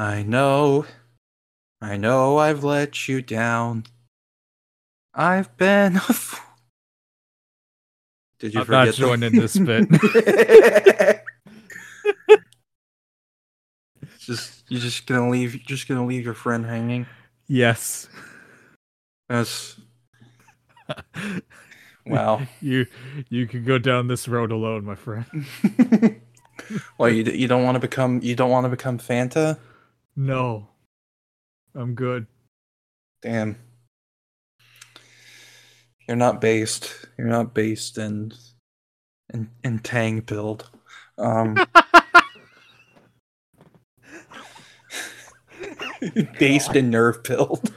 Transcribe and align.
I 0.00 0.22
know, 0.22 0.86
I 1.82 1.98
know 1.98 2.38
I've 2.38 2.64
let 2.64 3.06
you 3.06 3.20
down. 3.20 3.84
I've 5.12 5.54
been 5.58 5.96
a 5.96 6.00
fool. 6.00 6.40
Did 8.38 8.54
you 8.54 8.60
I'm 8.60 8.66
forget 8.66 8.86
not 8.86 8.94
joining 8.94 9.32
this 9.32 9.58
bit. 9.58 9.90
just 14.18 14.64
you're 14.70 14.80
just 14.80 15.06
gonna 15.06 15.28
leave 15.28 15.52
you're 15.52 15.64
just 15.66 15.86
gonna 15.86 16.06
leave 16.06 16.24
your 16.24 16.32
friend 16.32 16.64
hanging. 16.64 17.04
yes. 17.46 18.08
That's 19.28 19.76
wow. 22.06 22.40
You 22.62 22.86
you 23.28 23.46
can 23.46 23.64
go 23.64 23.76
down 23.76 24.06
this 24.08 24.28
road 24.28 24.50
alone, 24.50 24.86
my 24.86 24.94
friend. 24.94 25.26
well, 26.96 27.10
you 27.10 27.22
you 27.24 27.46
don't 27.46 27.64
want 27.64 27.74
to 27.74 27.80
become 27.80 28.20
you 28.22 28.34
don't 28.34 28.50
want 28.50 28.64
to 28.64 28.70
become 28.70 28.98
Fanta. 28.98 29.58
No. 30.16 30.68
I'm 31.74 31.94
good. 31.94 32.26
Damn. 33.22 33.56
You're 36.06 36.16
not 36.16 36.40
based. 36.40 37.06
You're 37.16 37.28
not 37.28 37.54
based 37.54 37.96
in 37.98 38.32
in 39.32 39.50
in 39.62 39.78
Tang 39.78 40.20
build. 40.20 40.68
Um 41.18 41.56
based 46.38 46.74
in 46.74 46.90
nerve 46.90 47.22
build. 47.22 47.72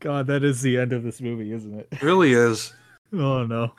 God, 0.00 0.26
that 0.26 0.42
is 0.44 0.62
the 0.62 0.78
end 0.78 0.92
of 0.92 1.02
this 1.02 1.20
movie, 1.20 1.52
isn't 1.52 1.78
it? 1.78 1.88
It 1.92 2.02
really 2.02 2.32
is. 2.32 2.72
Oh 3.12 3.44
no. 3.44 3.72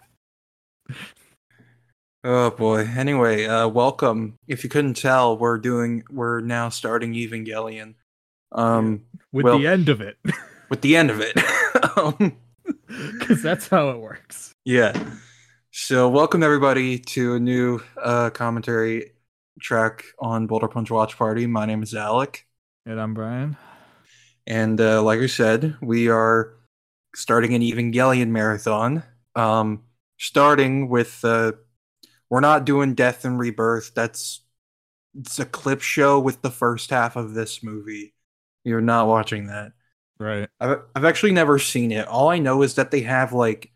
Oh 2.23 2.50
boy. 2.52 2.82
Anyway, 2.96 3.46
uh 3.46 3.68
welcome. 3.68 4.38
If 4.48 4.64
you 4.64 4.70
couldn't 4.70 4.96
tell, 4.96 5.38
we're 5.38 5.58
doing 5.58 6.04
we're 6.10 6.42
now 6.42 6.70
starting 6.70 7.14
Evangelion. 7.14 7.96
Um 8.52 9.04
With 9.32 9.46
Well- 9.46 9.59
the 9.59 9.68
end 9.68 9.90
of 9.90 10.02
it. 10.02 10.18
with 10.70 10.82
the 10.82 10.96
end 10.96 11.12
of 11.12 11.22
it. 11.22 11.38
um 11.98 12.38
Because 13.20 13.42
that's 13.44 13.68
how 13.68 13.90
it 13.90 14.00
works. 14.00 14.54
Yeah. 14.66 14.94
So 15.72 16.09
welcome 16.09 16.42
everybody 16.44 16.98
to 17.00 17.36
a 17.36 17.40
new 17.40 17.82
uh 18.02 18.30
commentary 18.31 19.12
track 19.62 20.06
on 20.20 20.48
Boulder 20.48 20.68
Punch 20.68 20.90
Watch 20.92 21.18
Party. 21.18 21.46
My 21.48 21.66
name 21.66 21.84
is 21.84 21.94
Alec. 21.94 22.46
And 22.86 23.00
I'm 23.00 23.14
Brian. 23.14 23.58
And 24.46 24.80
uh, 24.80 25.02
like 25.04 25.20
I 25.20 25.26
said, 25.28 25.76
we 25.81 26.08
are 26.08 26.54
starting 27.14 27.54
an 27.54 27.62
Evangelion 27.62 28.30
marathon. 28.30 29.04
Um 29.36 29.84
starting 30.20 30.90
with 30.90 31.24
uh 31.24 31.52
we're 32.30 32.39
not 32.42 32.66
doing 32.66 32.95
Death 32.95 33.25
and 33.25 33.39
Rebirth. 33.39 33.94
That's 33.95 34.42
it's 35.17 35.39
a 35.39 35.45
clip 35.45 35.81
show 35.81 36.20
with 36.20 36.42
the 36.42 36.52
first 36.52 36.89
half 36.92 37.16
of 37.16 37.34
this 37.34 37.64
movie. 37.64 38.14
You're 38.64 38.81
not 38.81 39.08
watching 39.08 39.47
that. 39.47 39.73
Right. 40.19 40.50
I've 40.59 40.81
I've 40.95 41.06
actually 41.06 41.34
never 41.34 41.59
seen 41.59 41.92
it. 41.92 42.08
All 42.08 42.30
I 42.30 42.39
know 42.39 42.64
is 42.64 42.75
that 42.75 42.92
they 42.92 43.02
have 43.02 43.34
like 43.34 43.72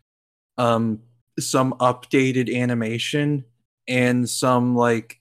um 0.58 1.00
some 1.40 1.74
updated 1.74 2.54
animation 2.54 3.44
and 3.88 4.28
some 4.28 4.76
like 4.76 5.20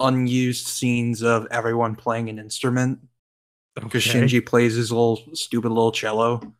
unused 0.00 0.66
scenes 0.68 1.22
of 1.22 1.46
everyone 1.50 1.96
playing 1.96 2.28
an 2.30 2.38
instrument 2.38 3.00
because 3.80 4.02
Okay. 4.02 4.02
Shinji 4.02 4.44
plays 4.44 4.74
his 4.74 4.92
little 4.92 5.22
stupid 5.34 5.70
little 5.70 5.92
cello. 5.92 6.54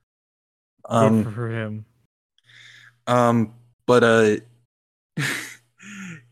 Good 0.98 1.14
Um 1.14 1.22
for 1.32 1.48
him. 1.48 1.86
um 3.06 3.54
but 3.86 4.04
uh 4.04 4.36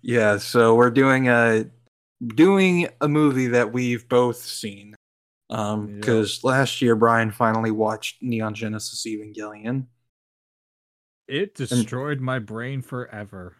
yeah, 0.04 0.36
so 0.36 0.74
we're 0.74 0.90
doing 0.90 1.28
a 1.28 1.64
doing 2.26 2.88
a 3.00 3.08
movie 3.08 3.48
that 3.48 3.72
we've 3.72 4.06
both 4.08 4.36
seen. 4.36 4.94
Um 5.50 5.88
Yep. 5.88 6.00
because 6.00 6.44
last 6.44 6.80
year 6.82 6.94
Brian 6.94 7.30
finally 7.30 7.70
watched 7.70 8.22
Neon 8.22 8.54
Genesis 8.54 9.04
Evangelion. 9.06 9.86
It 11.26 11.54
destroyed 11.54 12.20
my 12.20 12.38
brain 12.38 12.82
forever. 12.82 13.56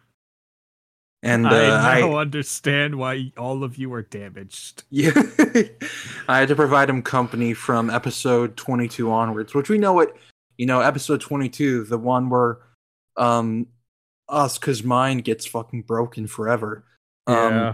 And 1.23 1.47
uh, 1.47 1.49
I 1.49 2.01
I, 2.01 2.03
understand 2.03 2.95
why 2.95 3.31
all 3.35 3.63
of 3.63 3.77
you 3.77 3.91
are 3.93 4.03
damaged. 4.03 4.83
yeah, 4.91 5.13
I 6.27 6.37
had 6.39 6.49
to 6.49 6.55
provide 6.55 6.87
him 6.87 7.01
company 7.01 7.55
from 7.55 7.89
episode 7.89 8.55
22 8.55 9.11
onwards, 9.11 9.55
which 9.55 9.67
we 9.67 9.79
know 9.79 9.99
it. 10.01 10.13
you 10.57 10.67
know. 10.67 10.81
Episode 10.81 11.21
22, 11.21 11.85
the 11.85 11.97
one 11.97 12.29
where 12.29 12.59
um 13.17 13.65
us, 14.29 14.57
cause 14.57 14.83
mine 14.83 15.19
gets 15.19 15.45
fucking 15.45 15.83
broken 15.83 16.27
forever. 16.27 16.83
Um, 17.27 17.35
yeah. 17.53 17.73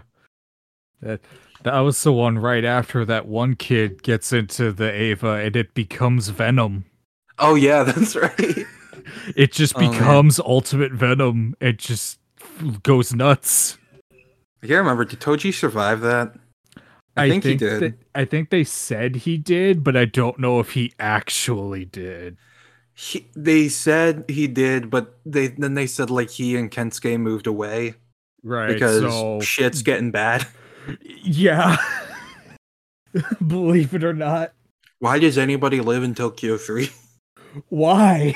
That 1.01 1.21
that 1.63 1.79
was 1.79 2.01
the 2.03 2.11
one 2.13 2.37
right 2.37 2.65
after 2.65 3.05
that 3.05 3.27
one 3.27 3.55
kid 3.55 4.03
gets 4.03 4.33
into 4.33 4.71
the 4.71 4.91
Ava 4.91 5.33
and 5.33 5.55
it 5.55 5.73
becomes 5.73 6.29
Venom. 6.29 6.85
Oh 7.39 7.55
yeah, 7.55 7.83
that's 7.91 8.15
right. 8.15 8.65
It 9.35 9.51
just 9.51 9.75
Oh, 9.75 9.81
man. 9.81 9.91
becomes 9.91 10.39
Ultimate 10.39 10.91
Venom. 10.91 11.55
It 11.59 11.77
just 11.77 12.19
goes 12.83 13.13
nuts. 13.13 13.77
I 14.63 14.67
can't 14.67 14.77
remember. 14.79 15.05
Did 15.05 15.19
Toji 15.19 15.53
survive 15.53 16.01
that? 16.01 16.33
I, 17.17 17.29
think, 17.29 17.43
he 17.43 17.55
did. 17.55 17.81
that- 17.81 17.97
I 18.15 18.25
think 18.25 18.51
they 18.51 18.63
said 18.63 19.15
he 19.17 19.37
did, 19.37 19.83
but 19.83 19.97
I 19.97 20.05
don't 20.05 20.39
know 20.39 20.59
if 20.59 20.71
he 20.71 20.93
actually 20.99 21.83
did. 21.85 22.37
He, 23.01 23.25
they 23.35 23.67
said 23.67 24.25
he 24.27 24.45
did, 24.45 24.91
but 24.91 25.17
they 25.25 25.47
then 25.47 25.73
they 25.73 25.87
said 25.87 26.11
like 26.11 26.29
he 26.29 26.55
and 26.55 26.69
Kensuke 26.69 27.19
moved 27.19 27.47
away 27.47 27.95
Right. 28.43 28.67
because 28.67 29.01
so 29.01 29.39
shit's 29.41 29.81
getting 29.81 30.11
bad. 30.11 30.45
yeah. 31.23 31.77
Believe 33.47 33.95
it 33.95 34.03
or 34.03 34.13
not. 34.13 34.53
Why 34.99 35.17
does 35.17 35.39
anybody 35.39 35.81
live 35.81 36.03
in 36.03 36.13
Tokyo 36.13 36.57
3? 36.57 36.91
Why? 37.69 38.35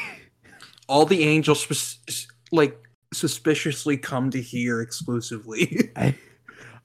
all 0.87 1.05
the 1.05 1.23
angels 1.23 1.99
like 2.51 2.77
suspiciously 3.13 3.97
come 3.97 4.31
to 4.31 4.41
here 4.41 4.81
exclusively. 4.81 5.91
I, 5.95 6.15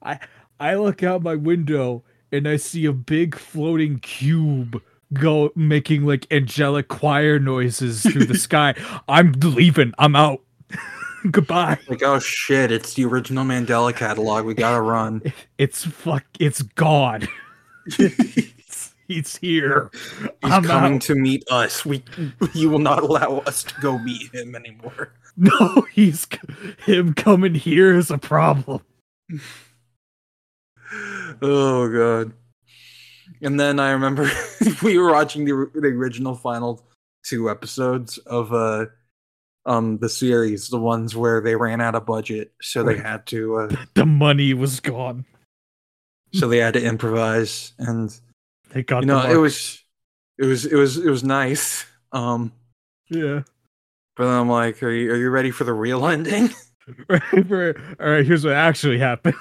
I, 0.03 0.19
I 0.59 0.75
look 0.75 1.01
out 1.01 1.23
my 1.23 1.35
window 1.35 2.03
and 2.31 2.47
I 2.47 2.57
see 2.57 2.85
a 2.85 2.93
big 2.93 3.35
floating 3.35 3.99
cube 3.99 4.81
go 5.13 5.51
making 5.55 6.05
like 6.05 6.27
angelic 6.31 6.87
choir 6.87 7.39
noises 7.39 8.03
through 8.03 8.25
the 8.25 8.37
sky. 8.37 8.75
I'm 9.07 9.33
leaving. 9.33 9.93
I'm 9.97 10.15
out. 10.15 10.41
Goodbye. 11.31 11.77
like, 11.87 12.01
oh 12.03 12.19
shit, 12.19 12.71
it's 12.71 12.95
the 12.95 13.05
original 13.05 13.43
Mandela 13.43 13.95
Catalogue. 13.95 14.45
We 14.45 14.53
gotta 14.53 14.81
run. 14.81 15.21
It's 15.57 15.85
fuck. 15.85 16.23
It's 16.39 16.63
God. 16.63 17.27
It's, 17.99 18.95
he's 19.07 19.35
here. 19.37 19.91
He's 19.93 20.29
I'm 20.41 20.63
coming 20.63 20.95
out. 20.95 21.01
to 21.03 21.15
meet 21.15 21.43
us. 21.51 21.85
We 21.85 22.03
you 22.55 22.71
will 22.71 22.79
not 22.79 23.03
allow 23.03 23.43
us 23.45 23.63
to 23.65 23.73
go 23.79 23.99
meet 23.99 24.33
him 24.33 24.55
anymore. 24.55 25.13
No, 25.37 25.85
he's 25.93 26.27
him 26.85 27.13
coming 27.13 27.53
here 27.53 27.95
is 27.95 28.09
a 28.11 28.17
problem. 28.17 28.81
Oh 31.41 31.87
god. 31.87 32.33
And 33.41 33.59
then 33.59 33.79
I 33.79 33.91
remember 33.91 34.29
we 34.83 34.97
were 34.97 35.11
watching 35.11 35.45
the, 35.45 35.69
the 35.73 35.87
original 35.87 36.35
final 36.35 36.83
two 37.23 37.49
episodes 37.49 38.17
of 38.19 38.53
uh 38.53 38.85
um 39.65 39.97
the 39.99 40.09
series, 40.09 40.69
the 40.69 40.79
ones 40.79 41.15
where 41.15 41.41
they 41.41 41.55
ran 41.55 41.81
out 41.81 41.95
of 41.95 42.05
budget, 42.05 42.51
so 42.61 42.83
they 42.83 42.97
had 42.97 43.25
to 43.27 43.57
uh, 43.57 43.75
The 43.93 44.05
money 44.05 44.53
was 44.53 44.79
gone. 44.79 45.25
so 46.33 46.47
they 46.47 46.57
had 46.57 46.73
to 46.73 46.83
improvise 46.83 47.73
and 47.77 48.15
They 48.69 48.83
got 48.83 49.01
you 49.01 49.07
know 49.07 49.21
it 49.29 49.37
was 49.37 49.83
it 50.37 50.45
was 50.45 50.65
it 50.65 50.75
was 50.75 50.97
it 50.97 51.09
was 51.09 51.23
nice 51.23 51.85
um 52.11 52.51
yeah. 53.09 53.41
but 54.15 54.25
then 54.25 54.33
i'm 54.33 54.49
like 54.49 54.81
are 54.81 54.89
you, 54.89 55.11
are 55.11 55.17
you 55.17 55.29
ready 55.29 55.51
for 55.51 55.65
the 55.65 55.73
real 55.73 56.05
ending 56.07 56.49
Right, 57.07 57.21
right. 57.49 57.75
All 57.99 58.09
right. 58.09 58.25
Here's 58.25 58.43
what 58.43 58.53
actually 58.53 58.97
happened. 58.97 59.35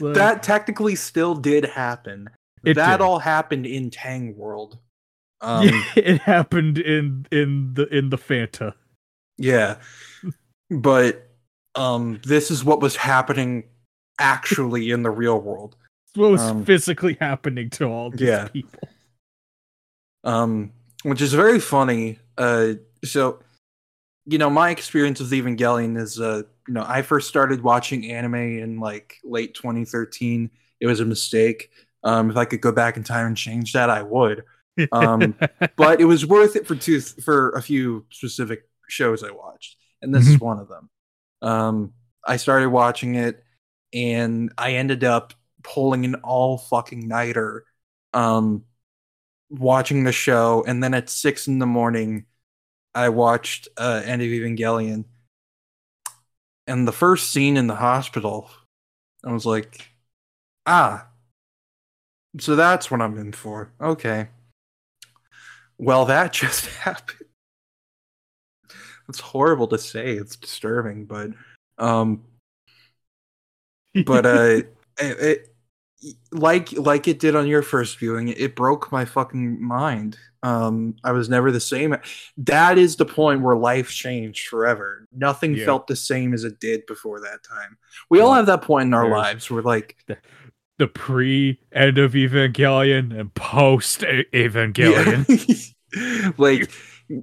That 0.00 0.42
technically 0.42 0.94
still 0.94 1.34
did 1.34 1.64
happen 1.64 2.28
that 2.64 2.74
did. 2.98 3.00
all 3.00 3.18
happened 3.18 3.66
in 3.66 3.90
tang 3.90 4.36
world 4.36 4.78
um 5.40 5.66
yeah, 5.68 5.82
it 5.96 6.20
happened 6.20 6.78
in 6.78 7.26
in 7.32 7.72
the 7.74 7.86
in 7.96 8.10
the 8.10 8.18
Fanta. 8.18 8.74
yeah 9.38 9.76
but 10.70 11.28
um 11.76 12.20
this 12.24 12.50
is 12.50 12.64
what 12.64 12.80
was 12.80 12.96
happening 12.96 13.64
actually 14.18 14.90
in 14.90 15.02
the 15.02 15.10
real 15.10 15.40
world 15.40 15.76
It's 16.08 16.18
what 16.18 16.30
was 16.32 16.42
Um, 16.42 16.64
physically 16.64 17.16
happening 17.20 17.70
to 17.70 17.84
all 17.86 18.10
these 18.10 18.20
yeah. 18.20 18.48
people. 18.48 18.88
um, 20.24 20.72
which 21.04 21.22
is 21.22 21.32
very 21.32 21.58
funny. 21.60 22.18
Uh, 22.36 22.74
so, 23.04 23.38
you 24.26 24.36
know, 24.36 24.50
my 24.50 24.68
experience 24.68 25.18
with 25.20 25.30
Evangelion 25.32 25.96
is, 25.96 26.20
uh, 26.20 26.42
you 26.70 26.74
know, 26.74 26.84
I 26.86 27.02
first 27.02 27.26
started 27.26 27.64
watching 27.64 28.08
anime 28.12 28.36
in 28.36 28.78
like 28.78 29.16
late 29.24 29.54
2013. 29.54 30.48
It 30.78 30.86
was 30.86 31.00
a 31.00 31.04
mistake. 31.04 31.70
Um, 32.04 32.30
if 32.30 32.36
I 32.36 32.44
could 32.44 32.60
go 32.60 32.70
back 32.70 32.96
in 32.96 33.02
time 33.02 33.26
and 33.26 33.36
change 33.36 33.72
that, 33.72 33.90
I 33.90 34.02
would. 34.02 34.44
Um, 34.92 35.34
but 35.76 36.00
it 36.00 36.06
was 36.06 36.24
worth 36.24 36.56
it 36.56 36.66
for 36.66 36.74
two 36.74 37.00
for 37.00 37.50
a 37.50 37.60
few 37.60 38.06
specific 38.10 38.62
shows 38.88 39.22
I 39.22 39.30
watched, 39.30 39.76
and 40.00 40.14
this 40.14 40.26
is 40.26 40.40
one 40.40 40.58
of 40.58 40.68
them. 40.68 40.88
Um, 41.42 41.92
I 42.24 42.38
started 42.38 42.70
watching 42.70 43.16
it, 43.16 43.44
and 43.92 44.50
I 44.56 44.74
ended 44.74 45.04
up 45.04 45.34
pulling 45.62 46.06
an 46.06 46.14
all 46.14 46.56
fucking 46.56 47.06
nighter, 47.06 47.66
um, 48.14 48.64
watching 49.50 50.04
the 50.04 50.12
show, 50.12 50.64
and 50.66 50.82
then 50.82 50.94
at 50.94 51.10
six 51.10 51.46
in 51.46 51.58
the 51.58 51.66
morning, 51.66 52.24
I 52.94 53.10
watched 53.10 53.68
uh, 53.76 54.00
End 54.02 54.22
of 54.22 54.28
Evangelion, 54.28 55.04
and 56.70 56.86
the 56.86 56.92
first 56.92 57.32
scene 57.32 57.56
in 57.56 57.66
the 57.66 57.74
hospital, 57.74 58.48
I 59.24 59.32
was 59.32 59.44
like, 59.44 59.90
ah, 60.66 61.08
so 62.38 62.54
that's 62.54 62.90
what 62.90 63.02
I'm 63.02 63.18
in 63.18 63.32
for. 63.32 63.72
Okay. 63.80 64.28
Well, 65.78 66.04
that 66.04 66.32
just 66.42 66.66
happened. 66.66 67.28
It's 69.08 69.18
horrible 69.18 69.66
to 69.68 69.78
say. 69.78 70.12
It's 70.12 70.36
disturbing, 70.36 71.06
but 71.06 71.30
um, 71.78 72.22
but 74.06 74.24
uh, 74.24 74.30
it, 74.38 74.76
it, 75.00 75.49
like 76.32 76.72
like 76.72 77.06
it 77.08 77.18
did 77.18 77.36
on 77.36 77.46
your 77.46 77.62
first 77.62 77.98
viewing, 77.98 78.28
it 78.28 78.54
broke 78.56 78.90
my 78.92 79.04
fucking 79.04 79.62
mind. 79.62 80.18
Um, 80.42 80.96
I 81.04 81.12
was 81.12 81.28
never 81.28 81.52
the 81.52 81.60
same. 81.60 81.94
That 82.38 82.78
is 82.78 82.96
the 82.96 83.04
point 83.04 83.42
where 83.42 83.56
life 83.56 83.90
changed 83.90 84.48
forever. 84.48 85.06
Nothing 85.12 85.54
Yeah. 85.54 85.66
felt 85.66 85.86
the 85.86 85.96
same 85.96 86.32
as 86.32 86.44
it 86.44 86.58
did 86.60 86.86
before 86.86 87.20
that 87.20 87.42
time. 87.42 87.76
We 88.08 88.20
all 88.20 88.32
have 88.32 88.46
that 88.46 88.62
point 88.62 88.86
in 88.86 88.94
our 88.94 89.02
There's- 89.04 89.18
lives 89.18 89.50
where 89.50 89.62
like 89.62 89.96
the 90.78 90.86
pre 90.88 91.60
end 91.72 91.98
of 91.98 92.12
Evangelion 92.12 93.18
and 93.18 93.34
post 93.34 94.00
Evangelion. 94.00 95.74
Yeah. 95.94 96.30
like 96.38 96.70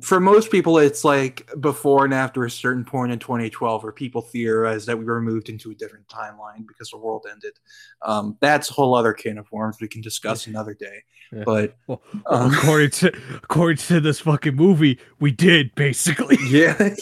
for 0.01 0.19
most 0.19 0.51
people 0.51 0.78
it's 0.78 1.04
like 1.06 1.50
before 1.62 2.04
and 2.06 2.13
after 2.13 2.44
a 2.44 2.51
certain 2.51 2.84
point 2.84 3.12
in 3.12 3.19
2012 3.19 3.84
where 3.84 3.92
people 3.92 4.22
theorize 4.22 4.86
that 4.86 4.98
we 4.98 5.06
were 5.06 5.22
moved 5.22 5.48
into 5.50 5.72
a 5.72 5.75
different 5.75 6.06
timeline 6.07 6.68
because 6.68 6.89
the 6.92 6.98
world 6.98 7.25
ended 7.31 7.54
um, 8.01 8.38
that's 8.42 8.69
a 8.69 8.74
whole 8.74 8.94
other 8.95 9.13
can 9.13 9.38
of 9.38 9.50
worms 9.51 9.78
we 9.80 9.88
can 9.88 10.01
discuss 10.01 10.45
another 10.48 10.74
day 10.74 11.04
Yeah. 11.31 11.44
but 11.45 11.75
Well, 11.88 12.01
um, 12.25 12.54
according 12.54 12.89
to 12.92 13.13
according 13.44 13.78
to 13.78 14.00
this 14.01 14.19
fucking 14.19 14.56
movie, 14.56 15.00
we 15.19 15.31
did 15.31 15.74
basically. 15.75 16.38
yeah 16.50 16.94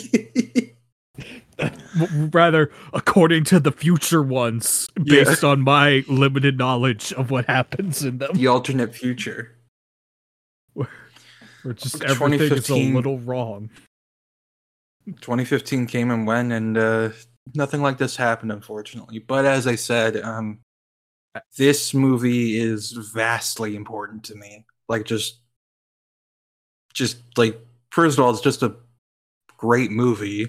Rather, 2.33 2.69
according 2.93 3.45
to 3.45 3.59
the 3.61 3.71
future 3.71 4.21
ones, 4.21 4.89
Yeah. 4.97 5.23
based 5.23 5.43
on 5.45 5.61
my 5.61 6.03
limited 6.09 6.57
knowledge 6.57 7.13
of 7.13 7.31
what 7.31 7.45
happens 7.45 8.03
in 8.03 8.17
them, 8.17 8.31
the 8.33 8.47
alternate 8.47 8.93
future 8.93 9.55
just 11.73 12.03
everything 12.03 12.33
is 12.41 12.51
a 12.51 12.55
2015. 12.55 12.93
little 12.93 13.19
wrong. 13.19 13.69
2015 15.07 15.85
came 15.87 16.09
and 16.11 16.25
went 16.25 16.51
and 16.51 16.77
uh, 16.77 17.09
nothing 17.53 17.81
like 17.81 17.97
this 17.99 18.15
happened 18.15 18.51
unfortunately 18.51 19.19
but 19.19 19.45
as 19.45 19.67
i 19.67 19.75
said 19.75 20.17
um, 20.23 20.57
this 21.57 21.93
movie 21.93 22.57
is 22.59 22.91
vastly 23.13 23.75
important 23.75 24.23
to 24.23 24.33
me 24.33 24.65
like 24.89 25.05
just 25.05 25.41
just 26.93 27.17
like 27.37 27.59
first 27.91 28.17
of 28.17 28.23
all 28.25 28.31
it's 28.31 28.41
just 28.41 28.63
a 28.63 28.73
great 29.57 29.91
movie 29.91 30.47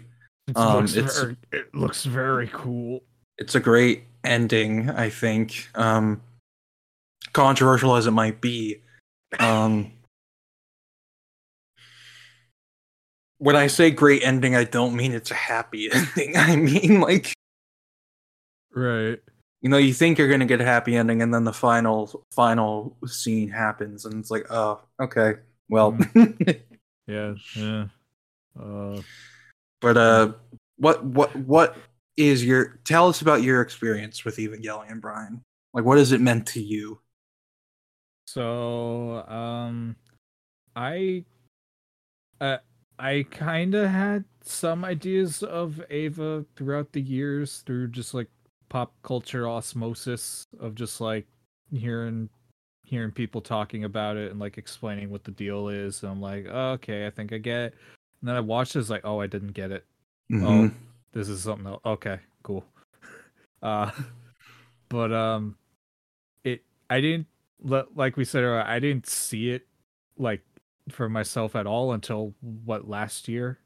It 0.49 0.57
Um, 0.57 0.77
looks 0.79 0.97
it's- 0.97 1.19
very, 1.21 1.37
it 1.53 1.75
looks 1.75 2.05
very 2.07 2.49
cool. 2.53 3.03
it's 3.37 3.55
a 3.55 3.61
great 3.61 4.05
ending 4.25 4.89
i 4.91 5.11
think 5.11 5.69
um 5.75 6.23
controversial 7.35 7.95
as 7.95 8.07
it 8.07 8.13
might 8.13 8.41
be 8.41 8.81
um 9.39 9.93
when 13.39 13.57
i 13.57 13.67
say 13.67 13.91
great 13.91 14.23
ending 14.23 14.55
i 14.57 14.65
don't 14.65 14.95
mean 14.95 15.13
it's 15.13 15.31
a 15.31 15.35
happy 15.35 15.91
ending 15.93 16.37
i 16.37 16.57
mean 16.57 17.01
like 17.01 17.33
Right. 18.75 19.19
you 19.63 19.71
know 19.71 19.79
you 19.79 19.95
think 19.95 20.19
you're 20.19 20.29
gonna 20.29 20.45
get 20.47 20.61
a 20.61 20.65
happy 20.65 20.97
ending 20.97 21.23
and 21.23 21.33
then 21.33 21.45
the 21.45 21.53
final 21.53 22.25
final 22.35 22.97
scene 23.07 23.49
happens 23.49 24.05
and 24.05 24.15
it's 24.15 24.31
like 24.31 24.47
oh 24.51 24.81
okay 25.01 25.35
well 25.69 25.97
Yeah. 27.07 27.35
Yeah. 27.55 27.87
Uh, 28.61 29.01
but 29.81 29.97
uh 29.97 30.33
what 30.77 31.05
what 31.05 31.35
what 31.37 31.77
is 32.17 32.45
your 32.45 32.81
tell 32.85 33.09
us 33.09 33.21
about 33.23 33.43
your 33.43 33.61
experience 33.61 34.25
with 34.25 34.37
evangelion 34.39 35.01
brian 35.01 35.41
like 35.73 35.85
what 35.85 35.99
has 35.99 36.13
it 36.13 36.21
meant 36.21 36.47
to 36.49 36.61
you 36.61 36.99
So, 38.27 39.25
um, 39.29 39.95
I, 40.75 41.25
uh, 42.41 42.59
I 42.99 43.27
kind 43.31 43.75
of 43.75 43.91
had 43.91 44.25
some 44.43 44.85
ideas 44.85 45.43
of 45.43 45.83
Ava 45.91 46.45
throughout 46.57 46.93
the 46.93 47.01
years 47.01 47.63
through 47.67 47.89
just 47.89 48.15
like 48.15 48.29
pop 48.69 48.93
culture 49.03 49.49
osmosis 49.49 50.47
of 50.61 50.75
just 50.75 51.01
like 51.01 51.27
hearing 51.73 52.29
hearing 52.85 53.11
people 53.11 53.41
talking 53.41 53.85
about 53.85 54.17
it 54.17 54.31
and 54.31 54.39
like 54.39 54.59
explaining 54.59 55.11
what 55.11 55.25
the 55.25 55.33
deal 55.33 55.69
is. 55.69 56.03
And 56.03 56.13
I'm 56.13 56.21
like, 56.21 56.47
oh, 56.49 56.71
okay, 56.73 57.07
I 57.07 57.11
think 57.11 57.33
I 57.33 57.39
get 57.39 57.61
it. 57.61 57.75
And 58.21 58.29
then 58.29 58.37
I 58.37 58.41
watched 58.41 58.77
it, 58.77 58.79
it's 58.79 58.91
like, 58.91 59.05
oh, 59.05 59.21
I 59.21 59.27
didn't 59.27 59.53
get 59.53 59.73
it. 59.73 59.85
Mhm. 60.31 60.73
This 61.13 61.29
is 61.29 61.43
something 61.43 61.67
else. 61.67 61.81
Okay, 61.85 62.19
cool. 62.43 62.65
Uh, 63.63 63.91
but 64.91 65.13
um, 65.13 65.57
it 66.45 66.63
I 66.91 67.01
didn't 67.01 67.27
like 67.65 68.17
we 68.17 68.25
said 68.25 68.45
earlier, 68.45 68.63
I 68.63 68.79
didn't 68.79 69.07
see 69.09 69.51
it 69.51 69.67
like 70.19 70.43
for 70.91 71.09
myself 71.09 71.57
at 71.57 71.67
all 71.67 71.93
until 71.93 72.35
what 72.41 72.89
last 72.89 73.29
year. 73.29 73.59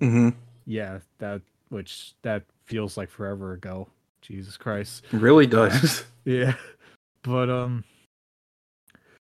Mhm. 0.00 0.34
Yeah, 0.66 1.00
that 1.18 1.42
which 1.68 2.14
that 2.22 2.44
feels 2.64 2.96
like 2.96 3.10
forever 3.10 3.52
ago. 3.52 3.88
Jesus 4.22 4.56
Christ. 4.56 5.04
It 5.12 5.20
really 5.20 5.46
does 5.46 6.04
Yeah. 6.24 6.54
But 7.22 7.50
um 7.50 7.84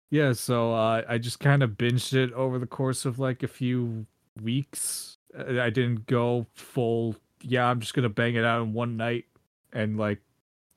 yeah, 0.10 0.34
so 0.34 0.74
uh, 0.74 1.02
I 1.10 1.18
just 1.18 1.40
kind 1.40 1.64
of 1.64 1.72
binged 1.72 2.14
it 2.14 2.32
over 2.34 2.60
the 2.60 2.68
course 2.68 3.06
of 3.06 3.18
like 3.18 3.42
a 3.42 3.48
few 3.48 4.06
weeks. 4.44 5.18
Uh, 5.36 5.60
I 5.60 5.72
didn't 5.72 6.06
go 6.06 6.46
full 6.54 7.16
yeah, 7.42 7.66
I'm 7.66 7.80
just 7.82 7.94
going 7.94 8.04
to 8.04 8.10
bang 8.10 8.36
it 8.36 8.46
out 8.46 8.62
in 8.62 8.72
one 8.74 8.96
night 8.96 9.26
and 9.74 9.98
like 9.98 10.20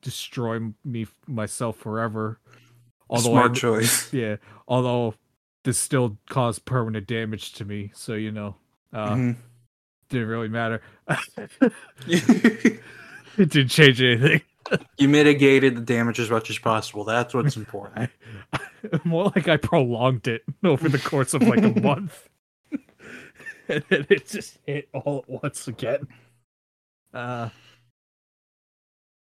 destroy 0.01 0.59
me 0.83 1.07
myself 1.27 1.77
forever. 1.77 2.39
Although 3.09 3.29
I- 3.29 3.41
smart 3.41 3.55
choice 3.55 4.11
yeah, 4.13 4.37
although 4.67 5.13
this 5.67 5.77
still 5.77 6.17
caused 6.29 6.63
permanent 6.63 7.05
damage 7.07 7.51
to 7.51 7.65
me, 7.65 7.91
so 7.93 8.13
you 8.13 8.31
know, 8.31 8.55
uh 8.93 9.09
Mhm. 9.15 9.35
didn't 10.07 10.29
really 10.29 10.47
matter. 10.47 10.81
it 12.07 12.79
didn't 13.37 13.67
change 13.67 14.01
anything. 14.01 14.41
You 14.97 15.09
mitigated 15.09 15.75
the 15.75 15.81
damage 15.81 16.19
as 16.21 16.29
much 16.29 16.49
as 16.49 16.57
possible 16.57 17.03
that's 17.03 17.33
what's 17.33 17.57
important 17.63 18.09
More 19.03 19.31
like 19.35 19.49
I 19.49 19.57
prolonged 19.57 20.27
it 20.29 20.43
over 20.63 20.87
the 20.87 20.99
course 20.99 21.33
of 21.33 21.41
like 21.43 21.61
a 21.63 21.77
month. 21.81 22.29
and 23.67 23.83
then 23.89 24.05
it 24.09 24.27
just 24.27 24.57
hit 24.65 24.87
all 24.93 25.25
at 25.27 25.43
once 25.43 25.67
again. 25.67 26.07
Uh 27.13 27.49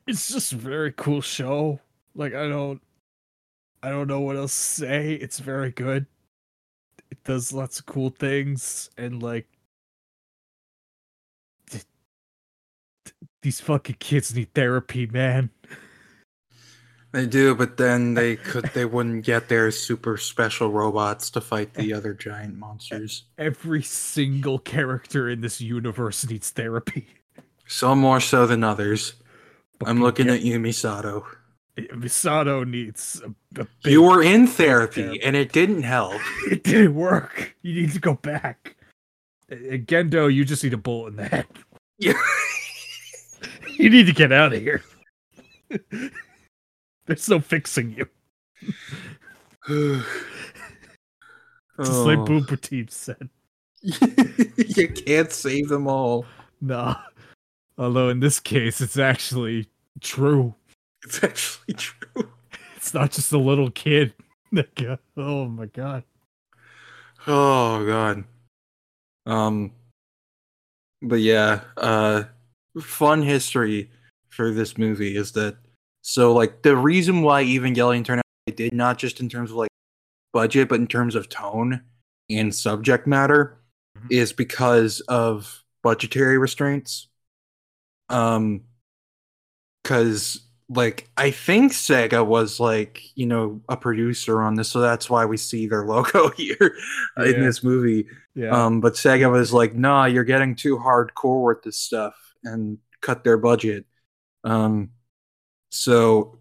it's 0.08 0.28
just 0.32 0.52
a 0.52 0.56
very 0.56 0.90
cool 0.92 1.20
show. 1.20 1.78
Like 2.16 2.34
I 2.34 2.48
don't 2.48 2.80
I 3.84 3.90
don't 3.90 4.08
know 4.08 4.20
what 4.20 4.34
else 4.36 4.52
to 4.52 4.80
say. 4.86 5.12
It's 5.14 5.38
very 5.38 5.70
good. 5.70 6.06
It 7.14 7.22
does 7.22 7.52
lots 7.52 7.78
of 7.78 7.86
cool 7.86 8.10
things 8.10 8.90
and 8.98 9.22
like 9.22 9.46
th- 11.70 11.84
th- 13.04 13.14
these 13.40 13.60
fucking 13.60 13.98
kids 14.00 14.34
need 14.34 14.52
therapy, 14.52 15.06
man. 15.06 15.50
they 17.12 17.24
do 17.26 17.54
but 17.54 17.76
then 17.76 18.14
they 18.14 18.34
could 18.34 18.64
they 18.74 18.84
wouldn't 18.84 19.24
get 19.24 19.48
their 19.48 19.70
super 19.70 20.16
special 20.16 20.72
robots 20.72 21.30
to 21.30 21.40
fight 21.40 21.72
the 21.74 21.92
other 21.92 22.12
giant 22.14 22.58
monsters 22.58 23.26
Every 23.38 23.82
single 23.84 24.58
character 24.58 25.28
in 25.30 25.40
this 25.40 25.60
universe 25.60 26.28
needs 26.28 26.50
therapy. 26.50 27.06
some 27.68 28.00
more 28.00 28.18
so 28.18 28.44
than 28.48 28.64
others 28.64 29.14
i'm 29.86 30.02
looking 30.02 30.26
get- 30.26 30.38
at 30.38 30.42
you 30.42 30.58
misato 30.58 31.24
Misato 31.76 32.64
needs 32.68 33.20
a, 33.24 33.60
a 33.60 33.66
big, 33.82 33.92
you 33.92 34.02
were 34.02 34.22
in 34.22 34.46
therapy 34.46 35.02
therapy. 35.02 35.22
and 35.22 35.34
it 35.34 35.52
didn't 35.52 35.82
help 35.82 36.20
It 36.50 36.62
didn't 36.64 36.94
work. 36.94 37.54
You 37.62 37.82
need 37.82 37.92
to 37.92 38.00
go 38.00 38.14
back. 38.14 38.76
Gendo, 39.50 40.32
you 40.32 40.44
just 40.44 40.62
need 40.64 40.72
a 40.74 40.76
bullet 40.78 41.08
in 41.08 41.16
the 41.16 41.24
head. 41.26 41.46
Yeah. 41.98 42.12
You 43.76 43.90
need 43.90 44.06
to 44.06 44.12
get 44.12 44.30
out 44.30 44.52
of 44.52 44.60
here. 44.62 44.84
There's 47.06 47.28
no 47.28 47.40
fixing 47.40 47.90
you. 47.92 48.06
Just 51.80 51.98
like 52.06 52.18
Oh. 52.20 52.24
Booper 52.24 52.60
Team 52.60 52.86
said. 52.88 53.28
you 53.82 54.88
can't 54.88 55.32
save 55.32 55.68
them 55.68 55.88
all. 55.88 56.24
Nah. 56.60 56.94
Although 57.76 58.10
in 58.10 58.20
this 58.20 58.38
case, 58.38 58.80
it's 58.80 58.96
actually 58.96 59.66
true. 60.00 60.54
It's 61.04 61.22
actually 61.22 61.74
true. 61.74 62.30
It's 62.76 62.92
not 62.92 63.12
just 63.12 63.32
a 63.32 63.38
little 63.38 63.70
kid. 63.70 64.12
oh 65.16 65.46
my 65.46 65.64
god. 65.66 66.04
Oh 67.26 67.86
god. 67.86 68.24
Um 69.24 69.72
but 71.00 71.20
yeah, 71.20 71.62
uh 71.78 72.24
fun 72.80 73.22
history 73.22 73.90
for 74.28 74.50
this 74.50 74.76
movie 74.76 75.16
is 75.16 75.32
that 75.32 75.56
so 76.02 76.34
like 76.34 76.60
the 76.60 76.76
reason 76.76 77.22
why 77.22 77.42
Evangelion 77.42 78.04
turned 78.04 78.18
out 78.18 78.24
it 78.46 78.56
did 78.58 78.74
not 78.74 78.98
just 78.98 79.18
in 79.18 79.30
terms 79.30 79.50
of 79.50 79.56
like 79.56 79.70
budget, 80.34 80.68
but 80.68 80.78
in 80.78 80.86
terms 80.86 81.14
of 81.14 81.30
tone 81.30 81.80
and 82.28 82.54
subject 82.54 83.06
matter, 83.06 83.56
Mhm. 83.96 84.12
is 84.12 84.32
because 84.34 85.00
of 85.08 85.64
budgetary 85.82 86.36
restraints. 86.36 87.08
Um, 88.10 88.64
because 89.82 90.43
like 90.68 91.10
I 91.16 91.30
think 91.30 91.72
Sega 91.72 92.24
was 92.26 92.58
like 92.60 93.02
you 93.16 93.26
know 93.26 93.60
a 93.68 93.76
producer 93.76 94.42
on 94.42 94.54
this, 94.54 94.70
so 94.70 94.80
that's 94.80 95.10
why 95.10 95.24
we 95.26 95.36
see 95.36 95.66
their 95.66 95.84
logo 95.86 96.30
here 96.30 96.76
in 97.18 97.40
this 97.40 97.62
movie. 97.62 98.06
Yeah. 98.34 98.60
Um, 98.66 98.80
but 98.80 98.94
Sega 98.94 99.30
was 99.30 99.52
like, 99.52 99.74
"Nah, 99.74 100.06
you're 100.06 100.24
getting 100.24 100.54
too 100.56 100.76
hardcore 100.78 101.46
with 101.48 101.62
this 101.62 101.78
stuff," 101.78 102.14
and 102.44 102.78
cut 103.00 103.24
their 103.24 103.38
budget. 103.38 103.86
Um, 104.44 104.90
so 105.70 106.38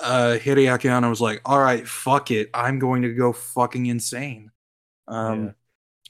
uh, 0.00 0.38
Hideaki 0.40 0.90
Anno 0.90 1.10
was 1.10 1.20
like, 1.20 1.42
"All 1.44 1.60
right, 1.60 1.86
fuck 1.88 2.30
it, 2.30 2.50
I'm 2.54 2.78
going 2.78 3.02
to 3.02 3.14
go 3.14 3.32
fucking 3.32 3.86
insane." 3.86 4.50
Um, 5.08 5.52
Yeah. 5.52 5.52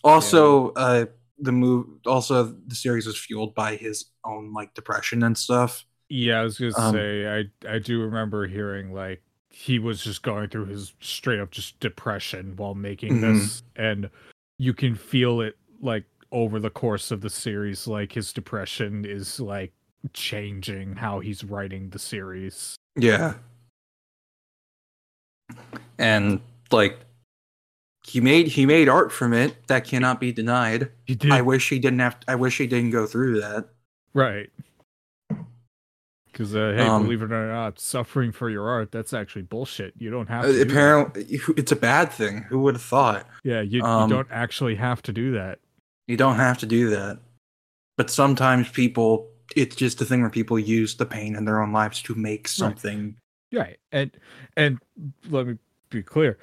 also, 0.05 0.71
uh, 0.73 1.07
the 1.39 1.53
move, 1.53 1.87
also 2.07 2.45
the 2.67 2.75
series 2.77 3.07
was 3.07 3.19
fueled 3.19 3.55
by 3.55 3.77
his 3.77 4.07
own 4.25 4.53
like 4.55 4.75
depression 4.75 5.23
and 5.25 5.37
stuff. 5.39 5.85
Yeah, 6.11 6.41
I 6.41 6.43
was 6.45 6.59
gonna 6.59 6.77
Um, 6.77 6.93
say 6.95 7.27
I 7.67 7.75
I 7.75 7.79
do 7.79 8.03
remember 8.03 8.47
hearing 8.47 8.93
like 8.93 9.23
he 9.49 9.79
was 9.79 10.03
just 10.05 10.23
going 10.23 10.49
through 10.49 10.67
his 10.67 10.93
straight 11.01 11.39
up 11.41 11.51
just 11.53 11.79
depression 11.81 12.55
while 12.57 12.75
making 12.75 13.15
Mhm. 13.19 13.21
this, 13.21 13.63
and 13.77 14.11
you 14.59 14.75
can 14.75 14.95
feel 14.95 15.41
it 15.41 15.57
like 15.81 16.05
over 16.33 16.59
the 16.61 16.71
course 16.71 17.11
of 17.11 17.21
the 17.21 17.31
series. 17.31 17.87
Like 17.87 18.13
his 18.13 18.33
depression 18.33 19.05
is 19.05 19.41
like 19.41 19.73
changing 20.13 20.97
how 20.97 21.21
he's 21.21 21.45
writing 21.45 21.91
the 21.91 21.99
series. 21.99 22.77
Yeah. 22.97 23.35
And 25.99 26.41
like 26.71 26.99
he 28.07 28.21
made 28.21 28.49
he 28.49 28.67
made 28.67 28.89
art 28.89 29.13
from 29.13 29.33
it 29.33 29.67
that 29.69 29.85
cannot 29.85 30.19
be 30.21 30.33
denied. 30.33 30.91
He 31.05 31.15
did 31.15 31.31
I 31.33 31.43
wish 31.43 31.69
he 31.69 31.79
didn't 31.79 31.99
have 32.01 32.17
I 32.29 32.35
wish 32.35 32.59
he 32.59 32.67
didn't 32.67 32.91
go 32.91 33.07
through 33.07 33.41
that. 33.41 33.69
right. 34.15 34.51
Because 36.41 36.57
uh, 36.57 36.73
hey, 36.75 36.87
Um, 36.89 37.03
believe 37.03 37.21
it 37.21 37.31
or 37.31 37.49
not, 37.53 37.79
suffering 37.79 38.33
for 38.33 38.49
your 38.49 38.67
art 38.67 38.91
that's 38.91 39.13
actually 39.13 39.43
bullshit. 39.43 39.93
You 39.99 40.09
don't 40.09 40.27
have 40.29 40.47
to. 40.47 40.53
do 40.53 40.59
that. 40.59 40.71
Apparently 40.71 41.41
it's 41.59 41.71
a 41.71 41.77
bad 41.77 42.11
thing. 42.11 42.45
Who 42.49 42.61
would 42.61 42.77
have 42.77 42.83
thought? 42.83 43.27
yeah, 43.45 43.61
you, 43.61 43.83
um, 43.83 44.09
you 44.09 44.17
don't 44.17 44.29
actually 44.31 44.77
have 44.77 45.03
to 45.03 45.13
do 45.13 45.33
that. 45.33 45.59
You 46.07 46.17
don't 46.17 46.37
have 46.37 46.57
to 46.61 46.67
do 46.67 46.89
that. 46.91 47.19
But 47.99 48.09
sometimes 48.09 48.71
people 48.71 49.29
it's 49.55 49.77
just 49.77 50.01
a 50.01 50.07
thing 50.07 50.23
where 50.23 50.31
people 50.31 50.59
use 50.59 50.95
the 50.95 51.05
pain 51.05 51.37
in 51.37 51.45
their 51.45 51.61
own 51.61 51.75
lives 51.75 52.01
to 52.03 52.15
make 52.15 52.49
something. 52.49 53.17
Right. 53.53 53.79
And 53.93 54.11
and 54.57 54.79
let 55.29 55.47
me 55.47 55.59
be 55.91 56.03
clear. 56.03 56.39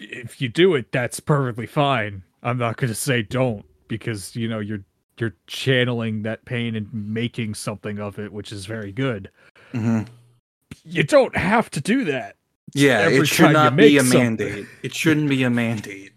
If 0.00 0.40
you 0.40 0.48
do 0.48 0.74
it, 0.74 0.90
that's 0.90 1.20
perfectly 1.20 1.66
fine. 1.66 2.24
I'm 2.42 2.58
not 2.58 2.76
going 2.76 2.88
to 2.88 2.94
say 2.96 3.22
don't 3.22 3.64
because 3.86 4.34
you 4.34 4.48
know 4.48 4.58
you're 4.58 4.82
you're 5.20 5.34
channeling 5.46 6.22
that 6.22 6.44
pain 6.44 6.74
and 6.76 6.88
making 6.92 7.54
something 7.54 7.98
of 7.98 8.18
it, 8.18 8.32
which 8.32 8.52
is 8.52 8.66
very 8.66 8.92
good. 8.92 9.30
Mhm. 9.72 10.08
You 10.84 11.02
don't 11.02 11.36
have 11.36 11.70
to 11.70 11.80
do 11.80 12.04
that. 12.04 12.36
Yeah, 12.74 13.08
it 13.08 13.26
should 13.26 13.52
not 13.52 13.76
be 13.76 13.96
a 13.96 14.00
something. 14.00 14.18
mandate. 14.22 14.66
It 14.82 14.94
shouldn't 14.94 15.28
be 15.28 15.42
a 15.42 15.50
mandate. 15.50 16.12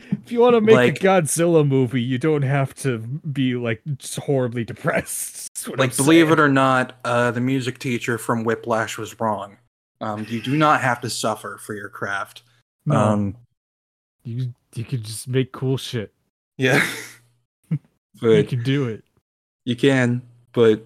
If 0.00 0.30
you 0.30 0.38
want 0.40 0.54
to 0.54 0.60
make 0.60 0.76
Like- 0.76 1.02
a 1.02 1.04
Godzilla 1.04 1.66
movie, 1.66 2.00
you 2.02 2.16
don't 2.18 2.42
have 2.42 2.74
to 2.76 2.98
be 2.98 3.56
like 3.56 3.82
horribly 4.18 4.64
depressed. 4.64 5.42
Like 5.76 5.96
believe 5.96 6.30
it 6.30 6.38
or 6.38 6.48
not 6.48 6.96
uh, 7.04 7.32
the 7.32 7.40
music 7.40 7.78
teacher 7.80 8.18
from 8.18 8.44
whiplash 8.44 8.96
was 8.98 9.18
wrong 9.18 9.56
um, 10.00 10.24
you 10.28 10.40
do 10.40 10.54
not 10.56 10.80
have 10.82 11.00
to 11.00 11.10
suffer 11.10 11.58
for 11.58 11.74
your 11.74 11.88
craft 11.88 12.42
no, 12.84 12.94
um, 12.94 13.36
you 14.22 14.54
you 14.74 14.84
can 14.84 15.02
just 15.02 15.26
make 15.26 15.50
cool 15.50 15.76
shit. 15.76 16.12
yeah 16.56 16.86
You 18.22 18.44
can 18.44 18.62
do 18.62 18.88
it. 18.88 19.04
you 19.64 19.76
can 19.76 20.22
but 20.52 20.84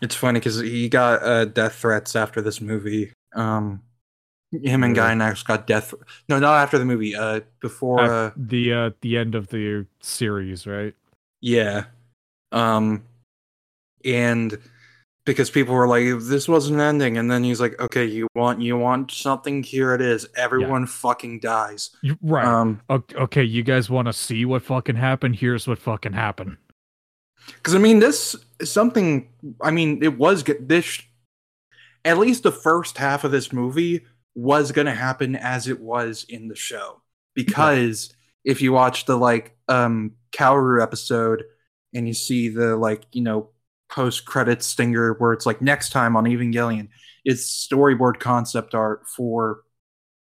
it's 0.00 0.14
funny 0.14 0.40
because 0.40 0.60
he 0.60 0.88
got 0.88 1.22
uh, 1.22 1.44
death 1.44 1.74
threats 1.76 2.16
after 2.16 2.40
this 2.42 2.60
movie 2.60 3.12
um, 3.34 3.82
him 4.52 4.82
and 4.82 4.96
Really? 4.96 5.08
Gainax 5.10 5.44
got 5.44 5.66
death 5.66 5.94
no 6.28 6.38
not 6.38 6.62
after 6.62 6.78
the 6.78 6.84
movie 6.84 7.14
uh, 7.14 7.40
before 7.60 8.00
uh, 8.00 8.30
the 8.36 8.72
uh 8.72 8.90
the 9.02 9.16
end 9.16 9.34
of 9.34 9.48
the 9.48 9.86
series, 10.00 10.66
right? 10.66 10.94
Yeah. 11.40 11.84
Um 12.52 13.04
and 14.04 14.58
because 15.24 15.50
people 15.50 15.74
were 15.74 15.86
like 15.86 16.04
this 16.22 16.48
wasn't 16.48 16.80
ending 16.80 17.18
and 17.18 17.30
then 17.30 17.44
he's 17.44 17.60
like 17.60 17.78
okay 17.80 18.04
you 18.04 18.26
want 18.34 18.60
you 18.60 18.76
want 18.76 19.10
something 19.10 19.62
here 19.62 19.94
it 19.94 20.00
is 20.00 20.26
everyone 20.36 20.86
fucking 20.86 21.40
dies. 21.40 21.90
You, 22.02 22.16
right. 22.22 22.46
Um 22.46 22.80
okay, 22.90 23.44
you 23.44 23.62
guys 23.62 23.90
want 23.90 24.06
to 24.06 24.12
see 24.12 24.44
what 24.44 24.62
fucking 24.62 24.96
happened? 24.96 25.36
Here's 25.36 25.68
what 25.68 25.78
fucking 25.78 26.12
happened. 26.14 26.56
cuz 27.62 27.74
I 27.74 27.78
mean 27.78 27.98
this 27.98 28.36
is 28.58 28.70
something 28.70 29.28
I 29.60 29.70
mean 29.70 30.02
it 30.02 30.16
was 30.18 30.42
g- 30.42 30.54
this 30.60 31.02
at 32.04 32.18
least 32.18 32.42
the 32.42 32.52
first 32.52 32.96
half 32.98 33.24
of 33.24 33.30
this 33.30 33.52
movie 33.52 34.06
was 34.34 34.72
going 34.72 34.86
to 34.86 34.94
happen 34.94 35.36
as 35.36 35.68
it 35.68 35.80
was 35.80 36.24
in 36.28 36.48
the 36.48 36.56
show 36.56 37.02
because 37.34 38.14
if 38.44 38.62
you 38.62 38.72
watch 38.72 39.04
the 39.04 39.16
like 39.16 39.56
um 39.68 40.12
Kaoru 40.32 40.82
episode 40.82 41.44
and 41.92 42.06
you 42.06 42.14
see 42.14 42.48
the 42.48 42.76
like 42.76 43.04
you 43.12 43.22
know 43.22 43.50
post 43.90 44.24
credit 44.24 44.62
stinger 44.62 45.14
where 45.14 45.32
it's 45.32 45.46
like 45.46 45.60
next 45.60 45.90
time 45.90 46.16
on 46.16 46.24
Evangelion 46.24 46.88
it's 47.24 47.66
storyboard 47.68 48.18
concept 48.20 48.74
art 48.74 49.06
for 49.08 49.60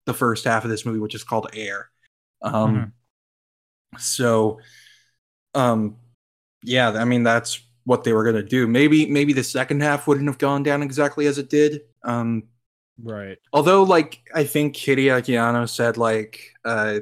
the 0.06 0.14
first 0.14 0.46
half 0.46 0.64
of 0.64 0.70
this 0.70 0.86
movie 0.86 1.00
which 1.00 1.16
is 1.16 1.24
called 1.24 1.50
Air. 1.54 1.90
Um 2.42 2.94
so 3.98 4.60
um 5.54 5.98
yeah 6.64 6.90
I 6.92 7.06
mean 7.06 7.24
that's 7.24 7.62
what 7.86 8.04
they 8.04 8.14
were 8.14 8.24
going 8.24 8.36
to 8.36 8.44
do. 8.44 8.68
Maybe 8.68 9.06
maybe 9.06 9.34
the 9.34 9.44
second 9.44 9.82
half 9.82 10.08
wouldn't 10.08 10.28
have 10.28 10.38
gone 10.38 10.64
down 10.64 10.82
exactly 10.84 11.28
as 11.28 11.38
it 11.38 11.50
did. 11.50 11.82
Um 12.04 12.44
Right. 13.00 13.38
although 13.54 13.84
like 13.84 14.22
i 14.34 14.44
think 14.44 14.76
hideaki 14.76 15.40
anno 15.40 15.68
said 15.68 15.98
like 15.98 16.52
uh 16.66 17.02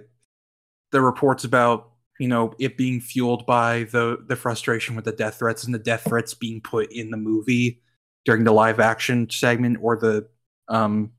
the 0.92 1.00
reports 1.02 1.46
about 1.46 1.92
you 2.20 2.28
know 2.28 2.54
it 2.60 2.78
being 2.78 3.02
fueled 3.02 3.46
by 3.46 3.84
the 3.92 4.24
the 4.28 4.36
frustration 4.36 4.96
with 4.96 5.06
the 5.06 5.12
death 5.12 5.40
threats 5.40 5.64
and 5.64 5.74
the 5.74 5.80
death 5.80 6.04
threats 6.08 6.34
being 6.34 6.62
put 6.62 6.92
in 6.92 7.12
the 7.12 7.18
movie 7.18 7.82
during 8.24 8.44
the 8.44 8.52
live 8.52 8.80
action 8.80 9.30
segment 9.30 9.78
or 9.82 9.98
the 9.98 10.28
um 10.68 11.12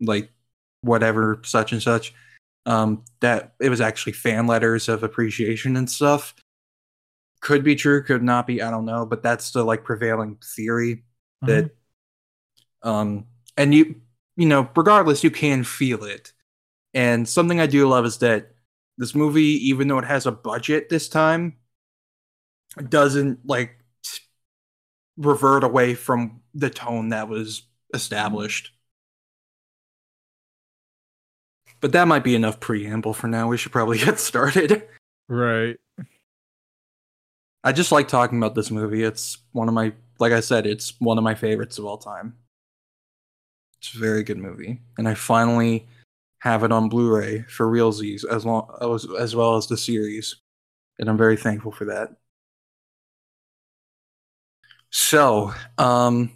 like 0.00 0.30
whatever 0.82 1.40
such 1.44 1.72
and 1.72 1.82
such 1.82 2.14
um 2.66 3.02
that 3.20 3.54
it 3.60 3.70
was 3.70 3.80
actually 3.80 4.12
fan 4.12 4.46
letters 4.46 4.88
of 4.88 5.02
appreciation 5.02 5.76
and 5.76 5.90
stuff. 5.90 6.34
Could 7.40 7.64
be 7.64 7.76
true 7.76 8.02
could 8.02 8.22
not 8.22 8.46
be 8.48 8.60
i 8.60 8.70
don't 8.70 8.84
know 8.84 9.06
but 9.06 9.22
that's 9.22 9.52
the 9.52 9.62
like 9.64 9.84
prevailing 9.84 10.38
theory 10.56 11.04
that 11.42 11.70
um 12.82 13.26
and 13.56 13.72
you 13.72 13.94
you 14.36 14.46
know 14.46 14.68
regardless 14.76 15.22
you 15.24 15.30
can 15.30 15.64
feel 15.64 16.04
it. 16.04 16.32
And 16.94 17.28
something 17.28 17.60
i 17.60 17.66
do 17.66 17.88
love 17.88 18.04
is 18.04 18.18
that 18.18 18.54
this 18.98 19.14
movie 19.14 19.68
even 19.68 19.88
though 19.88 19.98
it 19.98 20.04
has 20.04 20.26
a 20.26 20.32
budget 20.32 20.88
this 20.88 21.08
time 21.08 21.56
doesn't 22.88 23.38
like 23.46 23.78
revert 25.16 25.64
away 25.64 25.94
from 25.94 26.40
the 26.54 26.70
tone 26.70 27.08
that 27.10 27.28
was 27.28 27.62
established. 27.94 28.72
But 31.80 31.92
that 31.92 32.08
might 32.08 32.24
be 32.24 32.34
enough 32.34 32.60
preamble 32.60 33.14
for 33.14 33.28
now. 33.28 33.48
We 33.48 33.56
should 33.56 33.72
probably 33.72 33.98
get 34.04 34.18
started. 34.18 34.86
Right. 35.28 35.76
i 37.62 37.72
just 37.72 37.92
like 37.92 38.08
talking 38.08 38.38
about 38.38 38.54
this 38.54 38.70
movie. 38.70 39.02
It's 39.04 39.38
one 39.52 39.68
of 39.68 39.74
my 39.74 39.92
like 40.18 40.32
i 40.32 40.40
said 40.40 40.66
it's 40.66 40.94
one 41.00 41.18
of 41.18 41.24
my 41.24 41.34
favorites 41.34 41.78
of 41.78 41.84
all 41.84 41.98
time. 41.98 42.34
It's 43.78 43.94
a 43.94 43.98
very 43.98 44.22
good 44.22 44.38
movie. 44.38 44.80
And 44.96 45.08
i 45.08 45.14
finally 45.14 45.86
have 46.40 46.62
it 46.62 46.72
on 46.72 46.88
blu-ray 46.88 47.42
for 47.42 47.66
realsies 47.66 48.24
as 48.30 48.44
long 48.44 48.68
as, 48.80 49.06
as 49.18 49.34
well 49.34 49.56
as 49.56 49.66
the 49.66 49.76
series 49.76 50.36
and 50.98 51.08
i'm 51.08 51.16
very 51.16 51.36
thankful 51.36 51.72
for 51.72 51.86
that 51.86 52.10
so 54.90 55.52
um 55.78 56.30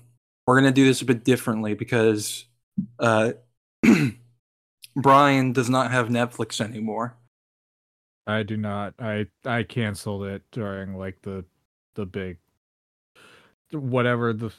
we're 0.47 0.59
gonna 0.59 0.73
do 0.73 0.85
this 0.87 1.03
a 1.03 1.07
bit 1.07 1.25
differently 1.25 1.75
because 1.75 2.47
uh 2.99 3.33
brian 4.97 5.53
does 5.53 5.71
not 5.71 5.91
have 5.91 6.09
netflix 6.09 6.61
anymore 6.61 7.17
I 8.27 8.43
do 8.43 8.57
not. 8.57 8.95
I 8.99 9.27
I 9.45 9.65
canceled 9.65 10.25
it 10.25 10.43
during 10.53 10.97
like 10.97 11.21
the 11.23 11.45
the 11.95 12.07
big 12.07 12.39
whatever 13.73 14.33
the 14.33 14.53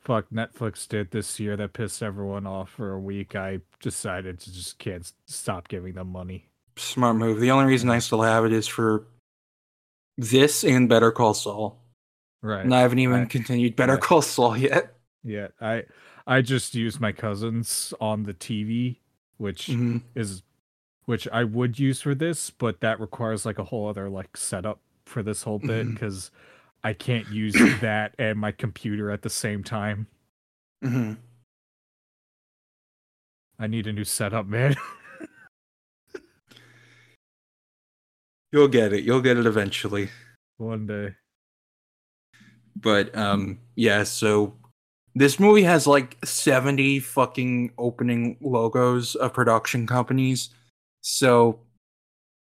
fuck 0.00 0.26
Netflix 0.30 0.88
did 0.88 1.10
this 1.10 1.38
year 1.38 1.56
that 1.56 1.72
pissed 1.72 2.02
everyone 2.02 2.46
off 2.46 2.70
for 2.70 2.92
a 2.92 2.98
week. 2.98 3.36
I 3.36 3.60
decided 3.80 4.40
to 4.40 4.52
just 4.52 4.78
can't 4.78 5.10
stop 5.26 5.68
giving 5.68 5.94
them 5.94 6.08
money. 6.10 6.46
smart 6.76 7.16
move 7.16 7.40
the 7.40 7.50
only 7.50 7.66
reason 7.66 7.90
i 7.90 7.98
still 7.98 8.22
have 8.22 8.44
it 8.46 8.52
is 8.52 8.66
for 8.66 9.04
this 10.16 10.64
and 10.64 10.88
better 10.88 11.10
call 11.10 11.34
saul 11.34 11.78
Right. 12.42 12.64
and 12.64 12.74
i 12.74 12.80
haven't 12.80 13.00
even 13.00 13.20
Right. 13.20 13.28
continued 13.30 13.76
better 13.76 13.94
Right. 13.94 14.02
call 14.02 14.22
saul 14.22 14.56
yet 14.56 14.94
Yeah, 15.22 15.48
I 15.60 15.84
I 16.26 16.40
just 16.40 16.74
use 16.74 16.98
my 16.98 17.12
cousins 17.12 17.92
on 18.00 18.22
the 18.22 18.32
TV, 18.32 18.96
which 19.36 19.66
Mhm. 19.66 20.00
is 20.14 20.42
which 21.04 21.28
I 21.28 21.44
would 21.44 21.78
use 21.78 22.00
for 22.00 22.14
this, 22.14 22.48
but 22.50 22.80
that 22.80 23.00
requires 23.00 23.44
like 23.44 23.58
a 23.58 23.64
whole 23.64 23.88
other 23.88 24.08
like 24.08 24.36
setup 24.38 24.80
for 25.04 25.22
this 25.22 25.42
whole 25.42 25.58
bit 25.58 25.90
because 25.92 26.30
I 26.82 26.92
can't 26.92 27.28
use 27.28 27.54
that 27.80 28.14
and 28.18 28.38
my 28.38 28.52
computer 28.52 29.10
at 29.10 29.22
the 29.22 29.30
same 29.30 29.62
time. 29.62 30.06
Mhm. 30.84 31.18
I 33.58 33.66
need 33.66 33.86
a 33.86 33.92
new 33.92 34.04
setup, 34.04 34.46
man. 34.46 34.74
You'll 38.52 38.68
get 38.68 38.92
it. 38.92 39.04
You'll 39.04 39.20
get 39.20 39.36
it 39.36 39.46
eventually. 39.46 40.10
One 40.56 40.86
day. 40.86 41.14
But 42.76 43.14
um 43.16 43.58
yeah, 43.76 44.04
so 44.04 44.56
this 45.14 45.38
movie 45.38 45.62
has 45.62 45.86
like 45.86 46.16
70 46.24 47.00
fucking 47.00 47.72
opening 47.78 48.38
logos 48.40 49.14
of 49.16 49.34
production 49.34 49.86
companies. 49.86 50.50
So 51.02 51.60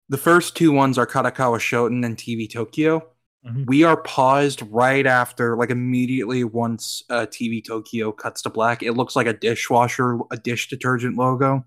the 0.08 0.18
first 0.18 0.56
two 0.56 0.72
ones 0.72 0.98
are 0.98 1.06
Kadokawa 1.08 1.60
Shoten 1.60 2.06
and 2.06 2.16
TV 2.18 2.50
Tokyo. 2.52 3.06
Mhm. 3.46 3.66
We 3.68 3.84
are 3.84 3.96
paused 4.02 4.62
right 4.70 5.06
after, 5.06 5.56
like 5.56 5.70
immediately 5.70 6.44
once 6.44 7.04
uh, 7.10 7.26
TV 7.26 7.62
Tokyo 7.62 8.12
cuts 8.12 8.42
to 8.42 8.50
black. 8.50 8.84
It 8.84 8.94
looks 8.94 9.16
like 9.16 9.28
a 9.28 9.34
dishwasher, 9.34 10.20
a 10.32 10.38
dish 10.38 10.68
detergent 10.70 11.16
logo. 11.18 11.66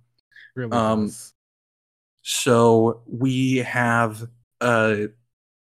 Really 0.54 0.72
Um, 0.72 1.06
does. 1.06 1.34
So 2.22 3.02
we 3.06 3.58
have 3.58 4.28
uh 4.60 4.96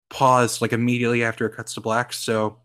pause 0.10 0.62
like 0.62 0.74
immediately 0.74 1.24
after 1.24 1.46
it 1.48 1.56
cuts 1.56 1.74
to 1.76 1.82
black. 1.82 2.14
So 2.14 2.60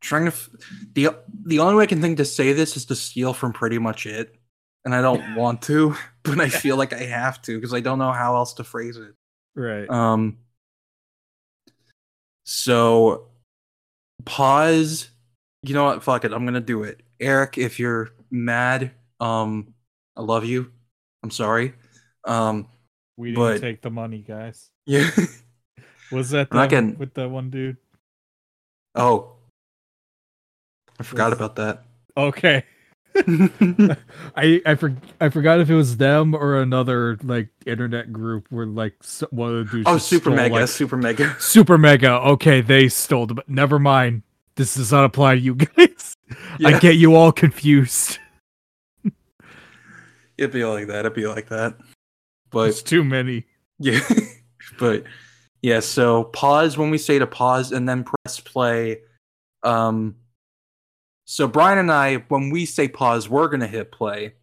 trying 0.00 0.24
to 0.24 0.28
f- 0.32 0.50
the 0.94 1.08
the 1.44 1.58
only 1.58 1.74
way 1.74 1.84
I 1.84 1.86
can 1.86 2.00
think 2.00 2.18
to 2.18 2.24
say 2.24 2.52
this 2.52 2.76
is 2.76 2.84
to 2.86 2.96
steal 2.96 3.32
from 3.32 3.52
pretty 3.52 3.78
much 3.78 4.06
it, 4.06 4.34
and 4.84 4.94
I 4.94 5.00
don't 5.02 5.34
want 5.36 5.62
to, 5.62 5.96
but 6.22 6.40
I 6.40 6.48
feel 6.48 6.76
like 6.76 6.92
I 6.92 7.04
have 7.04 7.40
to 7.42 7.58
because 7.58 7.74
I 7.74 7.80
don't 7.80 7.98
know 7.98 8.12
how 8.12 8.36
else 8.36 8.54
to 8.54 8.64
phrase 8.64 8.96
it. 8.96 9.14
Right. 9.54 9.88
Um. 9.88 10.38
So 12.44 13.28
pause. 14.24 15.08
You 15.62 15.74
know 15.74 15.84
what? 15.84 16.02
Fuck 16.02 16.24
it. 16.24 16.32
I'm 16.32 16.44
gonna 16.44 16.60
do 16.60 16.82
it. 16.82 17.02
Eric, 17.20 17.56
if 17.58 17.78
you're 17.78 18.10
mad, 18.30 18.90
um, 19.20 19.74
I 20.16 20.20
love 20.22 20.44
you. 20.44 20.70
I'm 21.22 21.30
sorry. 21.30 21.74
Um, 22.24 22.68
we 23.16 23.30
didn't 23.30 23.38
but- 23.42 23.60
take 23.60 23.80
the 23.82 23.90
money, 23.90 24.18
guys. 24.18 24.70
yeah. 24.86 25.08
Was 26.12 26.30
that 26.30 26.50
the, 26.50 26.66
getting- 26.66 26.98
with 26.98 27.14
that 27.14 27.30
one 27.30 27.50
dude? 27.50 27.78
oh, 28.94 29.32
I 30.98 31.02
forgot 31.02 31.30
Was- 31.30 31.38
about 31.38 31.56
that. 31.56 31.84
Okay. 32.16 32.64
I 34.36 34.60
I 34.66 34.74
for, 34.74 34.94
I 35.20 35.28
forgot 35.28 35.60
if 35.60 35.70
it 35.70 35.74
was 35.74 35.96
them 35.98 36.34
or 36.34 36.60
another 36.60 37.16
like 37.22 37.48
internet 37.66 38.12
group 38.12 38.46
where 38.50 38.66
like 38.66 38.94
one 39.30 39.54
of 39.54 39.66
the 39.66 39.72
dudes. 39.72 39.84
oh, 39.88 39.98
super 39.98 40.24
stole, 40.30 40.36
mega, 40.36 40.54
like- 40.54 40.68
super 40.68 40.96
mega. 40.96 41.36
super 41.40 41.78
mega. 41.78 42.12
Okay, 42.12 42.60
they 42.60 42.88
stole 42.88 43.26
the. 43.26 43.34
But 43.34 43.48
Never 43.48 43.78
mind. 43.78 44.22
This 44.56 44.74
does 44.76 44.92
not 44.92 45.04
apply 45.04 45.34
to 45.34 45.40
you 45.40 45.54
guys. 45.56 46.16
I 46.64 46.78
get 46.78 46.96
you 46.96 47.14
all 47.16 47.32
confused. 47.32 48.18
It'd 50.38 50.52
be 50.52 50.64
like 50.64 50.86
that. 50.88 51.00
It'd 51.00 51.14
be 51.14 51.26
like 51.26 51.48
that. 51.48 51.76
But 52.50 52.68
It's 52.70 52.82
too 52.82 53.04
many. 53.04 53.46
Yeah. 53.78 54.00
but 54.78 55.04
yeah, 55.62 55.80
so 55.80 56.24
pause 56.24 56.78
when 56.78 56.90
we 56.90 56.98
say 56.98 57.18
to 57.18 57.26
pause 57.26 57.72
and 57.72 57.88
then 57.88 58.04
press 58.04 58.38
play. 58.40 59.00
Um 59.62 60.16
so 61.24 61.46
Brian 61.48 61.78
and 61.78 61.90
I, 61.92 62.16
when 62.28 62.50
we 62.50 62.66
say 62.66 62.88
pause, 62.88 63.28
we're 63.28 63.48
gonna 63.48 63.66
hit 63.66 63.90
play. 63.92 64.34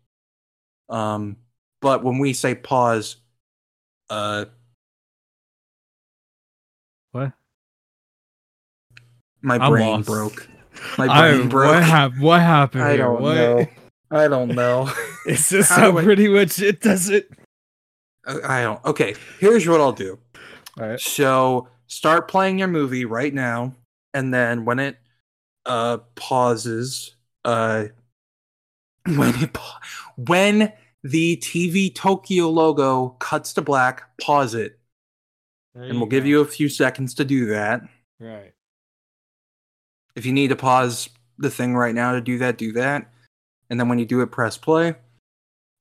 Um, 0.89 1.37
but 1.81 2.03
when 2.03 2.19
we 2.19 2.33
say 2.33 2.55
pause, 2.55 3.17
uh 4.09 4.45
What? 7.11 7.31
my 9.41 9.55
I'm 9.57 9.71
brain 9.71 9.87
lost. 9.87 10.07
broke. 10.07 10.47
My 10.97 11.07
I, 11.07 11.31
brain 11.35 11.49
broke. 11.49 11.73
what 11.73 11.83
happened? 11.83 12.21
What 12.21 12.41
happened? 12.41 12.83
I 12.83 12.89
here? 12.89 12.97
don't 12.99 13.21
What- 13.21 13.35
know. 13.35 13.65
I 14.13 14.27
don't 14.27 14.49
know. 14.55 14.91
Is 15.25 15.49
this 15.49 15.69
How 15.69 15.75
how 15.77 15.91
do 15.91 15.97
I- 15.99 16.03
pretty 16.03 16.27
much 16.27 16.59
it 16.61 16.81
does 16.81 17.09
it? 17.09 17.29
I 18.25 18.59
I 18.59 18.61
don't. 18.63 18.83
Okay, 18.85 19.15
here's 19.39 19.67
what 19.67 19.79
I'll 19.81 19.93
do. 19.93 20.19
All 20.79 20.87
right. 20.89 20.99
So 20.99 21.67
start 21.87 22.27
playing 22.27 22.59
your 22.59 22.67
movie 22.67 23.05
right 23.05 23.33
now, 23.33 23.73
and 24.13 24.33
then 24.33 24.65
when 24.65 24.79
it 24.79 24.97
uh 25.65 25.97
pauses, 26.15 27.15
uh 27.45 27.85
when 29.05 29.35
it 29.43 29.53
pa- 29.53 29.79
when 30.17 30.71
the 31.03 31.37
TV 31.37 31.93
Tokyo 31.93 32.49
logo 32.49 33.09
cuts 33.19 33.53
to 33.53 33.61
black, 33.61 34.03
pause 34.19 34.53
it, 34.53 34.79
and 35.73 35.97
we'll 35.99 36.09
give 36.09 36.25
you 36.25 36.41
a 36.41 36.45
few 36.45 36.69
seconds 36.69 37.13
to 37.15 37.25
do 37.25 37.47
that. 37.47 37.81
right. 38.19 38.53
If 40.15 40.25
you 40.25 40.33
need 40.33 40.49
to 40.49 40.55
pause 40.57 41.09
the 41.37 41.49
thing 41.49 41.73
right 41.73 41.95
now 41.95 42.11
to 42.11 42.21
do 42.21 42.37
that, 42.39 42.57
do 42.57 42.73
that. 42.73 43.09
And 43.69 43.79
then 43.79 43.87
when 43.87 43.97
you 43.97 44.05
do 44.05 44.19
it, 44.21 44.27
press 44.27 44.57
play. 44.57 44.95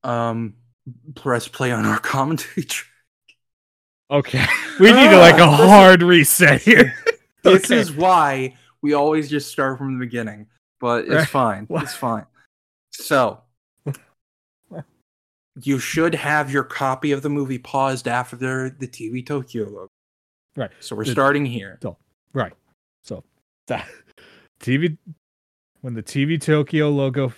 Um, 0.04 0.54
press 1.16 1.48
play 1.48 1.72
on 1.72 1.84
our 1.84 1.98
commentary. 2.14 2.62
track. 2.64 2.86
Okay. 4.10 4.46
We 4.80 4.92
need 4.92 5.14
like 5.14 5.34
a 5.38 5.42
is- 5.50 5.68
hard 5.68 6.02
reset 6.02 6.62
here. 6.62 6.94
This 7.42 7.64
Okay. 7.64 7.76
is 7.80 7.92
why 7.92 8.56
we 8.82 8.94
always 8.94 9.28
just 9.30 9.50
start 9.50 9.78
from 9.78 9.98
the 9.98 10.04
beginning, 10.04 10.46
but 10.80 11.04
it's 11.04 11.14
Right. 11.14 11.28
fine. 11.28 11.66
Wha- 11.70 11.80
It's 11.82 11.94
fine. 11.94 12.26
So, 12.92 13.40
you 15.62 15.78
should 15.78 16.14
have 16.14 16.50
your 16.50 16.62
copy 16.64 17.12
of 17.12 17.22
the 17.22 17.28
movie 17.28 17.58
paused 17.58 18.08
after 18.08 18.36
the, 18.36 18.74
the 18.78 18.86
TV 18.88 19.24
Tokyo 19.24 19.64
logo. 19.64 19.88
Right. 20.56 20.70
So 20.80 20.96
we're 20.96 21.04
The- 21.04 21.12
starting 21.12 21.44
here. 21.44 21.78
Right. 22.32 22.52
So 23.04 23.24
that 23.66 23.86
TV 24.60 24.96
when 25.80 25.94
the 25.94 26.02
TV 26.02 26.40
Tokyo 26.40 26.88
logo 26.90 27.32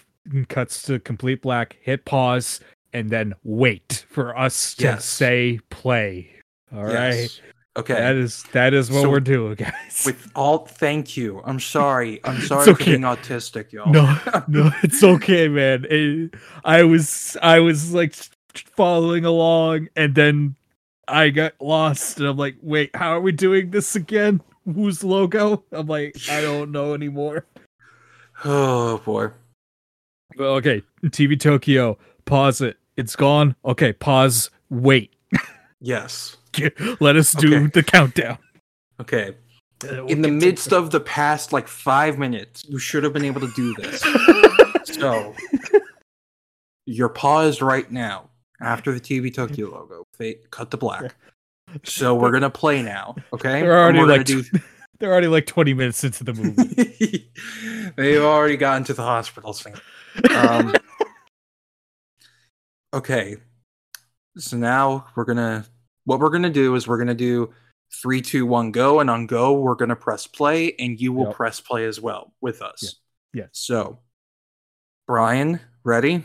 cuts 0.48 0.82
to 0.82 0.98
complete 1.00 1.42
black, 1.42 1.76
hit 1.82 2.04
pause 2.04 2.60
and 2.92 3.08
then 3.10 3.34
wait 3.44 4.04
for 4.10 4.36
us 4.36 4.74
to 4.76 4.84
Yes. 4.84 5.04
say 5.04 5.60
play. 5.70 6.30
All 6.74 6.84
right. 6.84 7.28
Okay. 7.76 7.94
That 7.94 8.16
is 8.16 8.42
that 8.52 8.74
is 8.74 8.90
what 8.90 9.02
So- 9.02 9.10
we're 9.10 9.20
doing, 9.20 9.54
guys. 9.54 10.02
With 10.04 10.30
all, 10.34 10.66
thank 10.66 11.16
you. 11.16 11.40
I'm 11.44 11.58
sorry. 11.76 12.20
I'm 12.24 12.40
sorry 12.42 12.60
It's 12.60 12.66
for 12.78 12.82
okay. 12.82 12.90
being 12.92 13.02
autistic, 13.02 13.72
y'all. 13.72 13.90
no, 13.90 14.18
no, 14.48 14.70
it's 14.82 15.02
okay, 15.02 15.48
man. 15.48 15.86
It- 15.88 16.34
I 16.64 16.82
was 16.82 17.36
I 17.42 17.60
was 17.60 17.94
like 17.94 18.14
following 18.76 19.24
along 19.24 19.88
and 19.96 20.14
then 20.14 20.54
I 21.08 21.30
got 21.30 21.54
lost 21.60 22.18
and 22.18 22.28
I'm 22.28 22.36
like, 22.36 22.56
wait, 22.60 22.94
how 22.94 23.12
are 23.16 23.20
we 23.20 23.32
doing 23.32 23.70
this 23.70 23.96
again? 23.96 24.42
Whose 24.66 25.02
logo? 25.02 25.64
I'm 25.72 25.86
like, 25.86 26.14
I 26.30 26.40
don't 26.42 26.70
know 26.72 26.94
anymore. 26.94 27.46
Oh 28.44 28.98
boy. 28.98 29.28
Well, 30.36 30.54
okay, 30.54 30.82
TV 31.04 31.38
Tokyo, 31.38 31.96
pause 32.24 32.60
it. 32.60 32.76
It's 32.96 33.14
gone. 33.14 33.54
Okay, 33.64 33.92
pause. 33.92 34.50
Wait. 34.68 35.14
Yes. 35.84 36.36
Let 37.00 37.16
us 37.16 37.32
do 37.32 37.54
Okay. 37.56 37.66
the 37.72 37.82
countdown. 37.82 38.38
Okay. 39.00 39.36
In 40.08 40.22
the 40.22 40.30
midst 40.30 40.72
of 40.72 40.90
the 40.92 41.00
past 41.00 41.52
like 41.52 41.66
five 41.66 42.16
minutes, 42.18 42.64
you 42.68 42.78
should 42.78 43.02
have 43.02 43.12
been 43.12 43.24
able 43.24 43.40
to 43.40 43.50
do 43.54 43.74
this. 43.74 44.02
So 44.84 45.34
you're 46.86 47.08
paused 47.08 47.62
right 47.62 47.90
now 47.90 48.30
after 48.60 48.92
the 48.92 49.00
TV 49.00 49.32
Tokyo 49.32 49.70
logo. 49.70 50.04
They 50.18 50.34
cut 50.50 50.70
to 50.72 50.76
black. 50.76 51.14
So 51.84 52.14
we're 52.14 52.30
gonna 52.30 52.50
play 52.50 52.82
now, 52.82 53.14
okay? 53.32 53.62
They're 53.62 53.78
already 53.78 54.02
like 54.02 54.26
gonna 54.26 54.42
They're 54.98 55.10
already 55.10 55.28
like 55.28 55.46
20 55.46 55.74
minutes 55.74 56.04
into 56.04 56.24
the 56.24 56.34
movie. 56.34 57.30
They've 57.96 58.22
already 58.22 58.56
gotten 58.56 58.84
to 58.84 58.94
the 58.94 59.02
hospital 59.02 59.52
scene. 59.52 59.74
Um, 60.36 60.74
okay. 62.94 63.36
So 64.36 64.56
now 64.56 65.06
we're 65.16 65.24
gonna 65.24 65.66
what 66.04 66.20
we're 66.20 66.30
gonna 66.30 66.50
do 66.50 66.74
is 66.74 66.86
we're 66.88 66.98
gonna 66.98 67.14
do 67.14 67.52
three, 68.02 68.20
two, 68.22 68.46
one, 68.46 68.72
go, 68.72 69.00
and 69.00 69.10
on 69.10 69.26
go 69.26 69.52
we're 69.52 69.74
gonna 69.74 69.96
press 69.96 70.26
play, 70.26 70.74
and 70.78 71.00
you 71.00 71.12
will 71.12 71.26
Yep. 71.26 71.34
press 71.36 71.60
play 71.60 71.84
as 71.86 72.00
well 72.00 72.32
with 72.40 72.62
us. 72.62 72.96
Yeah. 73.32 73.46
So, 73.52 73.98
Brian, 75.06 75.60
ready? 75.84 76.24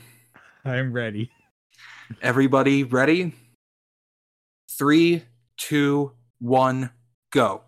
I'm 0.66 0.92
ready. 0.94 1.32
Everybody 2.22 2.84
ready? 2.84 3.34
Three, 4.78 5.24
two, 5.58 6.14
one, 6.40 6.92
go. 7.32 7.64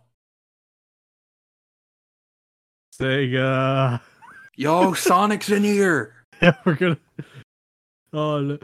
Sega. 2.99 4.01
Yo, 4.55 4.93
Sonic's 4.93 5.49
in 5.49 5.63
here. 5.63 6.15
Yeah, 6.41 6.55
we're 6.65 6.75
gonna. 6.75 6.97
Oh. 8.13 8.57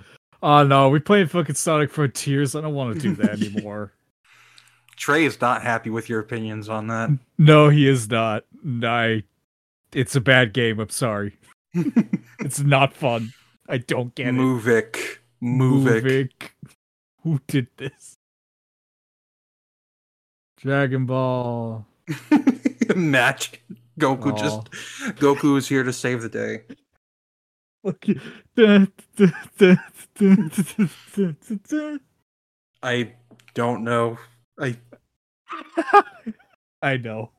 Oh 0.46 0.64
no, 0.64 0.90
we 0.90 1.00
played 1.00 1.32
fucking 1.32 1.56
Sonic 1.56 1.90
Frontiers. 1.90 2.56
I 2.56 2.62
don't 2.62 2.76
want 2.76 2.94
to 2.94 3.02
do 3.02 3.16
that 3.16 3.42
anymore. 3.42 3.94
Trey 4.96 5.26
is 5.26 5.42
not 5.42 5.64
happy 5.64 5.90
with 5.90 6.08
your 6.08 6.20
opinions 6.20 6.70
on 6.70 6.86
that. 6.88 7.10
no, 7.40 7.70
he 7.70 7.88
is 7.88 8.12
not. 8.12 8.46
I 8.84 9.24
it's 9.92 10.16
a 10.16 10.22
bad 10.22 10.54
game. 10.54 10.80
I'm 10.80 10.90
sorry. 10.90 11.38
It's 12.40 12.60
not 12.60 12.94
fun. 12.94 13.34
I 13.68 13.80
don't 13.80 14.14
get 14.14 14.28
it. 14.28 14.34
Movic. 14.34 15.18
Movic. 15.42 16.04
Movic. 16.04 16.50
Who 17.24 17.40
did 17.48 17.68
this? 17.78 18.14
Dragon 20.58 21.08
Ball. 21.08 21.88
Imagine 22.92 23.58
Goku 24.00 24.34
Aw. 24.34 24.38
just 24.38 24.70
Goku 25.18 25.58
is 25.58 25.68
here 25.68 25.82
to 25.84 25.92
save 25.92 26.22
the 26.22 26.30
day. 26.30 26.62
I 32.82 33.14
don't 33.54 33.84
know. 33.84 34.18
I 34.60 34.78
I 36.82 36.98
know. 36.98 37.32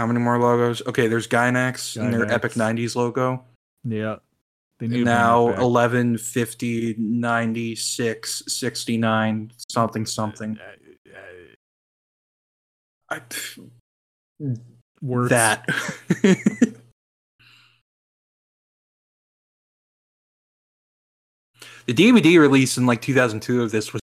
how 0.00 0.06
many 0.06 0.18
more 0.18 0.38
logos? 0.38 0.80
Okay, 0.86 1.08
there's 1.08 1.28
Gainax 1.28 2.00
and 2.00 2.14
their 2.14 2.32
Epic 2.32 2.52
90s 2.52 2.96
logo. 2.96 3.44
Yeah. 3.84 4.16
They 4.78 4.88
need 4.88 5.00
And 5.00 5.04
to 5.04 5.04
bring 5.04 5.14
now 5.14 5.48
that 5.48 5.58
11, 5.58 6.16
50, 6.16 6.94
96, 6.98 8.42
69, 8.46 9.52
something, 9.68 10.06
something. 10.06 10.58
Uh, 10.58 11.12
uh, 13.10 13.14
uh, 13.14 13.20
I, 13.20 14.54
Words. 15.02 15.30
that. 15.30 15.66
the 21.86 21.94
DVD 21.94 22.38
release 22.38 22.76
in 22.76 22.86
like 22.86 23.00
2002 23.02 23.62
of 23.62 23.70
this 23.70 23.92
was 23.92 24.00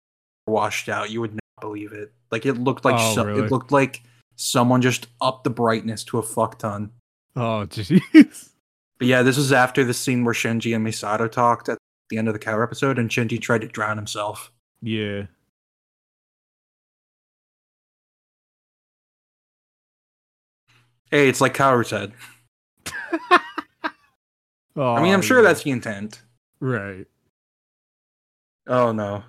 washed 0.47 0.89
out. 0.89 1.11
You 1.11 1.21
would 1.21 1.35
not 1.35 1.41
believe 1.61 1.93
it. 1.93 2.13
Like 2.31 2.47
it 2.47 2.55
looked 2.55 2.85
like 2.85 2.97
Oh, 2.99 3.15
so, 3.15 3.25
really? 3.25 3.43
it 3.45 3.51
looked 3.51 3.73
like 3.73 4.03
someone 4.37 4.83
just 4.83 5.07
upped 5.21 5.45
the 5.45 5.51
brightness 5.51 6.05
to 6.05 6.19
a 6.19 6.23
fuck 6.23 6.59
ton. 6.59 6.91
Oh, 7.37 7.67
jeez. 7.71 8.51
But 8.99 9.09
yeah, 9.09 9.23
this 9.23 9.37
was 9.37 9.53
after 9.53 9.85
the 9.85 9.95
scene 9.95 10.25
where 10.25 10.35
Shinji 10.35 10.75
and 10.77 10.87
Misato 10.87 11.31
talked 11.31 11.69
at 11.69 11.79
the 12.11 12.19
end 12.19 12.29
of 12.29 12.35
the 12.35 12.39
cow 12.39 12.63
episode, 12.63 12.99
and 12.99 13.09
Shinji 13.11 13.41
tried 13.41 13.63
to 13.63 13.67
drown 13.69 13.97
himself. 13.97 14.53
Yeah. 14.83 15.25
Hey, 21.13 21.29
it's 21.29 21.43
like 21.43 21.53
Kaoru 21.55 21.87
said. 21.87 22.15
Oh, 24.75 24.95
I 24.95 25.03
mean, 25.03 25.13
I'm 25.13 25.21
sure 25.21 25.43
yeah. 25.43 25.49
that's 25.49 25.63
the 25.63 25.71
intent. 25.71 26.23
right. 26.59 27.07
Oh 28.67 28.93
no, 28.93 29.25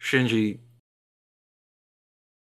Shinji, 0.00 0.60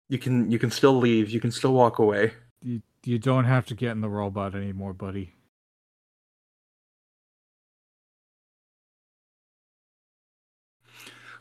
you 0.08 0.18
can 0.18 0.50
you 0.50 0.60
can 0.60 0.72
still 0.72 0.96
leave. 0.98 1.30
You 1.30 1.42
can 1.42 1.52
still 1.52 1.74
walk 1.74 2.00
away. 2.00 2.34
You, 2.62 2.82
you 3.04 3.20
don't 3.20 3.46
have 3.46 3.66
to 3.68 3.76
get 3.76 3.92
in 3.92 4.02
the 4.02 4.10
robot 4.10 4.56
anymore, 4.56 4.94
buddy. 4.94 5.34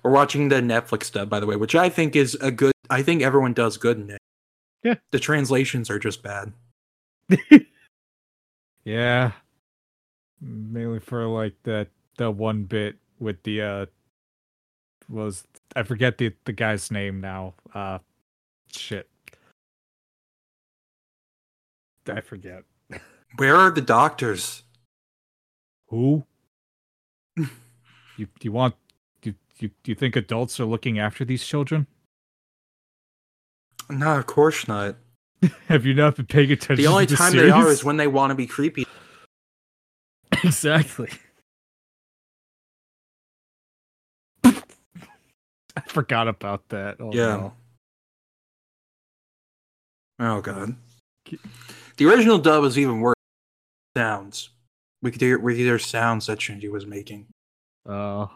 We're 0.03 0.11
watching 0.11 0.49
the 0.49 0.57
Netflix 0.57 1.12
dub, 1.12 1.29
by 1.29 1.38
the 1.38 1.46
way, 1.46 1.57
which 1.57 1.75
I 1.77 1.88
think 1.88 2.16
is 2.16 2.35
a 2.40 2.51
good. 2.51 2.73
I 2.88 3.03
think 3.03 3.23
everyone 3.23 3.53
does 3.53 3.77
good 3.77 3.99
in 3.99 4.11
it. 4.11 4.18
Yeah. 4.83 4.95
The 5.11 5.19
translations 5.19 5.90
are 5.90 5.99
just 5.99 6.23
bad. 6.23 6.53
Yeah. 8.85 9.33
Mainly 10.40 11.01
for 11.01 11.27
like 11.27 11.55
that 11.64 11.88
the 12.16 12.31
one 12.31 12.64
bit 12.64 12.97
with 13.19 13.43
the 13.43 13.62
uh 13.62 13.87
was 15.09 15.45
I 15.77 15.83
forget 15.83 16.19
the 16.19 16.35
the 16.45 16.53
guy's 16.53 16.90
name 16.90 17.21
now. 17.21 17.55
Uh 17.75 17.99
shit. 18.73 19.09
I 22.09 22.21
forget. 22.21 22.64
Where 23.37 23.55
are 23.55 23.71
the 23.71 23.83
doctors? 23.83 24.62
Who? 25.88 26.25
you 27.37 27.47
do 28.16 28.29
you 28.40 28.53
want 28.53 28.75
do 29.21 29.35
you 29.59 29.69
do 29.83 29.93
you 29.93 29.95
think 29.95 30.16
adults 30.16 30.59
are 30.59 30.64
looking 30.64 30.99
after 30.99 31.25
these 31.25 31.45
children? 31.45 31.87
No, 33.90 34.18
of 34.18 34.26
course 34.26 34.68
not. 34.68 34.96
Have 35.68 35.87
you 35.87 35.94
not 35.94 36.16
been 36.16 36.26
paying 36.26 36.53
attention? 36.53 36.76
The 36.83 36.87
only 36.87 37.07
time 37.07 37.33
they 37.33 37.50
are 37.50 37.68
is 37.68 37.83
when 37.85 37.96
they 37.96 38.07
want 38.07 38.31
to 38.31 38.35
be 38.35 38.46
creepy. 38.46 38.87
exactly. 40.44 41.11
I 44.44 45.81
forgot 45.87 46.29
about 46.29 46.68
that. 46.70 46.96
Oh, 47.00 47.12
Yeah. 47.12 47.37
no. 47.37 47.53
Oh 50.22 50.40
god. 50.42 50.74
The 51.96 52.07
original 52.07 52.37
dub 52.38 52.62
was 52.62 52.79
even 52.79 53.00
worse. 53.00 53.14
Sounds. 53.96 54.50
We 55.03 55.11
could 55.11 55.20
hear 55.22 55.38
we 55.38 55.55
could 55.55 55.61
hear 55.62 55.79
sounds 55.79 56.26
that 56.26 56.38
Shinji 56.38 56.70
was 56.70 56.85
making. 56.87 57.26
Uh, 57.88 58.26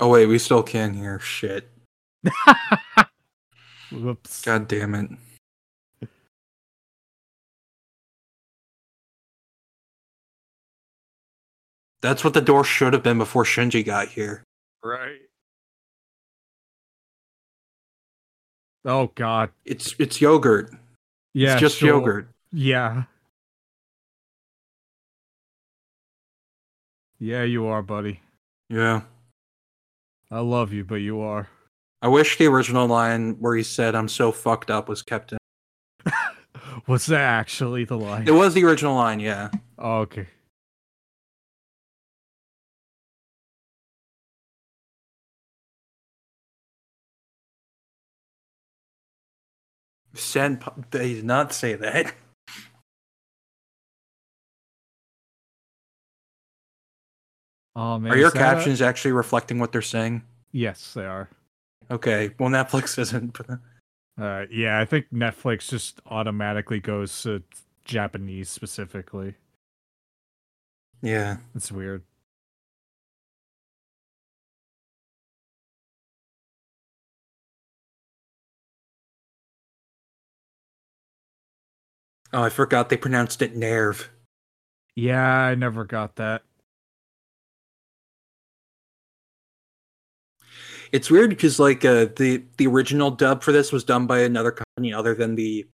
Oh 0.00 0.08
wait, 0.08 0.26
we 0.26 0.38
still 0.38 0.62
can 0.62 0.94
hear 0.94 1.18
shit. 1.18 1.68
whoops. 3.90 4.42
God 4.42 4.68
damn 4.68 4.94
it. 4.94 5.10
That's 12.00 12.22
what 12.22 12.34
the 12.34 12.40
door 12.40 12.62
should 12.62 12.92
have 12.92 13.02
been 13.02 13.18
before 13.18 13.42
Shinji 13.42 13.84
got 13.84 14.08
here. 14.08 14.44
Right. 14.84 15.18
Oh 18.84 19.10
God. 19.14 19.50
It's 19.64 19.96
it's 19.98 20.20
yogurt. 20.20 20.72
Yeah. 21.34 21.54
it's 21.54 21.60
just 21.60 21.78
sure. 21.78 21.88
yogurt. 21.88 22.28
Yeah. 22.52 23.04
Yeah, 27.18 27.42
you 27.42 27.66
are, 27.66 27.82
buddy. 27.82 28.20
Yeah. 28.70 29.02
I 30.30 30.40
love 30.40 30.72
you, 30.72 30.84
but 30.84 30.96
you 30.96 31.20
are. 31.20 31.48
I 32.02 32.08
wish 32.08 32.38
the 32.38 32.46
original 32.46 32.86
line 32.86 33.36
where 33.40 33.56
he 33.56 33.62
said 33.62 33.94
"I'm 33.94 34.08
so 34.08 34.30
fucked 34.30 34.70
up" 34.70 34.88
was 34.88 35.02
kept 35.02 35.32
in. 35.32 35.38
Was 36.86 37.06
that 37.06 37.20
actually 37.20 37.84
the 37.84 37.98
line? 37.98 38.26
It 38.26 38.30
was 38.32 38.54
the 38.54 38.64
original 38.64 38.94
line, 38.94 39.20
yeah. 39.20 39.50
Oh, 39.78 39.98
okay. 40.00 40.28
Senpai, 50.14 50.90
they 50.90 51.14
did 51.14 51.24
not 51.24 51.52
say 51.52 51.74
that. 51.74 52.14
Oh 57.78 57.96
man. 57.96 58.12
Are 58.12 58.16
your 58.16 58.30
that 58.32 58.36
a- 58.36 58.56
captions 58.56 58.82
actually 58.82 59.12
reflecting 59.12 59.60
what 59.60 59.70
they're 59.70 59.82
saying? 59.82 60.24
Yes, 60.50 60.94
they 60.94 61.04
are. 61.06 61.30
Okay, 61.92 62.34
well 62.36 62.50
Netflix 62.50 62.98
isn't. 63.04 63.38
But 63.38 63.60
Uh, 64.20 64.46
yeah, 64.50 64.80
I 64.80 64.84
think 64.84 65.06
Netflix 65.12 65.68
just 65.68 66.00
automatically 66.06 66.80
goes 66.80 67.22
to 67.22 67.44
Japanese 67.84 68.48
specifically. 68.50 69.36
yeah, 71.02 71.36
It's 71.54 71.70
weird. 71.70 72.02
oh, 82.32 82.42
I 82.42 82.48
forgot 82.50 82.88
they 82.88 82.96
pronounced 82.96 83.42
it 83.42 83.56
nerve. 83.56 84.10
Yeah, 84.94 85.22
I 85.24 85.54
never 85.54 85.84
got 85.84 86.16
that. 86.16 86.42
It's 90.92 91.10
weird 91.10 91.30
because 91.30 91.58
like 91.58 91.84
uh, 91.84 92.06
the 92.16 92.44
the 92.56 92.66
original 92.66 93.10
dub 93.10 93.42
for 93.42 93.52
this 93.52 93.72
was 93.72 93.84
done 93.84 94.06
by 94.06 94.20
another 94.20 94.52
company 94.52 94.92
other 94.92 95.14
than 95.14 95.34
the 95.34 95.66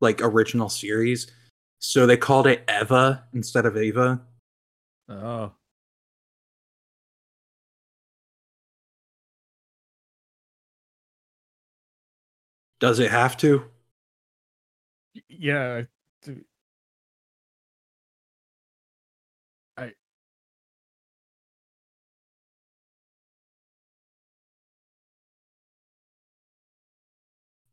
like 0.00 0.20
original 0.20 0.68
series, 0.68 1.26
so 1.78 2.06
they 2.06 2.16
called 2.16 2.46
it 2.46 2.64
Eva 2.68 3.24
instead 3.32 3.66
of 3.66 3.76
Ava. 3.76 4.22
Oh. 5.08 5.52
Does 12.80 12.98
it 13.00 13.10
have 13.10 13.36
to? 13.38 13.64
Yeah. 15.28 15.84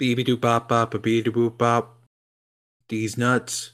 Beeby 0.03 0.25
doo 0.25 0.35
bop 0.35 0.67
bop 0.67 0.93
a 0.93 0.99
beeby 0.99 1.27
boop 1.27 1.57
bop. 1.57 1.97
These 2.89 3.17
nuts. 3.17 3.71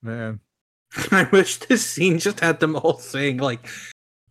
man. 0.00 0.40
I 1.10 1.28
wish 1.30 1.58
this 1.58 1.84
scene 1.84 2.18
just 2.18 2.40
had 2.40 2.60
them 2.60 2.76
all 2.76 2.96
saying 2.98 3.38
like 3.38 3.68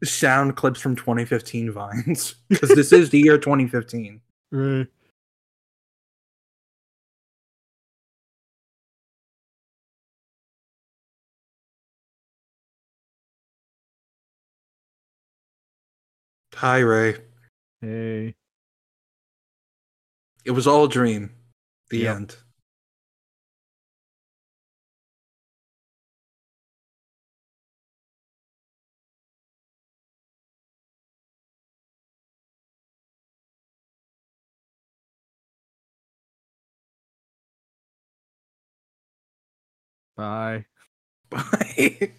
sound 0.03 0.55
clips 0.55 0.81
from 0.81 0.95
2015 0.95 1.71
vines 1.71 2.35
because 2.49 2.69
this 2.69 2.91
is 2.91 3.11
the 3.11 3.19
year 3.19 3.37
2015. 3.37 4.21
Right. 4.51 4.87
Hi, 16.55 16.79
Rei. 16.79 17.17
Hey. 17.81 18.33
It 20.45 20.51
was 20.51 20.67
all 20.67 20.85
a 20.85 20.89
dream. 20.89 21.35
The 21.89 21.99
Yep. 21.99 22.15
end. 22.15 22.37
Bye. 40.15 40.65
Bye. 41.29 42.13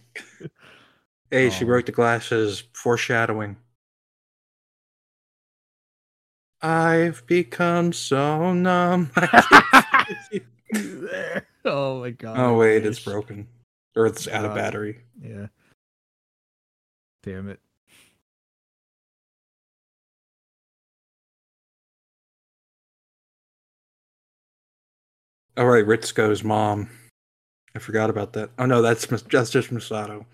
hey, 1.31 1.51
she 1.51 1.65
broke 1.65 1.87
the 1.87 1.93
glasses. 1.93 2.65
Foreshadowing. 2.73 3.57
I've 6.65 7.27
become 7.27 7.93
so 7.93 8.55
numb. 8.55 9.11
oh 11.67 12.01
my 12.01 12.11
god. 12.11 12.39
oh 12.39 12.57
wait, 12.57 12.87
it's 12.87 13.01
broken. 13.01 13.47
Or 13.95 14.07
it's 14.07 14.27
out 14.27 14.47
of 14.47 14.55
battery. 14.55 15.03
Yeah. 15.23 15.49
Damn 17.23 17.51
it. 17.51 17.61
All 25.59 25.67
right, 25.67 25.85
Ritsuko's 25.85 26.43
mom. 26.43 26.89
I 27.77 27.79
forgot 27.79 28.09
about 28.09 28.33
that. 28.33 28.49
Oh 28.59 28.65
no, 28.65 28.81
that's 28.81 29.05
that's 29.05 29.51
just 29.51 29.71
Misato. 29.71 30.25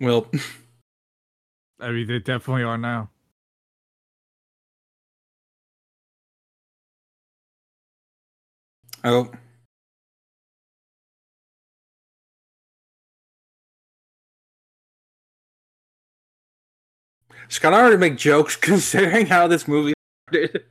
Well, 0.00 0.30
I 1.80 1.90
mean, 1.90 2.06
they 2.06 2.18
definitely 2.18 2.62
are 2.64 2.78
now. 2.78 3.10
oh. 9.04 9.30
Scott 17.48 17.74
I 17.74 17.80
already 17.80 17.96
make 17.96 18.16
jokes 18.16 18.56
considering 18.60 19.26
how 19.26 19.46
this 19.46 19.68
movie 19.68 19.94
started. 20.28 20.64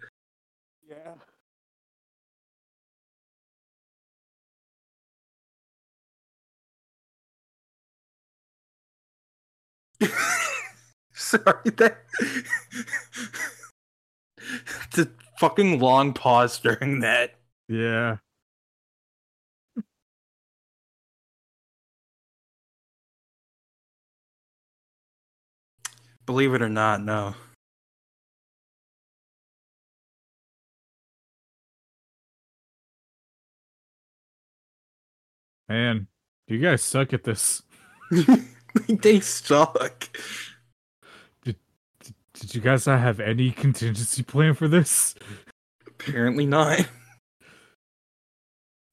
Sorry, 11.35 11.69
that 11.77 11.97
the 14.93 15.09
fucking 15.37 15.79
long 15.79 16.13
pause 16.13 16.59
during 16.59 17.01
that. 17.01 17.35
Yeah. 17.67 18.17
Believe 26.25 26.53
it 26.53 26.61
or 26.61 26.69
not, 26.69 27.01
no. 27.03 27.35
Man, 35.67 36.07
you 36.47 36.59
guys 36.59 36.81
suck 36.83 37.13
at 37.13 37.23
this. 37.23 37.61
they 38.87 39.19
suck. 39.19 40.09
Did 42.39 42.53
you 42.53 42.61
guys 42.61 42.85
not 42.85 42.99
have 42.99 43.19
any 43.19 43.51
contingency 43.51 44.23
plan 44.23 44.53
for 44.53 44.67
this? 44.67 45.15
Apparently 45.87 46.45
not. 46.45 46.87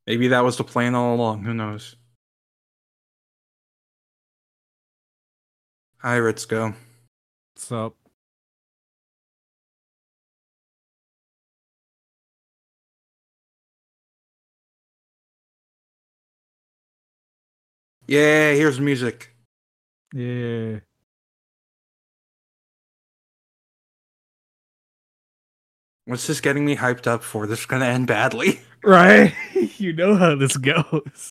Maybe 0.07 0.29
that 0.29 0.45
was 0.45 0.57
the 0.57 0.65
plan 0.65 0.95
all 0.95 1.15
along. 1.15 1.45
Who 1.45 1.55
knows? 1.55 1.97
Hi, 5.99 6.19
Ritsuko. 6.19 6.75
What's 7.55 7.73
up? 7.73 7.97
Yeah, 18.07 18.53
here's 18.53 18.81
music. 18.81 19.35
Yeah. 20.13 20.81
What's 26.13 26.27
this 26.27 26.43
getting 26.43 26.67
me 26.67 26.77
hyped 26.77 27.07
up 27.07 27.23
for? 27.23 27.47
This 27.47 27.61
is 27.61 27.67
gonna 27.67 27.87
end 27.87 28.07
badly. 28.07 28.61
Right? 28.85 29.33
you 29.79 29.93
know 29.93 30.17
how 30.17 30.35
this 30.35 30.57
goes. 30.57 31.31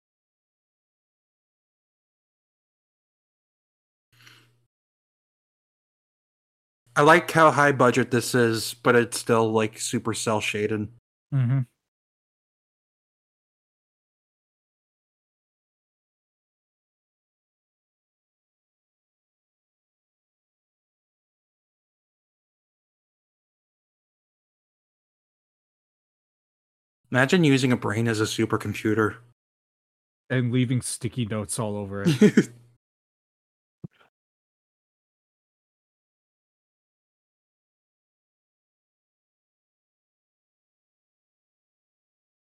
I 6.96 7.02
like 7.02 7.30
how 7.30 7.52
high 7.52 7.74
budget 7.74 8.10
this 8.10 8.34
is, 8.34 8.74
but 8.74 8.96
it's 8.96 9.20
still 9.20 9.52
like 9.52 9.78
super 9.80 10.14
cell 10.14 10.40
shaded. 10.40 10.88
Mm-hmm. 11.34 11.60
Imagine 27.12 27.44
using 27.44 27.72
a 27.72 27.78
brain 27.78 28.08
as 28.08 28.22
a 28.22 28.26
supercomputer. 28.26 29.18
And 30.30 30.52
leaving 30.52 30.82
sticky 30.82 31.26
notes 31.26 31.60
all 31.60 31.76
over 31.76 32.04
it. 32.06 32.50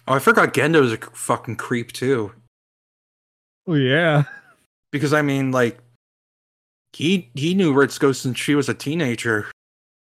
Oh, 0.06 0.14
I 0.14 0.18
forgot 0.18 0.52
Gendo's 0.52 0.92
a 0.92 0.98
fucking 0.98 1.56
creep 1.56 1.92
too. 1.92 2.32
oh 3.66 3.74
yeah. 3.74 4.24
Because 4.92 5.12
I 5.12 5.22
mean, 5.22 5.50
like, 5.50 5.78
he 6.92 7.30
he 7.34 7.54
knew 7.54 7.72
Ritsuko 7.72 8.14
since 8.14 8.38
she 8.38 8.54
was 8.54 8.68
a 8.68 8.74
teenager. 8.74 9.50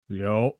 Yo. 0.09 0.55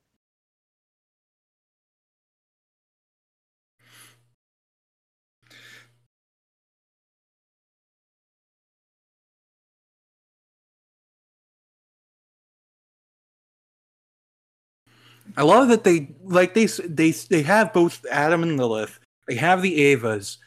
I 15.38 15.44
love 15.44 15.70
that 15.70 15.84
they 15.84 16.14
like 16.24 16.54
they 16.54 16.66
they 16.66 17.12
they 17.12 17.42
have 17.44 17.74
both 17.74 18.06
Adam 18.12 18.44
and 18.44 18.58
Lilith. 18.58 19.00
They 19.28 19.36
have 19.36 19.62
the 19.62 19.96
Avas, 19.96 20.38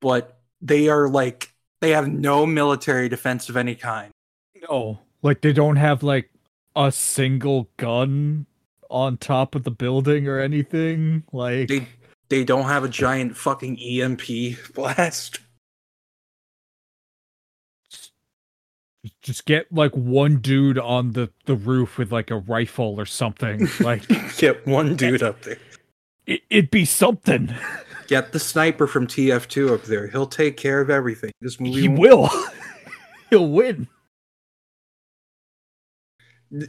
but 0.00 0.38
they 0.60 0.88
are 0.88 1.08
like 1.08 1.52
they 1.80 1.90
have 1.90 2.08
no 2.08 2.46
military 2.46 3.08
defense 3.08 3.48
of 3.48 3.56
any 3.56 3.74
kind. 3.74 4.12
No. 4.68 5.00
Like 5.22 5.40
they 5.40 5.52
don't 5.52 5.76
have 5.76 6.02
like 6.02 6.30
a 6.76 6.92
single 6.92 7.68
gun 7.76 8.46
on 8.88 9.16
top 9.16 9.54
of 9.54 9.64
the 9.64 9.70
building 9.70 10.28
or 10.28 10.38
anything. 10.38 11.24
Like 11.32 11.68
They 11.68 11.88
they 12.28 12.44
don't 12.44 12.64
have 12.64 12.84
a 12.84 12.88
giant 12.88 13.36
fucking 13.36 13.78
EMP 13.78 14.22
blast. 14.74 15.40
Just 19.22 19.46
get 19.46 19.72
like 19.72 19.92
one 19.96 20.38
dude 20.38 20.78
on 20.78 21.12
the 21.12 21.30
the 21.46 21.54
roof 21.56 21.98
with 21.98 22.12
like 22.12 22.30
a 22.30 22.38
rifle 22.38 22.94
or 23.00 23.06
something. 23.06 23.68
Like 23.80 24.06
Get 24.36 24.66
one 24.66 24.94
dude 24.96 25.22
up 25.22 25.42
there. 25.42 25.58
it, 26.26 26.42
it'd 26.50 26.70
be 26.70 26.84
something. 26.84 27.52
Get 28.06 28.32
the 28.32 28.38
sniper 28.40 28.86
from 28.86 29.06
TF2 29.06 29.72
up 29.74 29.82
there. 29.84 30.06
He'll 30.08 30.26
take 30.26 30.56
care 30.56 30.80
of 30.80 30.90
everything. 30.90 31.32
This 31.40 31.58
movie 31.58 31.80
He 31.82 31.88
won't- 31.88 32.00
will. 32.00 32.30
He'll 33.30 33.48
win. 33.48 33.88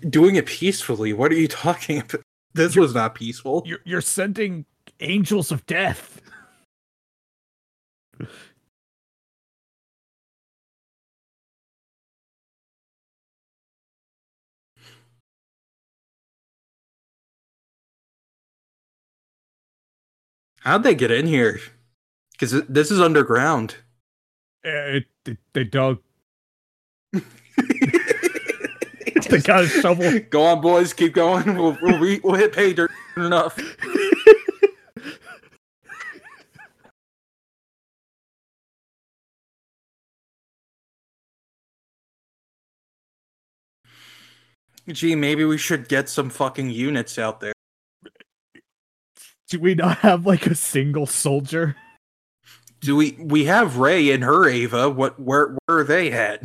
doing 0.09 0.35
it 0.35 0.45
peacefully. 0.45 1.11
What 1.13 1.31
are 1.31 1.35
you 1.35 1.47
talking 1.49 1.99
about? 1.99 2.21
This 2.53 2.75
was 2.75 2.93
not 2.95 3.15
peaceful. 3.15 3.63
You're 3.65 3.79
you're 3.83 4.01
sending 4.01 4.65
angels 5.01 5.51
of 5.51 5.65
death. 5.65 6.21
How'd 20.63 20.84
they 20.84 20.95
get 20.95 21.12
in 21.12 21.28
here? 21.28 21.60
Because 22.32 22.63
this 22.67 22.89
is 22.91 22.99
underground. 22.99 23.76
Eh, 24.65 24.69
It, 24.97 25.06
it- 25.26 25.38
they 25.54 25.63
dug. 25.63 25.99
They 29.30 29.39
got 29.39 29.63
a 29.63 29.67
shovel. 29.67 30.19
Go 30.30 30.43
on, 30.43 30.62
boys. 30.62 30.93
Keep 30.93 31.13
going. 31.13 31.56
We'll 31.56 31.76
we'll, 31.82 31.97
re- 31.97 32.19
we'll 32.23 32.36
hit 32.36 32.54
pay 32.54 32.73
dirt 32.73 32.91
enough. 33.17 33.58
Gee, 44.91 45.15
maybe 45.15 45.45
we 45.45 45.58
should 45.58 45.88
get 45.88 46.10
some 46.10 46.30
fucking 46.30 46.69
units 46.69 47.17
out 47.17 47.39
there. 47.39 47.52
Do 49.53 49.59
we 49.59 49.75
not 49.75 49.99
have 49.99 50.25
like 50.25 50.47
a 50.47 50.55
single 50.55 51.05
soldier? 51.05 51.75
Do 52.79 52.95
we? 52.95 53.11
We 53.19 53.45
have 53.45 53.77
Rei 53.77 54.09
and 54.09 54.23
her 54.23 54.49
Eva. 54.49 54.89
What? 54.89 55.19
Where? 55.19 55.55
Where 55.67 55.77
are 55.77 55.83
they 55.83 56.11
at? 56.11 56.41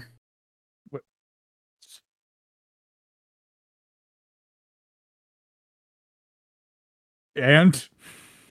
And 7.35 7.89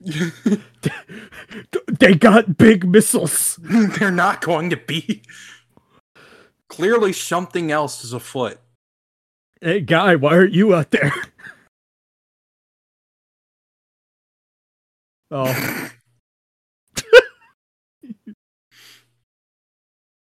they 2.00 2.14
got 2.16 2.58
big 2.58 2.84
missiles. 2.84 3.60
They're 3.62 4.10
not 4.10 4.40
going 4.40 4.70
to 4.70 4.76
be. 4.76 5.22
Clearly, 6.66 7.12
something 7.12 7.70
else 7.70 8.02
is 8.02 8.12
afoot. 8.12 8.58
Hey, 9.60 9.82
guy, 9.82 10.16
why 10.16 10.32
aren't 10.32 10.52
you 10.52 10.74
out 10.74 10.90
there? 10.90 11.12
Oh, 15.30 15.90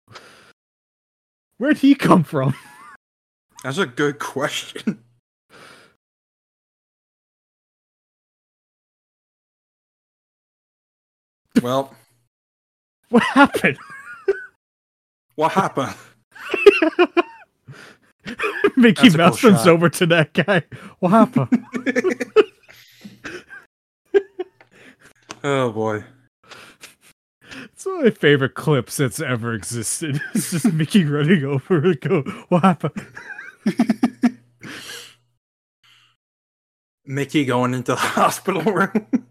where'd 1.59 1.79
he 1.79 1.95
come 1.95 2.25
from? 2.25 2.55
That's 3.65 3.79
a 3.79 3.87
good 3.87 4.19
question. 4.19 5.05
Well, 11.63 11.95
What 13.09 13.23
happened? 13.23 13.79
what 15.35 15.53
happened? 15.53 15.95
Mickey 18.77 19.09
That's 19.09 19.17
Mouse 19.17 19.45
runs 19.45 19.59
shot. 19.61 19.69
over 19.69 19.89
to 19.91 20.07
that 20.07 20.33
guy. 20.33 20.63
What 21.01 21.11
happened? 21.11 21.67
Oh 25.45 25.71
boy. 25.73 26.05
It's 27.65 27.85
one 27.87 27.99
of 27.99 28.05
my 28.05 28.11
favorite 28.11 28.55
clips 28.55 28.97
that's 28.99 29.21
ever 29.21 29.55
existed. 29.55 30.21
It's 30.35 30.51
just 30.51 30.73
Mickey 30.73 31.05
running 31.05 31.45
over 31.45 31.79
and 31.79 32.01
go, 32.01 32.23
What 32.49 32.63
happened? 32.63 33.07
Mickey 37.05 37.45
going 37.45 37.75
into 37.75 37.93
the 37.93 37.97
hospital 37.99 38.63
room. 38.63 39.27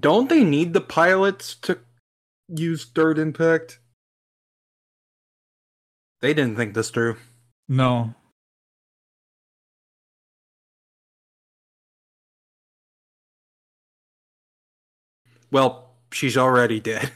Don't 0.00 0.28
they 0.28 0.44
need 0.44 0.72
the 0.72 0.80
pilots 0.80 1.54
to 1.56 1.78
use 2.48 2.84
third 2.84 3.18
impact? 3.18 3.78
They 6.24 6.32
didn't 6.32 6.56
think 6.56 6.72
this 6.72 6.88
through. 6.88 7.18
No. 7.68 8.14
Well, 15.50 15.90
she's 16.12 16.36
already 16.36 16.80
dead. 16.80 17.10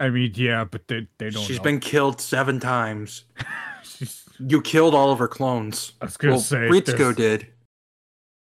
I 0.00 0.10
mean, 0.10 0.32
yeah, 0.34 0.64
but 0.64 0.88
they, 0.88 1.06
they 1.18 1.30
don't 1.30 1.44
She's 1.44 1.58
know. 1.58 1.62
been 1.64 1.80
killed 1.80 2.20
seven 2.20 2.58
times. 2.60 3.24
She's- 3.84 4.28
You 4.38 4.60
killed 4.62 4.94
all 4.94 5.12
of 5.12 5.18
her 5.18 5.28
clones. 5.28 5.92
I 6.00 6.06
was 6.06 6.16
gonna 6.16 6.34
Well, 6.34 6.40
say 6.40 6.56
Ritsuko 6.68 7.14
did. 7.14 7.46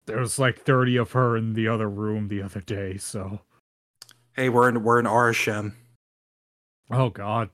there 0.06 0.18
was 0.18 0.38
like 0.38 0.60
30 0.60 0.96
of 0.98 1.12
her 1.12 1.36
in 1.36 1.54
the 1.54 1.66
other 1.68 1.88
room 1.88 2.28
the 2.28 2.42
other 2.42 2.60
day, 2.60 2.96
so. 2.98 3.40
Hey, 4.34 4.48
we're 4.48 4.68
in 4.68 4.84
we're 4.84 5.00
in 5.00 5.06
Arishem. 5.06 5.72
Oh, 6.90 7.10
God. 7.10 7.50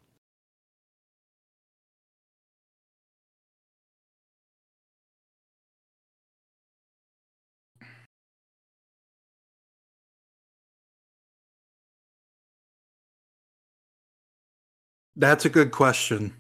That's 15.16 15.44
a 15.44 15.48
good 15.48 15.70
question. 15.70 16.34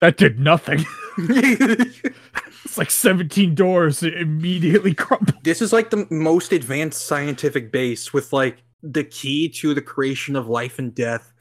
That 0.00 0.16
did 0.16 0.38
nothing. 0.38 0.84
it's 1.18 2.78
like 2.78 2.90
17 2.90 3.54
doors 3.54 4.00
that 4.00 4.14
immediately 4.16 4.94
crumbled. 4.94 5.42
this 5.42 5.60
is 5.60 5.72
like 5.72 5.90
the 5.90 6.06
most 6.10 6.52
advanced 6.52 7.06
scientific 7.06 7.72
base 7.72 8.12
with 8.12 8.32
like 8.32 8.62
the 8.82 9.02
key 9.02 9.48
to 9.48 9.74
the 9.74 9.82
creation 9.82 10.36
of 10.36 10.48
life 10.48 10.78
and 10.78 10.94
death. 10.94 11.32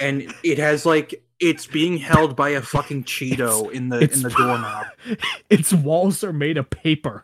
And 0.00 0.34
it 0.42 0.58
has 0.58 0.84
like 0.84 1.22
it's 1.38 1.66
being 1.66 1.98
held 1.98 2.34
by 2.34 2.50
a 2.50 2.62
fucking 2.62 3.04
Cheeto 3.04 3.70
in 3.70 3.90
the 3.90 3.98
in 4.00 4.22
the 4.22 4.30
doorknob. 4.30 4.86
Its 5.50 5.72
walls 5.72 6.24
are 6.24 6.32
made 6.32 6.56
of 6.56 6.68
paper. 6.70 7.22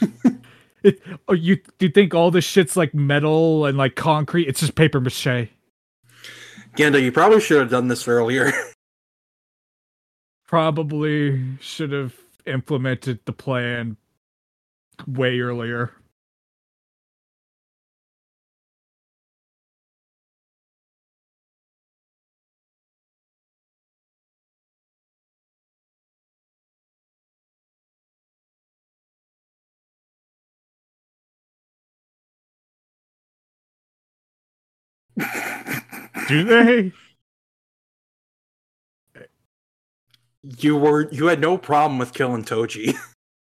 it, 0.84 1.00
oh, 1.28 1.32
you 1.32 1.56
do 1.78 1.86
you 1.86 1.88
think 1.88 2.14
all 2.14 2.30
this 2.30 2.44
shit's 2.44 2.76
like 2.76 2.94
metal 2.94 3.66
and 3.66 3.76
like 3.76 3.96
concrete? 3.96 4.46
It's 4.46 4.60
just 4.60 4.74
paper 4.74 5.00
mache. 5.00 5.48
Gendo, 6.76 7.00
you 7.00 7.12
probably 7.12 7.40
should 7.40 7.60
have 7.60 7.70
done 7.70 7.88
this 7.88 8.06
earlier. 8.08 8.52
Probably 10.46 11.56
should 11.58 11.90
have 11.90 12.14
implemented 12.46 13.18
the 13.24 13.32
plan 13.32 13.96
way 15.06 15.40
earlier. 15.40 15.90
Do 36.28 36.44
they? 36.44 36.92
you 40.58 40.76
were 40.76 41.10
you 41.10 41.26
had 41.26 41.40
no 41.40 41.56
problem 41.56 41.98
with 41.98 42.12
killing 42.12 42.44
Toji. 42.44 42.94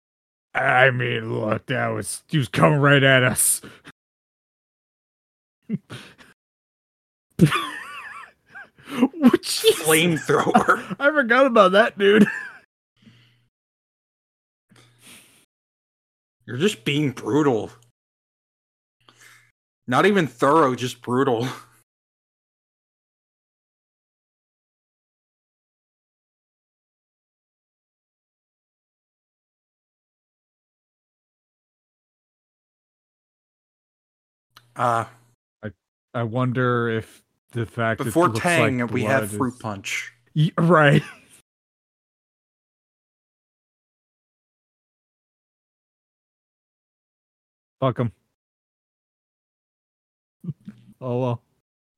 I 0.54 0.90
mean, 0.90 1.40
look, 1.40 1.68
that 1.68 1.88
was 1.90 2.24
he 2.28 2.38
was 2.38 2.48
coming 2.48 2.80
right 2.80 3.04
at 3.04 3.24
us. 3.24 3.62
Jeez. 7.40 7.50
Flamethrower. 9.84 10.96
I 11.00 11.12
forgot 11.12 11.46
about 11.46 11.74
that, 11.74 11.98
dude. 11.98 12.26
You're 16.46 16.58
just 16.58 16.86
being 16.86 17.12
brutal. 17.12 17.70
Not 19.86 20.06
even 20.06 20.28
thorough, 20.28 20.76
just 20.76 21.02
brutal. 21.02 21.48
Uh, 34.78 35.06
I 36.14 36.24
wonder 36.24 36.90
if 36.90 37.24
the 37.52 37.66
fact 37.66 38.04
before 38.04 38.30
that 38.30 38.40
Tang, 38.42 38.80
like 38.80 38.92
we 38.92 39.04
have 39.04 39.32
Fruit 39.32 39.54
is- 39.54 39.60
Punch. 39.60 40.14
Y- 40.36 40.52
right. 40.58 41.04
Fuck 47.80 48.00
him. 48.00 48.12
oh 51.02 51.20
well. 51.20 51.42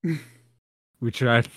we 1.01 1.11
tried. 1.11 1.47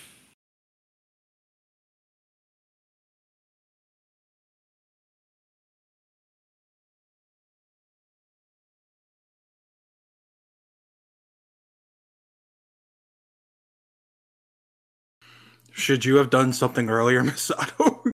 Should 15.73 16.05
you 16.05 16.16
have 16.16 16.31
done 16.31 16.53
something 16.53 16.89
earlier, 16.89 17.23
Misato? 17.25 18.11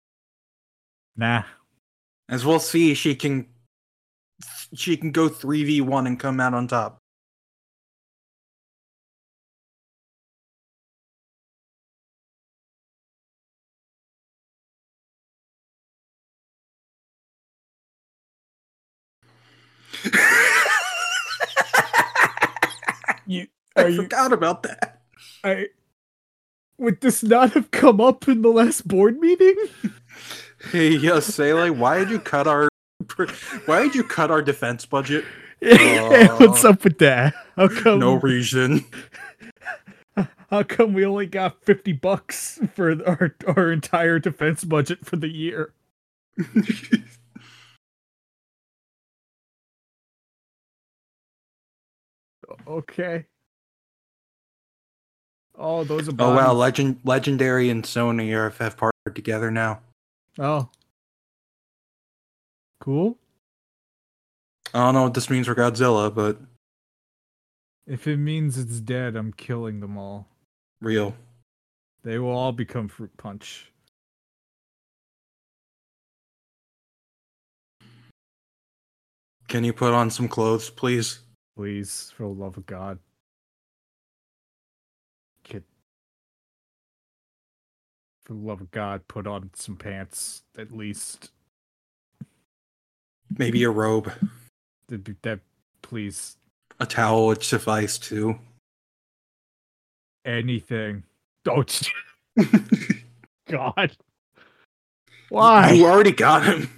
Nah. 1.15 1.43
As 2.29 2.45
we'll 2.45 2.59
see, 2.59 2.93
she 2.93 3.15
can 3.15 3.47
she 4.73 4.95
can 4.97 5.11
go 5.11 5.29
3v1 5.29 6.07
and 6.07 6.19
come 6.19 6.39
out 6.39 6.53
on 6.53 6.67
top. 6.67 6.99
You 23.25 23.45
I 23.75 23.87
you 23.87 24.01
forgot 24.01 24.33
about 24.33 24.63
that. 24.63 25.01
I 25.43 25.67
would 26.79 27.01
this 27.01 27.23
not 27.23 27.53
have 27.53 27.71
come 27.71 27.99
up 28.01 28.27
in 28.27 28.41
the 28.41 28.49
last 28.49 28.87
board 28.87 29.19
meeting? 29.19 29.55
Hey, 30.73 30.89
yeah, 30.97 31.21
Seele, 31.21 31.71
why 31.71 31.99
did 31.99 32.09
you 32.09 32.19
cut 32.19 32.45
our 32.45 32.67
why 33.65 33.81
did 33.83 33.95
you 33.95 34.03
cut 34.03 34.29
our 34.29 34.41
defense 34.41 34.85
budget? 34.85 35.23
What's 35.61 36.65
up 36.65 36.83
with 36.83 36.97
that? 36.97 37.33
How 37.55 37.69
come 37.69 37.99
No 37.99 38.15
reason. 38.15 38.83
how 40.49 40.63
come 40.63 40.93
we 40.93 41.05
only 41.05 41.27
got 41.27 41.63
50 41.63 41.93
bucks 41.93 42.59
for 42.75 42.91
our 43.07 43.35
our 43.55 43.71
entire 43.71 44.19
defense 44.19 44.65
budget 44.65 45.05
for 45.05 45.15
the 45.15 45.29
year? 45.29 45.71
Okay. 52.67 53.25
Oh, 55.61 55.83
those 55.83 56.07
are 56.07 56.13
Oh 56.17 56.33
wow, 56.33 56.47
bodies. 56.47 56.57
Legend 56.57 56.99
Legendary 57.03 57.69
and 57.69 57.83
Sony 57.83 58.33
are 58.33 58.49
have 58.49 58.77
partnered 58.77 59.13
together 59.15 59.51
now. 59.51 59.81
Oh. 60.39 60.69
Cool. 62.79 63.17
I 64.73 64.79
don't 64.79 64.93
know 64.93 65.03
what 65.03 65.13
this 65.15 65.29
means 65.29 65.47
for 65.47 65.55
Godzilla, 65.55 66.13
but 66.13 66.37
If 67.85 68.07
it 68.07 68.17
means 68.17 68.57
it's 68.57 68.79
dead, 68.79 69.15
I'm 69.17 69.33
killing 69.33 69.81
them 69.81 69.97
all. 69.97 70.27
real. 70.81 71.13
They 72.03 72.17
will 72.19 72.31
all 72.31 72.53
become 72.53 72.87
fruit 72.87 73.11
punch. 73.17 73.69
Can 79.49 79.63
you 79.63 79.73
put 79.73 79.93
on 79.93 80.09
some 80.11 80.27
clothes, 80.27 80.69
please? 80.69 81.19
Please, 81.57 82.13
for 82.15 82.23
the 82.23 82.29
love 82.29 82.55
of 82.57 82.65
God. 82.65 82.99
For 88.29 88.35
the 88.35 88.45
love 88.45 88.61
of 88.61 88.69
God, 88.69 89.07
put 89.07 89.25
on 89.25 89.49
some 89.55 89.75
pants, 89.75 90.43
at 90.55 90.71
least. 90.71 91.31
Maybe 93.39 93.63
a 93.63 93.71
robe. 93.71 94.13
That'd 94.87 95.03
That, 95.23 95.39
please. 95.81 96.37
A 96.79 96.85
towel 96.85 97.25
would 97.25 97.41
suffice 97.41 97.97
too. 97.97 98.37
Anything. 100.25 101.01
Don't. 101.43 101.89
Oh, 102.39 102.45
God. 103.49 103.97
Why? 105.29 105.71
You 105.71 105.87
already 105.87 106.11
got 106.11 106.45
him. 106.45 106.69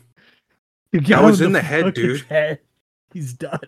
You 0.93 1.02
That 1.02 1.10
got 1.10 1.24
was 1.26 1.41
in 1.41 1.52
the 1.52 1.62
head, 1.62 1.93
dude. 1.93 2.22
head. 2.30 2.60
He's 3.14 3.34
done. 3.34 3.60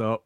So 0.00 0.22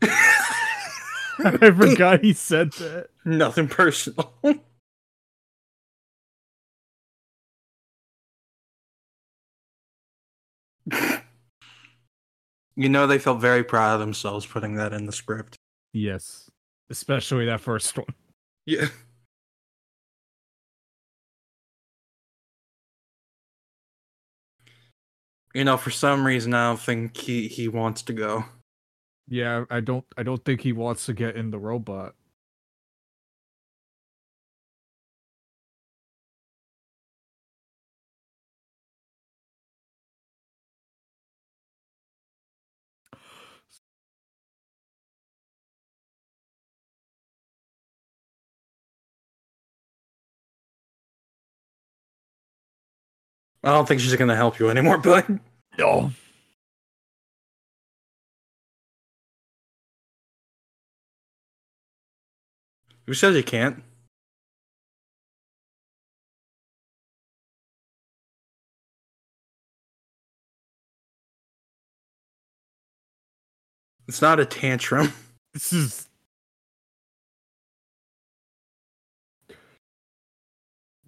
I 0.02 1.70
forgot 1.70 2.24
he 2.24 2.32
said 2.32 2.72
that. 2.72 3.08
Nothing 3.26 3.68
personal. 3.68 4.32
you 12.74 12.88
know 12.88 13.06
they 13.06 13.18
felt 13.18 13.42
very 13.42 13.62
proud 13.62 13.92
of 13.92 14.00
themselves 14.00 14.46
putting 14.46 14.76
that 14.76 14.94
in 14.94 15.04
the 15.04 15.12
script. 15.12 15.56
Yes. 15.92 16.48
Especially 16.88 17.44
that 17.44 17.60
first 17.60 17.98
one. 17.98 18.06
Yeah. 18.64 18.86
You 25.54 25.64
know, 25.64 25.76
for 25.76 25.90
some 25.90 26.24
reason, 26.24 26.54
I 26.54 26.68
don't 26.68 26.80
think 26.80 27.16
he, 27.16 27.48
he 27.48 27.68
wants 27.68 28.02
to 28.02 28.12
go. 28.12 28.44
Yeah, 29.28 29.64
I 29.70 29.80
don't 29.80 30.04
I 30.16 30.24
don't 30.24 30.44
think 30.44 30.60
he 30.60 30.72
wants 30.72 31.06
to 31.06 31.14
get 31.14 31.36
in 31.36 31.50
the 31.50 31.58
robot. 31.58 32.14
I 53.62 53.70
don't 53.72 53.86
think 53.86 54.00
she's 54.00 54.16
gonna 54.16 54.36
help 54.36 54.58
you 54.58 54.70
anymore, 54.70 54.98
bud. 55.02 55.40
No. 55.78 56.12
Who 63.06 63.14
says 63.14 63.36
you 63.36 63.42
can't? 63.42 63.82
It's 74.08 74.20
not 74.22 74.40
a 74.40 74.44
tantrum. 74.46 75.12
This 75.52 75.72
is 75.72 76.08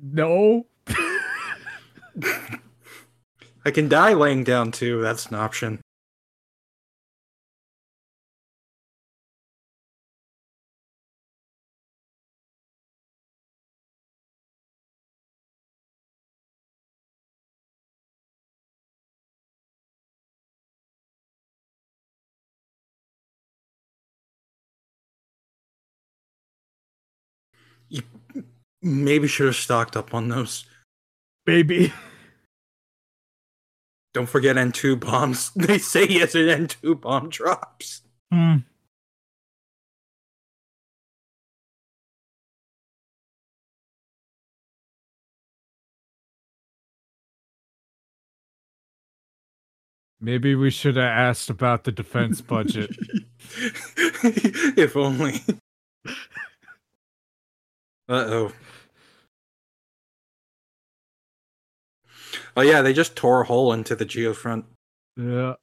No. 0.00 0.66
I 3.64 3.70
can 3.72 3.88
die 3.88 4.12
laying 4.12 4.44
down 4.44 4.70
too. 4.72 5.00
That's 5.00 5.26
an 5.26 5.34
option. 5.34 5.80
You 27.88 28.02
maybe 28.82 29.28
should 29.28 29.46
have 29.46 29.56
stocked 29.56 29.96
up 29.96 30.14
on 30.14 30.28
those. 30.28 30.66
Baby. 31.44 31.92
Don't 34.14 34.28
forget 34.28 34.56
N2 34.56 35.00
bombs. 35.00 35.50
They 35.56 35.78
say 35.78 36.06
yes, 36.06 36.34
an 36.34 36.66
N2 36.66 37.00
bomb 37.00 37.30
drops. 37.30 38.02
Hmm. 38.30 38.56
Maybe 50.20 50.54
we 50.54 50.70
should 50.70 50.94
have 50.96 51.04
asked 51.04 51.50
about 51.50 51.82
the 51.82 51.90
defense 51.90 52.40
budget. 52.40 52.90
if 54.78 54.96
only. 54.96 55.42
Uh 58.08 58.12
oh. 58.28 58.52
Oh 62.56 62.62
yeah, 62.62 62.82
they 62.82 62.92
just 62.92 63.16
tore 63.16 63.42
a 63.42 63.44
hole 63.44 63.72
into 63.72 63.94
the 63.96 64.06
geofront. 64.06 64.64
Yeah. 65.16 65.54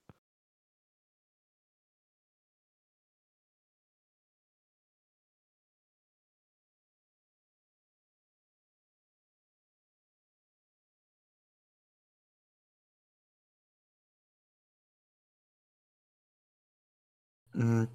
Mm. 17.55 17.87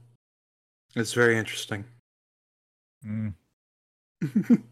It's 0.97 1.13
very 1.13 1.39
interesting. 1.39 1.85
Mm. 3.05 3.35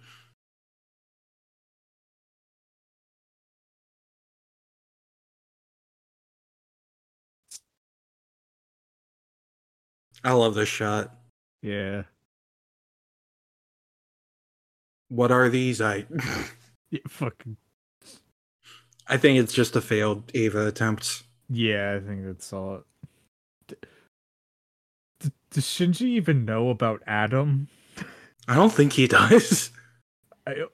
I 10.25 10.33
love 10.33 10.55
this 10.55 10.69
shot. 10.69 11.15
Yeah. 11.63 12.03
What 15.09 15.31
are 15.31 15.49
these? 15.49 15.81
I 15.81 16.07
yeah. 16.91 17.01
Fucking. 17.09 17.57
I 19.09 19.17
think 19.17 19.39
it's 19.39 19.53
just 19.53 19.77
a 19.77 19.81
failed 19.81 20.31
Eva 20.35 20.67
attempt. 20.67 21.25
Yeah, 21.51 21.97
I 21.97 22.07
think 22.07 22.25
that's 22.25 22.53
all. 22.53 22.83
D- 23.67 23.75
d- 25.21 25.31
does 25.51 25.65
Shinji 25.65 26.03
even 26.03 26.45
know 26.45 26.71
about 26.71 27.03
Adam? 27.07 27.69
I 28.49 28.55
don't 28.55 28.73
think 28.73 28.93
he 28.93 29.07
does. 29.07 29.71
I, 30.47 30.65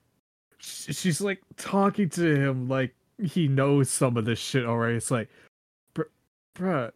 she's 0.59 1.20
like 1.20 1.40
talking 1.57 2.09
to 2.11 2.34
him 2.36 2.68
like 2.68 2.94
he 3.22 3.49
knows 3.49 3.90
some 3.90 4.16
of 4.16 4.24
this 4.24 4.38
shit 4.38 4.64
already. 4.64 4.96
It's 4.96 5.11
like, 5.11 5.28
br- 5.94 6.03
bruh, 6.57 6.92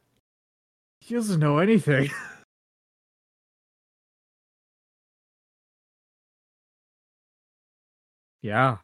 he 1.00 1.14
doesn't 1.14 1.40
know 1.40 1.58
anything. 1.58 2.10
Yeah. 8.42 8.78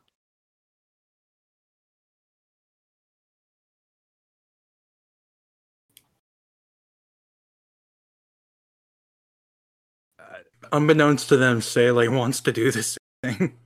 Uh, 10.19 10.25
Unbeknownst 10.73 11.29
to 11.29 11.37
them, 11.37 11.61
Seele 11.61 12.09
wants 12.11 12.41
to 12.43 12.53
do 12.53 12.71
this 12.71 12.99
thing. 13.23 13.59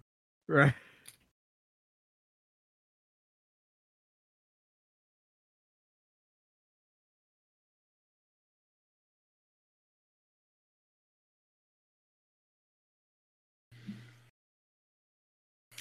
right. 0.48 0.74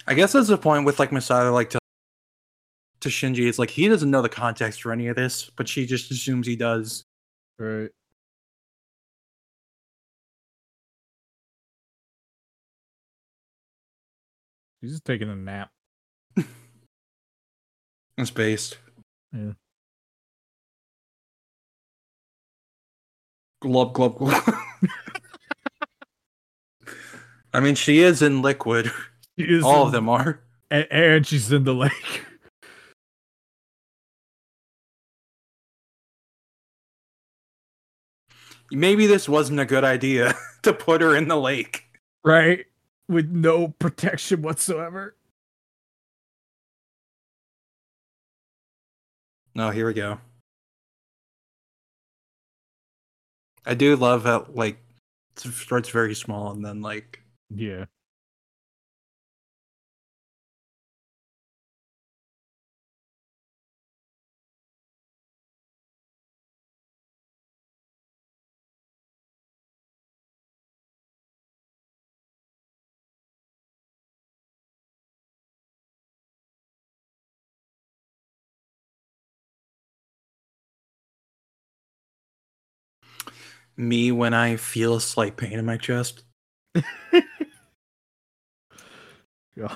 I 0.07 0.13
guess 0.13 0.33
that's 0.33 0.47
the 0.47 0.57
point 0.57 0.85
with 0.85 0.99
like 0.99 1.11
Misato, 1.11 1.53
like 1.53 1.69
to 1.71 1.79
to 3.01 3.09
Shinji. 3.09 3.47
It's 3.47 3.59
like 3.59 3.69
he 3.69 3.87
doesn't 3.87 4.09
know 4.09 4.21
the 4.21 4.29
context 4.29 4.81
for 4.81 4.91
any 4.91 5.07
of 5.07 5.15
this, 5.15 5.49
but 5.55 5.67
she 5.67 5.85
just 5.85 6.11
assumes 6.11 6.47
he 6.47 6.55
does. 6.55 7.03
Right. 7.59 7.89
He's 14.81 14.91
just 14.91 15.05
taking 15.05 15.29
a 15.29 15.35
nap. 15.35 15.69
It's 18.17 18.29
based. 18.29 18.77
Yeah. 19.33 19.53
Glub 23.61 23.93
glub 23.93 24.17
glub. 24.17 24.43
I 27.53 27.59
mean, 27.59 27.75
she 27.75 27.99
is 28.01 28.21
in 28.21 28.41
liquid. 28.41 28.91
She 29.47 29.61
All 29.61 29.85
of 29.85 29.91
them 29.91 30.09
are. 30.09 30.41
and, 30.69 30.87
and 30.91 31.27
she's 31.27 31.51
in 31.51 31.63
the 31.63 31.73
lake. 31.73 32.25
Maybe 38.71 39.05
this 39.05 39.27
wasn't 39.27 39.59
a 39.59 39.65
good 39.65 39.83
idea 39.83 40.33
to 40.63 40.73
put 40.73 41.01
her 41.01 41.15
in 41.15 41.27
the 41.27 41.37
lake. 41.37 41.85
right? 42.23 42.65
With 43.09 43.29
no 43.29 43.69
protection 43.79 44.41
whatsoever. 44.41 45.15
No, 49.53 49.69
here 49.71 49.85
we 49.85 49.93
go. 49.93 50.19
I 53.65 53.73
do 53.73 53.95
love 53.97 54.23
how 54.23 54.47
like 54.53 54.77
it 55.35 55.41
starts 55.53 55.89
very 55.89 56.15
small 56.15 56.51
and 56.51 56.63
then 56.65 56.81
like 56.81 57.21
Yeah. 57.49 57.85
Me 83.81 84.11
when 84.13 84.33
I 84.35 84.57
feel 84.57 84.95
a 84.97 85.01
slight 85.01 85.37
pain 85.37 85.53
in 85.59 85.65
my 85.65 85.77
chest. 85.77 86.23
Yeah. 89.57 89.75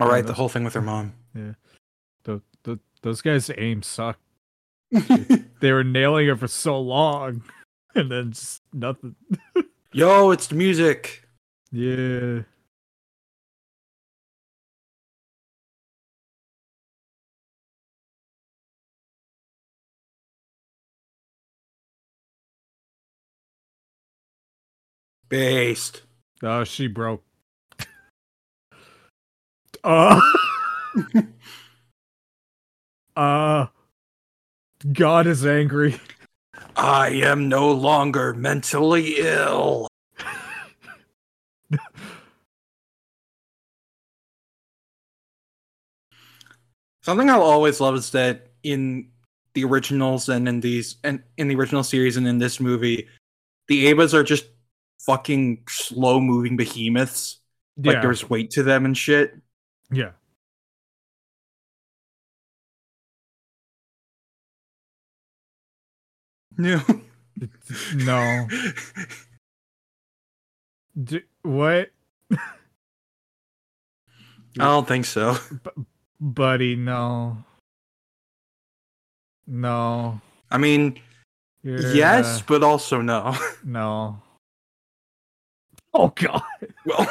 All 0.00 0.08
Yeah, 0.08 0.12
right, 0.12 0.26
the 0.26 0.34
whole 0.34 0.48
thing 0.50 0.64
with 0.64 0.74
her 0.74 0.82
mom. 0.82 1.14
Tho- 2.24 2.42
tho- 2.64 2.78
those 3.02 3.22
guys' 3.22 3.50
aim 3.58 3.82
suck. 3.82 4.18
They 5.60 5.72
were 5.72 5.84
nailing 5.84 6.28
her 6.28 6.36
for 6.36 6.48
so 6.48 6.80
long, 6.80 7.42
and 7.94 8.10
then 8.10 8.32
just 8.32 8.62
nothing. 8.72 9.16
Yo, 9.92 10.30
it's 10.30 10.48
the 10.48 10.54
music. 10.56 11.24
Yeah. 11.72 12.42
Based. 25.28 26.02
Oh, 26.42 26.64
she 26.64 26.86
broke. 26.88 27.24
Uh. 29.84 30.20
uh. 33.16 33.66
God 34.92 35.26
is 35.26 35.44
angry. 35.44 36.00
I 36.76 37.08
am 37.08 37.48
no 37.48 37.72
longer 37.72 38.34
mentally 38.34 39.16
ill. 39.18 39.88
Something 47.02 47.30
I'll 47.30 47.42
always 47.42 47.80
love 47.80 47.96
is 47.96 48.10
that 48.12 48.48
in 48.62 49.08
the 49.54 49.64
originals 49.64 50.28
and 50.28 50.48
in 50.48 50.60
these 50.60 50.96
and 51.02 51.22
in 51.36 51.48
the 51.48 51.56
original 51.56 51.82
series 51.82 52.16
and 52.16 52.28
in 52.28 52.38
this 52.38 52.60
movie, 52.60 53.08
the 53.66 53.86
Evas 53.86 54.14
are 54.14 54.22
just 54.22 54.46
fucking 55.00 55.64
slow 55.68 56.20
moving 56.20 56.56
behemoths. 56.56 57.40
Like 57.76 58.02
there's 58.02 58.28
weight 58.28 58.50
to 58.52 58.62
them 58.62 58.84
and 58.84 58.96
shit. 58.96 59.34
Yeah. 59.90 60.10
No. 66.58 66.80
No. 67.94 68.48
D- 71.04 71.22
what? 71.42 71.90
I 72.32 72.36
don't 74.56 74.88
think 74.88 75.04
so. 75.04 75.36
Buddy, 76.20 76.74
no. 76.74 77.36
No. 79.46 80.20
I 80.50 80.58
mean, 80.58 80.98
You're, 81.62 81.94
yes, 81.94 82.40
uh, 82.40 82.42
but 82.48 82.64
also 82.64 83.00
no. 83.00 83.36
no. 83.64 84.20
Oh 85.94 86.08
god. 86.14 86.42
well, 86.84 87.08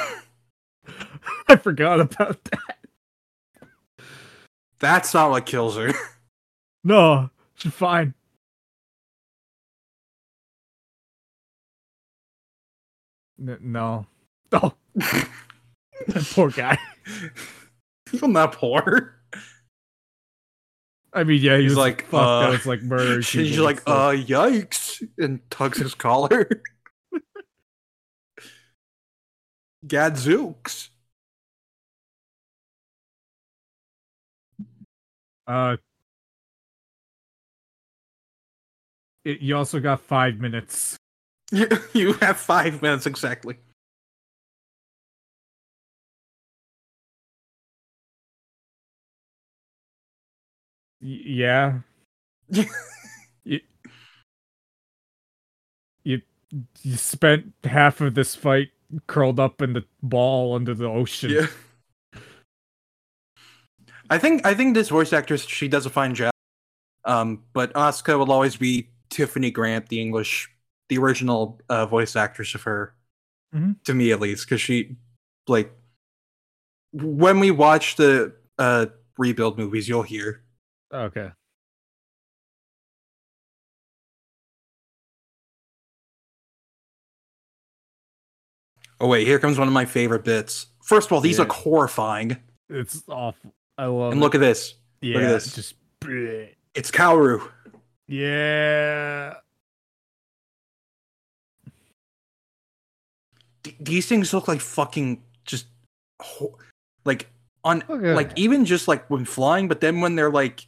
I 1.48 1.56
forgot 1.56 2.00
about 2.00 2.38
that. 2.45 4.06
that's 4.80 5.14
not 5.14 5.32
what 5.32 5.45
kills 5.45 5.78
her. 5.78 5.91
No, 6.84 7.30
she's 7.56 7.74
fine. 7.74 8.14
N- 13.40 13.58
no. 13.62 14.08
Oh, 14.52 14.74
poor 16.34 16.50
guy. 16.50 16.78
Even 18.14 18.32
not 18.32 18.54
poor. 18.54 19.16
I 21.14 21.24
mean, 21.24 21.42
yeah, 21.42 21.58
he 21.58 21.64
He's 21.64 21.72
was 21.72 21.78
like, 21.78 22.06
fuck, 22.08 22.22
uh, 22.22 22.52
was 22.52 22.66
like 22.66 22.82
murder. 22.82 23.22
She's 23.24 23.58
like, 23.60 23.82
uh, 23.88 24.12
yikes, 24.12 25.02
and 25.18 25.40
tugs 25.50 25.80
his 25.80 25.96
collar. 25.96 26.48
Gadzooks. 29.88 30.90
uh, 35.48 35.78
it, 39.26 39.42
you 39.42 39.56
also 39.56 39.80
got 39.80 40.02
five 40.02 40.40
minutes. 40.40 40.98
You, 41.93 42.14
have 42.14 42.38
five 42.38 42.82
minutes 42.82 43.06
exactly. 43.06 43.58
Yeah. 51.00 51.80
You, 53.43 53.62
you 56.04 56.22
you 56.82 56.98
spent 56.98 57.54
half 57.64 58.02
of 58.02 58.14
this 58.14 58.36
fight 58.36 58.72
curled 59.08 59.39
up 59.39 59.62
in 59.62 59.72
the 59.72 59.86
ball 60.04 60.54
under 60.54 60.74
the 60.74 60.84
ocean. 60.84 61.30
Yeah. 61.30 61.48
I 64.10 64.18
think 64.18 64.45
I 64.45 64.54
think 64.54 64.74
this 64.74 64.89
voice 64.89 65.14
actress 65.14 65.45
she 65.45 65.70
does 65.70 65.86
a 65.86 65.89
fine 65.89 66.14
job. 66.14 66.32
Um, 67.06 67.43
but 67.54 67.72
Asuka 67.74 68.20
will 68.20 68.34
always 68.34 68.58
be 68.58 68.89
Tiffany 69.10 69.50
Grant, 69.50 69.88
the 69.88 70.02
English, 70.02 70.50
the 70.90 70.98
original 70.98 71.60
uh, 71.70 71.86
voice 71.86 72.16
actress 72.16 72.56
of 72.56 72.64
her, 72.64 72.96
Mhm. 73.54 73.82
to 73.84 73.94
me 73.94 74.12
at 74.12 74.20
least, 74.20 74.46
because 74.46 74.62
she, 74.62 74.98
like, 75.48 75.72
when 76.94 77.40
we 77.40 77.52
watch 77.52 77.96
the 77.98 78.36
uh, 78.58 78.88
rebuild 79.18 79.58
movies, 79.58 79.88
you'll 79.90 80.04
hear. 80.04 80.44
Okay. 80.94 81.32
Oh 89.00 89.08
wait, 89.08 89.28
here 89.28 89.40
comes 89.40 89.60
one 89.60 89.68
of 89.68 89.74
my 89.74 89.86
favorite 89.86 90.24
bits. 90.24 90.68
First 90.84 91.08
of 91.08 91.14
all, 91.14 91.22
these 91.22 91.38
Yeah. 91.38 91.44
look 91.44 91.54
horrifying, 91.54 92.38
It's 92.70 93.04
awful. 93.08 93.54
I 93.78 93.86
love 93.86 94.12
and 94.12 94.20
it. 94.22 94.24
look 94.24 94.36
at 94.36 94.42
this. 94.42 94.76
yeah, 95.02 95.16
Look 95.16 95.24
at 95.24 95.30
this. 95.30 95.56
just 95.56 95.76
bleh. 96.02 96.56
It's 96.74 96.92
Kaoru. 96.92 97.50
yeah. 98.08 99.36
These 103.80 104.07
things 104.07 104.34
look 104.34 104.47
like 104.47 104.61
fucking 104.61 105.23
just 105.45 105.67
ho- 106.21 106.57
like 107.05 107.28
on 107.63 107.84
Look 107.88 108.03
at 108.03 108.15
like 108.15 108.32
even 108.38 108.65
just 108.65 108.88
like 108.88 109.09
when 109.09 109.25
flying, 109.25 109.67
but 109.67 109.82
then 109.82 110.01
when 110.01 110.15
they're 110.15 110.32
like 110.32 110.67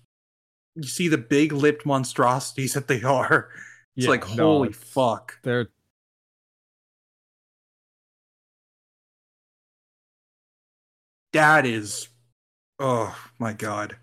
you 0.75 0.83
see 0.87 1.07
the 1.07 1.17
big 1.17 1.51
lipped 1.51 1.85
monstrosities 1.85 2.73
that 2.73 2.87
they 2.87 3.01
are. 3.03 3.49
It's 3.97 4.05
Yeah, 4.05 4.09
like 4.11 4.29
no, 4.35 4.43
holy 4.45 4.69
it's- 4.69 4.83
fuck. 4.83 5.39
They're 5.43 5.67
That 11.33 11.65
is 11.65 12.09
oh 12.79 13.15
my 13.37 13.53
god. 13.53 13.97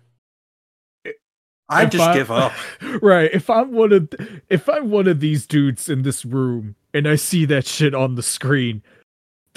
I 1.69 1.83
If 1.83 1.89
just 1.91 2.03
I- 2.03 2.13
give 2.13 2.31
up. 2.31 2.53
right. 3.01 3.29
If 3.33 3.49
I'm 3.49 3.71
one 3.73 3.91
of 3.91 4.09
if 4.49 4.69
I'm 4.69 4.89
one 4.89 5.07
of 5.07 5.19
these 5.19 5.45
dudes 5.45 5.89
in 5.89 6.03
this 6.03 6.23
room 6.23 6.75
and 6.93 7.07
I 7.07 7.15
see 7.15 7.45
that 7.45 7.67
shit 7.67 7.93
on 7.93 8.15
the 8.15 8.23
screen, 8.23 8.81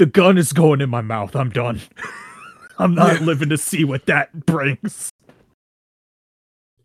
the 0.01 0.07
gun 0.07 0.39
is 0.39 0.55
going 0.55 0.81
in 0.81 0.89
my 0.89 1.03
mouth. 1.03 1.37
I'm 1.37 1.51
done. 1.51 1.79
I'm 2.79 2.95
not 2.95 3.21
living 3.21 3.51
to 3.51 3.59
see 3.59 3.85
what 3.85 4.07
that 4.07 4.47
brings. 4.47 5.11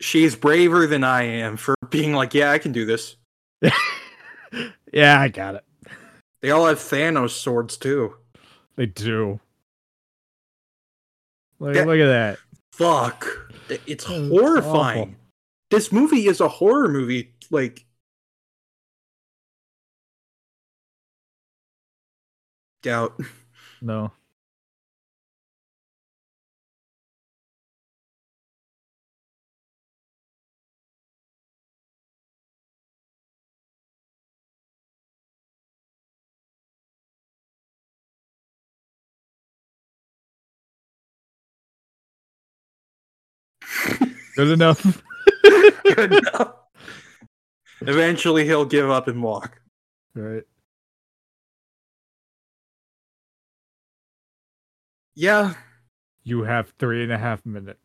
She's 0.01 0.35
braver 0.35 0.85
than 0.85 1.05
I 1.05 1.23
am 1.23 1.55
for 1.55 1.75
being 1.89 2.11
like, 2.13 2.33
yeah, 2.33 2.51
I 2.51 2.57
can 2.57 2.73
do 2.73 2.83
this. 2.85 3.15
yeah, 4.91 5.21
I 5.21 5.29
got 5.29 5.55
it. 5.55 5.63
They 6.41 6.51
all 6.51 6.65
have 6.67 6.79
Thanos 6.79 7.29
swords 7.29 7.77
too. 7.77 8.15
They 8.75 8.87
do. 8.87 9.39
Like, 11.59 11.75
Yeah. 11.77 11.85
look 11.85 11.99
at 11.99 12.07
that. 12.07 12.37
Fuck. 12.73 13.53
It's 13.69 13.81
it's 13.87 14.03
horrifying. 14.03 14.99
awful. 15.01 15.13
This 15.71 15.89
movie 15.93 16.27
is 16.27 16.41
a 16.41 16.49
horror 16.49 16.89
movie. 16.89 17.33
Like, 17.49 17.84
doubt. 22.85 23.19
No. 23.81 24.11
Good 44.35 44.49
enough. 44.49 45.01
Good 45.43 46.13
enough. 46.13 46.53
Eventually, 47.81 48.45
he'll 48.45 48.65
give 48.65 48.89
up 48.89 49.07
and 49.07 49.21
walk. 49.23 49.59
right. 50.15 50.43
Yeah, 55.15 55.53
You 56.23 56.43
have 56.43 56.73
three 56.79 57.03
and 57.03 57.11
a 57.11 57.17
half 57.17 57.45
minutes. 57.45 57.79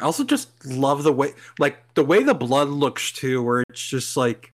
I 0.00 0.04
also 0.04 0.24
just 0.24 0.64
love 0.64 1.02
the 1.02 1.12
way, 1.12 1.32
like 1.58 1.94
the 1.94 2.04
way 2.04 2.22
the 2.22 2.34
blood 2.34 2.68
looks 2.68 3.10
too, 3.12 3.42
where 3.42 3.64
it's 3.68 3.86
just 3.86 4.16
like 4.16 4.52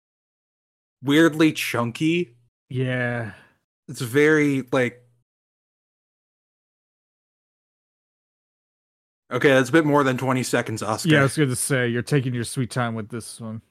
weirdly 1.03 1.51
chunky. 1.51 2.35
Yeah. 2.69 3.33
It's 3.87 4.01
very 4.01 4.63
like. 4.71 5.03
Okay, 9.31 9.49
that's 9.49 9.69
a 9.69 9.71
bit 9.71 9.85
more 9.85 10.03
than 10.03 10.17
twenty 10.17 10.43
seconds, 10.43 10.83
Oscar. 10.83 11.09
Yeah, 11.09 11.19
I 11.21 11.23
was 11.23 11.37
gonna 11.37 11.55
say 11.55 11.87
you're 11.87 12.01
taking 12.01 12.33
your 12.33 12.43
sweet 12.43 12.69
time 12.69 12.95
with 12.95 13.09
this 13.09 13.39
one. 13.39 13.61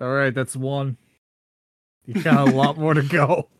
All 0.00 0.08
right, 0.12 0.34
that's 0.34 0.56
one. 0.56 0.96
You 2.06 2.22
got 2.22 2.48
a 2.48 2.50
lot 2.50 2.78
more 2.78 2.94
to 2.94 3.02
go. 3.02 3.48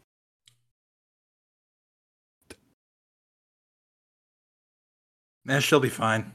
Eh, 5.48 5.60
she'll 5.60 5.80
be 5.80 5.88
fine. 5.88 6.32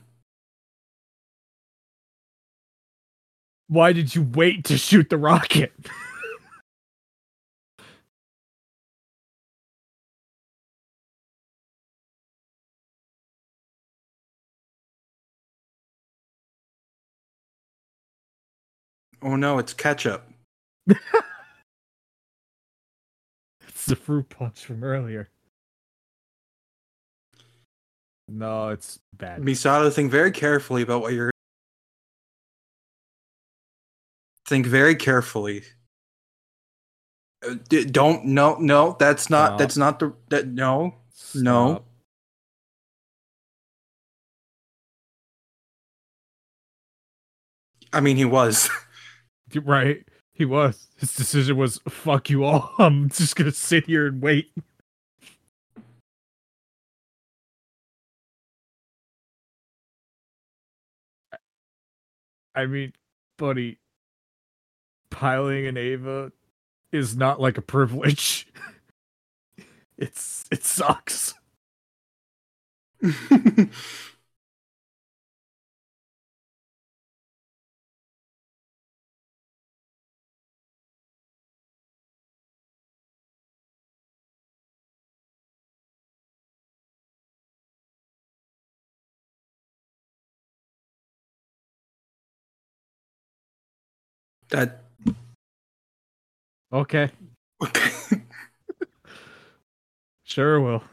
Why 3.67 3.93
did 3.93 4.13
you 4.15 4.23
wait 4.23 4.65
to 4.65 4.77
shoot 4.77 5.09
the 5.09 5.17
rocket? 5.17 5.71
Oh 19.21 19.35
no, 19.35 19.59
it's 19.59 19.73
ketchup. 19.73 20.27
It's 23.81 23.87
the 23.87 23.95
fruit 23.95 24.29
punch 24.29 24.63
from 24.63 24.83
earlier. 24.83 25.27
No, 28.27 28.69
it's 28.69 28.99
bad. 29.17 29.41
Misato, 29.41 29.91
think 29.91 30.11
very 30.11 30.31
carefully 30.31 30.83
about 30.83 31.01
what 31.01 31.13
you're. 31.13 31.31
Think 34.45 34.67
very 34.67 34.93
carefully. 34.93 35.63
Uh, 37.43 37.55
don't 37.89 38.25
no 38.25 38.57
no 38.57 38.95
that's 38.99 39.31
not 39.31 39.47
Stop. 39.47 39.57
that's 39.57 39.77
not 39.77 39.97
the 39.97 40.13
that 40.29 40.47
no 40.47 40.93
no. 41.33 41.81
I 47.91 47.99
mean 47.99 48.15
he 48.15 48.25
was 48.25 48.69
Right. 49.65 50.05
He 50.33 50.45
was. 50.45 50.87
His 50.97 51.13
decision 51.15 51.57
was 51.57 51.79
fuck 51.89 52.29
you 52.29 52.43
all. 52.43 52.73
I'm 52.79 53.09
just 53.09 53.35
gonna 53.35 53.51
sit 53.51 53.85
here 53.85 54.07
and 54.07 54.21
wait. 54.21 54.51
I 62.55 62.65
mean, 62.65 62.93
buddy, 63.37 63.79
piling 65.09 65.67
an 65.67 65.77
Eva 65.77 66.31
is 66.91 67.15
not 67.17 67.39
like 67.41 67.57
a 67.57 67.61
privilege. 67.61 68.47
it's 69.97 70.45
it 70.51 70.63
sucks. 70.63 71.33
That 94.51 94.81
Okay, 96.73 97.09
okay. 97.61 97.91
sure 100.23 100.61
will. 100.61 100.83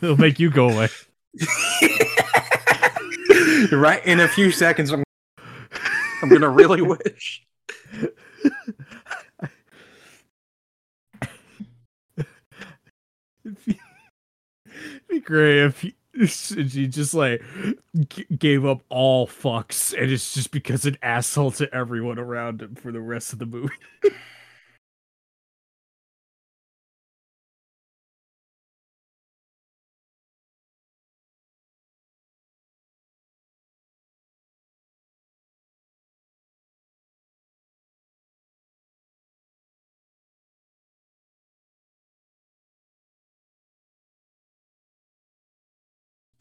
It'll 0.00 0.16
make 0.16 0.38
you 0.38 0.50
go 0.50 0.70
away. 0.70 0.88
right 3.72 4.04
in 4.06 4.20
a 4.20 4.28
few 4.28 4.50
seconds, 4.50 4.90
I'm 4.92 5.02
I'm 6.22 6.28
gonna 6.30 6.48
really 6.48 6.80
wish. 7.04 7.42
It'd 13.44 13.58
be, 15.08 15.20
great 15.20 15.64
if 15.64 15.84
you, 15.84 15.92
she 16.26 16.86
just 16.86 17.14
like 17.14 17.42
g- 18.08 18.26
gave 18.38 18.64
up 18.64 18.82
all 18.88 19.26
fucks, 19.26 19.92
and 20.00 20.10
it's 20.10 20.34
just 20.34 20.50
because 20.50 20.86
an 20.86 20.96
asshole 21.02 21.50
to 21.52 21.72
everyone 21.74 22.18
around 22.18 22.62
him 22.62 22.74
for 22.74 22.92
the 22.92 23.00
rest 23.00 23.32
of 23.32 23.38
the 23.38 23.46
movie. 23.46 23.74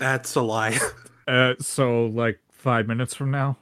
That's 0.04 0.36
a 0.36 0.42
lie. 0.42 0.78
Uh, 1.26 1.54
so 1.60 2.08
like 2.08 2.40
five 2.52 2.86
minutes 2.88 3.14
from 3.16 3.32
now. 3.32 3.58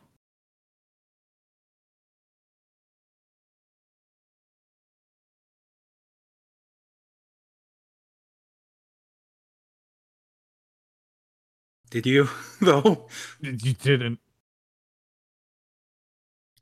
Did 11.91 12.05
you 12.07 12.27
though? 12.61 13.07
You 13.39 13.73
didn't, 13.73 14.19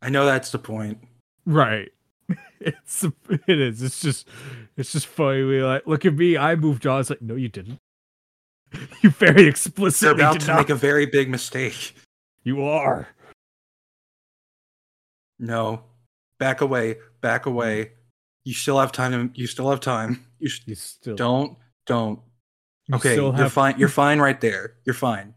I 0.01 0.09
know 0.09 0.25
that's 0.25 0.51
the 0.51 0.59
point. 0.59 0.99
right? 1.45 1.89
It's 2.61 3.05
it 3.47 3.59
is. 3.59 3.82
It's 3.82 4.01
just 4.01 4.27
it's 4.75 4.91
just 4.91 5.07
funny. 5.07 5.43
We 5.43 5.63
like 5.63 5.88
look 5.88 6.05
at 6.05 6.13
me. 6.15 6.36
I 6.38 6.55
moved 6.55 6.86
on. 6.86 6.99
It's 6.99 7.09
like 7.09 7.21
no, 7.21 7.36
you 7.36 7.47
didn't. 7.47 7.80
You 9.01 9.09
very 9.11 9.41
You're 9.41 9.49
explicitly 9.49 10.22
about 10.22 10.34
did 10.34 10.41
to 10.41 10.47
not. 10.47 10.57
make 10.57 10.70
a 10.70 10.76
very 10.76 11.05
big 11.05 11.30
mistake. 11.30 11.95
You 12.43 12.63
are. 12.63 13.07
No, 15.39 15.84
back 16.38 16.61
away, 16.61 16.97
back 17.22 17.45
away. 17.45 17.91
You 18.45 18.53
still 18.53 18.80
have 18.80 18.91
time. 18.91 19.11
To, 19.34 19.39
you 19.39 19.47
still 19.47 19.70
have 19.70 19.80
time. 19.80 20.26
You 20.39 20.49
sh- 20.49 20.61
You 20.65 20.76
still 20.76 21.15
don't, 21.15 21.57
don't. 21.86 22.20
You 22.88 22.95
Okay, 22.95 23.15
you're 23.15 23.34
have 23.34 23.53
fine. 23.53 23.76
You're 23.80 23.89
fine 24.03 24.20
right 24.20 24.39
there. 24.41 24.76
You're 24.86 24.93
fine. 24.95 25.34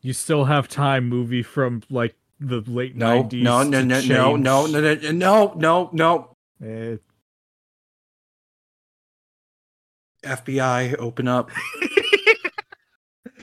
you 0.00 0.12
still 0.12 0.44
have 0.46 0.68
time. 0.68 1.08
Movie 1.08 1.42
from 1.42 1.82
like 1.90 2.14
the 2.40 2.60
late 2.66 2.96
No, 2.96 3.18
nineties. 3.20 3.42
no, 3.44 3.62
no, 3.62 3.82
no, 3.82 4.00
no, 4.00 4.36
no, 4.36 4.66
no, 4.66 4.94
no, 4.94 5.12
no, 5.12 5.54
no, 5.54 5.90
no. 5.92 6.36
Eh, 6.66 6.96
FBI, 10.24 10.96
open 10.98 11.28
up. 11.28 11.50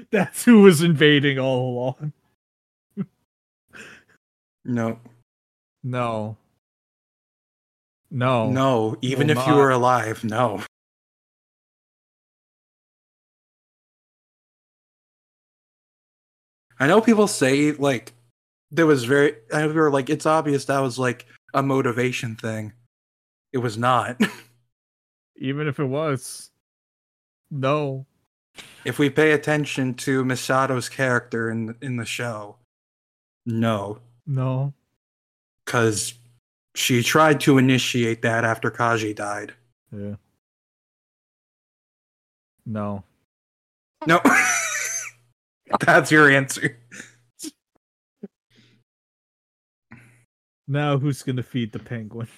That's 0.11 0.43
who 0.43 0.61
was 0.61 0.81
invading 0.81 1.37
all 1.37 1.69
along. 1.69 2.13
No, 4.65 4.99
No. 5.83 6.37
No. 8.11 8.49
no. 8.49 8.97
Even 9.01 9.27
will 9.27 9.37
if 9.37 9.47
you 9.47 9.53
were 9.53 9.69
alive, 9.69 10.23
no. 10.23 10.63
I 16.79 16.87
know 16.87 17.01
people 17.01 17.27
say 17.27 17.71
like 17.73 18.13
there 18.71 18.85
was 18.85 19.03
very. 19.03 19.35
I 19.53 19.61
know 19.61 19.67
people 19.67 19.81
were 19.81 19.91
like, 19.91 20.09
it's 20.09 20.25
obvious 20.25 20.65
that 20.65 20.79
was 20.79 20.97
like 20.97 21.25
a 21.53 21.61
motivation 21.61 22.35
thing. 22.35 22.73
It 23.51 23.57
was 23.59 23.77
not. 23.77 24.19
Even 25.37 25.67
if 25.67 25.79
it 25.79 25.85
was. 25.85 26.51
No. 27.51 28.05
If 28.85 28.99
we 28.99 29.09
pay 29.09 29.31
attention 29.31 29.93
to 29.95 30.23
Misato's 30.25 30.89
character 30.89 31.49
in 31.49 31.75
in 31.81 31.97
the 31.97 32.05
show, 32.05 32.57
no, 33.45 33.99
No. 34.27 34.73
because 35.65 36.13
she 36.75 37.01
tried 37.03 37.39
to 37.41 37.57
initiate 37.57 38.21
that 38.21 38.43
after 38.45 38.69
Kaji 38.71 39.15
died. 39.15 39.53
Yeah. 39.91 40.15
No. 42.65 43.03
No, 44.07 44.21
that's 45.81 46.11
your 46.11 46.29
answer. 46.31 46.77
Now 50.67 50.97
who's 50.99 51.23
gonna 51.23 51.43
feed 51.43 51.71
the 51.73 51.79
penguin? 51.79 52.27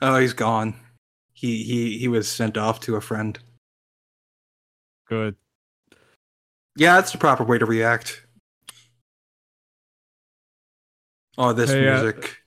Oh, 0.00 0.16
he's 0.20 0.32
gone. 0.32 0.74
He 1.38 1.62
he 1.62 1.98
he 1.98 2.08
was 2.08 2.28
sent 2.28 2.58
off 2.58 2.80
to 2.80 2.96
a 2.96 3.00
friend. 3.00 3.38
Good. 5.08 5.36
Yeah, 6.74 6.96
that's 6.96 7.12
the 7.12 7.18
proper 7.18 7.44
way 7.44 7.58
to 7.58 7.64
react. 7.64 8.26
Oh, 11.36 11.52
this 11.52 11.70
Hey, 11.70 11.86
uh, 11.86 12.02
music. 12.02 12.38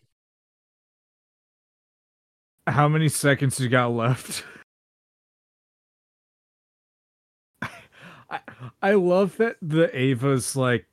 How 2.68 2.90
many 2.90 3.08
seconds 3.08 3.62
you 3.62 3.70
got 3.70 3.94
left? 3.94 4.44
I 7.62 8.42
I 8.82 8.92
love 8.96 9.38
that 9.38 9.56
the 9.62 9.98
Eva's 9.98 10.58
like 10.58 10.86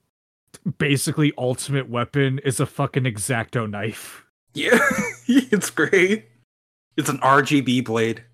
basically 0.78 1.32
ultimate 1.36 1.90
weapon 1.90 2.38
is 2.44 2.60
a 2.60 2.66
fucking 2.66 3.04
exacto 3.04 3.68
knife. 3.68 4.24
Yeah, 4.54 4.78
it's 5.26 5.70
great. 5.70 6.26
It's 6.98 7.08
an 7.08 7.18
RGB 7.18 7.84
blade. 7.86 8.24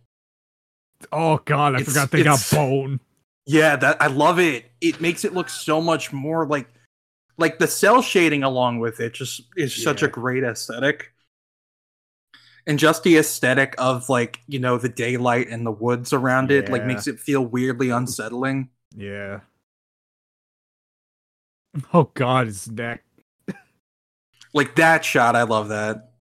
Oh 1.12 1.38
god, 1.44 1.74
I 1.74 1.80
It's- 1.80 1.86
forgot 1.92 2.10
they 2.10 2.24
got 2.24 2.44
bone. 2.52 2.98
Yeah, 3.46 3.76
that 3.76 4.00
I 4.00 4.06
love 4.06 4.38
it. 4.40 4.72
It 4.80 5.00
makes 5.00 5.24
it 5.24 5.34
look 5.34 5.48
so 5.50 5.80
much 5.80 6.12
more 6.12 6.46
like 6.46 6.66
like 7.36 7.58
the 7.58 7.66
cell 7.66 8.00
shading 8.00 8.42
along 8.42 8.78
with 8.78 9.00
it 9.00 9.12
just 9.12 9.42
is 9.56 9.74
such 9.74 10.02
a 10.02 10.08
great 10.08 10.42
aesthetic. 10.44 11.12
And 12.66 12.78
just 12.78 13.02
the 13.02 13.18
aesthetic 13.18 13.74
of 13.76 14.08
like, 14.08 14.40
you 14.46 14.58
know, 14.58 14.78
the 14.78 14.88
daylight 14.88 15.48
and 15.48 15.66
the 15.66 15.70
woods 15.70 16.14
around 16.14 16.50
it 16.50 16.70
like 16.70 16.86
makes 16.86 17.06
it 17.06 17.20
feel 17.20 17.44
weirdly 17.44 17.90
unsettling. 17.90 18.70
Yeah. 18.96 19.40
Oh 21.92 22.10
god, 22.14 22.46
his 22.46 22.70
neck. 22.70 23.04
Like 24.54 24.76
that 24.76 25.04
shot, 25.04 25.34
I 25.36 25.42
love 25.42 25.68
that. 25.68 26.13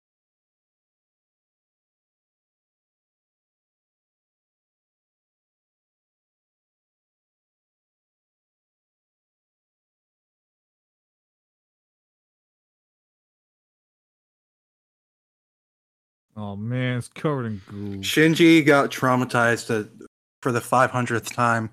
Oh 16.36 16.55
man, 16.55 16.97
it's 16.97 17.07
covered 17.07 17.45
in 17.45 17.61
goo. 17.67 17.97
Shinji 17.99 18.65
got 18.65 18.89
traumatized 18.89 19.69
uh, 19.69 19.88
for 20.41 20.51
the 20.51 20.59
500th 20.59 21.34
time. 21.34 21.69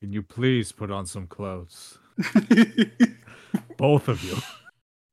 Can 0.00 0.12
you 0.12 0.22
please 0.22 0.72
put 0.72 0.90
on 0.90 1.06
some 1.06 1.26
clothes? 1.26 1.98
Both 3.76 4.08
of 4.08 4.22
you. 4.22 4.36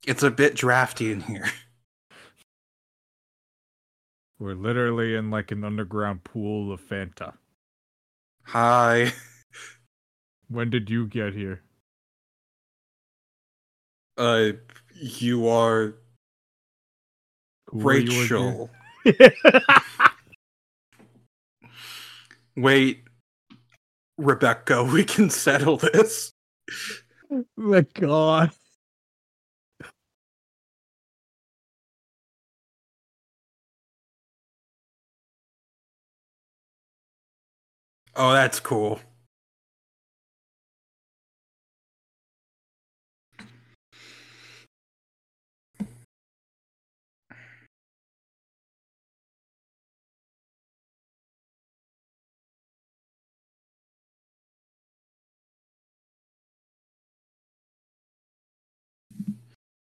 it's 0.08 0.24
a 0.24 0.32
bit 0.32 0.56
drafty 0.56 1.12
in 1.12 1.22
here. 1.22 1.48
We're 4.38 4.56
literally 4.56 5.16
in 5.16 5.32
like 5.32 5.52
an 5.52 5.64
underground 5.64 6.24
pool 6.24 6.74
of 6.74 6.82
Fanta. 6.82 7.34
Hi. 8.44 9.14
When 10.48 10.70
did 10.70 10.92
you 10.92 11.08
get 11.08 11.34
here? 11.34 11.64
Uh 14.16 14.52
you 14.94 15.48
are 15.48 15.96
Who 17.70 17.80
were 17.80 17.96
you 17.96 18.22
Rachel. 18.22 18.70
Wait, 22.56 23.04
Rebecca, 24.18 24.84
we 24.84 25.04
can 25.04 25.30
settle 25.32 25.78
this. 25.78 26.32
Oh 27.32 27.44
My 27.58 27.82
God. 27.96 28.52
Oh, 38.16 38.34
that's 38.34 38.60
cool. 38.60 39.00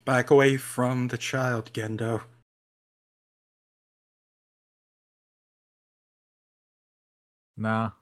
Back 0.03 0.29
away 0.29 0.57
from 0.57 1.07
the 1.07 1.17
child, 1.17 1.71
Gendo. 1.71 2.23
Nah. 7.57 7.98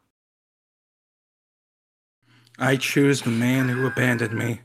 I 2.60 2.76
choose 2.76 3.22
the 3.22 3.30
man 3.30 3.70
who 3.70 3.86
abandoned 3.86 4.34
me. 4.34 4.62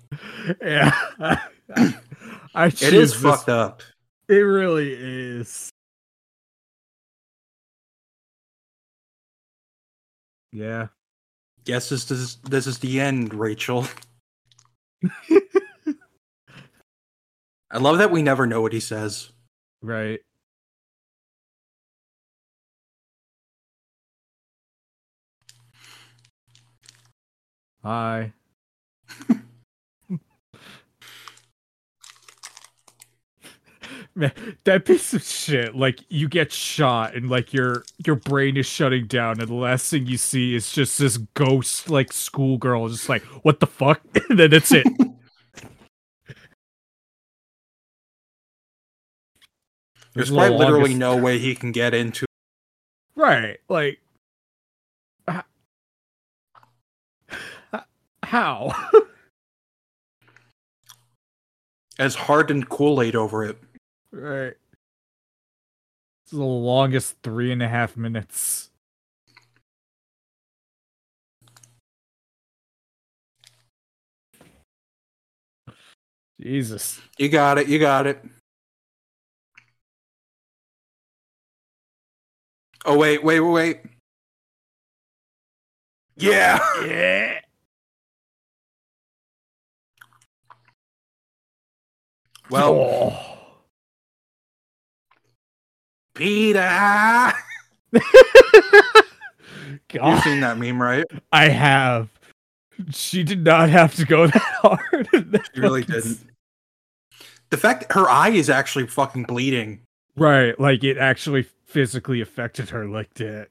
Yeah. 0.61 0.93
I 2.55 2.67
It 2.67 2.73
is 2.75 2.79
choose 2.81 3.13
this- 3.13 3.23
fucked 3.23 3.49
up. 3.49 3.83
It 4.29 4.35
really 4.37 4.93
is. 4.95 5.71
Yeah. 10.53 10.89
Guess 11.65 11.89
this 11.91 12.11
is 12.11 12.37
this 12.37 12.67
is 12.67 12.79
the 12.79 13.01
end, 13.01 13.35
Rachel. 13.35 13.87
I 17.71 17.79
love 17.79 17.99
that 17.99 18.11
we 18.11 18.23
never 18.23 18.47
know 18.47 18.61
what 18.61 18.73
he 18.73 18.81
says. 18.81 19.31
Right. 19.83 20.21
Hi. 27.83 28.33
Man, 34.15 34.31
that 34.65 34.85
piece 34.85 35.15
of 35.15 35.23
shit, 35.23 35.75
like 35.75 36.01
you 36.11 36.29
get 36.29 36.53
shot 36.53 37.15
and 37.15 37.31
like 37.31 37.53
your 37.55 37.85
your 38.07 38.17
brain 38.17 38.57
is 38.59 38.67
shutting 38.67 39.07
down, 39.07 39.41
and 39.41 39.49
the 39.49 39.55
last 39.55 39.91
thing 39.91 40.07
you 40.07 40.19
see 40.19 40.55
is 40.55 40.71
just 40.71 40.99
this 40.99 41.17
ghost 41.35 41.89
like 41.89 42.13
schoolgirl 42.13 42.89
just 42.91 43.09
like, 43.09 43.23
what 43.43 43.61
the 43.61 43.67
fuck? 43.67 44.03
and 44.29 44.39
then 44.39 44.51
that's 44.51 44.71
it. 44.73 44.87
There's 50.15 50.29
The 50.29 50.35
quite 50.37 50.53
literally 50.53 50.81
longest- 50.95 50.99
no 50.99 51.17
way 51.17 51.39
he 51.39 51.55
can 51.55 51.73
get 51.73 51.95
into 51.95 52.27
Right. 53.17 53.59
Like 53.69 54.01
h- 55.29 55.43
h- 57.75 57.81
how? 58.33 58.73
as 61.99 62.15
hardened 62.15 62.71
Kool-Aid 62.71 63.15
over 63.15 63.45
it. 63.45 63.59
right. 64.11 64.55
It's 66.25 66.33
the 66.33 66.39
longest 66.39 67.17
three 67.23 67.53
and 67.53 67.63
a 67.63 67.69
half 67.69 67.95
minutes. 67.95 68.71
Jesus. 76.41 77.03
You 77.19 77.29
got 77.29 77.59
it, 77.59 77.69
you 77.69 77.79
got 77.79 78.07
it. 78.07 78.25
Oh 82.87 82.97
wait, 82.97 83.23
wait, 83.23 83.41
wait, 83.41 83.53
wait. 83.53 83.81
Yeah. 86.17 86.59
Yeah. 86.87 87.41
Well, 92.53 92.75
Oh. 92.75 93.29
Peter. 96.15 97.33
You've 99.93 100.21
seen 100.23 100.41
that 100.41 100.57
meme, 100.59 100.81
right? 100.81 101.05
I 101.33 101.49
have. 101.49 102.09
She 102.91 103.23
did 103.23 103.45
not 103.45 103.69
have 103.71 103.95
to 103.97 104.05
go 104.05 104.27
that 104.29 104.43
hard. 104.61 105.09
that 105.13 105.49
She 105.55 105.61
really 105.61 105.83
didn't. 105.85 106.19
The 107.51 107.57
fact 107.57 107.89
that 107.89 107.93
her 107.95 108.09
eye 108.09 108.31
is 108.31 108.49
actually 108.51 108.87
fucking 108.87 109.25
bleeding. 109.25 109.81
Right, 110.17 110.59
like 110.61 110.85
it 110.85 110.99
actually 110.99 111.47
physically 111.67 112.21
affected 112.21 112.71
her 112.71 112.87
like 112.87 113.15
that. 113.15 113.49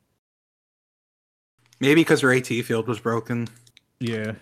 Maybe 1.79 2.01
because 2.01 2.21
her 2.21 2.31
AT 2.33 2.45
field 2.47 2.87
was 2.87 2.99
broken. 2.99 3.47
Yeah. 3.99 4.33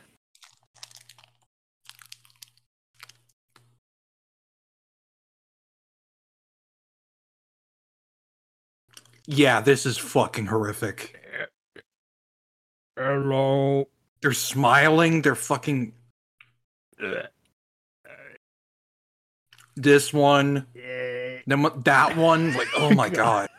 Yeah, 9.32 9.62
this 9.62 9.86
is 9.86 9.96
fucking 10.00 10.48
horrific. 10.48 11.16
Hello. 12.98 13.88
They're 14.22 14.34
smiling. 14.34 15.22
They're 15.22 15.36
fucking. 15.36 15.94
This 19.76 20.12
one, 20.12 20.66
then 20.74 21.66
that 21.84 22.18
one, 22.18 22.54
like, 22.56 22.68
oh 22.76 22.92
my 22.94 23.10
god. 23.22 23.50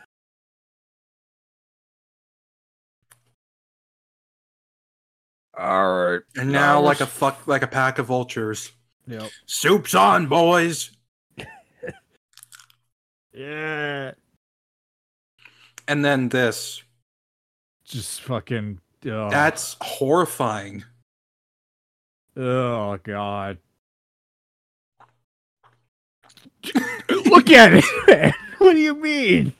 All 5.57 5.93
right. 5.93 6.21
And 6.35 6.51
now, 6.51 6.81
like 6.81 6.99
a 6.99 7.05
fuck, 7.05 7.47
like 7.47 7.61
a 7.63 7.67
pack 7.67 7.97
of 7.97 8.07
vultures. 8.07 8.73
Yep. 9.07 9.31
Soup's 9.45 9.95
on, 9.95 10.27
boys. 10.27 10.91
Yeah. 13.33 14.11
And 15.87 16.03
then 16.05 16.29
this. 16.29 16.83
Just 17.83 18.21
fucking. 18.21 18.79
Oh, 19.05 19.29
That's 19.29 19.75
horrifying. 19.81 20.83
oh 22.37 22.97
god. 23.03 23.57
Look 27.09 27.49
at 27.49 27.73
it, 27.73 27.85
man. 28.07 28.33
What 28.59 28.73
do 28.73 28.79
you 28.79 28.93
mean? 28.95 29.53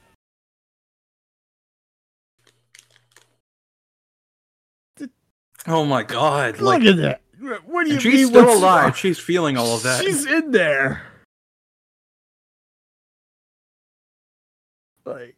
Oh 5.67 5.85
my 5.85 6.03
god. 6.03 6.59
Look 6.59 6.81
Like, 6.81 6.83
at 6.83 6.97
that. 6.97 7.21
What 7.65 7.85
do 7.85 7.93
you 7.93 7.99
she's 7.99 8.13
mean? 8.13 8.27
still 8.27 8.45
what's 8.45 8.57
alive. 8.59 8.83
wrong? 8.85 8.93
She's 8.93 9.19
feeling 9.19 9.57
all 9.57 9.75
of 9.75 9.83
that. 9.83 10.03
She's 10.03 10.25
in 10.25 10.51
there. 10.51 11.03
Like. 15.05 15.35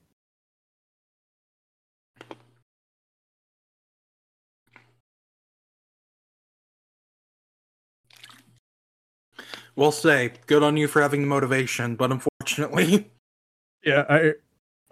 We'll 9.75 9.91
say, 9.91 10.33
good 10.47 10.61
on 10.63 10.77
you 10.77 10.87
for 10.87 11.01
having 11.01 11.21
the 11.21 11.27
motivation, 11.27 11.95
but 11.95 12.11
unfortunately, 12.11 13.09
Yeah, 13.85 14.05
I, 14.09 14.33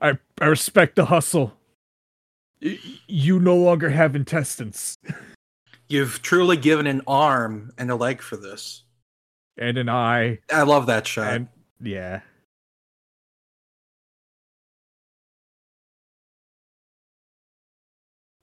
I, 0.02 0.18
I 0.42 0.46
respect 0.48 0.96
the 0.98 1.06
hustle. 1.06 1.54
Y- 2.62 2.78
you 3.08 3.40
no 3.40 3.56
longer 3.56 3.90
have 3.90 4.16
intestines 4.16 4.98
you've 5.88 6.22
truly 6.22 6.56
given 6.58 6.88
an 6.88 7.02
arm 7.06 7.72
and 7.78 7.92
a 7.92 7.96
leg 7.96 8.22
for 8.22 8.38
this. 8.38 8.84
and 9.58 9.78
an 9.78 9.90
eye, 9.90 10.40
I 10.52 10.64
love 10.64 10.86
that 10.88 11.06
shot. 11.08 11.34
and 11.34 11.48
yeah. 11.82 12.22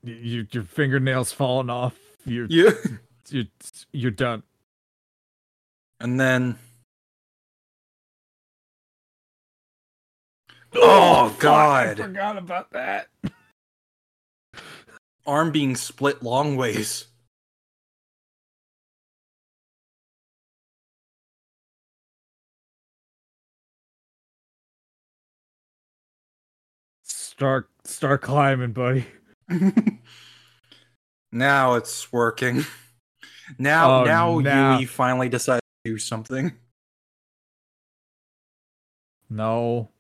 Y- 0.05 0.12
You, 0.22 0.47
your 0.53 0.64
fingernails 0.64 1.32
falling 1.32 1.70
off. 1.70 1.99
You're, 2.24 2.47
you 2.47 2.72
you're, 3.30 3.45
you're 3.93 4.11
done. 4.11 4.43
And 6.01 6.18
then 6.20 6.59
Oh, 10.74 11.26
oh 11.26 11.28
fuck, 11.30 11.40
God. 11.40 11.86
I 12.01 12.03
forgot 12.05 12.36
about 12.36 12.70
that. 12.72 13.09
arm 15.26 15.51
being 15.51 15.74
split 15.76 16.22
long 16.22 16.57
ways. 16.57 17.07
Start, 27.05 27.68
start 27.84 28.22
climbing, 28.22 28.72
buddy. 28.72 29.07
now 31.32 31.74
it's 31.74 32.12
working. 32.12 32.64
Now, 33.59 34.03
Oh, 34.03 34.05
now, 34.05 34.38
now- 34.40 34.76
Yui 34.76 34.84
finally 34.84 35.30
decided 35.30 35.62
to 35.89 35.95
do 35.95 35.99
something. 35.99 36.53
No, 39.30 39.91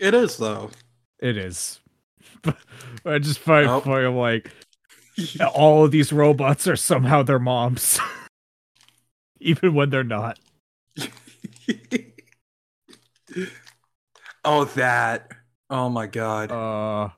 It 0.00 0.14
is 0.14 0.36
though. 0.36 0.70
it 1.20 1.36
is. 1.36 1.78
I 3.06 3.20
just 3.20 3.38
find 3.38 3.68
Oh. 3.68 3.80
funny 3.80 4.08
like 4.08 4.50
all 5.54 5.84
of 5.84 5.92
these 5.92 6.12
robots 6.12 6.66
are 6.66 6.74
somehow 6.74 7.22
their 7.22 7.38
moms, 7.38 8.00
even 9.38 9.74
when 9.74 9.90
they're 9.90 10.02
not. 10.02 10.40
oh, 14.44 14.64
that. 14.64 15.30
Oh 15.70 15.88
my 15.88 16.08
god. 16.08 16.50
Uh, 16.50 17.10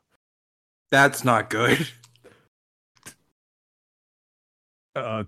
That's 0.90 1.24
not 1.24 1.48
good. 1.48 1.88
uh, 4.94 5.24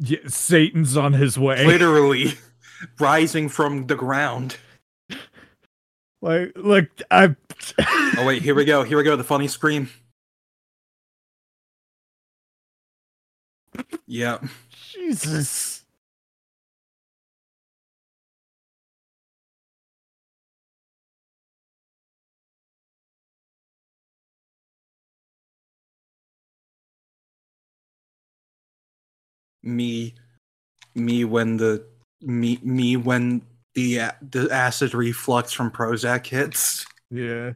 yeah, 0.00 0.18
Satan's 0.26 0.96
on 0.96 1.12
his 1.12 1.38
way. 1.38 1.66
Literally 1.66 2.32
rising 2.98 3.48
from 3.48 3.86
the 3.86 3.94
ground. 3.94 4.56
Like, 6.22 6.52
look, 6.56 6.88
I. 7.10 7.36
Oh 8.18 8.26
wait, 8.26 8.42
here 8.42 8.54
we 8.54 8.64
go. 8.64 8.82
Here 8.82 8.98
we 8.98 9.04
go. 9.04 9.14
The 9.16 9.24
funny 9.24 9.48
scream. 9.48 9.88
Yeah. 14.06 14.38
Jesus. 14.92 15.79
Me 29.62 30.14
me 30.94 31.24
when 31.24 31.56
the 31.56 31.84
me 32.22 32.58
me 32.62 32.96
when 32.96 33.42
the 33.74 34.00
the 34.30 34.48
acid 34.50 34.94
reflux 34.94 35.52
from 35.52 35.70
Prozac 35.70 36.26
hits. 36.26 36.84
Yeah. 37.10 37.52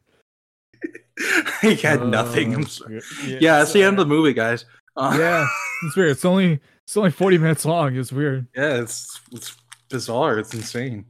I 1.63 1.79
had 1.83 2.07
nothing. 2.07 2.55
I'm 2.55 2.63
Uh, 2.63 2.67
sorry. 2.67 3.03
yeah, 3.27 3.39
Yeah, 3.41 3.63
it's 3.63 3.73
the 3.73 3.83
end 3.83 3.99
of 3.99 4.07
the 4.09 4.15
movie, 4.15 4.33
guys. 4.35 4.65
Uh, 4.97 5.17
yeah, 5.19 5.47
it's 5.87 5.97
weird. 5.97 6.11
It's 6.11 6.25
only 6.25 6.61
it's 6.85 6.97
only 6.97 7.11
forty 7.11 7.39
minutes 7.39 7.65
long. 7.65 7.97
It's 7.97 8.13
weird. 8.13 8.47
yeah, 8.57 8.81
it's 8.83 9.21
it's 9.33 9.57
bizarre. 9.89 10.39
It's 10.39 10.53
insane. 10.55 11.07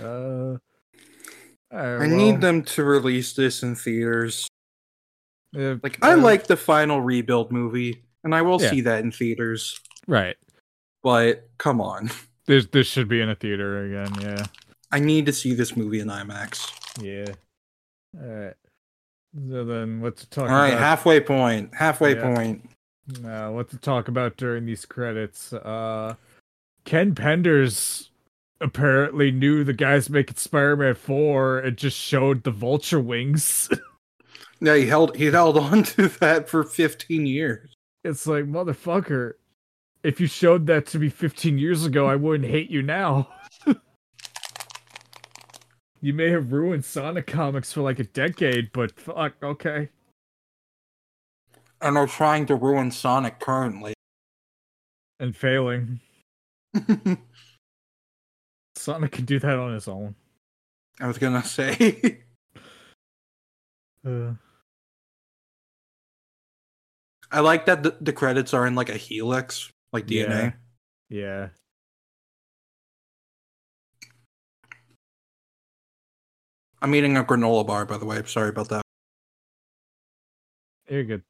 Uh, 0.00 0.56
I 1.70 2.06
need 2.06 2.40
them 2.40 2.62
to 2.64 2.84
release 2.84 3.32
this 3.32 3.62
in 3.62 3.74
theaters. 3.76 4.48
Them. 5.52 5.80
Like 5.82 5.98
I 6.02 6.14
like 6.14 6.46
the 6.46 6.56
final 6.56 7.00
rebuild 7.00 7.52
movie, 7.52 8.02
and 8.24 8.34
I 8.34 8.42
will 8.42 8.60
Yeah. 8.60 8.70
see 8.70 8.80
that 8.82 9.02
in 9.04 9.10
theaters. 9.12 9.78
right. 10.06 10.36
But 11.02 11.48
come 11.58 11.80
on, 11.80 12.10
This 12.46 12.66
this 12.66 12.86
should 12.86 13.08
be 13.08 13.20
in 13.20 13.28
a 13.28 13.34
theater 13.34 13.84
again. 13.86 14.12
Yeah. 14.20 14.46
I 14.90 14.98
need 15.00 15.26
to 15.26 15.32
see 15.32 15.54
this 15.54 15.76
movie 15.76 16.00
in 16.00 16.08
IMAX. 16.08 16.70
Yeah. 17.02 17.34
All 18.20 18.26
right. 18.28 18.54
So 19.48 19.64
then, 19.64 20.00
what's 20.00 20.22
to 20.22 20.30
talk 20.30 20.50
All 20.50 20.56
right, 20.56 20.68
about? 20.68 20.80
halfway 20.80 21.20
point. 21.20 21.74
Halfway 21.74 22.14
Yeah. 22.14 22.34
point. 22.34 22.68
Uh, 23.24 23.48
what 23.50 23.68
to 23.70 23.78
talk 23.78 24.08
about 24.08 24.36
during 24.36 24.66
these 24.66 24.84
credits? 24.84 25.52
Uh, 25.52 26.14
Ken 26.84 27.14
Penders 27.14 28.08
apparently 28.60 29.30
knew 29.32 29.64
the 29.64 29.72
guys 29.72 30.08
making 30.10 30.36
Spider-Man 30.36 30.94
Four 30.94 31.58
and 31.58 31.76
just 31.76 31.96
showed 31.98 32.42
the 32.44 32.50
vulture 32.50 33.00
wings. 33.00 33.68
Yeah, 34.62 34.76
he 34.76 34.86
held 34.86 35.16
he 35.16 35.26
held 35.26 35.58
on 35.58 35.82
to 35.82 36.06
that 36.20 36.48
for 36.48 36.62
15 36.62 37.26
years. 37.26 37.74
it's 38.04 38.28
like 38.28 38.44
motherfucker. 38.44 39.32
If 40.04 40.20
you 40.20 40.28
showed 40.28 40.66
that 40.68 40.86
to 40.86 40.98
me 40.98 41.08
15 41.08 41.58
years 41.58 41.84
ago, 41.84 42.06
I 42.06 42.16
wouldn't 42.16 42.48
hate 42.48 42.70
you 42.70 42.82
now. 42.82 43.28
you 46.00 46.12
may 46.12 46.30
have 46.30 46.52
ruined 46.52 46.84
Sonic 46.84 47.26
comics 47.26 47.72
for 47.72 47.82
like 47.82 47.98
a 47.98 48.04
decade, 48.04 48.70
but 48.72 48.98
fuck, 48.98 49.34
okay. 49.42 49.88
And 51.80 51.98
are 51.98 52.06
trying 52.06 52.46
to 52.46 52.54
ruin 52.54 52.92
Sonic 52.92 53.40
currently. 53.40 53.94
And 55.18 55.36
failing. 55.36 56.00
Sonic 58.76 59.12
can 59.12 59.24
do 59.24 59.40
that 59.40 59.58
on 59.58 59.74
his 59.74 59.88
own. 59.88 60.14
I 61.00 61.08
was 61.08 61.18
gonna 61.18 61.44
say. 61.44 62.20
Uh, 64.04 64.32
I 67.32 67.40
like 67.40 67.66
that 67.66 67.82
the, 67.82 67.96
the 68.00 68.12
credits 68.12 68.52
are 68.52 68.66
in 68.66 68.74
like 68.74 68.88
a 68.90 68.96
helix, 68.96 69.70
like 69.92 70.06
DNA. 70.06 70.54
yeah. 71.08 71.48
I'm 76.80 76.94
eating 76.94 77.16
a 77.16 77.22
granola 77.24 77.64
bar, 77.66 77.84
by 77.86 77.96
the 77.96 78.04
way. 78.04 78.22
Sorry 78.26 78.48
about 78.48 78.68
that. 78.70 78.82
You're 80.88 81.04
good. 81.04 81.22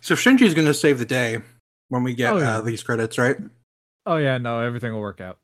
So 0.00 0.14
Shinji's 0.14 0.54
gonna 0.54 0.74
save 0.74 0.98
the 0.98 1.04
day 1.06 1.38
when 1.88 2.02
we 2.02 2.14
get 2.14 2.32
Oh, 2.34 2.38
yeah. 2.38 2.58
uh, 2.58 2.60
these 2.60 2.82
credits, 2.82 3.16
right? 3.18 3.36
Oh 4.06 4.16
yeah, 4.16 4.38
no, 4.38 4.60
everything 4.60 4.92
will 4.92 5.00
work 5.00 5.20
out. 5.20 5.38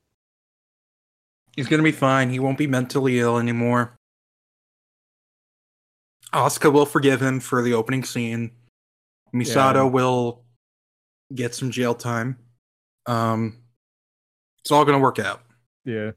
He's 1.55 1.67
gonna 1.67 1.83
be 1.83 1.91
fine. 1.91 2.29
He 2.29 2.39
won't 2.39 2.57
be 2.57 2.67
mentally 2.67 3.19
ill 3.19 3.37
anymore. 3.39 3.97
Asuka 6.33 6.71
will 6.71 6.85
forgive 6.85 7.21
him 7.21 7.39
for 7.39 7.61
the 7.61 7.73
opening 7.73 8.03
scene. 8.03 8.51
Misato 9.33 9.75
Yeah. 9.75 9.83
will 9.83 10.43
get 11.33 11.55
some 11.55 11.71
jail 11.71 11.93
time. 11.95 12.37
Um, 13.05 13.63
it's 14.59 14.71
all 14.71 14.85
gonna 14.85 14.99
work 14.99 15.19
out. 15.19 15.41
Yeah. 15.85 16.11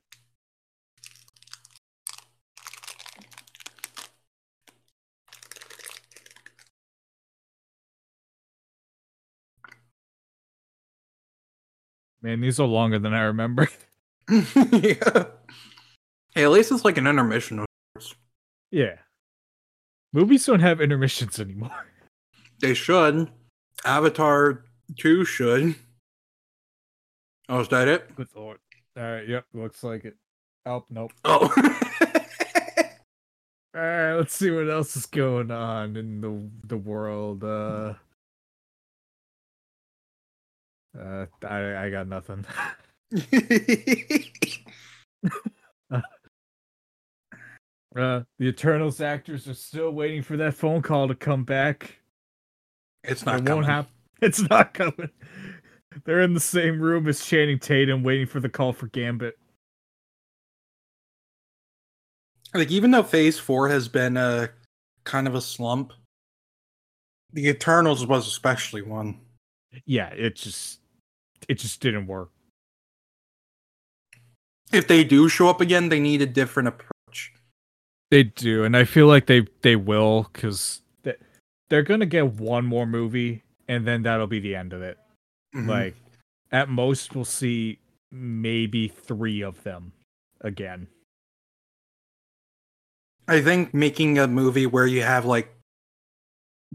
Man, 12.23 12.41
these 12.41 12.59
are 12.59 12.67
longer 12.67 12.99
than 12.99 13.13
I 13.13 13.23
remember. 13.23 13.69
yeah. 14.31 15.25
Hey, 16.35 16.45
at 16.45 16.51
least 16.51 16.73
it's 16.73 16.85
like 16.85 16.97
an 16.99 17.07
intermission. 17.07 17.65
yeah. 18.71 18.97
Movies 20.15 20.47
don't 20.47 20.61
have 20.61 20.81
intermissions 20.81 21.39
anymore. 21.41 21.87
They 22.61 22.73
should. 22.73 23.29
Avatar 23.85 24.65
2 24.97 25.25
should. 25.25 25.75
Oh, 27.49 27.61
is 27.61 27.69
that 27.69 27.89
it? 27.89 28.15
Good 28.15 28.29
lord. 28.35 28.59
Alright, 28.97 29.29
yep, 29.29 29.45
looks 29.53 29.83
like 29.83 30.05
it. 30.05 30.15
Oh, 30.65 30.85
nope. 30.89 31.13
Oh. 31.25 31.53
Alright, 33.77 34.17
let's 34.17 34.35
see 34.37 34.53
what 34.53 34.71
else 34.71 34.97
is 34.97 35.07
going 35.07 35.51
on 35.51 35.97
in 35.97 36.21
the 36.21 36.49
the 36.69 36.79
world. 36.79 37.43
Uh 37.43 37.95
uh 40.99 41.27
I 41.47 41.87
I 41.87 41.91
got 41.91 42.07
nothing. 42.07 42.47
Uh 47.97 48.23
the 48.39 48.47
Eternals 48.49 49.01
actors 49.01 49.49
are 49.49 49.55
still 49.55 49.91
waiting 49.91 50.23
for 50.23 50.37
that 50.37 50.55
phone 50.55 50.83
call 50.83 51.07
to 51.09 51.15
come 51.15 51.45
back. 51.45 51.99
it's 53.05 53.25
not 53.25 53.41
it 53.41 53.47
coming. 53.47 53.55
won't 53.55 53.67
happen. 53.67 53.91
It's 54.23 54.49
not 54.49 54.73
coming. 54.75 55.11
They're 56.05 56.23
in 56.23 56.35
the 56.35 56.41
same 56.41 56.81
room 56.81 57.07
as 57.09 57.25
Channing 57.25 57.59
Tatum 57.59 58.03
waiting 58.03 58.27
for 58.27 58.41
the 58.41 58.49
call 58.49 58.73
for 58.73 58.87
Gambit. 58.89 59.39
Like 62.55 62.71
even 62.71 62.91
though 62.93 63.03
Phase 63.03 63.39
Four 63.39 63.69
has 63.69 63.89
been 63.89 64.17
a 64.17 64.51
kind 65.05 65.27
of 65.27 65.35
a 65.35 65.41
slump, 65.41 65.93
the 67.33 67.49
Eternals 67.49 68.07
was 68.07 68.27
especially 68.27 68.83
one. 68.83 69.21
Yeah, 69.85 70.09
it 70.11 70.37
just 70.37 70.81
it 71.49 71.55
just 71.59 71.81
didn't 71.81 72.07
work. 72.07 72.31
If 74.73 74.89
they 74.89 75.05
do 75.05 75.29
show 75.29 75.49
up 75.49 75.61
again, 75.61 75.89
they 75.89 76.01
need 76.01 76.23
a 76.23 76.27
different 76.27 76.69
approach. 76.69 76.94
They 78.15 78.23
do, 78.23 78.63
and 78.63 78.77
I 78.77 78.85
feel 78.85 79.09
like 79.09 79.27
they 79.27 79.45
they 79.63 79.75
will 79.75 80.31
because 80.33 80.83
they, 81.03 81.17
they're 81.69 81.83
gonna 81.83 82.07
get 82.07 82.35
one 82.35 82.65
more 82.65 82.87
movie, 82.87 83.43
and 83.67 83.85
then 83.85 84.05
that'll 84.05 84.29
be 84.29 84.39
the 84.39 84.55
end 84.55 84.73
of 84.73 84.83
it. 84.83 84.99
Mhm. 85.53 85.67
Like 85.67 85.97
at 86.53 86.69
most, 86.69 87.17
we'll 87.17 87.25
see 87.25 87.81
maybe 88.13 88.87
three 88.87 89.43
of 89.43 89.65
them 89.65 89.95
again. 90.43 90.87
I 93.27 93.41
think 93.41 93.75
making 93.75 94.21
a 94.21 94.29
movie 94.29 94.67
where 94.67 94.87
you 94.87 95.03
have 95.03 95.25
like 95.25 95.53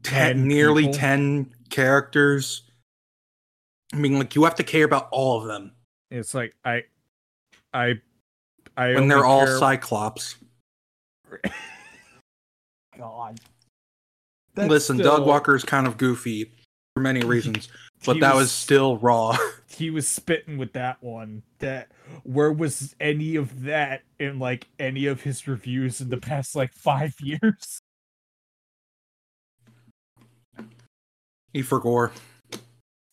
10, 0.03 0.39
10 0.39 0.45
nearly 0.45 0.87
people? 0.87 0.99
10 0.99 1.55
characters, 1.69 2.63
I 3.93 3.95
mean, 3.95 4.19
like, 4.19 4.35
you 4.35 4.43
have 4.43 4.55
to 4.55 4.63
care 4.65 4.83
about 4.83 5.07
all 5.11 5.39
of 5.39 5.47
them. 5.47 5.71
It's 6.11 6.33
like 6.33 6.53
I 6.65 6.83
I, 7.73 8.01
I 8.75 8.95
when 8.95 9.07
they're 9.07 9.23
all 9.23 9.47
Cyclops. 9.47 10.35
God. 12.97 13.39
Listen, 14.55 14.97
Doug 14.97 15.25
Walker 15.25 15.55
is 15.55 15.63
kind 15.63 15.87
of 15.87 15.97
goofy 15.97 16.51
for 16.95 17.01
many 17.01 17.21
reasons, 17.23 17.69
but 18.05 18.15
he 18.15 18.19
that 18.19 18.35
was, 18.35 18.43
was- 18.43 18.51
still 18.51 18.97
raw. 18.97 19.37
he 19.69 19.89
was 19.89 20.07
spitting 20.07 20.57
with 20.57 20.73
that 20.73 21.01
one. 21.01 21.43
That 21.59 21.91
where 22.23 22.51
was 22.51 22.95
any 22.99 23.35
of 23.35 23.63
that 23.63 24.01
in 24.19 24.39
like 24.39 24.67
any 24.79 25.05
of 25.05 25.21
his 25.21 25.47
reviews 25.47 26.01
in 26.01 26.09
the 26.09 26.17
past 26.17 26.55
like 26.55 26.73
five 26.73 27.13
years? 27.21 27.79
he 31.53 31.61
forgot. 31.61 32.11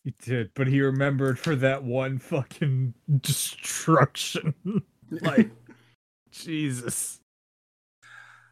He 0.03 0.13
did, 0.21 0.51
but 0.53 0.67
he 0.67 0.81
remembered 0.81 1.39
for 1.39 1.55
that 1.55 1.83
one 1.83 2.17
fucking 2.19 2.93
destruction. 3.21 4.53
like 5.21 5.49
Jesus. 6.31 7.19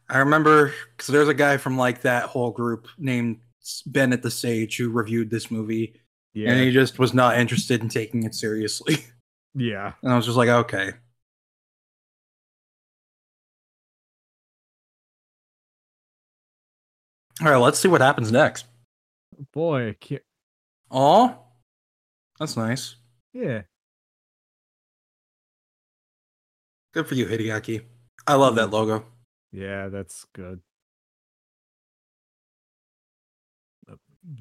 I 0.09 0.19
remember 0.19 0.73
because 0.91 1.07
there's 1.07 1.27
a 1.27 1.33
guy 1.33 1.57
from 1.57 1.77
like 1.77 2.01
that 2.01 2.25
whole 2.25 2.51
group 2.51 2.87
named 2.97 3.39
Bennett 3.87 4.21
the 4.21 4.31
Sage 4.31 4.77
who 4.77 4.89
reviewed 4.91 5.29
this 5.29 5.49
movie, 5.49 5.99
Yeah. 6.33 6.51
and 6.51 6.59
he 6.59 6.71
just 6.71 6.99
was 6.99 7.13
not 7.13 7.37
interested 7.39 7.81
in 7.81 7.89
taking 7.89 8.23
it 8.23 8.35
seriously. 8.35 8.97
yeah. 9.55 9.93
And 10.03 10.11
I 10.11 10.15
was 10.15 10.25
just 10.25 10.37
like, 10.37 10.49
okay. 10.49 10.91
All 17.41 17.47
right, 17.49 17.57
let's 17.57 17.79
see 17.79 17.87
what 17.89 18.01
happens 18.01 18.31
next. 18.31 18.65
Boy, 19.51 19.97
Oh, 20.89 21.37
that's 22.39 22.55
nice. 22.55 22.95
yeah. 23.33 23.63
Good 26.93 27.07
for 27.07 27.15
you, 27.15 27.25
Hideaki. 27.25 27.83
I 28.25 28.35
love 28.35 28.55
that 28.55 28.69
logo. 28.69 29.05
Yeah, 29.51 29.87
that's 29.89 30.25
good. 30.33 30.61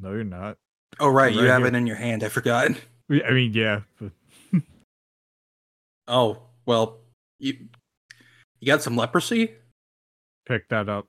No, 0.01 0.13
you're 0.13 0.25
not. 0.25 0.57
Oh, 0.99 1.09
right, 1.09 1.33
you 1.33 1.41
Right 1.41 1.49
have 1.49 1.59
here. 1.61 1.69
it 1.69 1.75
in 1.75 1.87
your 1.87 1.97
hand. 1.97 2.25
I 2.25 2.29
forgot. 2.31 2.71
I 3.11 3.31
mean, 3.33 3.53
yeah, 3.53 3.81
but 4.01 4.13
Oh, 6.09 6.43
well, 6.67 7.01
you 7.39 7.69
you 8.61 8.67
got 8.67 8.83
some 8.83 8.97
leprosy. 8.97 9.53
pick 10.47 10.69
that 10.71 10.89
up. 10.89 11.07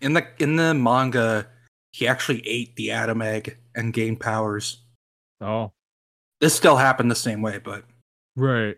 In 0.00 0.12
the 0.12 0.26
in 0.38 0.56
the 0.56 0.74
manga, 0.74 1.48
he 1.92 2.06
actually 2.06 2.46
ate 2.46 2.76
the 2.76 2.90
Adam 2.92 3.20
Egg 3.22 3.58
and 3.74 3.92
gained 3.92 4.20
powers. 4.20 4.82
Oh, 5.40 5.72
This 6.40 6.54
still 6.54 6.76
happened 6.76 7.10
the 7.10 7.14
same 7.16 7.42
way, 7.42 7.58
but 7.58 7.84
right. 8.38 8.76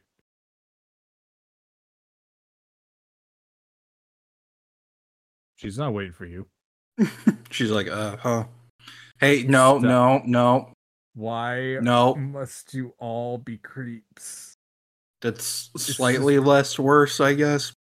She's 5.57 5.79
not 5.79 5.93
waiting 5.93 6.13
for 6.13 6.25
you. 6.27 6.47
she's 7.51 7.71
like, 7.71 7.89
uh, 7.89 8.17
huh. 8.17 8.45
Hey, 9.21 9.43
no, 9.43 9.79
Stop. 9.79 9.83
no, 9.83 10.23
no, 10.25 10.73
Why 11.15 11.79
no. 11.83 12.15
must 12.15 12.73
you 12.73 12.95
all 12.99 13.37
be 13.39 13.59
creeps? 13.59 14.55
That's 15.21 15.71
slightly 15.77 16.39
less 16.39 16.79
worse, 16.79 17.21
I 17.21 17.35
guess. 17.35 17.73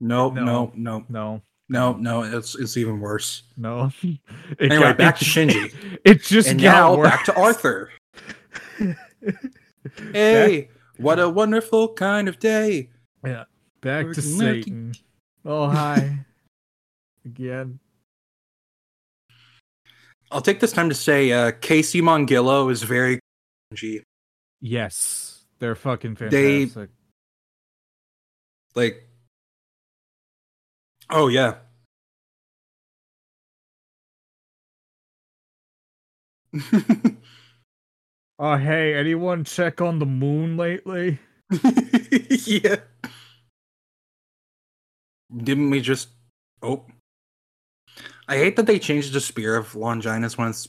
Nope, 0.00 0.34
No. 0.34 0.44
no, 0.44 0.72
no, 0.76 1.04
No, 1.08 1.42
no, 1.68 1.92
no. 1.94 2.22
It's 2.38 2.54
it's 2.54 2.76
even 2.76 3.00
worse. 3.00 3.42
no. 3.56 3.90
It 4.02 4.18
Anyway, 4.72 4.80
got- 4.82 4.98
back 4.98 5.20
it- 5.20 5.24
to 5.24 5.24
Shinji. 5.46 5.98
It 6.04 6.22
just 6.22 6.48
and 6.50 6.60
got 6.62 6.72
now 6.72 6.96
worse. 6.96 7.08
back 7.10 7.24
to 7.24 7.34
Arthur. 7.36 7.90
Hey, 10.12 10.68
what 10.96 11.18
a 11.18 11.28
wonderful 11.28 11.92
kind 11.94 12.28
of 12.28 12.38
day. 12.38 12.90
Yeah, 13.24 13.44
back 13.80 14.04
to 14.04 14.08
Working 14.08 14.22
Satan. 14.22 14.94
Oh 15.44 15.68
hi, 15.68 16.24
again. 17.24 17.80
I'll 20.30 20.42
take 20.42 20.60
this 20.60 20.72
time 20.72 20.88
to 20.90 20.94
say 20.94 21.32
uh, 21.32 21.52
Casey 21.60 22.02
Mongillo 22.02 22.70
is 22.70 22.82
very 22.82 23.18
cringy. 23.72 24.02
Yes, 24.60 25.44
they're 25.58 25.74
fucking 25.74 26.14
They- 26.14 26.66
fantastic. 26.66 26.90
Like, 28.74 29.08
oh 31.10 31.28
yeah. 31.28 31.54
Oh 38.38 38.56
hey, 38.56 38.94
anyone 38.94 39.44
check 39.44 39.80
on 39.80 39.98
the 39.98 40.06
moon 40.06 40.56
lately? 40.56 41.18
yeah. 42.30 42.76
Didn't 45.36 45.70
we 45.70 45.80
just? 45.80 46.08
Oh. 46.62 46.84
I 48.28 48.36
hate 48.36 48.56
that 48.56 48.66
they 48.66 48.78
changed 48.78 49.12
the 49.12 49.20
spear 49.20 49.56
of 49.56 49.74
Longinus 49.74 50.36
when 50.38 50.48
it's 50.48 50.68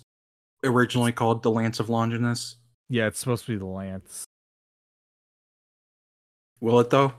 originally 0.63 1.11
called 1.11 1.43
the 1.43 1.51
Lance 1.51 1.79
of 1.79 1.89
Longinus. 1.89 2.55
Yeah, 2.89 3.07
it's 3.07 3.19
supposed 3.19 3.45
to 3.45 3.51
be 3.51 3.57
the 3.57 3.65
lance. 3.65 4.25
Will 6.61 6.79
it 6.79 6.89
though? 6.89 7.13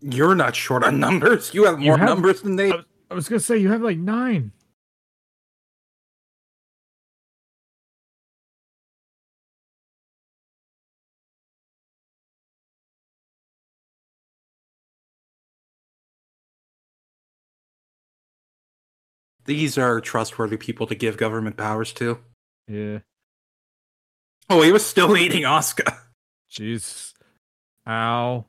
You're 0.00 0.34
not 0.34 0.54
short 0.54 0.84
on 0.84 1.00
numbers. 1.00 1.54
You 1.54 1.64
have 1.64 1.80
You 1.80 1.86
more 1.86 1.98
have- 1.98 2.08
numbers 2.08 2.42
than 2.42 2.56
they. 2.56 2.72
I- 3.10 3.14
was 3.14 3.28
gonna 3.28 3.40
say 3.40 3.56
you 3.58 3.70
have 3.70 3.82
like 3.82 3.98
nine. 3.98 4.52
These 19.44 19.76
are 19.76 20.00
trustworthy 20.00 20.56
people 20.56 20.86
to 20.86 20.94
give 20.94 21.16
government 21.16 21.56
powers 21.56 21.92
to. 21.94 22.18
Yeah. 22.66 23.00
Oh, 24.48 24.62
he 24.62 24.72
was 24.72 24.84
still 24.84 25.16
eating 25.16 25.42
Asuka. 25.42 25.98
Jeez. 26.50 27.12
Ow. 27.86 28.46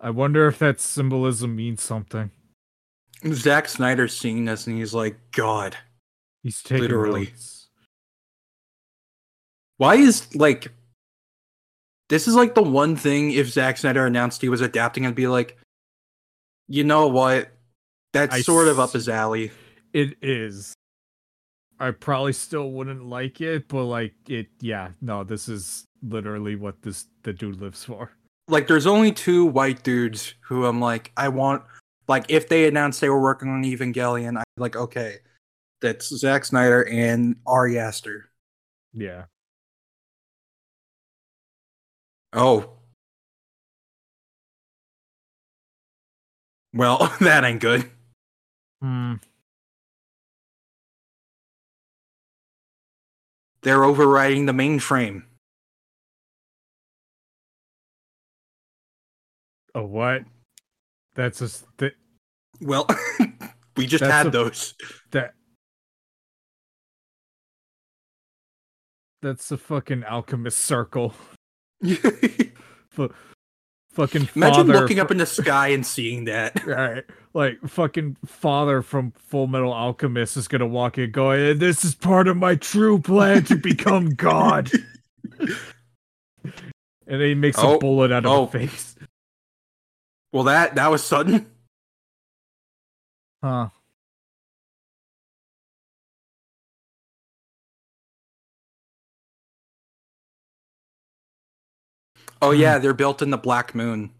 I 0.00 0.10
wonder 0.10 0.46
if 0.46 0.58
that 0.60 0.80
symbolism 0.80 1.56
means 1.56 1.82
something. 1.82 2.30
Zack 3.32 3.68
Snyder's 3.68 4.16
seeing 4.16 4.44
this 4.44 4.66
and 4.66 4.78
he's 4.78 4.94
like, 4.94 5.16
God, 5.32 5.76
He's 6.42 6.62
taking 6.62 6.82
Literally. 6.82 7.26
notes. 7.26 7.68
why 9.78 9.96
is 9.96 10.34
like 10.36 10.72
this 12.08 12.26
is 12.26 12.34
like 12.34 12.54
the 12.54 12.62
one 12.62 12.96
thing 12.96 13.32
if 13.32 13.48
Zack 13.50 13.76
Snyder 13.76 14.06
announced 14.06 14.40
he 14.40 14.48
was 14.48 14.60
adapting 14.62 15.04
and 15.04 15.14
be 15.14 15.28
like, 15.28 15.58
you 16.68 16.84
know 16.84 17.06
what? 17.06 17.50
That's 18.12 18.34
I 18.34 18.40
sort 18.40 18.68
of 18.68 18.78
up 18.80 18.92
his 18.92 19.08
alley. 19.08 19.50
It 19.92 20.16
is. 20.22 20.72
I 21.80 21.90
probably 21.90 22.32
still 22.32 22.70
wouldn't 22.72 23.04
like 23.04 23.40
it, 23.40 23.68
but 23.68 23.84
like 23.84 24.14
it 24.28 24.48
yeah, 24.60 24.90
no, 25.00 25.22
this 25.24 25.48
is 25.48 25.84
literally 26.02 26.56
what 26.56 26.80
this 26.82 27.06
the 27.24 27.32
dude 27.32 27.60
lives 27.60 27.84
for. 27.84 28.10
Like 28.48 28.66
there's 28.66 28.86
only 28.86 29.12
two 29.12 29.44
white 29.44 29.82
dudes 29.82 30.34
who 30.40 30.64
I'm 30.64 30.80
like, 30.80 31.12
I 31.16 31.28
want 31.28 31.62
like 32.08 32.26
if 32.28 32.48
they 32.48 32.66
announced 32.66 33.00
they 33.00 33.08
were 33.08 33.20
working 33.20 33.48
on 33.48 33.62
Evangelion, 33.62 34.38
I'm 34.38 34.44
like, 34.56 34.76
okay. 34.76 35.18
That's 35.80 36.08
Zack 36.08 36.44
Snyder 36.44 36.84
and 36.88 37.36
Ari 37.46 37.78
Aster. 37.78 38.30
Yeah. 38.92 39.26
Oh. 42.32 42.72
Well, 46.74 47.14
that 47.20 47.44
ain't 47.44 47.60
good. 47.60 47.90
Hmm. 48.82 49.14
They're 53.62 53.84
overriding 53.84 54.46
the 54.46 54.52
mainframe. 54.52 55.24
A 59.74 59.84
what? 59.84 60.22
That's 61.18 61.40
just 61.40 61.64
that 61.78 61.94
Well, 62.60 62.86
we 63.76 63.88
just 63.88 64.04
had 64.04 64.28
a- 64.28 64.30
those. 64.30 64.72
that 65.10 65.34
That's 69.20 69.48
the 69.48 69.58
fucking 69.58 70.04
alchemist 70.04 70.58
circle. 70.58 71.12
Fu- 71.82 73.12
fucking 73.92 74.28
Imagine 74.36 74.66
father 74.68 74.72
looking 74.80 74.98
fr- 74.98 75.02
up 75.02 75.10
in 75.10 75.16
the 75.16 75.26
sky 75.26 75.68
and 75.68 75.84
seeing 75.84 76.24
that. 76.26 76.64
Right. 76.64 77.04
Like 77.34 77.58
fucking 77.66 78.16
father 78.24 78.80
from 78.80 79.10
Full 79.16 79.48
Metal 79.48 79.72
Alchemist 79.72 80.36
is 80.36 80.46
gonna 80.46 80.68
walk 80.68 80.98
in 80.98 81.10
going, 81.10 81.58
This 81.58 81.84
is 81.84 81.96
part 81.96 82.28
of 82.28 82.36
my 82.36 82.54
true 82.54 83.00
plan 83.00 83.42
to 83.46 83.56
become 83.56 84.10
God. 84.10 84.70
and 85.40 85.50
then 87.06 87.20
he 87.20 87.34
makes 87.34 87.58
Oh, 87.58 87.74
a 87.74 87.78
bullet 87.80 88.12
out 88.12 88.24
of 88.24 88.30
oh. 88.32 88.44
a 88.44 88.46
face. 88.46 88.94
Well, 90.32 90.44
that 90.44 90.74
that 90.74 90.90
was 90.90 91.02
sudden. 91.04 91.50
Huh. 93.42 93.68
Oh 102.40 102.50
yeah, 102.52 102.76
hmm. 102.76 102.82
they're 102.82 102.94
built 102.94 103.22
in 103.22 103.30
the 103.30 103.38
Black 103.38 103.74
Moon. 103.74 104.10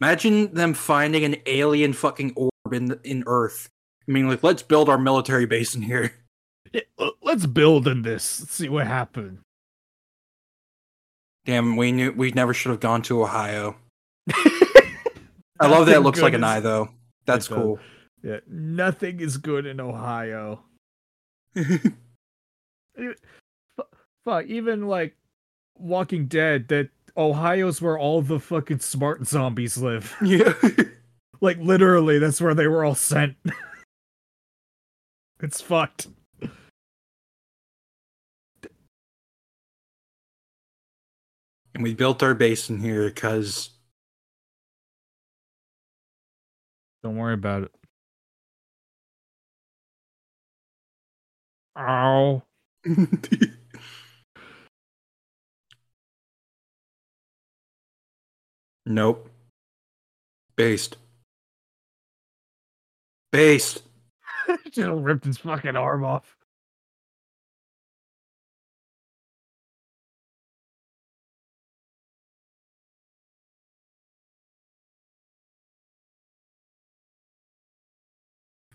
Imagine 0.00 0.54
them 0.54 0.72
finding 0.72 1.24
an 1.24 1.36
alien 1.46 1.92
fucking 1.92 2.32
orb 2.36 2.72
in 2.72 2.98
in 3.04 3.24
Earth. 3.26 3.68
I 4.08 4.12
mean, 4.12 4.28
like, 4.28 4.42
let's 4.42 4.62
build 4.62 4.88
our 4.88 4.98
military 4.98 5.46
base 5.46 5.74
in 5.74 5.82
here. 5.82 6.12
Yeah, 6.72 6.82
let's 7.20 7.46
build 7.46 7.88
in 7.88 8.02
this. 8.02 8.40
Let's 8.40 8.54
see 8.54 8.68
what 8.68 8.86
happens. 8.86 9.40
Damn, 11.46 11.76
we 11.76 11.92
knew 11.92 12.12
we 12.12 12.32
never 12.32 12.52
should 12.52 12.70
have 12.70 12.80
gone 12.80 13.02
to 13.02 13.22
Ohio. 13.22 13.76
I 15.60 15.66
love 15.66 15.86
that 15.86 15.96
it 15.96 16.00
looks 16.00 16.20
like 16.20 16.34
an 16.34 16.44
eye 16.44 16.60
though. 16.60 16.90
That's 17.26 17.48
cool. 17.48 17.78
Yeah, 18.22 18.40
nothing 18.46 19.20
is 19.20 19.36
good 19.36 19.66
in 19.66 19.80
Ohio. 19.80 20.64
Fuck, 24.24 24.46
even 24.46 24.86
like 24.86 25.16
Walking 25.78 26.26
Dead, 26.26 26.68
that 26.68 26.90
Ohio's 27.16 27.80
where 27.80 27.98
all 27.98 28.22
the 28.22 28.38
fucking 28.38 28.80
smart 28.80 29.26
zombies 29.26 29.78
live. 29.78 30.14
yeah. 30.22 30.52
Like 31.40 31.58
literally, 31.58 32.18
that's 32.18 32.40
where 32.40 32.54
they 32.54 32.66
were 32.66 32.84
all 32.84 32.94
sent. 32.94 33.36
it's 35.42 35.60
fucked. 35.60 36.08
And 41.74 41.82
we 41.82 41.94
built 41.94 42.22
our 42.22 42.34
base 42.34 42.70
in 42.70 42.80
here 42.80 43.06
because 43.08 43.70
Don't 47.02 47.16
worry 47.16 47.34
about 47.34 47.62
it. 47.64 47.72
Ow. 51.78 52.42
Nope. 58.86 59.30
Based. 60.56 60.96
Based. 63.30 63.82
Just 64.72 64.88
ripped 64.88 65.24
his 65.26 65.38
fucking 65.38 65.76
arm 65.76 66.04
off. 66.04 66.36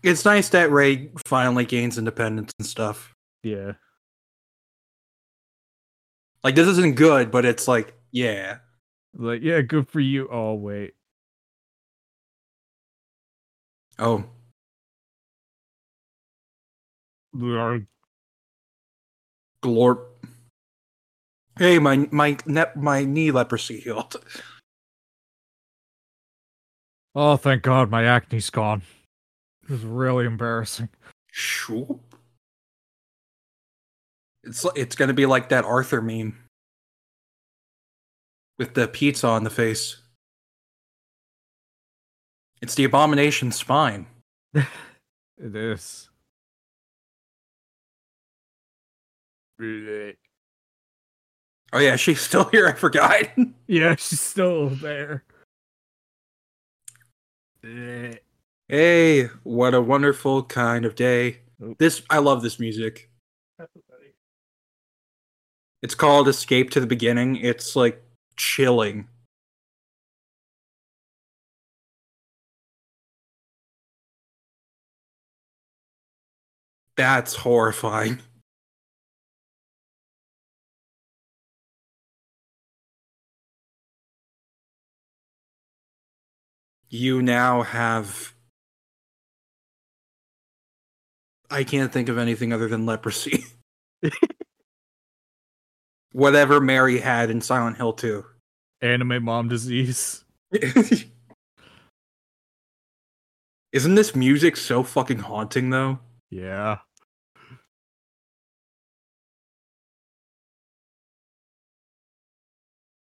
It's 0.06 0.24
nice 0.24 0.48
that 0.50 0.70
Rei 0.70 1.10
finally 1.26 1.64
gains 1.64 1.98
independence 1.98 2.52
and 2.60 2.66
stuff. 2.66 3.12
Yeah. 3.42 3.72
Like 6.44 6.54
this 6.54 6.68
isn't 6.68 6.94
good, 6.94 7.32
but 7.32 7.44
it's 7.44 7.66
like, 7.66 7.92
yeah. 8.12 8.58
Like, 9.16 9.42
yeah, 9.42 9.62
good 9.62 9.88
for 9.88 9.98
you. 9.98 10.28
Oh, 10.30 10.54
wait. 10.54 10.94
Oh, 13.98 14.24
Arg. 17.42 17.88
glorp. 19.64 20.04
Hey, 21.58 21.80
my 21.80 22.06
my 22.12 22.36
ne- 22.46 22.72
my 22.76 23.04
knee 23.04 23.32
leprosy 23.32 23.80
healed. 23.80 24.14
Oh, 27.16 27.36
thank 27.36 27.62
God 27.62 27.90
my 27.90 28.04
acne's 28.04 28.50
gone. 28.50 28.82
It 29.66 29.72
was 29.72 29.84
really 29.84 30.26
embarrassing. 30.26 30.88
Shoop. 31.32 32.00
It's 34.44 34.64
it's 34.76 34.94
gonna 34.94 35.12
be 35.12 35.26
like 35.26 35.48
that 35.48 35.64
Arthur 35.64 36.00
meme 36.00 36.38
with 38.58 38.74
the 38.74 38.86
pizza 38.86 39.26
on 39.26 39.42
the 39.42 39.50
face. 39.50 39.96
It's 42.62 42.76
the 42.76 42.84
abomination 42.84 43.50
spine. 43.52 44.06
It 45.38 45.54
is. 45.54 46.08
Oh 49.60 50.14
yeah, 51.78 51.96
she's 51.96 52.22
still 52.22 52.44
here. 52.44 52.66
I 52.68 52.72
forgot. 52.72 53.24
Yeah, 53.66 53.96
she's 53.96 54.20
still 54.20 54.68
there. 54.68 55.24
Hey, 58.68 59.26
what 59.42 59.74
a 59.74 59.80
wonderful 59.80 60.42
kind 60.44 60.84
of 60.84 60.94
day. 60.94 61.40
Oop. 61.62 61.78
This 61.78 62.02
I 62.10 62.18
love 62.18 62.42
this 62.42 62.60
music. 62.60 63.10
It's 65.82 65.94
called 65.94 66.28
Escape 66.28 66.70
to 66.70 66.80
the 66.80 66.86
Beginning. 66.86 67.36
It's 67.36 67.76
like 67.76 68.02
chilling. 68.36 69.08
That's 76.96 77.36
horrifying. 77.36 78.20
You 86.88 87.20
now 87.20 87.62
have. 87.62 88.35
I 91.50 91.64
can't 91.64 91.92
think 91.92 92.08
of 92.08 92.18
anything 92.18 92.52
other 92.52 92.68
than 92.68 92.86
leprosy. 92.86 93.44
Whatever 96.12 96.60
Mary 96.60 96.98
had 96.98 97.30
in 97.30 97.40
Silent 97.40 97.76
Hill 97.76 97.92
2. 97.92 98.24
Anime 98.82 99.24
mom 99.24 99.48
disease. 99.48 100.24
Isn't 103.72 103.94
this 103.94 104.14
music 104.14 104.56
so 104.56 104.82
fucking 104.82 105.18
haunting 105.18 105.70
though? 105.70 105.98
Yeah. 106.30 106.78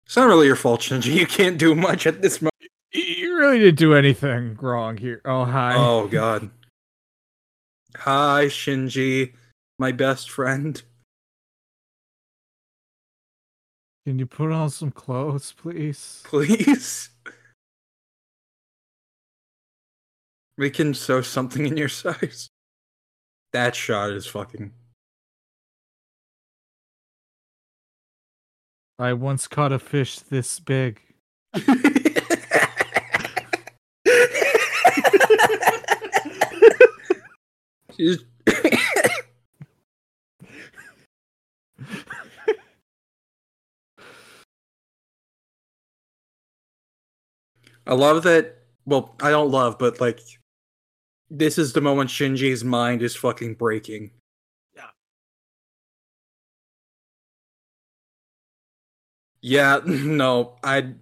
It's 0.05 0.17
not 0.17 0.27
really 0.27 0.47
your 0.47 0.57
fault, 0.57 0.81
Shinji. 0.81 1.15
You 1.15 1.27
can't 1.27 1.59
do 1.59 1.75
much 1.75 2.07
at 2.07 2.23
this 2.23 2.41
moment. 2.41 2.55
You 2.93 3.37
really 3.37 3.59
didn't 3.59 3.79
do 3.79 3.95
anything 3.95 4.57
wrong 4.61 4.97
here. 4.97 5.21
Oh, 5.25 5.45
hi. 5.45 5.75
Oh 5.77 6.09
god. 6.09 6.51
Hi, 8.03 8.45
Shinji, 8.47 9.33
my 9.77 9.91
best 9.91 10.31
friend. 10.31 10.81
Can 14.07 14.21
you 14.21 14.27
put 14.27 14.53
on 14.53 14.71
some 14.71 14.93
clothes, 14.93 15.53
please? 15.53 16.23
Please. 16.25 17.11
We 20.57 20.71
can 20.71 20.95
sew 20.95 21.23
something 21.23 21.67
in 21.67 21.77
your 21.77 21.89
size. 21.89 22.49
That 23.53 23.75
shot 23.75 24.13
is 24.13 24.29
fucking. 24.29 24.73
I 29.01 29.13
once 29.13 29.49
caught 29.49 29.73
a 29.73 29.79
fish 29.81 30.21
this 30.21 30.61
big. 30.61 31.01
She's- 37.99 38.25
I 47.87 47.95
love 47.95 48.23
that. 48.25 48.57
Well, 48.85 49.15
I 49.23 49.31
don't 49.31 49.51
love, 49.51 49.79
but 49.79 50.01
like, 50.01 50.21
this 51.31 51.59
is 51.59 51.73
the 51.73 51.81
moment 51.81 52.11
Shinji's 52.11 52.65
mind 52.65 53.03
is 53.03 53.15
fucking 53.17 53.55
breaking. 53.55 54.11
Yeah. 54.75 54.89
Yeah, 59.43 59.81
no, 59.87 60.57
I 60.63 60.95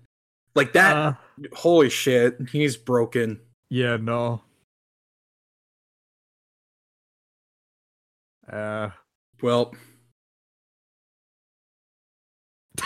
like 0.54 0.72
that. 0.74 0.96
Uh, 0.96 1.12
holy 1.54 1.90
shit, 1.90 2.36
he's 2.50 2.76
broken. 2.76 3.40
yeah, 3.70 3.96
no. 3.96 4.42
Uh, 8.50 8.90
Well, 9.42 9.74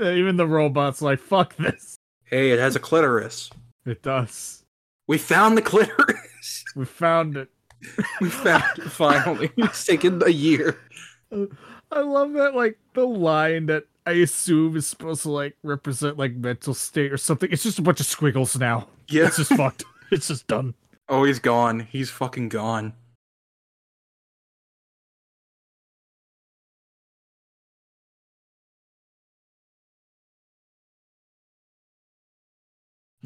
even 0.00 0.36
the 0.36 0.46
robot's 0.46 1.02
like, 1.02 1.18
fuck 1.20 1.56
this. 1.56 1.96
hey, 2.24 2.50
it 2.50 2.58
has 2.58 2.76
a 2.76 2.80
clitoris. 2.80 3.50
It 3.86 4.02
does. 4.02 4.64
We 5.06 5.18
found 5.18 5.56
the 5.56 5.62
clitoris. 5.62 6.20
We 6.76 6.84
found 6.84 7.36
it. 7.36 7.48
we 8.20 8.28
found 8.28 8.64
it 8.78 8.90
finally. 8.90 9.50
It's 9.56 9.86
taken 9.86 10.20
a 10.24 10.28
year. 10.28 10.76
I 11.30 12.00
love 12.00 12.32
that, 12.32 12.54
like, 12.56 12.78
the 12.94 13.06
line 13.06 13.66
that 13.66 13.84
I 14.06 14.12
assume 14.12 14.76
is 14.76 14.86
supposed 14.86 15.22
to, 15.22 15.30
like, 15.30 15.56
represent, 15.62 16.18
like, 16.18 16.34
mental 16.34 16.74
state 16.74 17.12
or 17.12 17.16
something. 17.16 17.48
It's 17.52 17.62
just 17.62 17.78
a 17.78 17.82
bunch 17.82 18.00
of 18.00 18.06
squiggles 18.06 18.58
now. 18.58 18.88
Yeah. 19.08 19.26
It's 19.28 19.36
just 19.36 19.52
fucked. 19.54 19.84
It's 20.10 20.26
just 20.28 20.46
done. 20.48 20.74
Oh, 21.08 21.24
he's 21.24 21.38
gone. 21.38 21.80
He's 21.80 22.10
fucking 22.10 22.48
gone. 22.48 22.92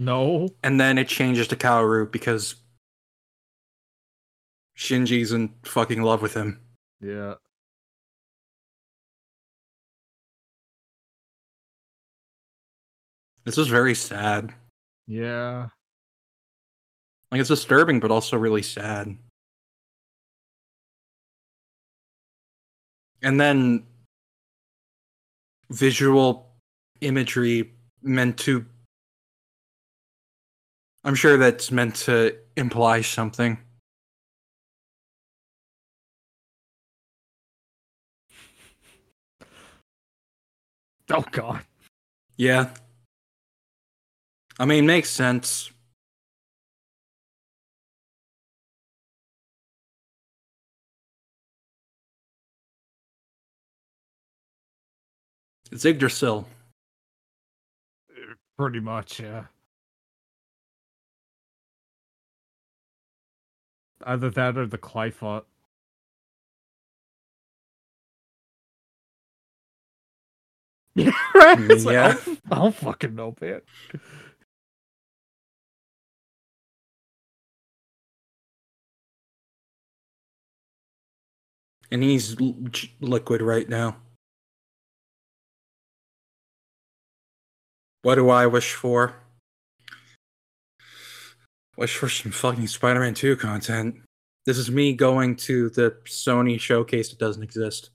No. 0.01 0.49
and 0.63 0.81
then 0.81 0.97
it 0.97 1.09
changes 1.09 1.49
to 1.49 1.57
Kaoru 1.57 2.11
because 2.11 2.55
Shinji's 4.77 5.33
in 5.33 5.53
fucking 5.65 6.03
love 6.03 6.23
with 6.23 6.35
him. 6.35 6.61
Yeah. 7.01 7.35
This 13.45 13.59
is 13.59 13.67
very 13.67 13.95
sad. 13.95 14.55
Yeah. 15.09 15.69
Like 17.33 17.41
it's 17.41 17.49
disturbing, 17.49 17.99
but 17.99 18.13
also 18.13 18.37
really 18.37 18.63
sad. 18.63 19.19
And 23.23 23.41
then 23.41 23.85
visual 25.71 26.55
imagery 27.01 27.73
meant 28.01 28.39
to. 28.39 28.65
I'm 31.05 31.15
sure 31.15 31.37
that's 31.37 31.71
meant 31.71 31.95
to 31.97 32.37
imply 32.57 33.01
something. 33.01 33.59
Oh 41.11 41.25
god. 41.31 41.63
Yeah. 42.37 42.71
I 44.59 44.65
mean, 44.65 44.87
makes 44.87 45.11
sense. 45.11 45.71
It's 55.71 55.85
Yggdrasil. 55.85 56.47
Pretty 58.57 58.81
much, 58.81 59.21
yeah. 59.21 59.45
Either 64.05 64.31
that 64.31 64.59
or 64.59 64.67
the 64.67 64.79
Qliphoth. 64.79 65.45
Yeah, 70.97 71.13
right. 71.35 71.59
It's 71.71 71.85
like, 71.87 71.97
I 71.99 72.09
don't- 72.15 72.41
I 72.51 72.57
don't 72.57 72.75
fucking 72.75 73.15
know, 73.15 73.35
man. 73.41 73.63
And 81.91 82.03
he's 82.03 82.41
l- 82.41 82.57
liquid 83.01 83.43
right 83.43 83.69
now. 83.69 83.99
What 88.03 88.17
do 88.17 88.31
I 88.31 88.47
wish 88.47 88.75
for? 88.75 89.17
Wish 91.79 91.97
for 91.97 92.09
some 92.09 92.33
fucking 92.33 92.67
Spider 92.67 92.99
Man 92.99 93.15
2 93.15 93.37
content. 93.37 94.01
This 94.45 94.59
is 94.59 94.69
me 94.69 94.95
going 94.95 95.37
to 95.37 95.71
the 95.71 95.97
Sony 96.07 96.59
showcase 96.59 97.11
that 97.11 97.21
doesn't 97.21 97.45
exist. 97.45 97.91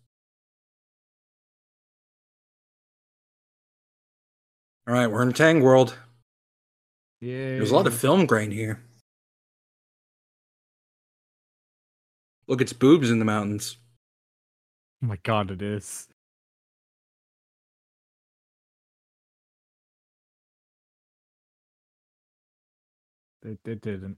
Alright, 4.87 5.11
we're 5.11 5.23
in 5.23 5.33
Tang 5.33 5.61
World. 5.61 5.97
Yeah. 7.19 7.57
There's 7.57 7.71
a 7.71 7.75
lot 7.75 7.85
of 7.85 7.93
film 7.93 8.25
grain 8.25 8.51
here. 8.51 8.81
Look, 12.47 12.61
it's 12.61 12.71
boobs 12.71 13.11
in 13.11 13.19
the 13.19 13.25
mountains. 13.25 13.75
Oh 15.03 15.07
my 15.07 15.17
god, 15.23 15.51
it 15.51 15.61
is. 15.61 16.07
They, 23.43 23.59
they 23.63 23.75
didn't. 23.75 24.17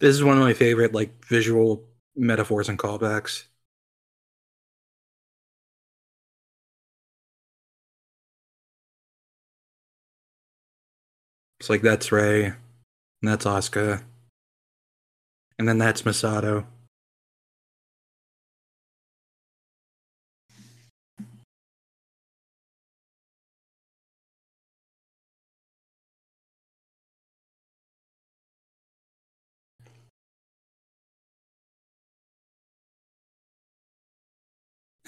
This 0.00 0.14
is 0.16 0.24
one 0.24 0.36
of 0.36 0.42
my 0.42 0.52
favorite 0.54 0.92
like 0.94 1.24
visual 1.26 1.84
metaphors 2.16 2.68
and 2.68 2.78
callbacks. 2.78 3.44
It's 11.60 11.70
like 11.70 11.82
that's 11.82 12.10
Rei, 12.10 12.46
and 12.46 12.56
that's 13.22 13.44
Asuka, 13.46 14.02
and 15.58 15.68
then 15.68 15.78
that's 15.78 16.02
Misato. 16.02 16.66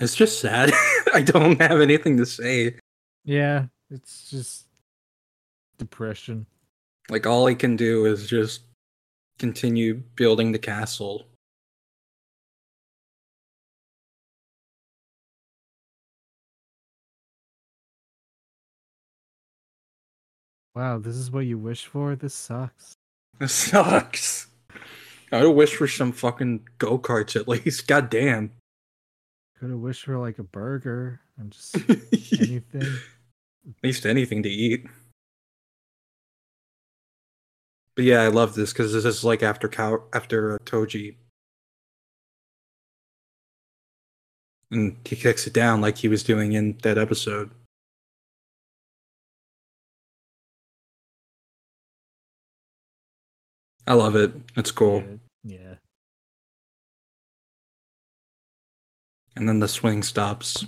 It's 0.03 0.17
just 0.17 0.41
sad. 0.41 0.73
I 1.15 1.23
don't 1.23 1.63
have 1.63 1.81
anything 1.81 2.17
to 2.17 2.27
say. 2.27 2.75
Yeah, 3.25 3.67
it's 3.89 4.29
just 4.29 4.67
depression. 5.79 6.45
Like 7.09 7.25
all 7.25 7.47
he 7.47 7.55
can 7.55 7.77
do 7.77 8.07
is 8.07 8.27
just 8.27 8.63
continue 9.39 10.03
building 10.17 10.51
the 10.51 10.59
castle. 10.59 11.29
Wow, 20.75 20.99
this 20.99 21.15
is 21.15 21.31
what 21.31 21.47
you 21.47 21.59
wish 21.59 21.87
for? 21.87 22.17
This 22.17 22.35
sucks. 22.35 22.95
This 23.39 23.53
sucks. 23.53 24.49
I 25.31 25.45
would 25.45 25.53
wish 25.53 25.75
for 25.75 25.87
some 25.87 26.11
fucking 26.13 26.69
go 26.79 26.99
karts 26.99 27.35
at 27.35 27.47
least. 27.49 27.87
God 27.87 28.11
damn. 28.11 28.51
Could 29.63 29.71
have 29.71 29.79
wished 29.79 30.07
for 30.07 30.19
like 30.19 30.41
a 30.41 30.43
burger 30.43 31.21
and 31.39 31.53
just 31.53 31.77
anything. 31.89 32.83
at 32.83 33.75
least 33.85 34.05
anything 34.05 34.43
to 34.43 34.49
eat. 34.49 34.85
But 37.95 38.05
yeah, 38.05 38.23
I 38.23 38.27
love 38.27 38.57
this 38.57 38.73
because 38.73 38.93
this 38.93 39.05
is 39.05 39.23
like 39.23 39.41
after 39.41 39.69
Cow- 39.69 40.03
after 40.13 40.55
uh, 40.55 40.59
Toji, 40.65 41.15
and 44.73 44.97
he 45.05 45.15
kicks 45.15 45.47
it 45.47 45.53
down 45.53 45.81
like 45.81 45.99
he 45.99 46.09
was 46.09 46.25
doing 46.25 46.55
in 46.55 46.77
that 46.83 46.99
episode. 46.99 47.53
I 53.87 53.95
love 53.95 54.17
it. 54.17 54.33
It's 54.57 54.73
cool. 54.73 55.05
Yeah. 55.45 55.59
yeah. 55.61 55.75
And 59.43 59.49
then 59.49 59.59
the 59.59 59.67
swing 59.67 60.05
stops. 60.05 60.65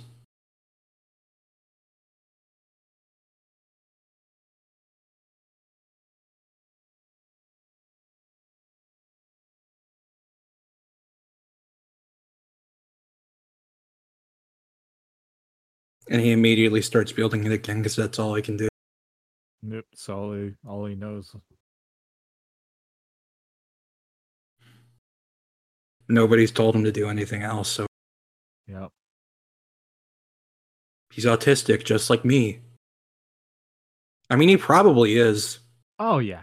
And 16.09 16.19
he 16.19 16.33
immediately 16.33 16.81
starts 16.81 17.13
building 17.13 17.45
it 17.45 17.53
again 17.53 17.77
because 17.77 17.95
that's 17.95 18.19
all 18.19 18.35
he 18.35 18.41
can 18.41 18.57
do. 18.57 18.67
Yep, 19.61 19.85
that's 19.89 20.09
all 20.09 20.33
he 20.33 20.53
all 20.67 20.85
he 20.85 20.95
knows. 20.95 21.33
Nobody's 26.09 26.51
told 26.51 26.75
him 26.75 26.83
to 26.83 26.91
do 26.91 27.07
anything 27.07 27.41
else, 27.41 27.69
so 27.69 27.85
Yep. 28.67 28.89
he's 31.11 31.25
autistic 31.25 31.83
just 31.85 32.09
like 32.09 32.25
me. 32.25 32.59
I 34.29 34.35
mean, 34.35 34.49
he 34.49 34.57
probably 34.57 35.17
is. 35.17 35.59
Oh 35.99 36.17
yeah. 36.19 36.41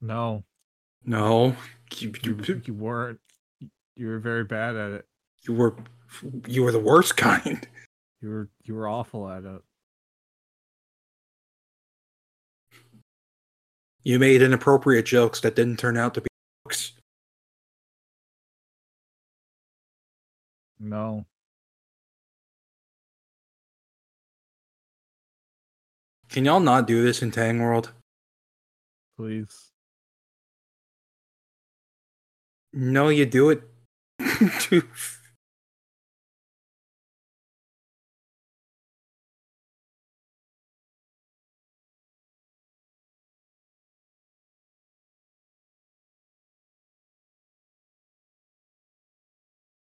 No, 0.00 0.42
No, 1.04 1.56
you, 1.96 2.12
you, 2.24 2.38
you, 2.46 2.62
you 2.64 2.74
weren't. 2.74 3.20
You 3.94 4.08
were 4.08 4.18
very 4.18 4.44
bad 4.44 4.74
at 4.74 4.90
it. 4.92 5.06
you 5.46 5.54
were 5.54 5.76
you 6.46 6.62
were 6.64 6.72
the 6.72 6.80
worst 6.80 7.16
kind. 7.16 7.66
You 8.22 8.28
were 8.30 8.48
you 8.62 8.74
were 8.74 8.88
awful 8.88 9.28
at 9.28 9.44
it. 9.44 9.62
You 14.04 14.18
made 14.20 14.42
inappropriate 14.42 15.06
jokes 15.06 15.40
that 15.40 15.56
didn't 15.56 15.78
turn 15.78 15.96
out 15.96 16.14
to 16.14 16.20
be 16.20 16.28
jokes. 16.66 16.92
No. 20.78 21.26
Can 26.28 26.44
y'all 26.44 26.60
not 26.60 26.86
do 26.86 27.02
this 27.02 27.22
in 27.22 27.30
Tang 27.30 27.60
World? 27.60 27.92
Please. 29.16 29.72
No, 32.72 33.08
you 33.08 33.26
do 33.26 33.50
it. 33.50 33.62
too. 34.60 34.82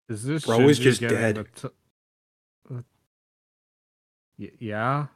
Is 0.09 0.23
this 0.23 0.45
Bro 0.45 0.67
is 0.69 0.79
just 0.79 1.01
dead. 1.01 1.45
t- 1.55 1.69
yeah. 4.59 5.07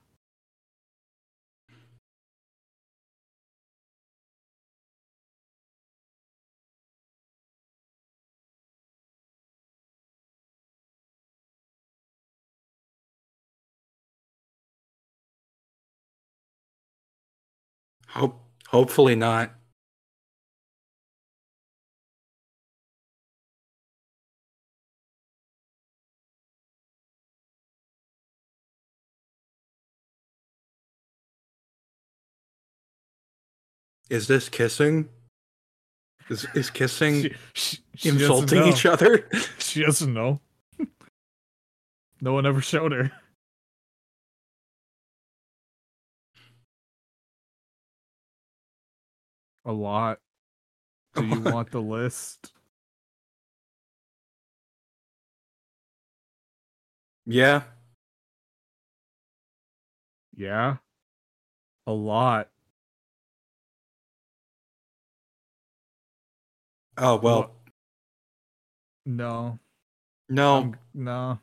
Hope, 18.10 18.40
hopefully 18.68 19.16
not. 19.16 19.56
Is 34.10 34.28
this 34.28 34.50
kissing? 34.50 35.10
Is 36.30 36.46
is 36.54 36.70
kissing 36.70 37.24
She, 37.24 37.36
she, 37.54 37.78
she 37.96 38.10
insulting 38.10 38.64
each 38.64 38.86
other? 38.86 39.28
She 39.58 39.84
doesn't 39.84 40.14
know. 40.14 40.40
no 42.22 42.34
one 42.34 42.46
ever 42.46 42.62
showed 42.62 42.92
her. 42.92 43.12
A 49.66 49.72
lot. 49.72 50.20
Do 51.16 51.26
you 51.26 51.40
want 51.40 51.72
the 51.72 51.82
list? 51.82 52.54
Yeah. 57.26 57.64
Yeah. 60.36 60.78
A 61.88 61.92
lot. 61.92 62.50
Oh 66.98 67.16
well. 67.18 67.52
No. 69.06 69.60
No, 70.30 70.56
I'm- 70.56 70.76
no. 70.94 71.40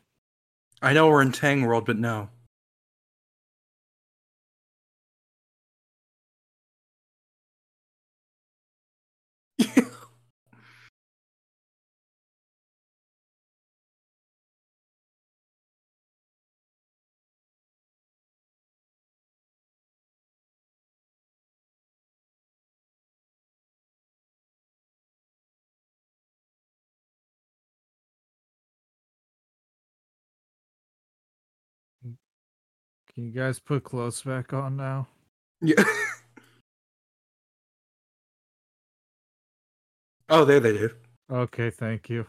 I 0.81 0.93
know 0.93 1.07
we're 1.09 1.21
in 1.21 1.31
Tang 1.31 1.61
World, 1.65 1.85
but 1.85 1.97
no. 1.97 2.29
Can 33.13 33.25
you 33.25 33.31
guys 33.31 33.59
put 33.59 33.83
clothes 33.83 34.21
back 34.21 34.53
on 34.53 34.77
now? 34.77 35.09
Yeah. 35.61 35.83
oh, 40.29 40.45
there 40.45 40.61
they 40.61 40.73
do. 40.73 40.91
Okay, 41.29 41.71
thank 41.71 42.09
you. 42.09 42.25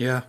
Yeah. 0.00 0.22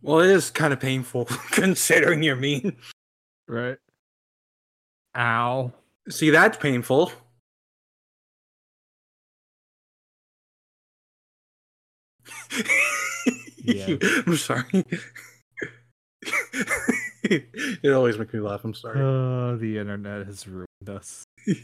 Well, 0.00 0.20
it 0.20 0.30
is 0.30 0.50
kind 0.50 0.72
of 0.72 0.80
painful 0.80 1.26
considering 1.50 2.22
you're 2.22 2.34
mean. 2.34 2.78
right. 3.46 3.76
Ow. 5.16 5.72
See, 6.08 6.30
that's 6.30 6.56
painful. 6.56 7.12
Yeah. 13.66 13.96
I'm 14.26 14.36
sorry. 14.36 14.84
it 17.24 17.92
always 17.92 18.18
makes 18.18 18.32
me 18.32 18.40
laugh. 18.40 18.64
I'm 18.64 18.74
sorry. 18.74 19.00
Oh, 19.00 19.56
the 19.56 19.78
internet 19.78 20.26
has 20.26 20.46
ruined 20.46 20.66
us. 20.88 21.24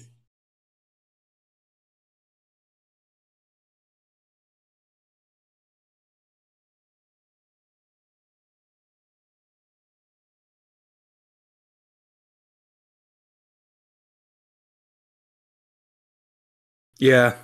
Yeah. 16.99 17.37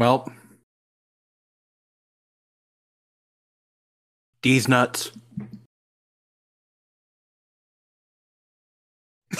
Well, 0.00 0.32
D's 4.40 4.66
nuts. 4.66 5.12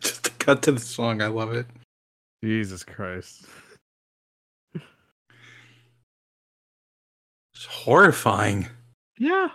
Just 0.00 0.24
to 0.24 0.30
cut 0.32 0.60
to 0.64 0.72
the 0.72 0.80
song, 0.80 1.22
I 1.22 1.28
love 1.28 1.54
it. 1.54 1.64
Jesus 2.44 2.84
Christ. 2.84 3.46
It's 4.74 4.84
horrifying. 7.66 8.68
Yeah. 9.16 9.48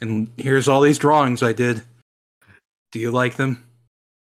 And 0.00 0.28
here's 0.36 0.66
all 0.66 0.80
these 0.80 0.98
drawings 0.98 1.40
I 1.40 1.52
did. 1.52 1.84
Do 2.90 2.98
you 2.98 3.12
like 3.12 3.36
them? 3.36 3.64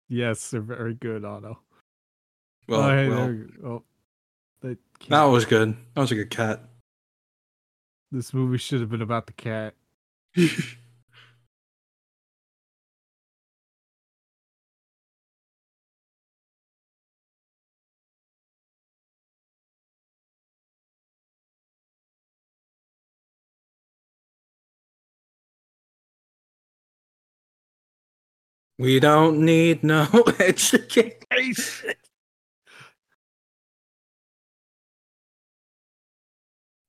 Yes, 0.09 0.49
they're 0.49 0.59
very 0.59 0.95
good, 0.95 1.23
Otto. 1.23 1.59
Well, 2.71 2.83
oh, 2.83 2.89
hey, 2.89 3.09
well 3.09 3.17
there 3.17 3.33
you 3.33 3.51
go. 3.61 3.67
Oh, 3.67 3.83
that 4.61 4.77
that 5.09 5.23
was 5.23 5.43
good. 5.43 5.75
That 5.93 6.01
was 6.01 6.11
a 6.13 6.15
good 6.15 6.29
cat. 6.29 6.61
This 8.13 8.33
movie 8.33 8.57
should 8.59 8.79
have 8.79 8.89
been 8.89 9.01
about 9.01 9.27
the 9.27 9.33
cat. 9.33 9.73
we 28.79 29.01
don't 29.01 29.41
need 29.43 29.83
no 29.83 30.07
education. 30.39 31.95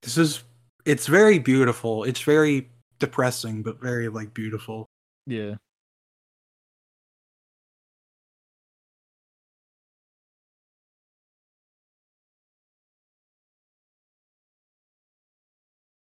This 0.02 0.18
is 0.18 0.42
it's 0.84 1.06
very 1.06 1.38
beautiful. 1.38 2.04
It's 2.04 2.22
very 2.22 2.70
depressing, 2.98 3.62
but 3.62 3.80
very 3.80 4.08
like 4.08 4.34
beautiful. 4.34 4.88
Yeah. 5.26 5.56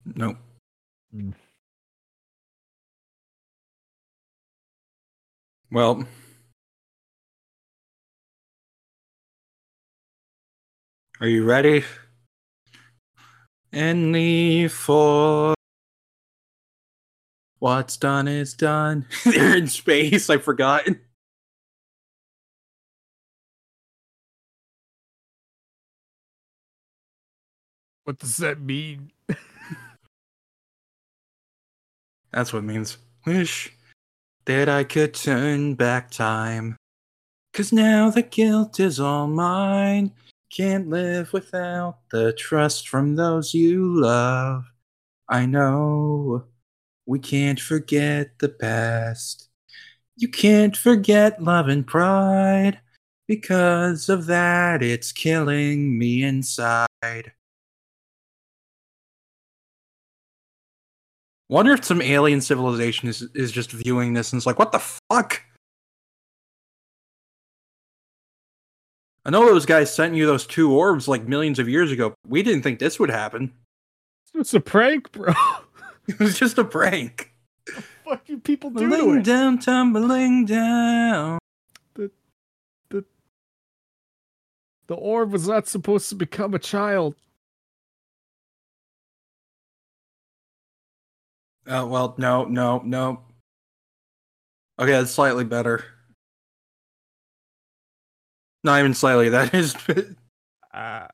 Nope. 0.05 0.37
Mm. 1.15 1.33
Well, 5.71 6.07
are 11.19 11.27
you 11.27 11.43
ready? 11.43 11.83
Any 13.73 14.67
for 14.67 15.55
what's 17.57 17.97
done 17.97 18.27
is 18.27 18.53
done. 18.53 19.07
They're 19.25 19.57
in 19.57 19.67
space. 19.67 20.29
I 20.29 20.37
forgot. 20.37 20.87
What 28.03 28.19
does 28.19 28.37
that 28.37 28.61
mean? 28.61 29.11
That's 32.31 32.53
what 32.53 32.59
it 32.59 32.63
means. 32.63 32.97
Wish 33.25 33.75
that 34.45 34.69
I 34.69 34.83
could 34.83 35.15
turn 35.15 35.73
back 35.73 36.11
time. 36.11 36.75
Cause 37.53 37.71
now 37.71 38.09
the 38.11 38.21
guilt 38.23 38.79
is 38.79 38.99
all 38.99 39.27
mine. 39.27 40.11
Can't 40.53 40.87
live 40.87 41.33
without 41.33 41.97
the 42.11 42.31
trust 42.31 42.87
from 42.87 43.15
those 43.15 43.55
you 43.55 43.99
love. 43.99 44.65
I 45.27 45.47
know 45.47 46.43
we 47.07 47.17
can't 47.17 47.59
forget 47.59 48.37
the 48.37 48.49
past. 48.49 49.49
You 50.15 50.27
can't 50.27 50.77
forget 50.77 51.41
love 51.41 51.69
and 51.69 51.87
pride. 51.87 52.79
Because 53.27 54.09
of 54.09 54.27
that, 54.27 54.83
it's 54.83 55.11
killing 55.11 55.97
me 55.97 56.21
inside. 56.21 56.87
Wonder 61.49 61.71
if 61.71 61.83
some 61.83 61.99
alien 61.99 62.41
civilization 62.41 63.09
is, 63.09 63.23
is 63.33 63.51
just 63.51 63.71
viewing 63.71 64.13
this 64.13 64.31
and 64.31 64.37
it's 64.37 64.45
like, 64.45 64.59
what 64.59 64.71
the 64.71 64.83
fuck? 65.09 65.41
I 69.25 69.29
know 69.29 69.45
those 69.45 69.65
guys 69.65 69.93
sent 69.93 70.15
you 70.15 70.25
those 70.25 70.45
two 70.45 70.71
orbs 70.73 71.07
like 71.07 71.23
millions 71.27 71.57
of 71.59 71.69
years 71.69 71.91
ago. 71.91 72.13
We 72.27 72.43
didn't 72.43 72.63
think 72.63 72.79
this 72.79 72.99
would 72.99 73.09
happen. 73.09 73.53
It's 74.35 74.53
a 74.53 74.59
prank, 74.59 75.11
bro. 75.11 75.33
It 76.05 76.19
was 76.19 76.37
just 76.37 76.57
a 76.57 76.65
prank. 76.65 77.31
what 78.03 78.25
do 78.25 78.37
people 78.37 78.69
do 78.71 78.89
Tumbling 78.89 79.19
it? 79.19 79.23
down, 79.23 79.57
tumbling 79.59 80.45
down. 80.45 81.39
The 84.87 84.95
orb 84.95 85.31
was 85.31 85.47
not 85.47 85.65
supposed 85.65 86.09
to 86.09 86.15
become 86.15 86.53
a 86.53 86.59
child. 86.59 87.15
Oh 91.67 91.85
well, 91.87 92.15
no, 92.17 92.43
no, 92.43 92.79
no. 92.79 93.21
Okay, 94.77 94.91
that's 94.91 95.11
slightly 95.11 95.45
better. 95.45 95.85
Not 98.63 98.79
even 98.79 98.93
slightly. 98.93 99.29
That 99.29 99.53
is. 99.53 99.75
Uh, 100.73 101.05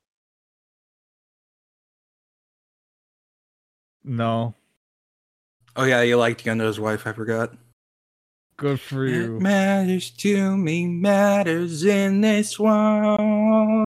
no. 4.06 4.56
Oh 5.76 5.84
yeah, 5.84 6.02
you 6.02 6.16
liked 6.16 6.46
Gendo's 6.46 6.80
wife. 6.80 7.06
I 7.06 7.12
forgot. 7.12 7.52
Good 8.56 8.80
for 8.80 9.06
you. 9.06 9.36
It 9.36 9.42
matters 9.42 10.12
to 10.12 10.56
me, 10.56 10.88
matters 10.88 11.84
in 11.84 12.22
this 12.22 12.58
world. 12.58 13.86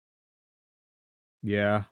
Yeah. 1.44 1.84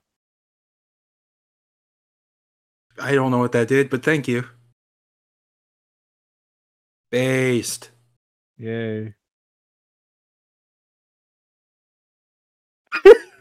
I 2.99 3.13
don't 3.13 3.31
know 3.31 3.39
what 3.39 3.51
that 3.53 3.67
did, 3.67 3.89
but 3.89 4.03
thank 4.03 4.27
you. 4.27 4.45
Based. 7.11 7.91
Yay. 8.57 9.15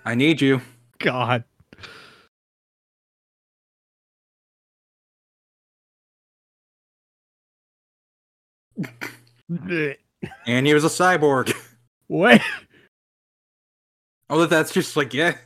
I 0.05 0.15
need 0.15 0.41
you. 0.41 0.61
God. 0.99 1.45
And 10.47 10.67
he 10.67 10.75
was 10.75 10.85
a 10.85 10.89
cyborg. 10.89 11.55
Wait. 12.09 12.41
Oh, 14.31 14.41
that 14.41 14.51
that's 14.51 14.73
just 14.73 14.97
like 14.97 15.13
yeah. 15.15 15.37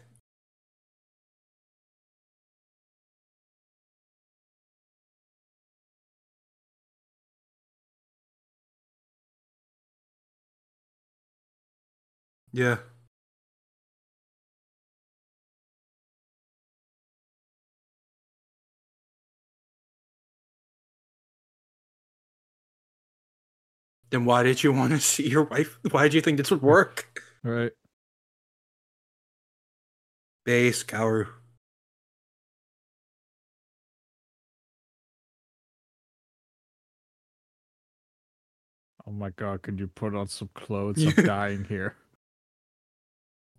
Yeah. 12.52 12.78
Then 24.10 24.24
why 24.24 24.42
did 24.42 24.62
you 24.62 24.72
want 24.72 24.92
to 24.92 25.00
see 25.12 25.28
your 25.28 25.44
wife? 25.44 25.78
Why 25.90 26.04
did 26.04 26.14
you 26.14 26.20
think 26.20 26.38
this 26.38 26.50
would 26.50 26.62
work? 26.62 27.22
Right. 27.42 27.72
Base, 30.44 30.82
Kaoru. 30.82 31.28
Oh 39.06 39.10
my 39.10 39.30
god, 39.30 39.62
could 39.62 39.78
you 39.78 39.86
put 39.86 40.14
on 40.14 40.28
some 40.28 40.50
clothes? 40.54 41.04
I'm 41.04 41.24
dying 41.24 41.64
here. 41.64 41.96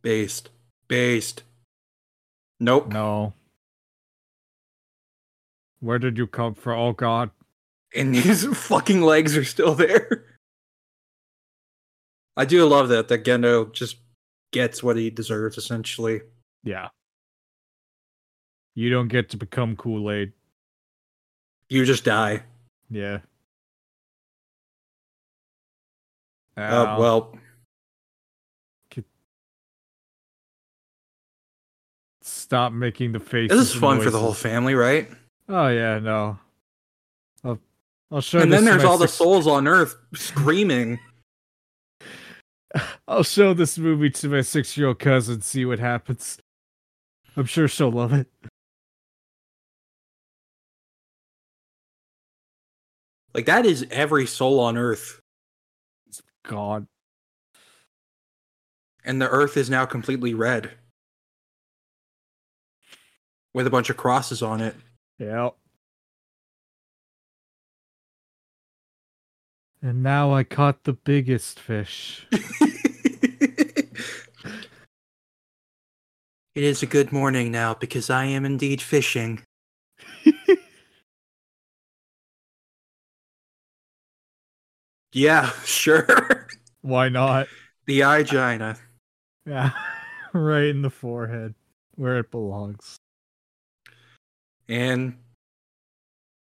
Based. 0.03 0.49
Based. 0.87 1.43
Nope. 2.59 2.89
No. 2.89 3.33
Where 5.79 5.97
did 5.97 6.17
you 6.17 6.27
come 6.27 6.53
from? 6.53 6.79
Oh 6.79 6.93
god. 6.93 7.31
And 7.95 8.15
his 8.15 8.45
fucking 8.45 9.01
legs 9.01 9.35
are 9.35 9.43
still 9.43 9.73
there. 9.73 10.25
I 12.37 12.45
do 12.45 12.65
love 12.65 12.89
that 12.89 13.07
that 13.09 13.23
Gendo 13.25 13.71
just 13.73 13.97
gets 14.51 14.81
what 14.81 14.95
he 14.95 15.09
deserves 15.09 15.57
essentially. 15.57 16.21
Yeah. 16.63 16.89
You 18.75 18.89
don't 18.89 19.07
get 19.07 19.29
to 19.29 19.37
become 19.37 19.75
Kool 19.75 20.09
Aid. 20.11 20.31
You 21.67 21.85
just 21.85 22.03
die. 22.03 22.43
Yeah. 22.89 23.19
Uh, 26.57 26.61
oh 26.61 26.85
Ow. 26.85 26.99
well. 26.99 27.39
Stop 32.21 32.73
making 32.73 33.11
the 33.11 33.19
face. 33.19 33.49
This 33.49 33.59
is 33.59 33.73
fun 33.73 34.01
for 34.01 34.09
the 34.09 34.19
whole 34.19 34.33
family, 34.33 34.73
right? 34.75 35.07
Oh 35.47 35.67
yeah, 35.67 35.99
no. 35.99 36.37
I'll, 37.43 37.59
I'll 38.11 38.21
show. 38.21 38.39
and 38.39 38.51
this 38.51 38.59
then 38.59 38.65
there's 38.65 38.83
all 38.83 38.97
the 38.97 39.07
souls 39.07 39.45
on 39.45 39.67
Earth 39.67 39.95
screaming. 40.15 40.99
I'll 43.07 43.23
show 43.23 43.53
this 43.53 43.77
movie 43.77 44.11
to 44.11 44.29
my 44.29 44.41
six-year-old 44.41 44.99
cousin. 44.99 45.41
See 45.41 45.65
what 45.65 45.79
happens. 45.79 46.37
I'm 47.35 47.45
sure 47.45 47.67
she'll 47.67 47.91
love 47.91 48.13
it. 48.13 48.27
Like 53.33 53.45
that 53.45 53.65
is 53.65 53.87
every 53.91 54.25
soul 54.25 54.59
on 54.59 54.77
Earth, 54.77 55.21
God. 56.43 56.87
and 59.09 59.21
the 59.21 59.29
Earth 59.29 59.57
is 59.57 59.69
now 59.69 59.85
completely 59.85 60.33
red 60.33 60.71
with 63.53 63.65
a 63.65 63.69
bunch 63.69 63.89
of 63.89 63.97
crosses 63.97 64.43
on 64.43 64.61
it. 64.61 64.75
Yeah. 65.17 65.49
And 69.81 70.03
now 70.03 70.33
I 70.33 70.43
caught 70.43 70.83
the 70.83 70.93
biggest 70.93 71.59
fish. 71.59 72.27
it 72.31 73.85
is 76.55 76.83
a 76.83 76.85
good 76.85 77.11
morning 77.11 77.51
now 77.51 77.73
because 77.73 78.09
I 78.09 78.25
am 78.25 78.45
indeed 78.45 78.81
fishing. 78.81 79.41
Yeah, 85.11 85.49
sure. 85.65 86.47
Why 86.81 87.09
not? 87.09 87.47
the 87.89 88.01
Igina. 88.01 88.77
Yeah. 89.47 89.71
right 90.33 90.65
in 90.65 90.83
the 90.83 90.91
forehead, 90.91 91.55
where 91.95 92.19
it 92.19 92.29
belongs. 92.29 92.97
And 94.67 95.17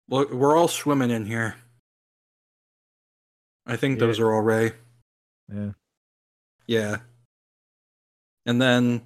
look, 0.08 0.32
we're 0.32 0.56
all 0.56 0.66
swimming 0.66 1.10
in 1.10 1.24
here. 1.24 1.54
I 3.68 3.76
think 3.76 3.98
Yeah. 4.00 4.06
those 4.06 4.18
are 4.18 4.32
all 4.32 4.40
Rei. 4.40 4.72
Yeah. 5.52 5.72
Yeah. 6.66 6.96
And 8.46 8.60
then 8.60 9.02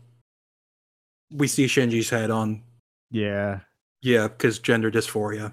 we 1.31 1.49
see 1.49 1.67
Shinji's 1.67 2.11
head 2.11 2.31
on. 2.31 2.63
Yeah. 3.11 3.61
Yeah, 4.03 4.29
because 4.29 4.59
gender 4.59 4.91
dysphoria. 4.91 5.53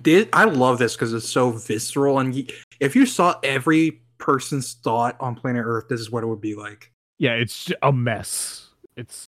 Did 0.00 0.28
I 0.32 0.44
love 0.44 0.78
this 0.78 0.94
because 0.94 1.14
it's 1.14 1.28
so 1.28 1.52
visceral 1.52 2.18
and 2.18 2.34
y- 2.34 2.46
if 2.80 2.94
you 2.94 3.06
saw 3.06 3.38
every 3.42 4.02
person's 4.18 4.74
thought 4.74 5.16
on 5.20 5.34
planet 5.34 5.62
Earth, 5.64 5.88
this 5.88 6.00
is 6.00 6.10
what 6.10 6.22
it 6.22 6.26
would 6.26 6.40
be 6.40 6.54
like. 6.54 6.92
Yeah, 7.18 7.32
it's 7.32 7.72
a 7.82 7.92
mess. 7.92 8.68
It's 8.96 9.24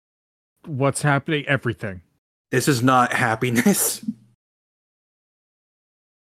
what's 0.65 1.01
happening, 1.01 1.45
everything. 1.47 2.01
This 2.51 2.67
is 2.67 2.83
not 2.83 3.13
happiness. 3.13 4.03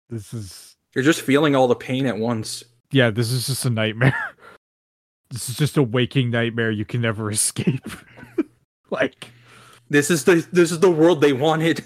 This 0.10 0.34
is 0.34 0.76
You're 0.96 1.04
just 1.04 1.22
feeling 1.22 1.56
all 1.56 1.68
the 1.68 1.76
pain 1.76 2.06
at 2.06 2.18
once. 2.18 2.64
yeah, 2.92 3.10
this 3.10 3.32
is 3.32 3.48
just 3.48 3.66
a 3.66 3.70
nightmare. 3.70 4.16
this 5.30 5.50
is 5.50 5.58
just 5.58 5.78
a 5.78 5.84
waking 5.84 6.30
nightmare 6.32 6.72
you 6.72 6.86
can 6.86 7.02
never 7.02 7.30
escape. 7.32 7.88
like 8.90 9.28
This 9.90 10.10
is 10.10 10.24
the 10.24 10.48
this 10.52 10.72
is 10.72 10.80
the 10.80 10.92
world 10.92 11.22
they 11.22 11.34
wanted. 11.34 11.84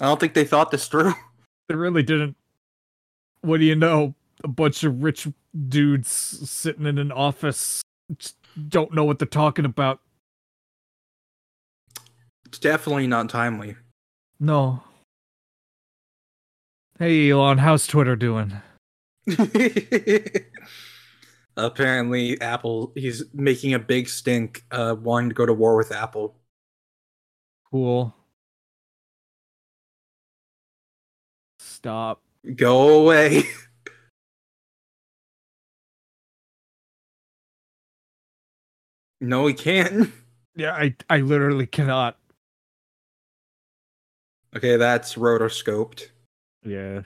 I 0.00 0.06
don't 0.06 0.18
think 0.18 0.34
they 0.34 0.44
thought 0.44 0.70
this 0.70 0.88
through. 0.88 1.14
they 1.68 1.74
really 1.74 2.02
didn't 2.02 2.36
what 3.42 3.58
do 3.58 3.66
you 3.66 3.74
know? 3.74 4.14
A 4.44 4.48
bunch 4.48 4.82
of 4.84 5.02
rich 5.02 5.28
dudes 5.68 6.08
sitting 6.10 6.86
in 6.86 6.98
an 6.98 7.10
office 7.12 7.82
don't 8.68 8.92
know 8.92 9.04
what 9.04 9.18
they're 9.18 9.26
talking 9.26 9.64
about. 9.64 10.00
It's 12.46 12.58
definitely 12.58 13.06
not 13.06 13.28
timely. 13.28 13.76
No. 14.38 14.82
Hey 17.02 17.32
Elon, 17.32 17.58
how's 17.58 17.88
Twitter 17.88 18.14
doing? 18.14 18.62
Apparently, 21.56 22.40
Apple 22.40 22.92
he's 22.94 23.24
making 23.34 23.74
a 23.74 23.80
big 23.80 24.08
stink, 24.08 24.62
uh, 24.70 24.94
wanting 24.96 25.30
to 25.30 25.34
go 25.34 25.44
to 25.44 25.52
war 25.52 25.76
with 25.76 25.90
Apple. 25.90 26.36
Cool. 27.68 28.14
Stop. 31.58 32.22
Go 32.54 33.00
away. 33.00 33.46
no, 39.20 39.48
he 39.48 39.54
can't. 39.54 40.12
Yeah, 40.54 40.74
I 40.74 40.94
I 41.10 41.18
literally 41.18 41.66
cannot. 41.66 42.16
Okay, 44.54 44.76
that's 44.76 45.16
rotoscoped. 45.16 46.11
Yeah. 46.64 47.02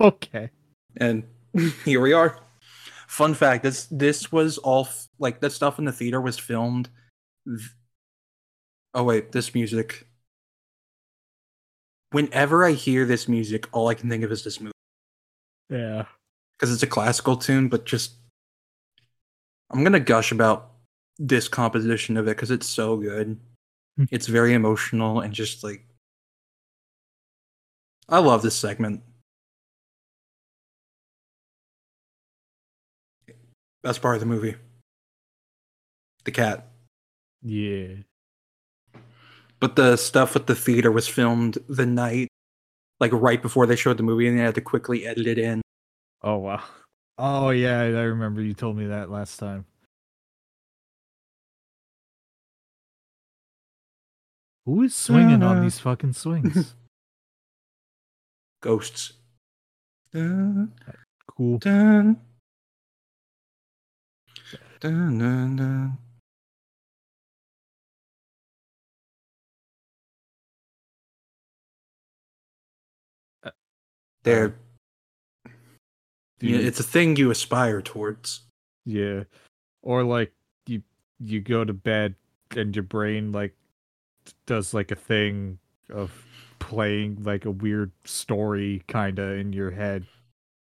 okay. 0.00 0.50
and 0.96 1.24
here 1.84 2.00
we 2.00 2.12
are. 2.12 2.38
Fun 3.06 3.34
fact: 3.34 3.62
this 3.62 3.86
this 3.90 4.32
was 4.32 4.58
all 4.58 4.86
f- 4.86 5.08
like 5.18 5.40
that 5.40 5.52
stuff 5.52 5.78
in 5.78 5.84
the 5.84 5.92
theater 5.92 6.20
was 6.20 6.38
filmed. 6.38 6.88
v- 7.46 7.68
Oh 8.94 9.04
wait, 9.04 9.32
this 9.32 9.54
music. 9.54 10.06
Whenever 12.10 12.64
I 12.64 12.72
hear 12.72 13.04
this 13.04 13.28
music, 13.28 13.66
all 13.72 13.88
I 13.88 13.94
can 13.94 14.08
think 14.08 14.22
of 14.22 14.30
is 14.30 14.44
this 14.44 14.60
movie 14.60 14.72
Yeah. 15.68 16.06
because 16.56 16.72
it's 16.72 16.84
a 16.84 16.88
classical 16.88 17.36
tune. 17.36 17.68
But 17.68 17.86
just, 17.86 18.14
I'm 19.70 19.82
gonna 19.82 20.00
gush 20.00 20.32
about 20.32 20.72
this 21.18 21.48
composition 21.48 22.16
of 22.16 22.26
it 22.26 22.36
because 22.36 22.50
it's 22.50 22.68
so 22.68 22.96
good. 22.96 23.38
Hmm. 23.96 24.04
it's 24.10 24.26
very 24.26 24.54
emotional 24.54 25.20
and 25.20 25.32
just 25.32 25.62
like, 25.62 25.86
I 28.08 28.18
love 28.18 28.42
this 28.42 28.56
segment. 28.56 29.02
Best 33.82 34.02
part 34.02 34.16
of 34.16 34.20
the 34.20 34.26
movie. 34.26 34.56
The 36.24 36.32
cat. 36.32 36.66
Yeah. 37.42 37.96
But 39.60 39.76
the 39.76 39.96
stuff 39.96 40.34
with 40.34 40.46
the 40.46 40.54
theater 40.54 40.90
was 40.90 41.06
filmed 41.06 41.58
the 41.68 41.86
night, 41.86 42.28
like 42.98 43.12
right 43.12 43.40
before 43.40 43.66
they 43.66 43.76
showed 43.76 43.96
the 43.96 44.02
movie, 44.02 44.26
and 44.26 44.38
they 44.38 44.42
had 44.42 44.54
to 44.56 44.60
quickly 44.60 45.06
edit 45.06 45.26
it 45.26 45.38
in. 45.38 45.62
Oh 46.22 46.38
wow. 46.38 46.62
Oh 47.18 47.50
yeah, 47.50 47.80
I 47.80 48.02
remember 48.02 48.42
you 48.42 48.54
told 48.54 48.76
me 48.76 48.86
that 48.86 49.10
last 49.10 49.38
time. 49.38 49.66
Who 54.66 54.82
is 54.82 54.94
swinging 54.94 55.42
on 55.42 55.62
these 55.62 55.78
fucking 55.78 56.14
swings? 56.14 56.74
Ghosts. 58.62 59.12
Dun, 60.12 60.72
cool. 61.26 61.58
dun. 61.58 62.18
Dun, 64.80 65.18
dun, 65.18 65.56
dun. 65.56 65.98
It's 76.40 76.80
a 76.80 76.82
thing 76.82 77.16
you 77.16 77.30
aspire 77.30 77.82
towards. 77.82 78.42
yeah. 78.86 79.24
Or 79.82 80.02
like 80.02 80.32
you 80.66 80.82
you 81.20 81.40
go 81.40 81.64
to 81.64 81.74
bed 81.74 82.14
and 82.56 82.74
your 82.74 82.82
brain 82.84 83.32
like 83.32 83.54
does 84.46 84.74
like 84.74 84.90
a 84.90 84.96
thing 84.96 85.58
of 85.90 86.10
playing 86.58 87.22
like 87.22 87.44
a 87.44 87.50
weird 87.50 87.92
story 88.04 88.82
kind 88.88 89.18
of 89.18 89.38
in 89.38 89.52
your 89.52 89.70
head 89.70 90.06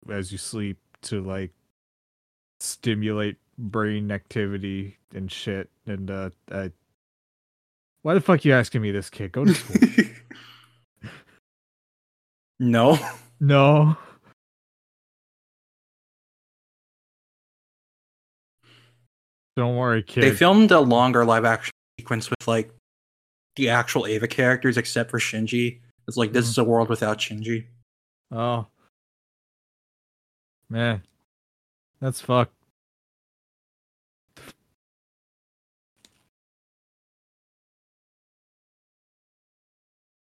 as 0.09 0.31
you 0.31 0.37
sleep 0.37 0.77
to 1.01 1.21
like 1.21 1.51
stimulate 2.59 3.37
brain 3.57 4.11
activity 4.11 4.97
and 5.13 5.31
shit 5.31 5.69
and 5.85 6.09
uh 6.09 6.29
I 6.51 6.71
why 8.01 8.13
the 8.13 8.21
fuck 8.21 8.45
you 8.45 8.53
asking 8.53 8.83
me 8.83 8.91
this 8.91 9.09
kid? 9.09 9.31
Go 9.31 9.45
to 9.45 9.53
school. 9.53 10.05
No. 12.59 12.97
no? 13.39 13.97
Don't 19.57 19.75
worry 19.75 20.03
kid. 20.03 20.23
They 20.23 20.31
filmed 20.31 20.71
a 20.71 20.79
longer 20.79 21.25
live 21.25 21.45
action 21.45 21.73
sequence 21.99 22.29
with 22.29 22.47
like 22.47 22.71
the 23.55 23.69
actual 23.69 24.07
Eva 24.07 24.27
characters, 24.27 24.77
except 24.77 25.09
for 25.11 25.19
Shinji. 25.19 25.79
It's 26.07 26.17
like 26.17 26.33
this 26.33 26.45
Mhm. 26.45 26.49
is 26.49 26.57
a 26.59 26.63
world 26.63 26.89
without 26.89 27.19
Shinji. 27.19 27.67
oh 28.31 28.67
man 30.69 31.03
that's 32.01 32.19
fuck 32.21 32.49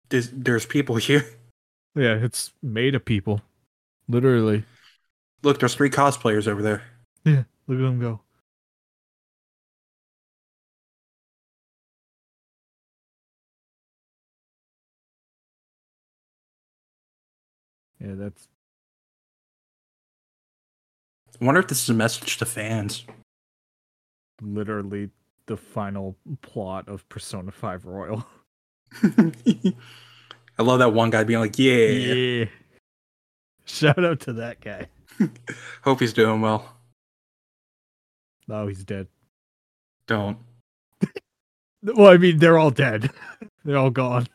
There's, 0.10 0.30
there's 0.32 0.66
people 0.66 0.96
here. 1.08 1.26
yeah 1.96 2.14
it's 2.16 2.54
made 2.62 2.96
of 2.96 3.04
people 3.06 3.42
literally 4.08 4.64
Look, 5.44 5.60
there's 5.60 5.76
three 5.76 5.90
cosplayers 5.90 6.48
over 6.48 6.62
there. 6.62 6.84
yeah 7.24 7.44
look 7.68 7.78
at 7.80 7.82
them 7.84 8.00
go 8.00 8.22
yeah 18.00 18.14
that's 18.16 18.48
I 21.40 21.46
wonder 21.46 21.60
if 21.60 21.68
this 21.68 21.84
is 21.84 21.90
a 21.90 21.94
message 21.94 22.38
to 22.38 22.46
fans. 22.46 23.06
literally 24.42 25.10
the 25.46 25.58
final 25.58 26.16
plot 26.42 26.88
of 26.88 27.08
Persona 27.10 27.52
5 27.52 27.86
Royal. 27.86 28.26
I 29.04 30.64
love 30.64 30.80
that 30.80 30.94
one 30.94 31.10
guy 31.10 31.24
being 31.24 31.40
like, 31.40 31.60
"Yeah, 31.60 31.86
yeah. 31.86 32.46
Shout 33.66 34.04
out 34.04 34.20
to 34.22 34.34
that 34.34 34.62
guy. 34.62 34.88
hope 35.84 36.00
he's 36.00 36.14
doing 36.14 36.42
well." 36.42 36.78
Oh, 38.50 38.68
he's 38.68 38.84
dead. 38.84 39.08
Don't. 40.08 40.38
Well, 41.84 42.12
I 42.12 42.18
mean, 42.18 42.40
they're 42.40 42.58
all 42.58 42.72
dead. 42.72 43.12
they're 43.64 43.78
all 43.78 43.92
gone. 43.92 44.28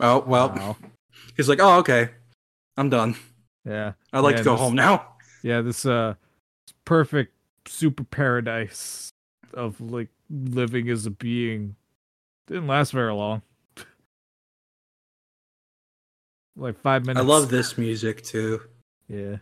Oh 0.00 0.20
well. 0.26 0.48
Wow. 0.50 0.76
He's 1.36 1.48
like, 1.48 1.60
"Oh, 1.60 1.78
okay, 1.78 2.10
I'm 2.76 2.88
done. 2.90 3.16
Yeah. 3.64 3.92
I'd 4.12 4.20
like 4.20 4.32
Yeah, 4.34 4.38
to 4.38 4.44
go 4.44 4.52
this- 4.52 4.60
home 4.60 4.74
now." 4.74 5.14
Yeah, 5.42 5.60
this 5.62 5.86
uh 5.86 6.14
perfect 6.84 7.32
super 7.66 8.04
paradise 8.04 9.10
of 9.54 9.80
like 9.80 10.08
living 10.30 10.88
as 10.88 11.06
a 11.06 11.10
being 11.10 11.76
Didn't 12.46 12.66
last 12.68 12.92
very 12.92 13.12
long. 13.12 13.42
like 16.56 16.78
five 16.80 17.04
minutes. 17.06 17.24
I 17.24 17.26
love 17.26 17.48
this 17.48 17.76
music 17.78 18.22
too. 18.22 18.60
Yeah. 19.08 19.36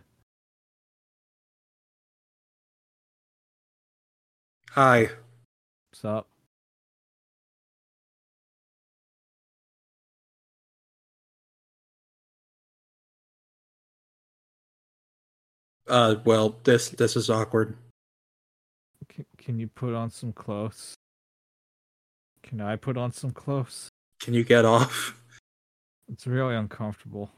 Hi. 4.71 5.09
What's 5.91 6.03
up? 6.05 6.27
Uh, 15.87 16.15
well, 16.23 16.55
this 16.63 16.89
this 16.89 17.15
is 17.15 17.29
awkward. 17.29 17.77
Can, 19.07 19.25
can 19.37 19.59
you 19.59 19.67
put 19.67 19.93
on 19.93 20.09
some 20.09 20.33
clothes? 20.33 20.95
Can 22.43 22.61
I 22.61 22.75
put 22.75 22.97
on 22.97 23.11
some 23.11 23.31
clothes? 23.31 23.89
Can 24.19 24.33
you 24.33 24.43
get 24.43 24.65
off? 24.65 25.15
It's 26.11 26.27
really 26.27 26.55
uncomfortable. 26.55 27.31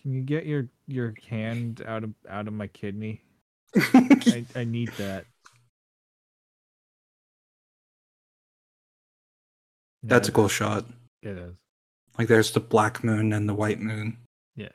Can 0.00 0.12
you 0.12 0.22
get 0.22 0.46
your 0.46 0.68
your 0.86 1.14
hand 1.28 1.82
out 1.86 2.04
of 2.04 2.14
out 2.28 2.46
of 2.46 2.54
my 2.54 2.66
kidney? 2.68 3.22
I, 3.76 4.44
I 4.54 4.64
need 4.64 4.90
that. 4.98 5.26
That's 10.02 10.28
a 10.28 10.32
cool 10.32 10.48
shot. 10.48 10.84
It 11.22 11.38
is. 11.38 11.54
Like 12.18 12.28
there's 12.28 12.52
the 12.52 12.60
black 12.60 13.02
moon 13.02 13.32
and 13.32 13.48
the 13.48 13.54
white 13.54 13.80
moon. 13.80 14.18
Yeah. 14.54 14.68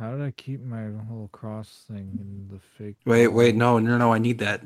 How 0.00 0.12
did 0.12 0.22
I 0.22 0.30
keep 0.30 0.62
my 0.62 0.84
whole 1.08 1.28
cross 1.30 1.84
thing 1.86 2.18
in 2.18 2.48
the 2.50 2.58
fake? 2.58 2.96
Wait, 3.04 3.26
ball? 3.26 3.36
wait, 3.36 3.54
no, 3.54 3.78
no, 3.78 3.98
no, 3.98 4.14
I 4.14 4.18
need 4.18 4.38
that. 4.38 4.62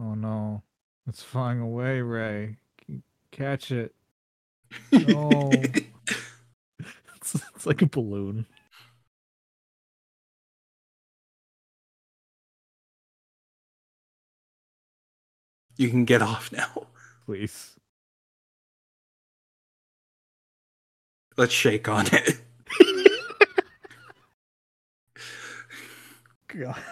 Oh 0.00 0.14
no. 0.14 0.64
It's 1.06 1.22
flying 1.22 1.60
away, 1.60 2.00
Rei. 2.00 2.56
Catch 3.30 3.70
it. 3.70 3.94
No. 4.92 5.50
It's, 5.52 7.34
it's 7.54 7.66
like 7.66 7.82
a 7.82 7.86
balloon. 7.86 8.46
you 15.76 15.88
can 15.88 16.04
get 16.04 16.20
off 16.20 16.50
now. 16.52 16.88
Please. 17.24 17.76
Let's 21.36 21.52
shake 21.52 21.88
on 21.88 22.06
it. 22.12 22.40
God. 26.58 26.82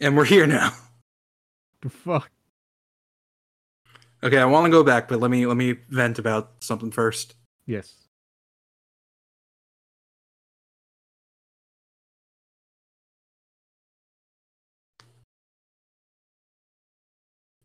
And 0.00 0.16
we're 0.16 0.24
here 0.24 0.46
now. 0.46 0.72
The 1.80 1.90
fuck? 1.90 2.28
Okay, 4.20 4.36
I 4.38 4.44
want 4.46 4.64
to 4.66 4.70
go 4.70 4.82
back, 4.82 5.06
but 5.06 5.20
let 5.20 5.30
me 5.30 5.46
let 5.46 5.56
me 5.56 5.76
vent 5.90 6.18
about 6.18 6.54
something 6.58 6.90
first. 6.90 7.36
Yes. 7.66 7.94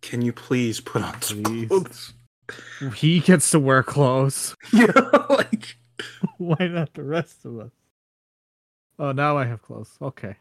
Can 0.01 0.21
you 0.21 0.31
please 0.31 0.79
put 0.79 1.01
on 1.01 1.21
some 1.23 1.41
Please. 1.43 1.67
clothes? 1.67 2.13
He 2.95 3.19
gets 3.19 3.49
to 3.51 3.59
wear 3.59 3.81
clothes. 3.81 4.55
Yeah, 4.73 4.91
like 5.29 5.77
Why 6.37 6.67
not 6.67 6.93
the 6.93 7.03
rest 7.03 7.45
of 7.45 7.59
us? 7.59 7.71
Oh, 8.99 9.11
now 9.11 9.37
I 9.37 9.45
have 9.45 9.61
clothes. 9.61 9.97
Okay. 10.01 10.35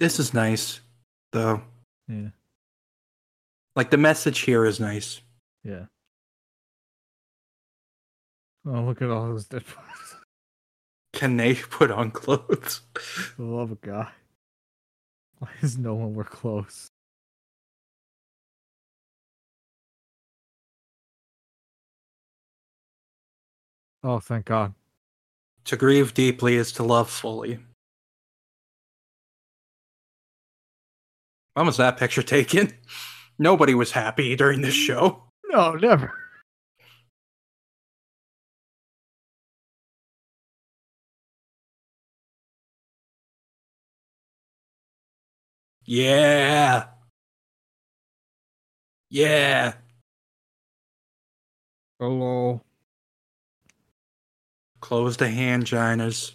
this 0.00 0.18
is 0.18 0.34
nice, 0.34 0.80
though. 1.30 1.62
Yeah. 2.08 2.30
Like 3.76 3.90
the 3.90 3.98
message 3.98 4.40
here 4.40 4.64
is 4.64 4.80
nice. 4.80 5.20
Yeah. 5.62 5.84
Oh, 8.66 8.82
look 8.82 9.00
at 9.00 9.10
all 9.10 9.28
those 9.28 9.46
dead 9.46 9.62
bodies. 9.64 10.14
Can 11.12 11.36
they 11.36 11.54
put 11.70 11.90
on 11.90 12.10
clothes? 12.10 12.80
The 13.36 13.44
love 13.44 13.70
of 13.70 13.80
God. 13.80 14.08
Why 15.38 15.48
does 15.60 15.78
no 15.78 15.94
one 15.94 16.14
wear 16.14 16.24
clothes? 16.24 16.90
Oh, 24.02 24.18
thank 24.20 24.46
God. 24.46 24.74
To 25.66 25.76
grieve 25.76 26.14
deeply 26.14 26.56
is 26.56 26.72
to 26.72 26.82
love 26.82 27.10
fully. 27.10 27.58
When 31.54 31.66
was 31.66 31.76
that 31.76 31.98
picture 31.98 32.22
taken? 32.22 32.72
Nobody 33.38 33.74
was 33.74 33.92
happy 33.92 34.36
during 34.36 34.60
this 34.62 34.74
show. 34.74 35.22
No, 35.50 35.74
never. 35.74 36.12
Yeah. 45.84 46.88
Yeah. 49.10 49.74
Oh, 52.00 52.08
Hello. 52.08 52.60
Close 54.80 55.16
the 55.16 55.28
hand, 55.28 55.64
hanginas. 55.66 56.32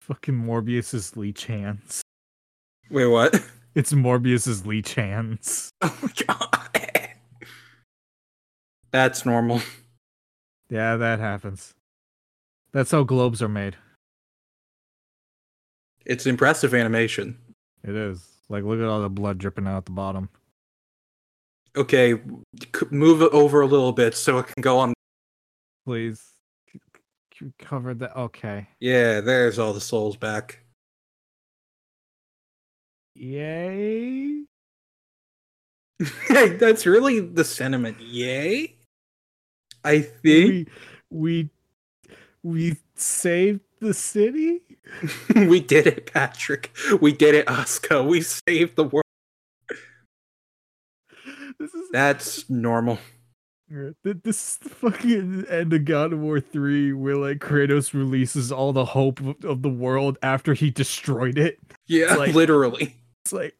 Fucking 0.00 0.34
Morbius's 0.34 1.16
leech 1.16 1.44
hands. 1.44 2.02
Wait, 2.90 3.06
what? 3.06 3.42
It's 3.74 3.92
Morbius's 3.92 4.66
leech 4.66 4.94
hands. 4.94 5.70
Oh 5.82 5.96
my 6.02 6.10
god. 6.26 7.08
That's 8.90 9.26
normal. 9.26 9.60
Yeah, 10.70 10.96
that 10.96 11.18
happens. 11.18 11.74
That's 12.72 12.90
how 12.90 13.02
globes 13.04 13.42
are 13.42 13.48
made. 13.48 13.76
It's 16.04 16.26
impressive 16.26 16.74
animation. 16.74 17.38
It 17.84 17.94
is. 17.94 18.26
Like, 18.48 18.64
look 18.64 18.80
at 18.80 18.86
all 18.86 19.02
the 19.02 19.10
blood 19.10 19.38
dripping 19.38 19.66
out 19.66 19.84
the 19.84 19.92
bottom. 19.92 20.30
Okay, 21.76 22.20
move 22.90 23.22
it 23.22 23.32
over 23.32 23.60
a 23.60 23.66
little 23.66 23.92
bit 23.92 24.14
so 24.14 24.38
it 24.38 24.46
can 24.46 24.62
go 24.62 24.78
on. 24.78 24.94
Please. 25.86 26.22
Cover 27.58 27.94
that. 27.94 28.16
Okay. 28.16 28.66
Yeah, 28.80 29.20
there's 29.20 29.58
all 29.58 29.72
the 29.72 29.80
souls 29.80 30.16
back. 30.16 30.58
Yay. 33.14 34.42
That's 36.28 36.86
really 36.86 37.20
the 37.20 37.44
sentiment. 37.44 38.00
Yay. 38.00 38.76
I 39.84 40.00
think 40.00 40.68
We, 41.10 41.48
we, 42.42 42.60
we 42.70 42.76
saved 42.94 43.60
the 43.80 43.94
city? 43.94 44.60
we 45.34 45.60
did 45.60 45.86
it, 45.86 46.12
Patrick. 46.12 46.74
We 47.00 47.12
did 47.12 47.34
it, 47.34 47.46
Asuka. 47.46 48.06
We 48.06 48.20
saved 48.22 48.76
the 48.76 48.84
world. 48.84 49.04
This 51.58 51.74
is 51.74 51.88
That's 51.90 52.48
normal. 52.48 52.98
This 54.02 54.24
is 54.24 54.58
the 54.58 54.68
fucking 54.70 55.44
end 55.50 55.72
of 55.74 55.84
God 55.84 56.14
of 56.14 56.20
War 56.20 56.40
3 56.40 56.92
where 56.94 57.16
like 57.16 57.38
Kratos 57.38 57.92
releases 57.92 58.50
all 58.50 58.72
the 58.72 58.84
hope 58.84 59.20
of, 59.44 59.62
the 59.62 59.68
world 59.68 60.16
after 60.22 60.54
he 60.54 60.70
destroyed 60.70 61.36
it. 61.36 61.58
Yeah, 61.86 62.14
like- 62.14 62.34
literally. 62.34 62.96
It's 63.24 63.32
like, 63.32 63.54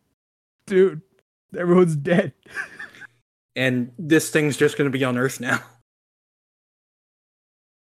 dude, 0.66 1.03
everyone's 1.57 1.97
dead. 1.97 2.33
And 3.55 3.93
this 3.99 4.31
thing's 4.31 4.57
just 4.57 4.79
going 4.79 4.91
to 4.91 4.97
be 4.97 5.05
on 5.05 5.19
Earth 5.19 5.41
now. 5.41 5.61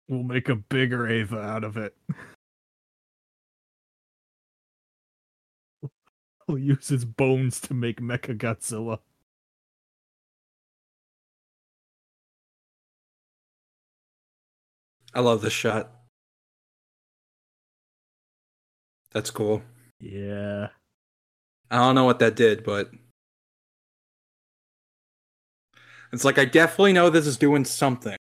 We'll 0.08 0.24
make 0.24 0.50
a 0.50 0.56
bigger 0.56 1.10
Eva 1.10 1.40
out 1.40 1.64
of 1.64 1.78
it. 1.78 1.96
We'll 6.48 6.58
use 6.58 6.90
his 6.90 7.06
bones 7.06 7.62
to 7.62 7.74
make 7.74 8.02
Mecha 8.02 8.38
Godzilla. 8.38 9.00
I 15.14 15.20
love 15.20 15.42
this 15.42 15.54
shot. 15.54 15.92
That's 19.12 19.30
cool. 19.30 19.62
Yeah. 20.00 20.70
I 21.70 21.78
don't 21.78 21.96
know 21.96 22.06
what 22.06 22.20
that 22.20 22.36
did, 22.36 22.64
but 22.64 22.92
it's 26.14 26.24
like 26.26 26.38
I 26.38 26.46
definitely 26.46 26.94
know 26.94 27.10
this 27.10 27.28
is 27.28 27.38
doing 27.38 27.66
something. 27.66 28.16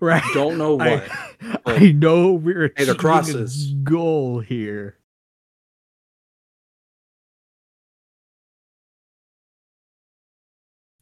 Right. 0.00 0.22
Don't 0.32 0.56
know 0.56 0.74
what. 0.76 1.04
I, 1.42 1.58
I 1.66 1.92
know 1.92 2.32
we're 2.32 2.72
Hey, 2.76 2.84
the 2.84 2.94
crosses. 2.94 3.72
goal 3.82 4.40
here. 4.40 4.96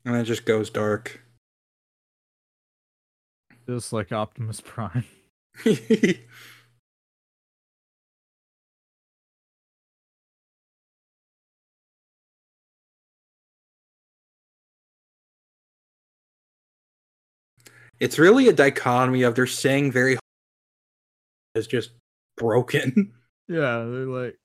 And 0.05 0.17
it 0.17 0.25
just 0.25 0.45
goes 0.45 0.71
dark. 0.71 1.21
Just 3.69 3.93
like 3.93 4.11
Optimus 4.13 4.61
Prime. 4.61 5.05
it's 18.01 18.19
really 18.19 18.49
a 18.49 18.53
dichotomy 18.53 19.23
of 19.23 19.35
they're 19.35 19.47
saying 19.47 19.93
very 19.93 20.19
is 21.55 21.67
just 21.67 21.91
broken. 22.37 23.13
Yeah, 23.49 23.79
they're 23.79 24.07
like, 24.07 24.39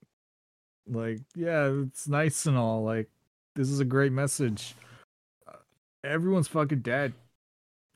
like, 0.88 1.20
yeah, 1.36 1.70
it's 1.84 2.08
nice 2.08 2.46
and 2.46 2.56
all. 2.56 2.82
Like, 2.82 3.08
this 3.54 3.68
is 3.70 3.78
a 3.78 3.84
great 3.84 4.10
message. 4.10 4.74
Uh, 5.46 5.52
everyone's 6.02 6.48
fucking 6.48 6.80
dead, 6.80 7.12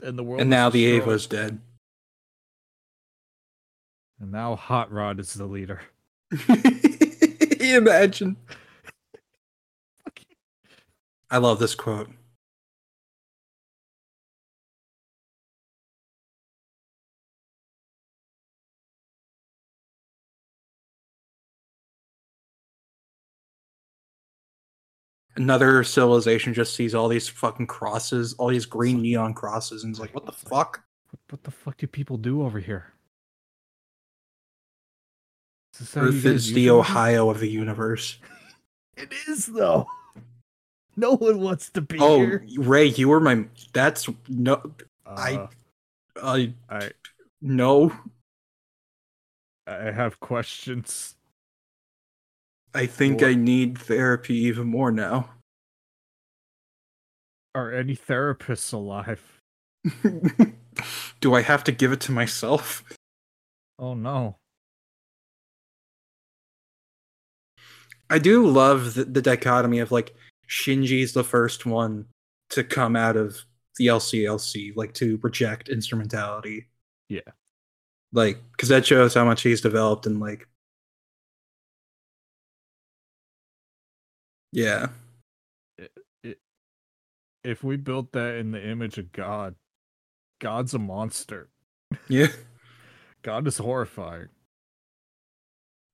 and 0.04 0.16
the 0.16 0.22
world. 0.22 0.40
and 0.40 0.48
now 0.48 0.70
the 0.70 0.84
destroyed. 0.84 1.02
Eva's 1.02 1.26
dead. 1.26 1.60
And 4.20 4.30
now 4.30 4.54
Hot 4.54 4.92
Rod 4.92 5.18
is 5.18 5.32
the 5.32 5.46
leader. 5.46 5.80
Imagine. 7.60 8.36
I 11.30 11.38
love 11.38 11.58
this 11.58 11.74
quote. 11.74 12.10
Another 25.36 25.82
civilization 25.84 26.52
just 26.52 26.74
sees 26.74 26.94
all 26.94 27.08
these 27.08 27.28
fucking 27.28 27.68
crosses, 27.68 28.34
all 28.34 28.48
these 28.48 28.66
green 28.66 29.00
neon 29.00 29.32
crosses, 29.32 29.84
and 29.84 29.94
is 29.94 30.00
like, 30.00 30.14
"What 30.14 30.26
the 30.26 30.32
fuck?" 30.32 30.82
What, 31.10 31.20
what 31.30 31.44
the 31.44 31.50
fuck 31.50 31.78
do 31.78 31.86
people 31.86 32.18
do 32.18 32.42
over 32.42 32.58
here? 32.58 32.92
Is 35.80 35.92
this 35.92 35.94
how 35.94 36.02
you 36.02 36.08
Earth 36.08 36.24
is 36.26 36.52
the? 36.52 36.70
Ohio 36.70 37.30
of 37.30 37.40
the 37.40 37.48
universe. 37.48 38.18
It 38.96 39.12
is 39.28 39.46
though. 39.46 39.86
No 40.94 41.16
one 41.16 41.40
wants 41.40 41.70
to 41.70 41.80
be 41.80 41.96
Oh, 41.98 42.18
here. 42.18 42.44
Rei, 42.58 42.84
you 42.86 43.08
were 43.08 43.20
my. 43.20 43.46
That's 43.72 44.08
no. 44.28 44.60
I- 45.06 45.36
Uh, 45.36 45.48
I 46.22 46.54
I 46.68 46.90
no. 47.40 47.92
I 49.66 49.90
have 49.90 50.20
questions. 50.20 51.14
I 52.74 52.84
think 52.84 53.22
What? 53.22 53.30
I 53.30 53.34
need 53.34 53.78
therapy 53.78 54.34
even 54.34 54.66
more 54.66 54.92
now. 54.92 55.30
Are 57.54 57.72
any 57.72 57.96
therapists 57.96 58.72
alive? 58.72 59.40
Do 61.20 61.32
I 61.34 61.40
have 61.40 61.64
to 61.64 61.72
give 61.72 61.90
it 61.92 62.00
to 62.02 62.12
myself? 62.12 62.84
Oh 63.78 63.94
no. 63.94 64.36
I 68.10 68.18
do 68.18 68.46
love 68.46 68.94
the, 68.94 69.04
the 69.04 69.22
dichotomy 69.22 69.78
of 69.78 69.92
like 69.92 70.14
Shinji's 70.48 71.12
the 71.12 71.24
first 71.24 71.64
one 71.64 72.06
to 72.50 72.64
come 72.64 72.96
out 72.96 73.16
of 73.16 73.40
the 73.76 73.86
LCLC, 73.86 74.76
like 74.76 74.92
to 74.94 75.18
reject 75.22 75.68
instrumentality. 75.68 76.66
Yeah. 77.08 77.20
Like, 78.12 78.42
because 78.50 78.68
that 78.68 78.84
shows 78.84 79.14
how 79.14 79.24
much 79.24 79.42
he's 79.42 79.60
developed 79.60 80.06
and 80.06 80.18
like. 80.18 80.48
Yeah. 84.52 84.88
If 87.44 87.62
we 87.62 87.76
built 87.76 88.12
that 88.12 88.34
in 88.34 88.50
the 88.50 88.62
image 88.62 88.98
of 88.98 89.12
God, 89.12 89.54
God's 90.40 90.74
a 90.74 90.78
monster. 90.78 91.48
Yeah. 92.08 92.26
God 93.22 93.46
is 93.46 93.58
horrifying. 93.58 94.28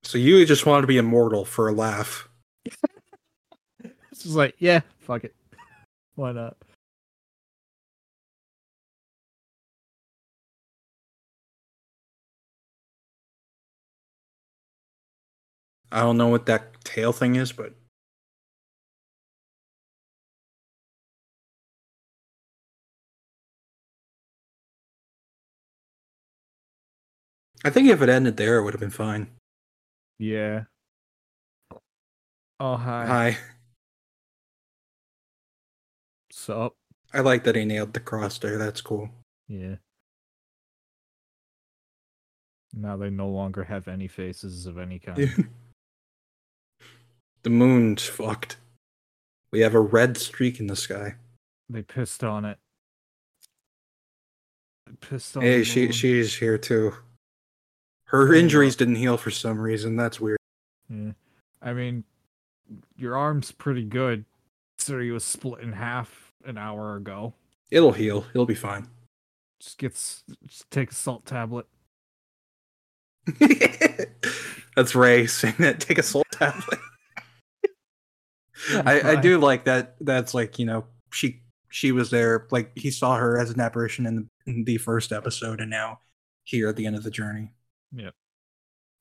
So 0.07 0.17
you 0.17 0.45
just 0.45 0.65
wanted 0.65 0.83
to 0.83 0.87
be 0.87 0.97
immortal 0.97 1.43
for 1.43 1.67
a 1.67 1.73
laugh. 1.73 2.29
It's 2.63 4.23
just 4.23 4.37
like, 4.37 4.55
yeah, 4.57 4.79
fuck 4.99 5.25
it. 5.25 5.35
Why 6.15 6.31
not? 6.31 6.55
I 15.91 15.99
don't 15.99 16.15
know 16.15 16.29
what 16.29 16.45
that 16.45 16.81
tail 16.85 17.11
thing 17.11 17.35
is, 17.35 17.51
but 17.51 17.73
I 27.65 27.69
think 27.71 27.89
if 27.89 28.01
it 28.01 28.07
ended 28.07 28.37
there, 28.37 28.57
it 28.59 28.63
would 28.63 28.73
have 28.73 28.79
been 28.79 28.89
fine. 28.89 29.36
Yeah. 30.19 30.63
Oh 32.59 32.75
hi. 32.75 33.05
Hi. 33.05 33.37
Sup? 36.31 36.73
I 37.13 37.19
like 37.21 37.43
that 37.43 37.55
he 37.55 37.65
nailed 37.65 37.93
the 37.93 37.99
cross 37.99 38.37
there. 38.39 38.57
That's 38.57 38.81
cool. 38.81 39.09
Yeah. 39.47 39.75
Now 42.73 42.97
they 42.97 43.09
no 43.09 43.29
longer 43.29 43.63
have 43.63 43.87
any 43.87 44.07
faces 44.07 44.65
of 44.65 44.77
any 44.77 44.99
kind. 44.99 45.49
the 47.43 47.49
moon's 47.49 48.05
fucked. 48.05 48.57
We 49.51 49.61
have 49.61 49.73
a 49.75 49.79
red 49.79 50.17
streak 50.17 50.59
in 50.59 50.67
the 50.67 50.75
sky. 50.75 51.15
They 51.69 51.81
pissed 51.81 52.23
on 52.23 52.45
it. 52.45 52.57
They 54.85 54.93
pissed 54.99 55.37
on 55.37 55.43
Hey, 55.43 55.59
the 55.59 55.63
she 55.63 55.83
moon. 55.83 55.91
she's 55.91 56.35
here 56.35 56.57
too. 56.57 56.93
Her 58.07 58.33
injuries 58.33 58.75
didn't 58.75 58.95
heal 58.95 59.17
for 59.17 59.31
some 59.31 59.59
reason. 59.59 59.95
That's 59.97 60.19
weird. 60.19 60.37
Yeah. 60.89 61.11
I 61.61 61.73
mean, 61.73 62.05
your 62.95 63.17
arm's 63.17 63.51
pretty 63.51 63.83
good. 63.83 64.25
So 64.77 64.99
he 64.99 65.11
was 65.11 65.25
split 65.25 65.61
in 65.61 65.73
half 65.73 66.33
an 66.45 66.57
hour 66.57 66.95
ago. 66.95 67.33
It'll 67.69 67.91
heal. 67.91 68.25
He'll 68.33 68.45
be 68.45 68.55
fine. 68.55 68.87
Just 69.59 69.77
gets 69.77 70.23
just 70.45 70.69
take 70.71 70.91
a 70.91 70.95
salt 70.95 71.25
tablet. 71.25 71.65
That's 74.75 74.95
Rei 74.95 75.25
saying 75.25 75.55
that. 75.59 75.79
Take 75.79 75.97
a 75.97 76.03
salt 76.03 76.27
tablet. 76.31 76.79
I, 78.85 79.01
I 79.11 79.15
do 79.15 79.39
like 79.39 79.65
that. 79.65 79.95
That's 79.99 80.33
like 80.33 80.59
you 80.59 80.65
know 80.65 80.85
she 81.11 81.41
she 81.69 81.91
was 81.91 82.09
there. 82.09 82.47
Like 82.51 82.71
he 82.77 82.91
saw 82.91 83.17
her 83.17 83.37
as 83.37 83.49
an 83.49 83.59
apparition 83.59 84.05
in 84.05 84.15
the, 84.15 84.51
in 84.51 84.63
the 84.63 84.77
first 84.77 85.11
episode, 85.11 85.59
and 85.59 85.69
now 85.69 85.99
here 86.43 86.69
at 86.69 86.75
the 86.75 86.85
end 86.85 86.95
of 86.95 87.03
the 87.03 87.11
journey. 87.11 87.51
Yep. 87.95 88.13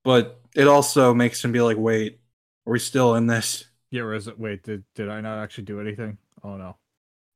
But 0.05 0.41
it 0.55 0.69
also 0.69 1.13
makes 1.13 1.45
him 1.45 1.53
be 1.53 1.61
like, 1.61 1.77
wait, 1.77 2.21
are 2.67 2.73
we 2.73 2.79
still 2.79 3.15
in 3.17 3.27
this? 3.27 3.65
Yeah, 3.91 4.03
or 4.03 4.15
is 4.15 4.29
it 4.29 4.39
wait, 4.39 4.63
did 4.63 4.85
did 4.95 5.09
I 5.09 5.21
not 5.21 5.39
actually 5.39 5.65
do 5.65 5.81
anything? 5.81 6.19
Oh 6.43 6.57
no. 6.57 6.77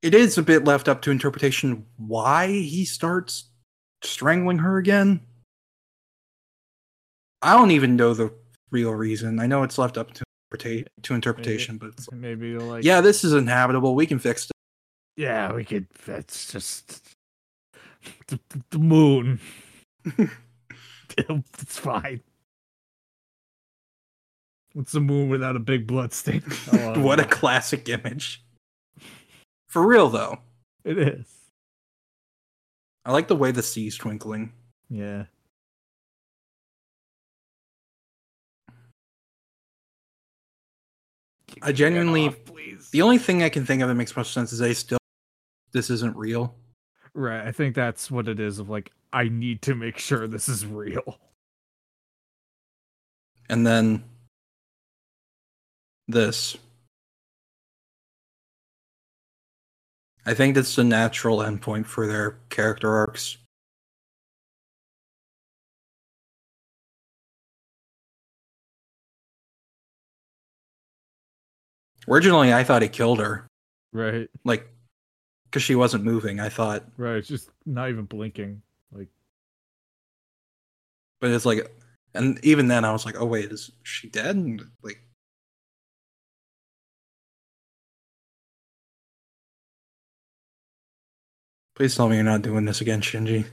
It 0.02 0.14
is 0.14 0.38
a 0.38 0.42
bit 0.42 0.64
left 0.64 0.88
up 0.88 1.02
to 1.02 1.10
interpretation 1.10 1.84
why 1.96 2.46
he 2.46 2.84
starts 2.84 3.50
strangling 4.02 4.58
her 4.58 4.78
again. 4.78 5.20
I 7.42 7.56
don't 7.56 7.70
even 7.70 7.96
know 7.96 8.14
the 8.14 8.32
real 8.70 8.92
reason. 8.92 9.40
I 9.40 9.46
know 9.46 9.62
it's 9.62 9.78
left 9.78 9.98
up 9.98 10.12
to 10.14 10.24
interpreta- 10.52 10.86
to 11.02 11.14
interpretation, 11.14 11.76
but 11.78 11.88
it's 11.90 12.10
Maybe 12.12 12.56
like 12.56 12.84
yeah, 12.84 13.00
this 13.00 13.24
is 13.24 13.32
inhabitable. 13.32 13.94
We 13.94 14.06
can 14.06 14.18
fix 14.18 14.46
it. 14.46 14.52
Yeah, 15.16 15.52
we 15.52 15.64
could 15.64 15.88
that's 16.06 16.52
just 16.52 17.14
the, 18.28 18.38
the 18.70 18.78
moon. 18.78 19.40
it's 21.60 21.78
fine. 21.78 22.20
What's 24.72 24.92
the 24.92 25.00
moon 25.00 25.28
without 25.28 25.56
a 25.56 25.60
big 25.60 25.86
blood 25.86 26.12
stain? 26.12 26.42
Oh, 26.72 27.00
what 27.00 27.18
a 27.20 27.24
classic 27.24 27.88
image. 27.88 28.44
For 29.68 29.86
real 29.86 30.08
though, 30.08 30.38
it 30.84 30.98
is. 30.98 31.26
I 33.04 33.12
like 33.12 33.28
the 33.28 33.36
way 33.36 33.50
the 33.50 33.62
sea's 33.62 33.96
twinkling. 33.96 34.52
Yeah. 34.88 35.24
I 41.62 41.72
genuinely- 41.72 42.28
off, 42.28 42.44
please. 42.44 42.90
The 42.90 43.02
only 43.02 43.18
thing 43.18 43.42
I 43.42 43.48
can 43.48 43.66
think 43.66 43.82
of 43.82 43.88
that 43.88 43.94
makes 43.94 44.16
much 44.16 44.32
sense 44.32 44.52
is 44.52 44.58
they 44.60 44.74
still 44.74 44.98
this 45.72 45.90
isn't 45.90 46.16
real. 46.16 46.56
Right, 47.14 47.46
I 47.46 47.52
think 47.52 47.74
that's 47.74 48.10
what 48.10 48.28
it 48.28 48.40
is 48.40 48.58
of 48.58 48.68
like 48.68 48.92
I 49.12 49.28
need 49.28 49.62
to 49.62 49.74
make 49.74 49.98
sure 49.98 50.26
this 50.28 50.48
is 50.48 50.64
real. 50.64 51.18
And 53.48 53.66
then 53.66 54.04
this. 56.06 56.56
I 60.26 60.34
think 60.34 60.54
that's 60.54 60.76
the 60.76 60.84
natural 60.84 61.38
endpoint 61.38 61.86
for 61.86 62.06
their 62.06 62.38
character 62.50 62.94
arcs. 62.94 63.38
Originally, 72.08 72.52
I 72.52 72.64
thought 72.64 72.82
he 72.82 72.88
killed 72.88 73.18
her, 73.20 73.46
Right. 73.92 74.28
like, 74.44 74.68
because 75.44 75.62
she 75.62 75.74
wasn't 75.74 76.04
moving. 76.04 76.40
I 76.40 76.48
thought, 76.48 76.84
Right, 76.96 77.16
it's 77.16 77.28
just 77.28 77.50
not 77.66 77.88
even 77.90 78.04
blinking. 78.04 78.62
But 81.20 81.30
it's 81.30 81.44
like, 81.46 81.70
and 82.14 82.42
even 82.44 82.68
then, 82.68 82.84
I 82.84 82.92
was 82.92 83.04
like, 83.06 83.16
oh 83.18 83.26
wait, 83.26 83.52
is 83.52 83.70
she 83.82 84.08
dead? 84.08 84.36
And, 84.36 84.62
like, 84.82 85.02
please 91.76 91.94
tell 91.94 92.08
me 92.08 92.16
you're 92.16 92.24
not 92.24 92.42
doing 92.42 92.64
this 92.64 92.80
again, 92.80 93.00
Shinji. 93.00 93.44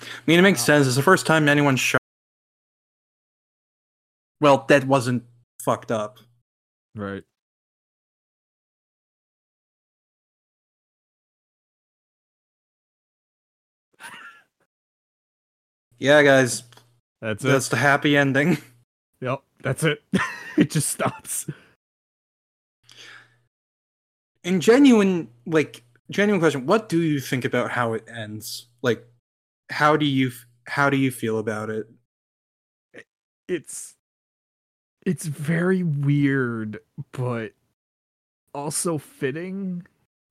I 0.00 0.06
mean, 0.26 0.38
it 0.38 0.42
makes 0.42 0.60
Wow. 0.60 0.64
sense. 0.66 0.86
It's 0.86 0.96
the 0.96 1.02
first 1.02 1.26
time 1.26 1.48
anyone 1.48 1.76
shot. 1.76 2.00
Well, 4.40 4.64
that 4.68 4.84
wasn't 4.86 5.24
fucked 5.62 5.90
up. 5.90 6.18
Right. 6.94 7.24
Yeah, 16.04 16.22
guys, 16.22 16.64
That's 17.22 17.42
it. 17.42 17.48
that's 17.48 17.70
the 17.70 17.76
happy 17.76 18.14
ending. 18.14 18.58
Yep. 19.20 19.42
That's 19.62 19.82
it. 19.84 20.02
it 20.58 20.70
just 20.70 20.90
stops. 20.90 21.46
In 24.42 24.60
genuine, 24.60 25.30
like, 25.46 25.82
genuine 26.10 26.40
question, 26.40 26.66
what 26.66 26.90
do 26.90 27.00
you 27.00 27.20
think 27.20 27.46
about 27.46 27.70
how 27.70 27.94
it 27.94 28.04
ends? 28.06 28.66
Like, 28.82 29.02
how 29.70 29.96
do 29.96 30.04
you 30.04 30.30
how 30.66 30.90
do 30.90 30.98
you 30.98 31.10
feel 31.10 31.38
about 31.38 31.70
it? 31.70 31.86
It's 33.48 33.94
it's 35.06 35.24
very 35.24 35.82
weird, 35.82 36.80
but 37.12 37.52
also 38.52 38.98
fitting. 38.98 39.86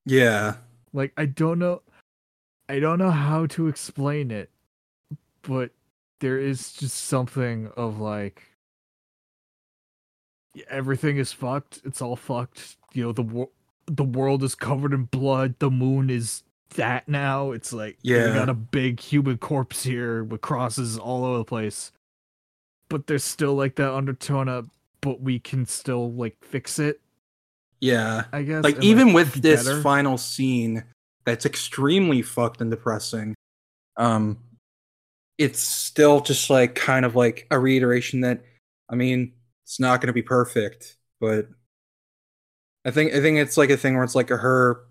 Yeah, 0.06 0.56
Like 0.92 1.14
I 1.18 1.26
don't 1.26 1.58
know 1.58 1.82
I 2.70 2.80
don't 2.80 3.00
know 3.00 3.12
how 3.12 3.48
to 3.48 3.68
explain 3.70 4.30
it, 4.30 4.52
but 5.44 5.72
there 6.20 6.40
is 6.40 6.74
just 6.74 7.06
something 7.06 7.70
of 7.78 8.00
like 8.00 8.44
everything 10.70 11.18
is 11.18 11.32
fucked. 11.32 11.82
It's 11.84 12.02
all 12.02 12.16
fucked. 12.16 12.78
You 12.94 13.04
know, 13.06 13.12
the 13.12 13.24
wor- 13.24 13.50
the 13.88 14.04
world 14.04 14.44
is 14.44 14.56
covered 14.56 14.94
in 14.94 15.06
blood. 15.06 15.56
The 15.60 15.70
moon 15.72 16.10
is 16.10 16.44
that 16.76 17.08
now. 17.08 17.52
It's 17.52 17.74
like 17.74 17.98
Yeah. 18.02 18.28
we 18.28 18.34
got 18.34 18.50
a 18.50 18.54
big 18.54 19.00
human 19.00 19.38
corpse 19.38 19.84
here 19.84 20.24
with 20.24 20.42
crosses 20.42 20.98
all 20.98 21.26
over 21.26 21.40
the 21.40 21.46
place. 21.46 21.92
But 22.90 23.08
there's 23.08 23.24
still 23.24 23.56
like 23.56 23.76
that 23.76 23.92
undertone 23.94 24.48
of 24.48 24.70
but 25.02 25.20
we 25.22 25.38
can 25.38 25.66
still 25.66 26.14
like 26.14 26.38
fix 26.42 26.80
it, 26.80 27.02
yeah. 27.82 28.24
I 28.32 28.44
guess. 28.44 28.64
Like, 28.64 28.76
and, 28.76 28.84
even 28.86 29.08
be 29.08 29.14
with 29.16 29.34
this 29.34 29.66
better. 29.66 29.82
final 29.82 30.18
scene, 30.18 30.86
that's 31.26 31.46
extremely 31.46 32.22
fucked 32.22 32.62
and 32.62 32.72
depressing. 32.72 33.36
Um, 33.98 34.38
it's 35.38 35.60
still 35.60 36.22
just 36.22 36.50
like 36.50 36.76
kind 36.76 37.06
of 37.06 37.16
like 37.16 37.48
a 37.52 37.60
reiteration 37.60 38.22
that, 38.22 38.44
I 38.90 38.96
mean, 38.96 39.34
it's 39.64 39.80
not 39.80 40.02
going 40.02 40.08
to 40.08 40.14
be 40.14 40.22
perfect, 40.22 40.98
but 41.20 41.48
I 42.86 42.92
think 42.92 43.14
I 43.14 43.22
think 43.22 43.38
it's 43.38 43.58
like 43.58 43.70
a 43.70 43.78
thing 43.78 43.96
where 43.96 44.04
it's 44.04 44.16
like 44.16 44.30
her 44.30 44.86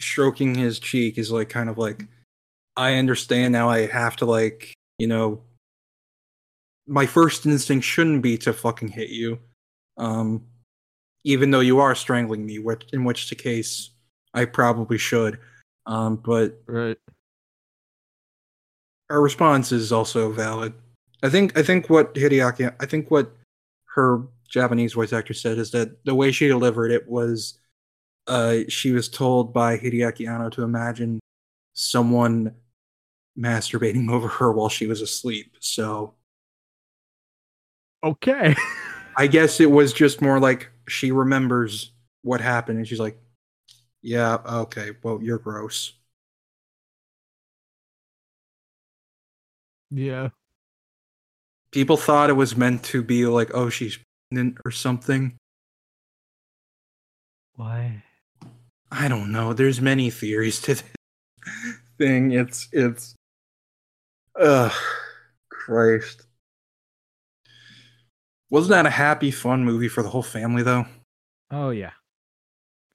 stroking 0.00 0.54
his 0.54 0.78
cheek 0.78 1.18
is 1.18 1.30
like 1.30 1.48
kind 1.48 1.68
of 1.68 1.78
like 1.78 2.06
I 2.76 2.94
understand 2.94 3.52
now 3.52 3.68
I 3.68 3.86
have 3.86 4.16
to 4.16 4.24
like, 4.26 4.74
you 4.98 5.06
know, 5.06 5.42
my 6.86 7.06
first 7.06 7.46
instinct 7.46 7.84
shouldn't 7.84 8.22
be 8.22 8.36
to 8.38 8.52
fucking 8.52 8.88
hit 8.88 9.10
you. 9.10 9.38
Um 9.96 10.46
even 11.24 11.50
though 11.50 11.60
you 11.60 11.80
are 11.80 11.94
strangling 11.94 12.46
me, 12.46 12.58
which 12.58 12.84
in 12.92 13.04
which 13.04 13.28
the 13.28 13.36
case 13.36 13.90
I 14.34 14.46
probably 14.46 14.98
should. 14.98 15.38
Um 15.86 16.16
but 16.16 16.60
right. 16.66 16.98
Her 19.10 19.20
response 19.20 19.72
is 19.72 19.92
also 19.92 20.30
valid. 20.32 20.72
I 21.22 21.28
think 21.28 21.58
I 21.58 21.62
think 21.62 21.90
what 21.90 22.14
Hideaki 22.14 22.74
I 22.80 22.86
think 22.86 23.10
what 23.10 23.32
her 23.94 24.22
Japanese 24.48 24.94
voice 24.94 25.12
actor 25.12 25.34
said 25.34 25.58
is 25.58 25.72
that 25.72 26.04
the 26.04 26.14
way 26.14 26.32
she 26.32 26.48
delivered 26.48 26.92
it 26.92 27.08
was 27.08 27.58
uh 28.28 28.58
she 28.68 28.92
was 28.92 29.08
told 29.08 29.54
by 29.54 29.78
Hideaki 29.78 30.28
Anno 30.28 30.50
to 30.50 30.62
imagine 30.64 31.20
someone 31.74 32.54
masturbating 33.38 34.10
over 34.12 34.28
her 34.28 34.52
while 34.52 34.68
she 34.70 34.86
was 34.86 35.02
asleep. 35.02 35.56
So 35.60 36.14
Okay. 38.02 38.54
I 39.16 39.26
guess 39.26 39.60
it 39.60 39.70
was 39.70 39.92
just 39.92 40.22
more 40.22 40.40
like 40.40 40.70
she 40.88 41.12
remembers 41.12 41.92
what 42.22 42.40
happened 42.40 42.78
and 42.78 42.88
she's 42.88 43.00
like, 43.00 43.18
Yeah, 44.02 44.38
okay, 44.46 44.92
well 45.02 45.20
you're 45.22 45.38
gross. 45.38 45.94
Yeah. 49.90 50.28
People 51.72 51.96
thought 51.96 52.30
it 52.30 52.34
was 52.34 52.56
meant 52.56 52.82
to 52.84 53.02
be 53.02 53.26
like, 53.26 53.50
oh, 53.54 53.68
she's 53.68 53.98
pregnant 54.30 54.58
or 54.64 54.70
something. 54.70 55.36
Why? 57.54 58.02
I 58.90 59.08
don't 59.08 59.30
know. 59.30 59.52
There's 59.52 59.80
many 59.80 60.10
theories 60.10 60.60
to 60.62 60.74
this 60.74 60.82
thing. 61.98 62.32
It's 62.32 62.68
it's 62.72 63.14
Ugh 64.38 64.72
Christ. 65.50 66.26
Wasn't 68.50 68.70
that 68.70 68.86
a 68.86 68.90
happy, 68.90 69.30
fun 69.30 69.64
movie 69.64 69.88
for 69.88 70.02
the 70.02 70.08
whole 70.08 70.22
family 70.22 70.62
though? 70.62 70.86
Oh 71.50 71.70
yeah. 71.70 71.92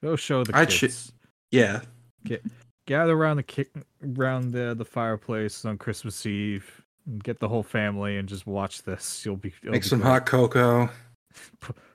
Go 0.04 0.16
show 0.16 0.44
the 0.44 0.56
I'd 0.56 0.72
sh- 0.72 0.82
kids. 0.82 1.12
Yeah. 1.52 1.82
Gather 2.88 3.14
around 3.14 3.38
the 3.38 3.44
ki- 3.44 3.66
around 4.18 4.52
the 4.52 4.76
the 4.78 4.86
fireplace 4.86 5.64
on 5.64 5.78
Christmas 5.78 6.26
Eve. 6.26 6.82
Get 7.24 7.40
the 7.40 7.48
whole 7.48 7.64
family 7.64 8.18
and 8.18 8.28
just 8.28 8.48
watch 8.48 8.82
this. 8.84 9.24
You'll 9.26 9.36
be 9.38 9.54
Make 9.64 9.84
be 9.84 9.88
some 9.88 10.00
great. 10.00 10.10
hot 10.10 10.26
cocoa, 10.26 10.90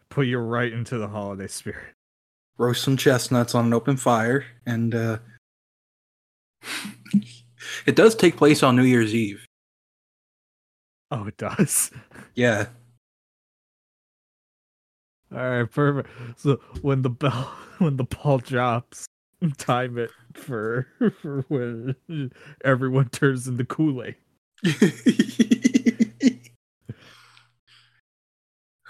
Put 0.08 0.26
you 0.26 0.38
right 0.38 0.72
into 0.72 0.98
the 0.98 1.08
holiday 1.08 1.46
spirit. 1.48 1.94
roast 2.58 2.82
some 2.84 2.96
chestnuts 2.96 3.54
on 3.54 3.66
an 3.66 3.72
open 3.74 3.96
fire, 3.96 4.44
and 4.66 4.94
uh 4.94 5.18
it 7.86 7.96
does 7.96 8.14
take 8.14 8.36
place 8.36 8.62
on 8.62 8.76
New 8.76 8.84
Year's 8.84 9.14
Eve. 9.14 9.44
Oh, 11.10 11.26
it 11.26 11.36
does. 11.36 11.90
Yeah. 12.34 12.66
All 15.32 15.38
right, 15.38 15.70
perfect. 15.70 16.08
So 16.38 16.60
when 16.82 17.02
the 17.02 17.10
bell 17.10 17.52
when 17.78 17.96
the 17.96 18.04
ball 18.04 18.38
drops, 18.38 19.06
time 19.58 19.98
it 19.98 20.10
for 20.34 20.86
for 21.20 21.44
when 21.48 21.94
everyone 22.64 23.08
turns 23.10 23.46
into 23.48 23.64
Kool 23.64 24.02
Aid. 24.04 24.16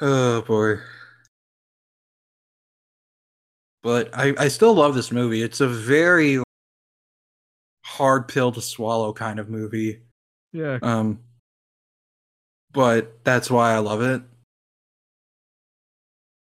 oh 0.00 0.42
boy. 0.42 0.78
But 3.82 4.10
I, 4.12 4.34
I 4.38 4.48
still 4.48 4.74
love 4.74 4.94
this 4.94 5.10
movie. 5.10 5.42
It's 5.42 5.60
a 5.60 5.68
very 5.68 6.42
hard 7.84 8.28
pill 8.28 8.52
to 8.52 8.60
swallow 8.60 9.12
kind 9.12 9.38
of 9.38 9.48
movie. 9.48 10.02
Yeah, 10.52 10.78
Um 10.82 11.20
but 12.72 13.24
that's 13.24 13.50
why 13.50 13.72
I 13.72 13.78
love 13.78 14.00
it. 14.00 14.22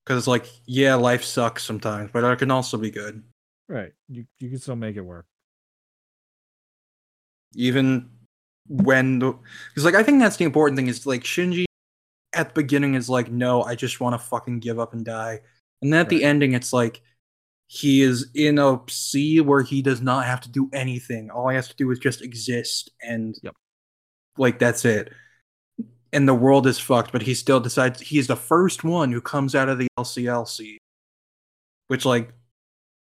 Cause 0.05 0.27
like, 0.27 0.47
yeah, 0.67 0.95
life 0.97 1.23
sucks 1.25 1.63
sometimes, 1.65 2.11
but 2.13 2.25
it 2.25 2.39
can 2.39 2.51
also 2.51 2.77
be 2.77 2.91
good. 2.91 3.23
right. 3.69 3.93
You 4.09 4.27
you 4.41 4.51
can 4.51 4.59
still 4.59 4.77
make 4.77 4.97
it 4.97 5.01
work. 5.03 5.27
even 7.55 8.09
when 8.69 9.19
the 9.19 9.35
because 9.71 9.85
like 9.85 9.95
I 9.95 10.03
think 10.03 10.21
that's 10.21 10.37
the 10.37 10.45
important 10.45 10.77
thing 10.77 10.89
is 10.89 11.07
like 11.07 11.23
Shinji 11.23 11.65
at 12.35 12.49
the 12.55 12.63
beginning 12.63 12.95
is 12.95 13.09
like 13.09 13.31
no 13.31 13.63
I 13.63 13.75
just 13.75 14.01
want 14.01 14.15
to 14.15 14.19
fucking 14.19 14.61
give 14.61 14.79
up 14.79 14.93
and 14.93 15.05
die. 15.05 15.41
And 15.83 15.93
then 15.93 16.01
at 16.01 16.09
the 16.09 16.25
ending 16.25 16.53
it's 16.55 16.73
like 16.73 17.03
he 17.67 18.03
is 18.03 18.31
in 18.35 18.59
a 18.59 18.81
sea 18.89 19.41
where 19.41 19.63
he 19.63 19.83
does 19.83 20.01
not 20.03 20.27
have 20.27 20.41
to 20.43 20.51
do 20.51 20.69
anything. 20.73 21.31
All 21.31 21.49
he 21.49 21.57
has 21.57 21.69
to 21.69 21.77
do 21.77 21.91
is 21.91 21.99
just 21.99 22.23
exist 22.23 22.91
and 23.03 23.35
Yep. 23.43 23.55
like 24.39 24.59
that's 24.59 24.85
it. 24.85 25.13
And 26.13 26.29
the 26.29 26.35
world 26.35 26.67
is 26.67 26.79
fucked 26.79 27.13
but 27.13 27.23
he 27.23 27.35
still 27.35 27.61
decides 27.61 28.01
he's 28.01 28.27
the 28.27 28.37
first 28.37 28.85
one 28.85 29.13
who 29.13 29.21
comes 29.21 29.55
out 29.55 29.69
of 29.69 29.79
the 29.79 29.89
LCLC 29.99 30.77
which 31.89 32.05
like 32.05 32.33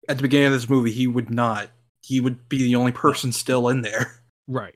at 0.09 0.17
the 0.17 0.23
beginning 0.23 0.49
of 0.49 0.53
this 0.53 0.69
movie 0.69 0.93
he 0.93 1.07
would 1.07 1.31
not 1.31 1.71
he 2.03 2.21
would 2.21 2.49
be 2.51 2.59
the 2.59 2.77
only 2.77 2.93
person 2.93 3.33
still 3.33 3.69
in 3.69 3.81
there. 3.83 4.21
Right. 4.47 4.75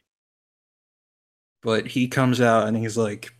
But 1.62 1.86
he 1.86 2.08
comes 2.08 2.40
out 2.40 2.66
and 2.68 2.76
he's 2.76 2.96
like 2.96 3.32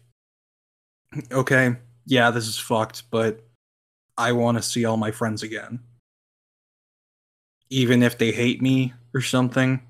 okay 1.32 1.77
yeah 2.07 2.31
this 2.31 2.47
is 2.47 2.59
fucked 2.59 3.05
but 3.11 3.40
i 4.16 4.32
want 4.32 4.57
to 4.57 4.62
see 4.62 4.85
all 4.85 4.97
my 4.97 5.11
friends 5.11 5.43
again 5.43 5.81
even 7.70 8.03
if 8.03 8.19
they 8.19 8.32
hate 8.32 8.61
me 8.62 8.93
or 9.15 9.20
something 9.20 9.81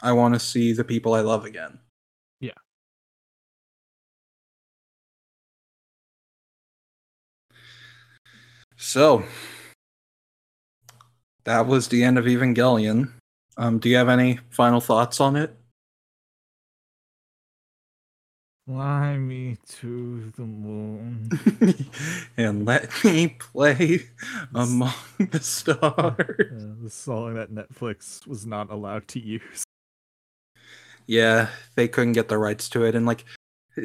i 0.00 0.12
want 0.12 0.34
to 0.34 0.40
see 0.40 0.72
the 0.72 0.84
people 0.84 1.14
i 1.14 1.20
love 1.20 1.44
again 1.44 1.78
Yeah. 2.40 2.52
So 8.76 9.24
that 11.44 11.66
was 11.66 11.88
the 11.88 12.04
end 12.04 12.18
of 12.18 12.24
Evangelion. 12.26 13.12
Um, 13.56 13.78
do 13.78 13.88
you 13.88 13.96
have 13.96 14.08
any 14.08 14.38
final 14.50 14.80
thoughts 14.80 15.20
on 15.20 15.36
it? 15.36 15.56
Fly 18.66 19.16
me 19.16 19.56
to 19.68 20.32
the 20.36 20.42
moon. 20.42 21.30
and 22.36 22.66
let 22.66 22.90
me 23.04 23.28
play 23.28 24.00
among 24.52 24.92
the 25.18 25.38
stars. 25.38 26.16
Yeah, 26.18 26.72
the 26.82 26.90
song 26.90 27.34
that 27.34 27.52
Netflix 27.52 28.26
was 28.26 28.44
not 28.44 28.70
allowed 28.70 29.06
to 29.08 29.20
use. 29.20 29.62
Yeah, 31.06 31.48
they 31.76 31.86
couldn't 31.86 32.14
get 32.14 32.26
the 32.28 32.38
rights 32.38 32.68
to 32.70 32.84
it. 32.84 32.96
And 32.96 33.06
like 33.06 33.24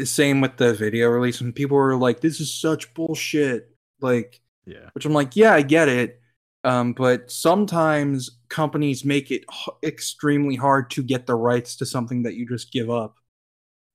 same 0.03 0.41
with 0.41 0.57
the 0.57 0.73
video 0.73 1.09
release 1.09 1.41
and 1.41 1.53
people 1.53 1.77
were 1.77 1.95
like, 1.95 2.21
This 2.21 2.39
is 2.39 2.51
such 2.51 2.91
bullshit. 2.95 3.75
Like 3.99 4.41
Yeah. 4.65 4.89
which 4.93 5.05
I'm 5.05 5.13
like, 5.13 5.35
yeah, 5.35 5.53
I 5.53 5.61
get 5.61 5.89
it. 5.89 6.19
Um, 6.63 6.93
but 6.93 7.29
sometimes 7.29 8.39
companies 8.49 9.05
make 9.05 9.29
it 9.29 9.43
h- 9.51 9.75
extremely 9.83 10.55
hard 10.55 10.89
to 10.91 11.03
get 11.03 11.27
the 11.27 11.35
rights 11.35 11.75
to 11.77 11.85
something 11.85 12.23
that 12.23 12.33
you 12.33 12.47
just 12.47 12.71
give 12.71 12.89
up. 12.89 13.17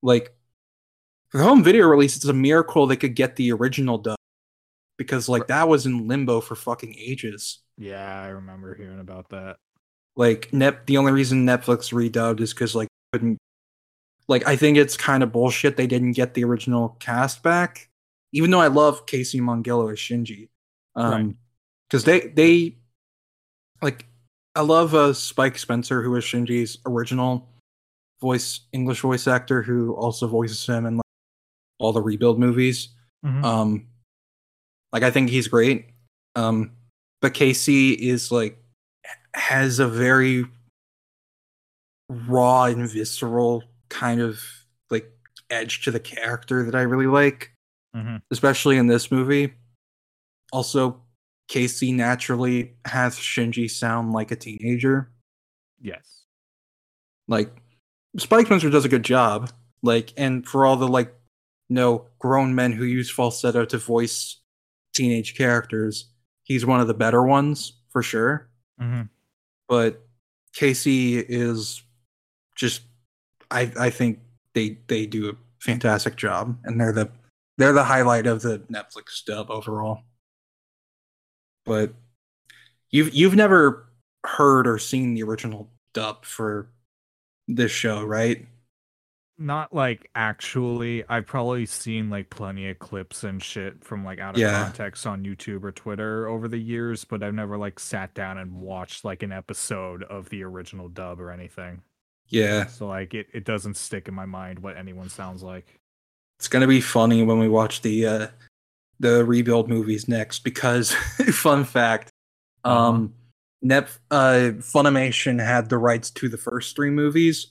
Like 0.02 0.35
for 1.36 1.42
home 1.42 1.62
video 1.62 1.86
release, 1.86 2.16
it's 2.16 2.24
a 2.24 2.32
miracle 2.32 2.86
they 2.86 2.96
could 2.96 3.14
get 3.14 3.36
the 3.36 3.52
original 3.52 3.98
dub 3.98 4.16
because 4.96 5.28
like 5.28 5.48
that 5.48 5.68
was 5.68 5.84
in 5.84 6.08
limbo 6.08 6.40
for 6.40 6.54
fucking 6.54 6.94
ages. 6.98 7.58
Yeah, 7.76 8.22
I 8.22 8.28
remember 8.28 8.74
hearing 8.74 9.00
about 9.00 9.28
that. 9.30 9.56
Like 10.16 10.50
net, 10.54 10.86
the 10.86 10.96
only 10.96 11.12
reason 11.12 11.44
Netflix 11.44 11.92
redubbed 11.92 12.40
is 12.40 12.54
because 12.54 12.74
like 12.74 12.88
couldn't. 13.12 13.36
Like 14.28 14.46
I 14.48 14.56
think 14.56 14.78
it's 14.78 14.96
kind 14.96 15.22
of 15.22 15.30
bullshit 15.30 15.76
they 15.76 15.86
didn't 15.86 16.12
get 16.12 16.32
the 16.32 16.42
original 16.44 16.96
cast 17.00 17.42
back, 17.42 17.90
even 18.32 18.50
though 18.50 18.60
I 18.60 18.68
love 18.68 19.04
Casey 19.06 19.40
Mongillo 19.40 19.92
as 19.92 19.98
Shinji. 19.98 20.48
Um, 20.94 21.36
because 21.90 22.04
they 22.04 22.28
they 22.28 22.78
like 23.82 24.06
I 24.54 24.62
love 24.62 24.94
uh 24.94 25.12
Spike 25.12 25.58
Spencer 25.58 26.02
who 26.02 26.16
is 26.16 26.24
Shinji's 26.24 26.78
original 26.86 27.46
voice 28.22 28.60
English 28.72 29.00
voice 29.00 29.28
actor 29.28 29.60
who 29.60 29.94
also 29.94 30.26
voices 30.26 30.64
him 30.64 30.86
in 30.86 30.96
like, 30.96 31.05
all 31.78 31.92
the 31.92 32.02
rebuild 32.02 32.38
movies. 32.38 32.88
Mhm. 33.24 33.44
Um, 33.44 33.86
like 34.92 35.02
I 35.02 35.10
think 35.10 35.30
he's 35.30 35.48
great. 35.48 35.86
Um, 36.34 36.72
but 37.20 37.34
Casey 37.34 37.92
is 37.92 38.30
like 38.30 38.58
has 39.34 39.78
a 39.78 39.88
very 39.88 40.44
raw 42.08 42.64
and 42.64 42.88
visceral 42.88 43.64
kind 43.88 44.20
of 44.20 44.40
like 44.90 45.10
edge 45.50 45.82
to 45.84 45.90
the 45.90 46.00
character 46.00 46.64
that 46.64 46.74
I 46.74 46.82
really 46.82 47.06
like, 47.06 47.52
mm-hmm. 47.94 48.16
especially 48.30 48.76
in 48.76 48.86
this 48.86 49.10
movie. 49.10 49.54
Also, 50.52 51.02
Casey 51.48 51.92
naturally 51.92 52.74
has 52.86 53.16
Shinji 53.16 53.70
sound 53.70 54.12
like 54.12 54.30
a 54.30 54.36
teenager. 54.36 55.10
Yes. 55.80 56.24
Like 57.28 57.50
Spike 58.18 58.46
Spencer 58.46 58.70
does 58.70 58.84
a 58.84 58.90
good 58.90 59.04
job. 59.04 59.50
Like, 59.82 60.12
and 60.16 60.46
for 60.46 60.66
all 60.66 60.76
the 60.76 60.88
like, 60.88 61.14
no 61.68 62.06
grown 62.18 62.54
men 62.54 62.72
who 62.72 62.84
use 62.84 63.10
falsetto 63.10 63.64
to 63.66 63.78
voice 63.78 64.40
teenage 64.94 65.36
characters, 65.36 66.10
he's 66.44 66.66
one 66.66 66.80
of 66.80 66.86
the 66.86 66.94
better 66.94 67.22
ones 67.22 67.74
for 67.90 68.02
sure. 68.02 68.48
hmm 68.78 69.02
But 69.68 70.06
Casey 70.54 71.18
is 71.18 71.82
just, 72.56 72.82
I 73.50 73.72
I 73.78 73.90
think 73.90 74.20
they 74.54 74.78
they 74.88 75.06
do 75.06 75.30
a 75.30 75.36
fantastic 75.60 76.16
job, 76.16 76.58
and 76.64 76.80
they're 76.80 76.92
the 76.92 77.10
they're 77.58 77.72
the 77.72 77.84
highlight 77.84 78.26
of 78.26 78.42
the 78.42 78.60
Netflix 78.70 79.24
dub 79.24 79.50
overall. 79.50 80.02
But 81.64 81.94
you've 82.90 83.14
you've 83.14 83.34
never 83.34 83.88
heard 84.24 84.66
or 84.66 84.78
seen 84.78 85.14
the 85.14 85.22
original 85.22 85.70
dub 85.94 86.24
for 86.24 86.68
this 87.48 87.72
show, 87.72 88.04
right? 88.04 88.46
Not 89.38 89.74
like 89.74 90.08
actually. 90.14 91.04
I've 91.08 91.26
probably 91.26 91.66
seen 91.66 92.08
like 92.08 92.30
plenty 92.30 92.70
of 92.70 92.78
clips 92.78 93.22
and 93.22 93.42
shit 93.42 93.84
from 93.84 94.04
like 94.04 94.18
out 94.18 94.34
of 94.34 94.40
Yeah. 94.40 94.62
context 94.64 95.06
on 95.06 95.24
YouTube 95.24 95.62
or 95.62 95.72
Twitter 95.72 96.26
over 96.26 96.48
the 96.48 96.58
years, 96.58 97.04
but 97.04 97.22
I've 97.22 97.34
never 97.34 97.58
like 97.58 97.78
sat 97.78 98.14
down 98.14 98.38
and 98.38 98.60
watched 98.60 99.04
like 99.04 99.22
an 99.22 99.32
episode 99.32 100.02
of 100.04 100.30
the 100.30 100.42
original 100.42 100.88
dub 100.88 101.20
or 101.20 101.30
anything. 101.30 101.82
Yeah, 102.28 102.66
So 102.66 102.88
like 102.88 103.14
it, 103.14 103.28
it 103.32 103.44
doesn't 103.44 103.76
stick 103.76 104.08
in 104.08 104.14
my 104.14 104.24
mind 104.26 104.58
what 104.60 104.76
anyone 104.76 105.08
sounds 105.10 105.42
like. 105.42 105.78
it's 106.38 106.48
gonna 106.48 106.66
be 106.66 106.80
funny 106.80 107.22
when 107.22 107.38
we 107.38 107.48
watch 107.48 107.82
the 107.82 108.06
uh, 108.06 108.26
the 108.98 109.24
rebuild 109.24 109.68
movies 109.68 110.08
next 110.08 110.40
because 110.44 110.92
fun 111.30 111.64
fact, 111.64 112.10
um, 112.64 113.12
Net 113.62 113.88
uh, 114.10 114.52
Funimation 114.58 115.44
had 115.44 115.68
the 115.68 115.78
rights 115.78 116.10
to 116.12 116.28
the 116.28 116.36
first 116.38 116.74
three 116.74 116.90
movies, 116.90 117.48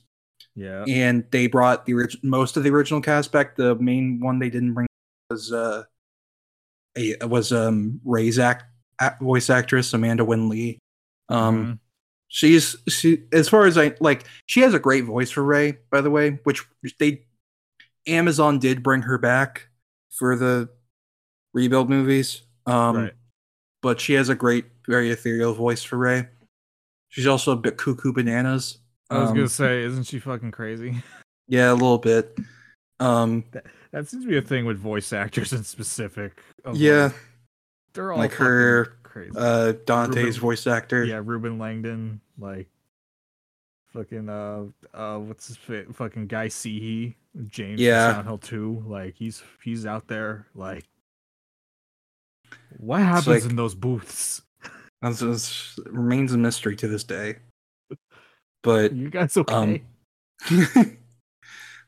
Yeah. 0.56 0.86
and 0.88 1.26
they 1.32 1.48
brought 1.48 1.86
the 1.86 1.94
orig- 1.96 2.24
most 2.24 2.56
of 2.56 2.64
the 2.64 2.70
original 2.70 3.02
cast 3.02 3.32
back. 3.32 3.56
The 3.58 3.76
main 3.76 4.20
one 4.22 4.40
they 4.40 4.50
didn't 4.50 4.74
bring 4.74 4.88
was 5.30 5.52
uh, 5.52 5.84
a 6.98 7.16
was 7.28 7.52
um 7.52 8.00
Rei's 8.06 8.40
act, 8.40 8.64
voice 9.22 9.50
actress 9.50 9.94
Amanda 9.94 10.24
Winn-Lee. 10.24 10.80
Um, 11.30 11.66
Mhm. 11.66 11.80
she's 12.30 12.76
she 12.88 13.24
as 13.34 13.50
far 13.50 13.66
as 13.66 13.78
I 13.78 13.96
like 14.00 14.26
she 14.46 14.62
has 14.62 14.74
a 14.74 14.80
great 14.80 15.04
voice 15.04 15.30
for 15.32 15.44
Rei, 15.44 15.78
by 15.92 16.00
the 16.02 16.10
way, 16.12 16.40
which 16.44 16.64
they 17.00 17.26
Amazon 18.08 18.60
did 18.60 18.82
bring 18.84 19.02
her 19.02 19.18
back 19.18 19.68
for 20.12 20.36
the 20.38 20.70
rebuild 21.54 21.90
movies. 21.90 22.44
Um 22.66 22.96
right. 22.98 23.14
but 23.82 24.00
she 24.00 24.14
has 24.14 24.30
a 24.30 24.36
great, 24.36 24.66
very 24.88 25.12
ethereal 25.12 25.54
voice 25.54 25.84
for 25.84 25.98
Rei. 25.98 26.28
She's 27.10 27.28
also 27.28 27.52
a 27.52 27.56
bit 27.56 27.78
cuckoo 27.78 28.14
bananas. 28.14 28.78
I 29.10 29.20
was 29.20 29.30
Um, 29.30 29.36
gonna 29.36 29.50
say, 29.50 29.84
isn't 29.84 30.04
she 30.04 30.20
fucking 30.20 30.52
crazy? 30.52 31.04
Yeah, 31.48 31.72
a 31.72 31.74
little 31.74 32.00
bit. 32.00 32.36
Um 33.00 33.44
That 33.92 34.08
seems 34.08 34.24
to 34.24 34.30
be 34.30 34.38
a 34.38 34.42
thing 34.42 34.66
with 34.66 34.80
voice 34.80 35.14
actors 35.14 35.54
in 35.54 35.64
specific. 35.64 36.42
yeah, 36.74 37.04
like, 37.04 37.16
they're 37.94 38.12
all 38.12 38.18
like 38.18 38.34
her, 38.34 38.98
crazy. 39.04 39.32
uh 39.38 39.74
Dante's 39.86 40.18
Reuben- 40.26 40.42
voice 40.42 40.66
actor. 40.66 41.04
yeah, 41.04 41.22
Reuben 41.24 41.60
Langdon, 41.60 42.20
like 42.40 42.68
fucking 43.94 44.28
uh 44.28 44.64
uh 44.94 45.20
what's 45.20 45.48
his 45.50 45.58
fa- 45.58 45.86
fucking 45.94 46.26
guy 46.28 46.48
Cihi, 46.48 47.14
James 47.48 47.80
Yeah. 47.80 48.24
Hill 48.24 48.40
2, 48.40 48.84
like 48.88 49.14
he's 49.16 49.44
he's 49.64 49.86
out 49.86 50.08
there 50.08 50.48
like 50.56 50.86
what 52.78 53.02
happens 53.02 53.28
like- 53.28 53.46
in 53.52 53.56
those 53.56 53.76
booths? 53.76 54.42
That's- 55.04 55.80
remains 55.86 56.34
a 56.34 56.38
mystery 56.40 56.76
to 56.78 56.88
this 56.88 57.04
day. 57.04 57.38
But 58.66 58.94
you 58.94 59.10
guys 59.12 59.38
okay? 59.38 59.54
um, 59.54 59.80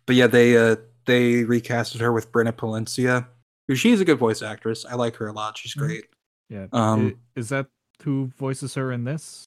but 0.05 0.15
yeah, 0.15 0.27
they 0.27 0.55
uh 0.55 0.75
they 1.05 1.43
recasted 1.43 1.99
her 1.99 2.13
with 2.13 2.31
Brina 2.31 2.51
Palencia. 2.53 3.27
who 3.67 3.75
She's 3.75 3.99
a 3.99 4.05
good 4.05 4.19
voice 4.19 4.41
actress. 4.41 4.85
I 4.85 4.93
like 4.95 5.15
her 5.17 5.27
a 5.27 5.33
lot. 5.33 5.57
She's 5.57 5.73
Mhm. 5.75 5.79
great. 5.79 6.05
yeah. 6.49 6.67
um, 6.71 7.17
is 7.35 7.49
that 7.49 7.65
who 8.03 8.27
voices 8.37 8.75
her 8.75 8.91
in 8.91 9.03
this? 9.05 9.45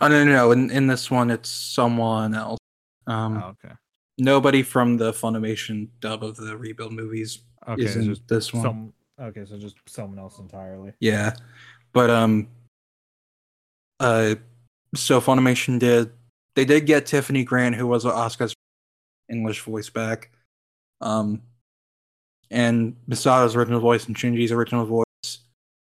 Oh 0.00 0.08
no, 0.08 0.24
no, 0.24 0.32
no. 0.32 0.50
In 0.52 0.70
in 0.70 0.86
this 0.86 1.10
one, 1.10 1.30
it's 1.30 1.48
someone 1.50 2.34
else. 2.34 2.58
Um, 3.06 3.36
oh, 3.42 3.48
okay. 3.64 3.74
nobody 4.18 4.62
from 4.62 4.96
the 4.96 5.12
Funimation 5.12 5.88
dub 6.00 6.24
of 6.24 6.36
the 6.36 6.56
rebuild 6.56 6.92
movies 6.92 7.42
Okay, 7.68 7.82
is 7.82 7.96
in 7.96 8.16
this 8.26 8.52
one. 8.54 8.62
some 8.62 8.92
okay, 9.20 9.44
so 9.44 9.58
just 9.58 9.76
someone 9.86 10.18
else 10.18 10.38
entirely. 10.38 10.92
Yeah, 11.00 11.34
but 11.92 12.08
um, 12.10 12.48
uh, 14.00 14.34
so 14.94 15.20
Funimation 15.20 15.78
did 15.78 16.10
they 16.54 16.64
did 16.64 16.86
get 16.86 17.06
Tiffany 17.06 17.44
Grant, 17.44 17.74
who 17.74 17.86
was 17.86 18.04
Asuka's 18.04 18.54
English 19.28 19.62
voice 19.62 19.90
back, 19.90 20.30
um, 21.00 21.42
and 22.50 22.96
Misato's 23.06 23.56
original 23.56 23.80
voice 23.80 24.06
and 24.06 24.16
Shinji's 24.16 24.52
original 24.52 24.84
voice. 24.84 25.04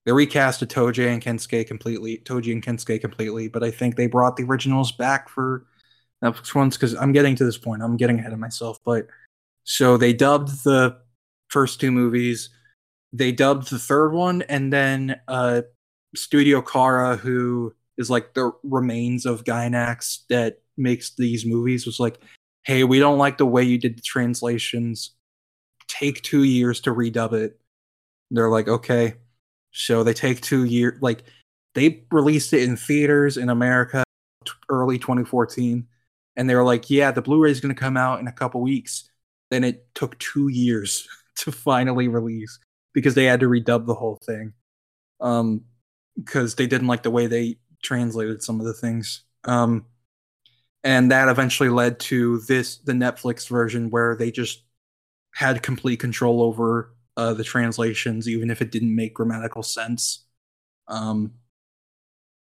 They 0.04 0.12
recast 0.12 0.62
Toji 0.62 1.06
and 1.06 1.22
Kensuke 1.22 1.66
completely, 1.66 2.18
Toji 2.24 2.52
and 2.52 2.62
Kensuke 2.62 3.00
completely, 3.00 3.48
but 3.48 3.62
I 3.62 3.70
think 3.70 3.96
they 3.96 4.06
brought 4.06 4.36
the 4.36 4.44
originals 4.44 4.90
back 4.92 5.28
for 5.28 5.66
Netflix 6.24 6.54
ones 6.54 6.76
because 6.76 6.94
I'm 6.94 7.12
getting 7.12 7.36
to 7.36 7.44
this 7.44 7.58
point. 7.58 7.82
I'm 7.82 7.96
getting 7.96 8.18
ahead 8.18 8.32
of 8.32 8.38
myself, 8.38 8.78
but 8.84 9.06
so 9.64 9.96
they 9.98 10.14
dubbed 10.14 10.64
the 10.64 10.96
first 11.48 11.80
two 11.80 11.92
movies. 11.92 12.48
They 13.12 13.32
dubbed 13.32 13.70
the 13.70 13.78
third 13.78 14.12
one, 14.12 14.42
and 14.42 14.72
then 14.72 15.20
uh, 15.28 15.62
Studio 16.14 16.62
Khara, 16.62 17.18
who 17.18 17.74
is 17.98 18.10
like 18.10 18.34
the 18.34 18.52
remains 18.64 19.26
of 19.26 19.44
Gainax 19.44 20.20
that 20.30 20.62
makes 20.78 21.14
these 21.16 21.44
movies, 21.46 21.86
was 21.86 22.00
like, 22.00 22.20
"Hey, 22.64 22.84
we 22.84 22.98
don't 23.00 23.18
like 23.18 23.38
the 23.38 23.46
way 23.46 23.64
you 23.64 23.78
did 23.78 23.98
the 23.98 24.02
translations. 24.02 25.12
Take 25.88 26.22
two 26.22 26.44
years 26.44 26.80
to 26.82 26.90
redub 26.94 27.32
it." 27.34 27.60
They're 28.30 28.50
like, 28.50 28.68
"Okay." 28.68 29.14
So 29.72 30.04
they 30.04 30.14
take 30.14 30.40
two 30.42 30.64
years. 30.64 31.00
Like 31.02 31.24
they 31.74 32.04
released 32.12 32.52
it 32.52 32.62
in 32.64 32.76
theaters 32.76 33.36
in 33.36 33.48
America 33.50 34.04
t- 34.44 34.52
early 34.70 34.98
2014, 34.98 35.86
and 36.36 36.50
they 36.50 36.54
were 36.54 36.64
like, 36.64 36.90
"Yeah, 36.90 37.10
the 37.12 37.22
Blu-ray 37.22 37.50
is 37.50 37.60
going 37.60 37.74
to 37.74 37.80
come 37.80 37.96
out 37.96 38.20
in 38.20 38.28
a 38.28 38.32
couple 38.32 38.60
weeks." 38.62 39.10
Then 39.50 39.64
it 39.64 39.88
took 39.94 40.18
two 40.18 40.48
years 40.48 41.08
to 41.38 41.52
finally 41.52 42.08
release 42.08 42.58
because 42.94 43.14
they 43.14 43.24
had 43.26 43.40
to 43.40 43.48
redub 43.48 43.86
the 43.86 43.94
whole 43.94 44.18
thing. 44.26 44.54
um, 45.20 45.64
because 46.16 46.56
they 46.56 46.66
didn't 46.66 46.88
like 46.88 47.02
the 47.04 47.10
way 47.10 47.26
they 47.28 47.58
translated 47.82 48.42
some 48.42 48.60
of 48.60 48.66
the 48.66 48.74
things. 48.74 49.22
Um, 49.44 49.86
and 50.84 51.10
that 51.10 51.28
eventually 51.28 51.68
led 51.68 51.98
to 52.00 52.38
this 52.40 52.78
the 52.78 52.92
Netflix 52.92 53.48
version 53.48 53.90
where 53.90 54.16
they 54.16 54.30
just 54.30 54.62
had 55.34 55.62
complete 55.62 56.00
control 56.00 56.42
over 56.42 56.94
uh, 57.16 57.34
the 57.34 57.44
translations, 57.44 58.28
even 58.28 58.50
if 58.50 58.62
it 58.62 58.70
didn't 58.70 58.94
make 58.94 59.14
grammatical 59.14 59.62
sense. 59.62 60.24
Um, 60.86 61.32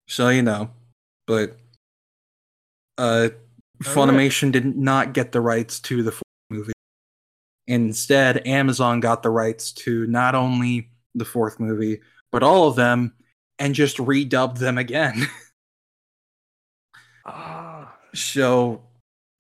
so 0.07 0.29
you 0.29 0.41
know, 0.41 0.71
but 1.27 1.57
uh, 2.97 3.29
Funimation 3.81 4.51
did 4.51 4.75
not 4.75 5.13
get 5.13 5.31
the 5.31 5.41
rights 5.41 5.79
to 5.81 6.03
the 6.03 6.11
fourth 6.11 6.23
movie. 6.49 6.73
Instead, 7.67 8.45
Amazon 8.45 8.99
got 8.99 9.23
the 9.23 9.29
rights 9.29 9.71
to 9.71 10.05
not 10.07 10.35
only 10.35 10.89
the 11.15 11.25
fourth 11.25 11.59
movie, 11.59 12.01
but 12.31 12.43
all 12.43 12.67
of 12.67 12.75
them, 12.75 13.13
and 13.59 13.75
just 13.75 13.97
redubbed 13.97 14.59
them 14.59 14.77
again. 14.77 15.27
Ah, 17.25 17.95
so 18.13 18.81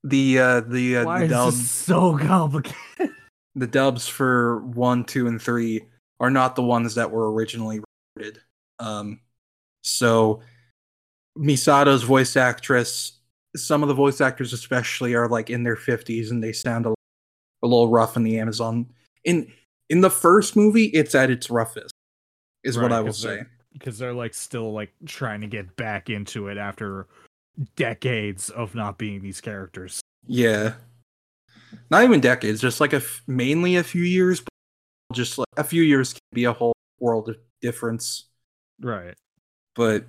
the 0.03 0.39
uh, 0.39 0.61
the 0.61 0.97
uh, 0.97 1.05
why 1.05 1.27
the 1.27 1.45
this 1.45 1.69
so 1.69 2.17
complicated? 2.17 3.13
the 3.55 3.67
dubs 3.67 4.07
for 4.07 4.59
one, 4.59 5.03
two, 5.03 5.27
and 5.27 5.41
three 5.41 5.81
are 6.19 6.29
not 6.29 6.55
the 6.55 6.63
ones 6.63 6.95
that 6.95 7.11
were 7.11 7.31
originally 7.33 7.81
recorded. 8.15 8.41
Um, 8.79 9.19
so 9.83 10.41
Misato's 11.35 12.03
voice 12.03 12.37
actress, 12.37 13.19
some 13.55 13.81
of 13.83 13.89
the 13.89 13.95
voice 13.95 14.21
actors 14.21 14.53
especially 14.53 15.13
are 15.13 15.27
like 15.27 15.49
in 15.49 15.63
their 15.63 15.75
fifties 15.75 16.31
and 16.31 16.43
they 16.43 16.53
sound 16.53 16.85
a, 16.85 16.89
a 16.89 17.67
little 17.67 17.89
rough 17.89 18.15
in 18.15 18.23
the 18.23 18.39
Amazon. 18.39 18.89
In 19.25 19.51
in 19.89 20.01
the 20.01 20.09
first 20.09 20.55
movie, 20.55 20.85
it's 20.85 21.15
at 21.15 21.29
its 21.29 21.49
roughest, 21.49 21.93
is 22.63 22.77
what 22.77 22.91
I 22.91 23.01
will 23.01 23.13
say. 23.13 23.43
Because 23.73 23.97
they're 23.97 24.13
like 24.13 24.33
still 24.33 24.71
like 24.73 24.91
trying 25.05 25.41
to 25.41 25.47
get 25.47 25.75
back 25.75 26.09
into 26.09 26.47
it 26.47 26.57
after 26.57 27.07
decades 27.75 28.49
of 28.49 28.73
not 28.75 28.97
being 28.97 29.21
these 29.21 29.41
characters. 29.41 29.99
Yeah, 30.27 30.73
not 31.89 32.03
even 32.03 32.21
decades, 32.21 32.61
just 32.61 32.79
like 32.79 32.93
a 32.93 32.97
f- 32.97 33.21
mainly 33.27 33.75
a 33.75 33.83
few 33.83 34.03
years. 34.03 34.39
But 34.41 35.15
just 35.15 35.37
like 35.37 35.47
a 35.57 35.63
few 35.63 35.83
years 35.83 36.13
can 36.13 36.21
be 36.33 36.45
a 36.45 36.53
whole 36.53 36.73
world 36.99 37.29
of 37.29 37.37
difference. 37.61 38.25
Right. 38.81 39.15
but 39.75 40.05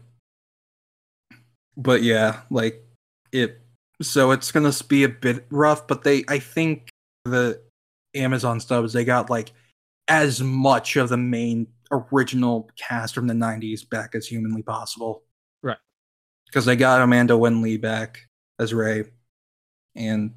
but 1.77 2.03
yeah 2.03 2.41
like 2.51 2.83
it 3.33 3.61
so 4.03 4.31
it's 4.31 4.51
gonna 4.51 4.73
be 4.89 5.05
a 5.05 5.09
bit 5.09 5.47
rough 5.51 5.87
but 5.87 6.03
they 6.03 6.25
i 6.29 6.39
think 6.39 6.89
the 7.25 7.61
amazon 8.15 8.59
stubs 8.61 8.93
they 8.93 9.05
got 9.05 9.31
like 9.31 9.53
as 10.09 10.41
much 10.41 10.97
of 10.97 11.09
the 11.09 11.17
main 11.17 11.67
original 11.91 12.69
cast 12.77 13.15
from 13.15 13.27
the 13.27 13.35
90s 13.35 13.89
back 13.89 14.15
as 14.15 14.27
humanly 14.27 14.63
possible 14.63 15.23
Right. 15.63 15.79
because 16.47 16.65
they 16.65 16.77
got 16.77 17.01
amanda 17.03 17.37
winn-lee 17.37 17.77
back 17.77 18.29
as 18.59 18.73
rei 18.75 19.05
and 19.95 20.33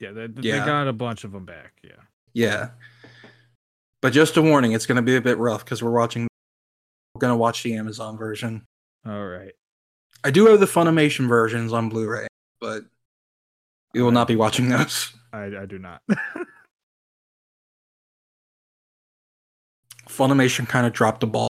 Yeah, 0.00 0.12
they, 0.12 0.26
they 0.26 0.48
Yeah. 0.48 0.64
got 0.66 0.88
a 0.88 0.92
bunch 0.92 1.24
of 1.24 1.32
them 1.32 1.44
back. 1.44 1.72
Yeah. 1.84 2.02
yeah 2.34 2.70
but 4.00 4.12
just 4.12 4.36
a 4.36 4.42
warning 4.42 4.72
it's 4.72 4.86
gonna 4.86 5.02
be 5.02 5.16
a 5.16 5.20
bit 5.20 5.38
rough 5.38 5.64
because 5.64 5.82
we're 5.82 5.90
watching 5.92 6.26
we're 7.14 7.20
gonna 7.20 7.36
watch 7.36 7.62
the 7.62 7.74
amazon 7.74 8.16
version 8.16 8.64
All 9.06 9.26
right. 9.26 9.52
I 10.24 10.30
do 10.30 10.46
have 10.46 10.60
the 10.60 10.66
Funimation 10.66 11.26
versions 11.28 11.72
on 11.72 11.88
Blu-ray, 11.88 12.28
but 12.60 12.84
we 13.92 14.00
will 14.02 14.12
not 14.12 14.28
be 14.28 14.36
watching 14.36 14.68
those. 14.68 15.12
I 15.32 15.46
I 15.62 15.66
do 15.66 15.78
not. 15.80 16.00
Funimation 20.12 20.68
kind 20.68 20.86
of 20.86 20.92
dropped 20.92 21.20
the 21.20 21.26
ball 21.26 21.48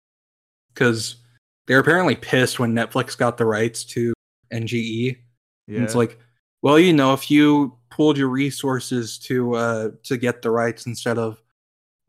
because 0.73 1.17
they're 1.67 1.79
apparently 1.79 2.17
pissed 2.17 2.59
when 2.59 2.75
Netflix 2.75 3.17
got 3.17 3.39
the 3.39 3.45
rights 3.47 3.85
to 3.85 4.13
NGE. 4.53 5.17
yeah. 5.67 5.77
And 5.77 5.85
it's 5.85 5.95
like, 5.95 6.19
well, 6.63 6.79
you 6.79 6.93
know, 6.93 7.13
if 7.13 7.31
you 7.31 7.77
pooled 7.91 8.19
your 8.19 8.29
resources 8.29 9.19
to 9.19 9.55
uh 9.55 9.91
to 10.05 10.17
get 10.17 10.43
the 10.43 10.51
rights 10.51 10.87
instead 10.87 11.19
of 11.19 11.43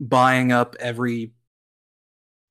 buying 0.00 0.52
up 0.52 0.76
every 0.78 1.32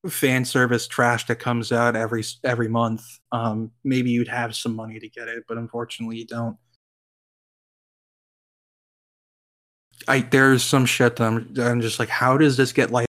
fan 0.08 0.44
service 0.44 0.86
trash 0.88 1.26
that 1.26 1.36
comes 1.36 1.70
out 1.70 1.96
every 1.96 2.24
every 2.44 2.68
month, 2.68 3.02
um, 3.30 3.70
maybe 3.84 4.10
you'd 4.10 4.28
have 4.28 4.54
some 4.56 4.74
money 4.74 4.98
to 4.98 5.08
get 5.08 5.28
it, 5.28 5.44
but 5.46 5.58
unfortunately, 5.58 6.16
you 6.18 6.26
don't. 6.26 6.56
I 10.08 10.20
there's 10.20 10.64
some 10.64 10.86
shit 10.86 11.16
that 11.16 11.24
I'm 11.24 11.54
I'm 11.58 11.80
just 11.80 11.98
like, 11.98 12.08
how 12.08 12.36
does 12.36 12.56
this 12.56 12.72
get 12.72 12.90
like? 12.90 13.06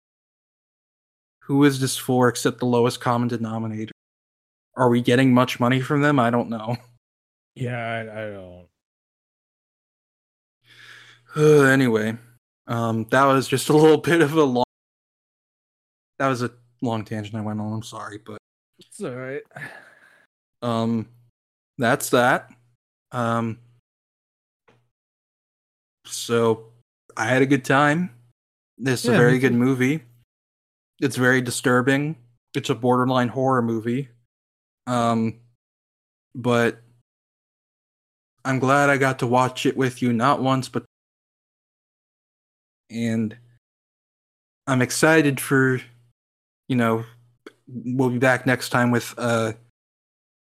Who 1.47 1.63
is 1.65 1.79
this 1.81 1.97
for 1.97 2.29
except 2.29 2.59
the 2.59 2.67
lowest 2.67 3.01
common 3.01 3.29
denominator? 3.29 3.93
Are 4.75 4.89
we 4.89 5.01
getting 5.01 5.33
much 5.33 5.61
money 5.61 5.81
from 5.81 6.03
them? 6.03 6.19
I 6.19 6.31
don't 6.31 6.49
know. 6.49 6.77
yeah, 7.55 7.79
I, 7.79 8.01
I 8.01 8.31
don't. 8.31 8.67
Uh, 11.37 11.63
anyway, 11.67 12.17
um, 12.67 13.07
that 13.11 13.25
was 13.27 13.47
just 13.47 13.69
a 13.69 13.77
little 13.77 13.97
bit 14.11 14.23
of 14.23 14.33
a 14.35 14.43
long. 14.43 14.65
That 16.19 16.29
was 16.29 16.43
a 16.43 16.51
long 16.83 17.05
tangent 17.05 17.37
I 17.37 17.43
went 17.43 17.61
on. 17.61 17.73
I'm 17.75 17.83
sorry, 17.83 18.19
but 18.19 18.39
It's 18.81 19.01
all 19.03 19.11
right. 19.11 19.43
um, 20.63 21.09
that's 21.79 22.11
that. 22.11 22.51
Um, 23.13 23.59
so 26.07 26.73
I 27.17 27.27
had 27.27 27.43
a 27.43 27.47
good 27.47 27.65
time. 27.65 28.11
This 28.79 29.05
is 29.05 29.11
a 29.11 29.17
very 29.17 29.39
good 29.39 29.55
movie. 29.55 30.03
It's 31.01 31.17
very 31.17 31.41
disturbing. 31.41 32.17
It's 32.55 32.71
a 32.71 32.75
borderline 32.75 33.29
horror 33.29 33.63
movie. 33.63 34.09
Um, 34.87 35.41
but 36.35 36.81
I'm 38.45 38.61
glad 38.61 38.91
I 38.91 38.97
got 38.97 39.19
to 39.19 39.27
watch 39.27 39.67
it 39.67 39.77
with 39.77 40.01
you 40.03 40.13
not 40.13 40.41
once 40.41 40.69
but 40.69 40.85
and 42.89 43.37
I'm 44.69 44.83
excited 44.83 45.41
for 45.41 45.81
you 46.69 46.77
know 46.77 47.05
we'll 47.67 48.11
be 48.11 48.19
back 48.19 48.47
next 48.47 48.69
time 48.69 48.93
with 48.93 49.15
uh 49.19 49.55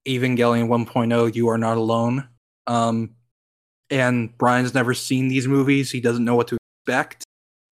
Evangelion 0.06 0.68
1.0 0.68 1.34
You 1.34 1.48
Are 1.48 1.58
Not 1.58 1.76
Alone. 1.76 2.28
Um 2.66 3.16
and 3.90 4.36
Brian's 4.38 4.72
never 4.72 4.94
seen 4.94 5.26
these 5.26 5.48
movies. 5.48 5.90
He 5.90 6.00
doesn't 6.00 6.24
know 6.24 6.36
what 6.36 6.46
to 6.48 6.58
expect. 6.86 7.24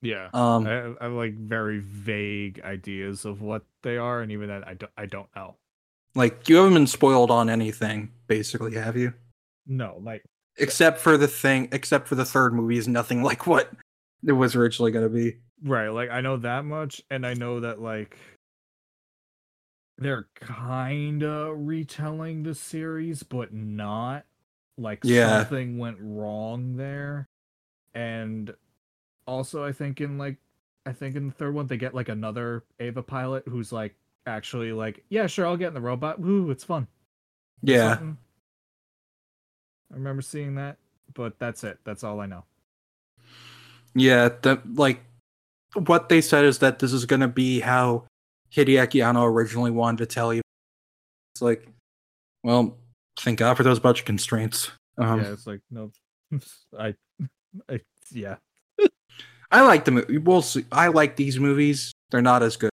Yeah. 0.02 0.28
Um 0.32 0.66
I, 0.66 0.86
I 1.00 1.04
have 1.04 1.12
like 1.12 1.34
very 1.34 1.80
vague 1.80 2.60
ideas 2.64 3.24
of 3.24 3.40
what 3.42 3.64
they 3.82 3.96
are, 3.96 4.20
and 4.22 4.30
even 4.32 4.48
that 4.48 4.66
I 4.66 4.74
don't 4.74 4.92
I 4.96 5.06
don't 5.06 5.28
know. 5.34 5.56
like 6.14 6.48
you 6.48 6.56
haven't 6.56 6.74
been 6.74 6.86
spoiled 6.86 7.30
on 7.30 7.48
anything 7.50 8.10
basically, 8.26 8.74
have 8.76 8.96
you? 8.96 9.12
No, 9.66 10.00
like 10.02 10.22
Except 10.56 10.98
for 10.98 11.16
the 11.16 11.28
thing 11.28 11.68
except 11.72 12.08
for 12.08 12.14
the 12.16 12.24
third 12.24 12.52
movie 12.54 12.78
is 12.78 12.88
nothing 12.88 13.22
like 13.30 13.46
what 13.46 13.70
it 14.26 14.32
was 14.32 14.54
originally 14.56 14.90
going 14.90 15.04
to 15.04 15.14
be. 15.14 15.36
right, 15.62 15.88
like 15.88 16.10
I 16.10 16.20
know 16.20 16.36
that 16.38 16.64
much, 16.64 17.02
and 17.10 17.24
I 17.26 17.34
know 17.34 17.60
that 17.60 17.80
like 17.80 18.16
they're 19.98 20.28
kind 20.36 21.22
of 21.24 21.56
retelling 21.66 22.42
the 22.44 22.54
series, 22.54 23.22
but 23.24 23.52
not. 23.52 24.24
Like 24.76 25.00
Yeah. 25.02 25.40
something 25.40 25.78
went 25.78 25.98
wrong 26.00 26.76
there, 26.76 27.26
and 27.94 28.54
also 29.28 29.62
I 29.64 29.72
think 29.72 30.00
in 30.00 30.18
like 30.18 30.36
I 30.86 30.92
think 30.92 31.14
in 31.14 31.28
the 31.28 31.34
third 31.34 31.54
one 31.54 31.66
they 31.66 31.76
get 31.76 31.94
like 31.94 32.08
another 32.08 32.64
Eva 32.80 33.02
pilot 33.02 33.44
who's 33.46 33.70
like 33.70 33.94
actually 34.26 34.72
like 34.72 35.04
yeah 35.10 35.26
sure 35.26 35.46
I'll 35.46 35.56
get 35.56 35.68
in 35.68 35.74
the 35.74 35.80
robot 35.80 36.18
woo 36.18 36.50
it's 36.50 36.64
fun 36.64 36.86
Yeah. 37.62 37.90
something. 37.90 38.18
I 39.92 39.94
remember 39.94 40.20
seeing 40.22 40.54
that, 40.56 40.76
but 41.14 41.38
that's 41.38 41.64
it. 41.64 41.78
That's 41.84 42.04
all 42.04 42.20
I 42.20 42.26
know. 42.26 42.44
Yeah, 43.94 44.28
that 44.42 44.74
like 44.74 45.00
what 45.74 46.08
they 46.10 46.20
said 46.20 46.44
is 46.44 46.58
that 46.58 46.78
this 46.78 46.92
is 46.92 47.06
going 47.06 47.20
to 47.20 47.28
be 47.28 47.60
how 47.60 48.04
Hideaki 48.54 49.04
Anno 49.04 49.24
originally 49.24 49.70
wanted 49.70 49.98
to 49.98 50.06
tell 50.06 50.32
you. 50.34 50.42
It's 51.34 51.40
like, 51.42 51.66
well, 52.44 52.76
thank 53.18 53.38
God 53.38 53.56
for 53.56 53.62
those 53.62 53.80
budget 53.80 54.04
constraints. 54.04 54.70
Um, 54.98 55.20
yeah, 55.20 55.32
it's 55.32 55.46
like 55.46 55.60
no, 55.70 55.90
I, 56.78 56.94
I, 57.70 57.80
yeah, 58.10 58.36
I 59.50 59.62
like 59.62 59.84
the 59.84 59.90
movie. 59.90 60.18
We'll 60.18 60.42
see. 60.42 60.64
I 60.70 60.88
like 60.88 61.16
these 61.16 61.38
movies. 61.38 61.92
They're 62.10 62.22
not 62.22 62.42
as 62.42 62.56
good, 62.56 62.70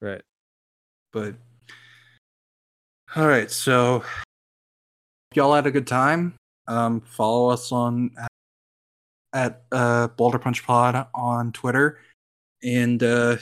right. 0.00 0.22
but 1.12 1.34
all 3.16 3.26
right. 3.26 3.50
So 3.50 4.04
y'all 5.34 5.54
had 5.54 5.66
a 5.66 5.70
good 5.70 5.86
time. 5.86 6.34
Um, 6.68 7.00
follow 7.00 7.50
us 7.50 7.72
on 7.72 8.10
at 9.32 9.62
uh, 9.72 10.08
Boulder 10.08 10.38
Punch 10.38 10.64
Pod 10.64 11.06
on 11.14 11.52
Twitter, 11.52 11.98
and 12.62 13.02
uh, 13.02 13.36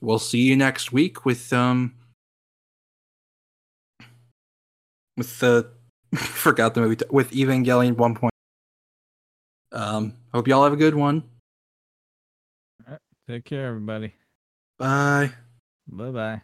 we'll 0.00 0.18
see 0.18 0.40
you 0.40 0.56
next 0.56 0.92
week 0.92 1.24
with 1.24 1.52
um 1.52 1.94
with 5.16 5.38
the 5.38 5.70
forgot 6.14 6.74
the 6.74 6.80
movie 6.80 6.96
t- 6.96 7.06
with 7.10 7.30
Evangelion 7.30 7.96
one 7.96 8.14
point. 8.14 8.32
Um, 9.72 10.14
hope 10.32 10.48
y'all 10.48 10.64
have 10.64 10.72
a 10.72 10.76
good 10.76 10.94
one. 10.94 11.22
Take 13.28 13.44
care, 13.44 13.66
everybody. 13.66 14.12
Bye. 14.78 15.32
Bye 15.88 16.10
bye. 16.10 16.42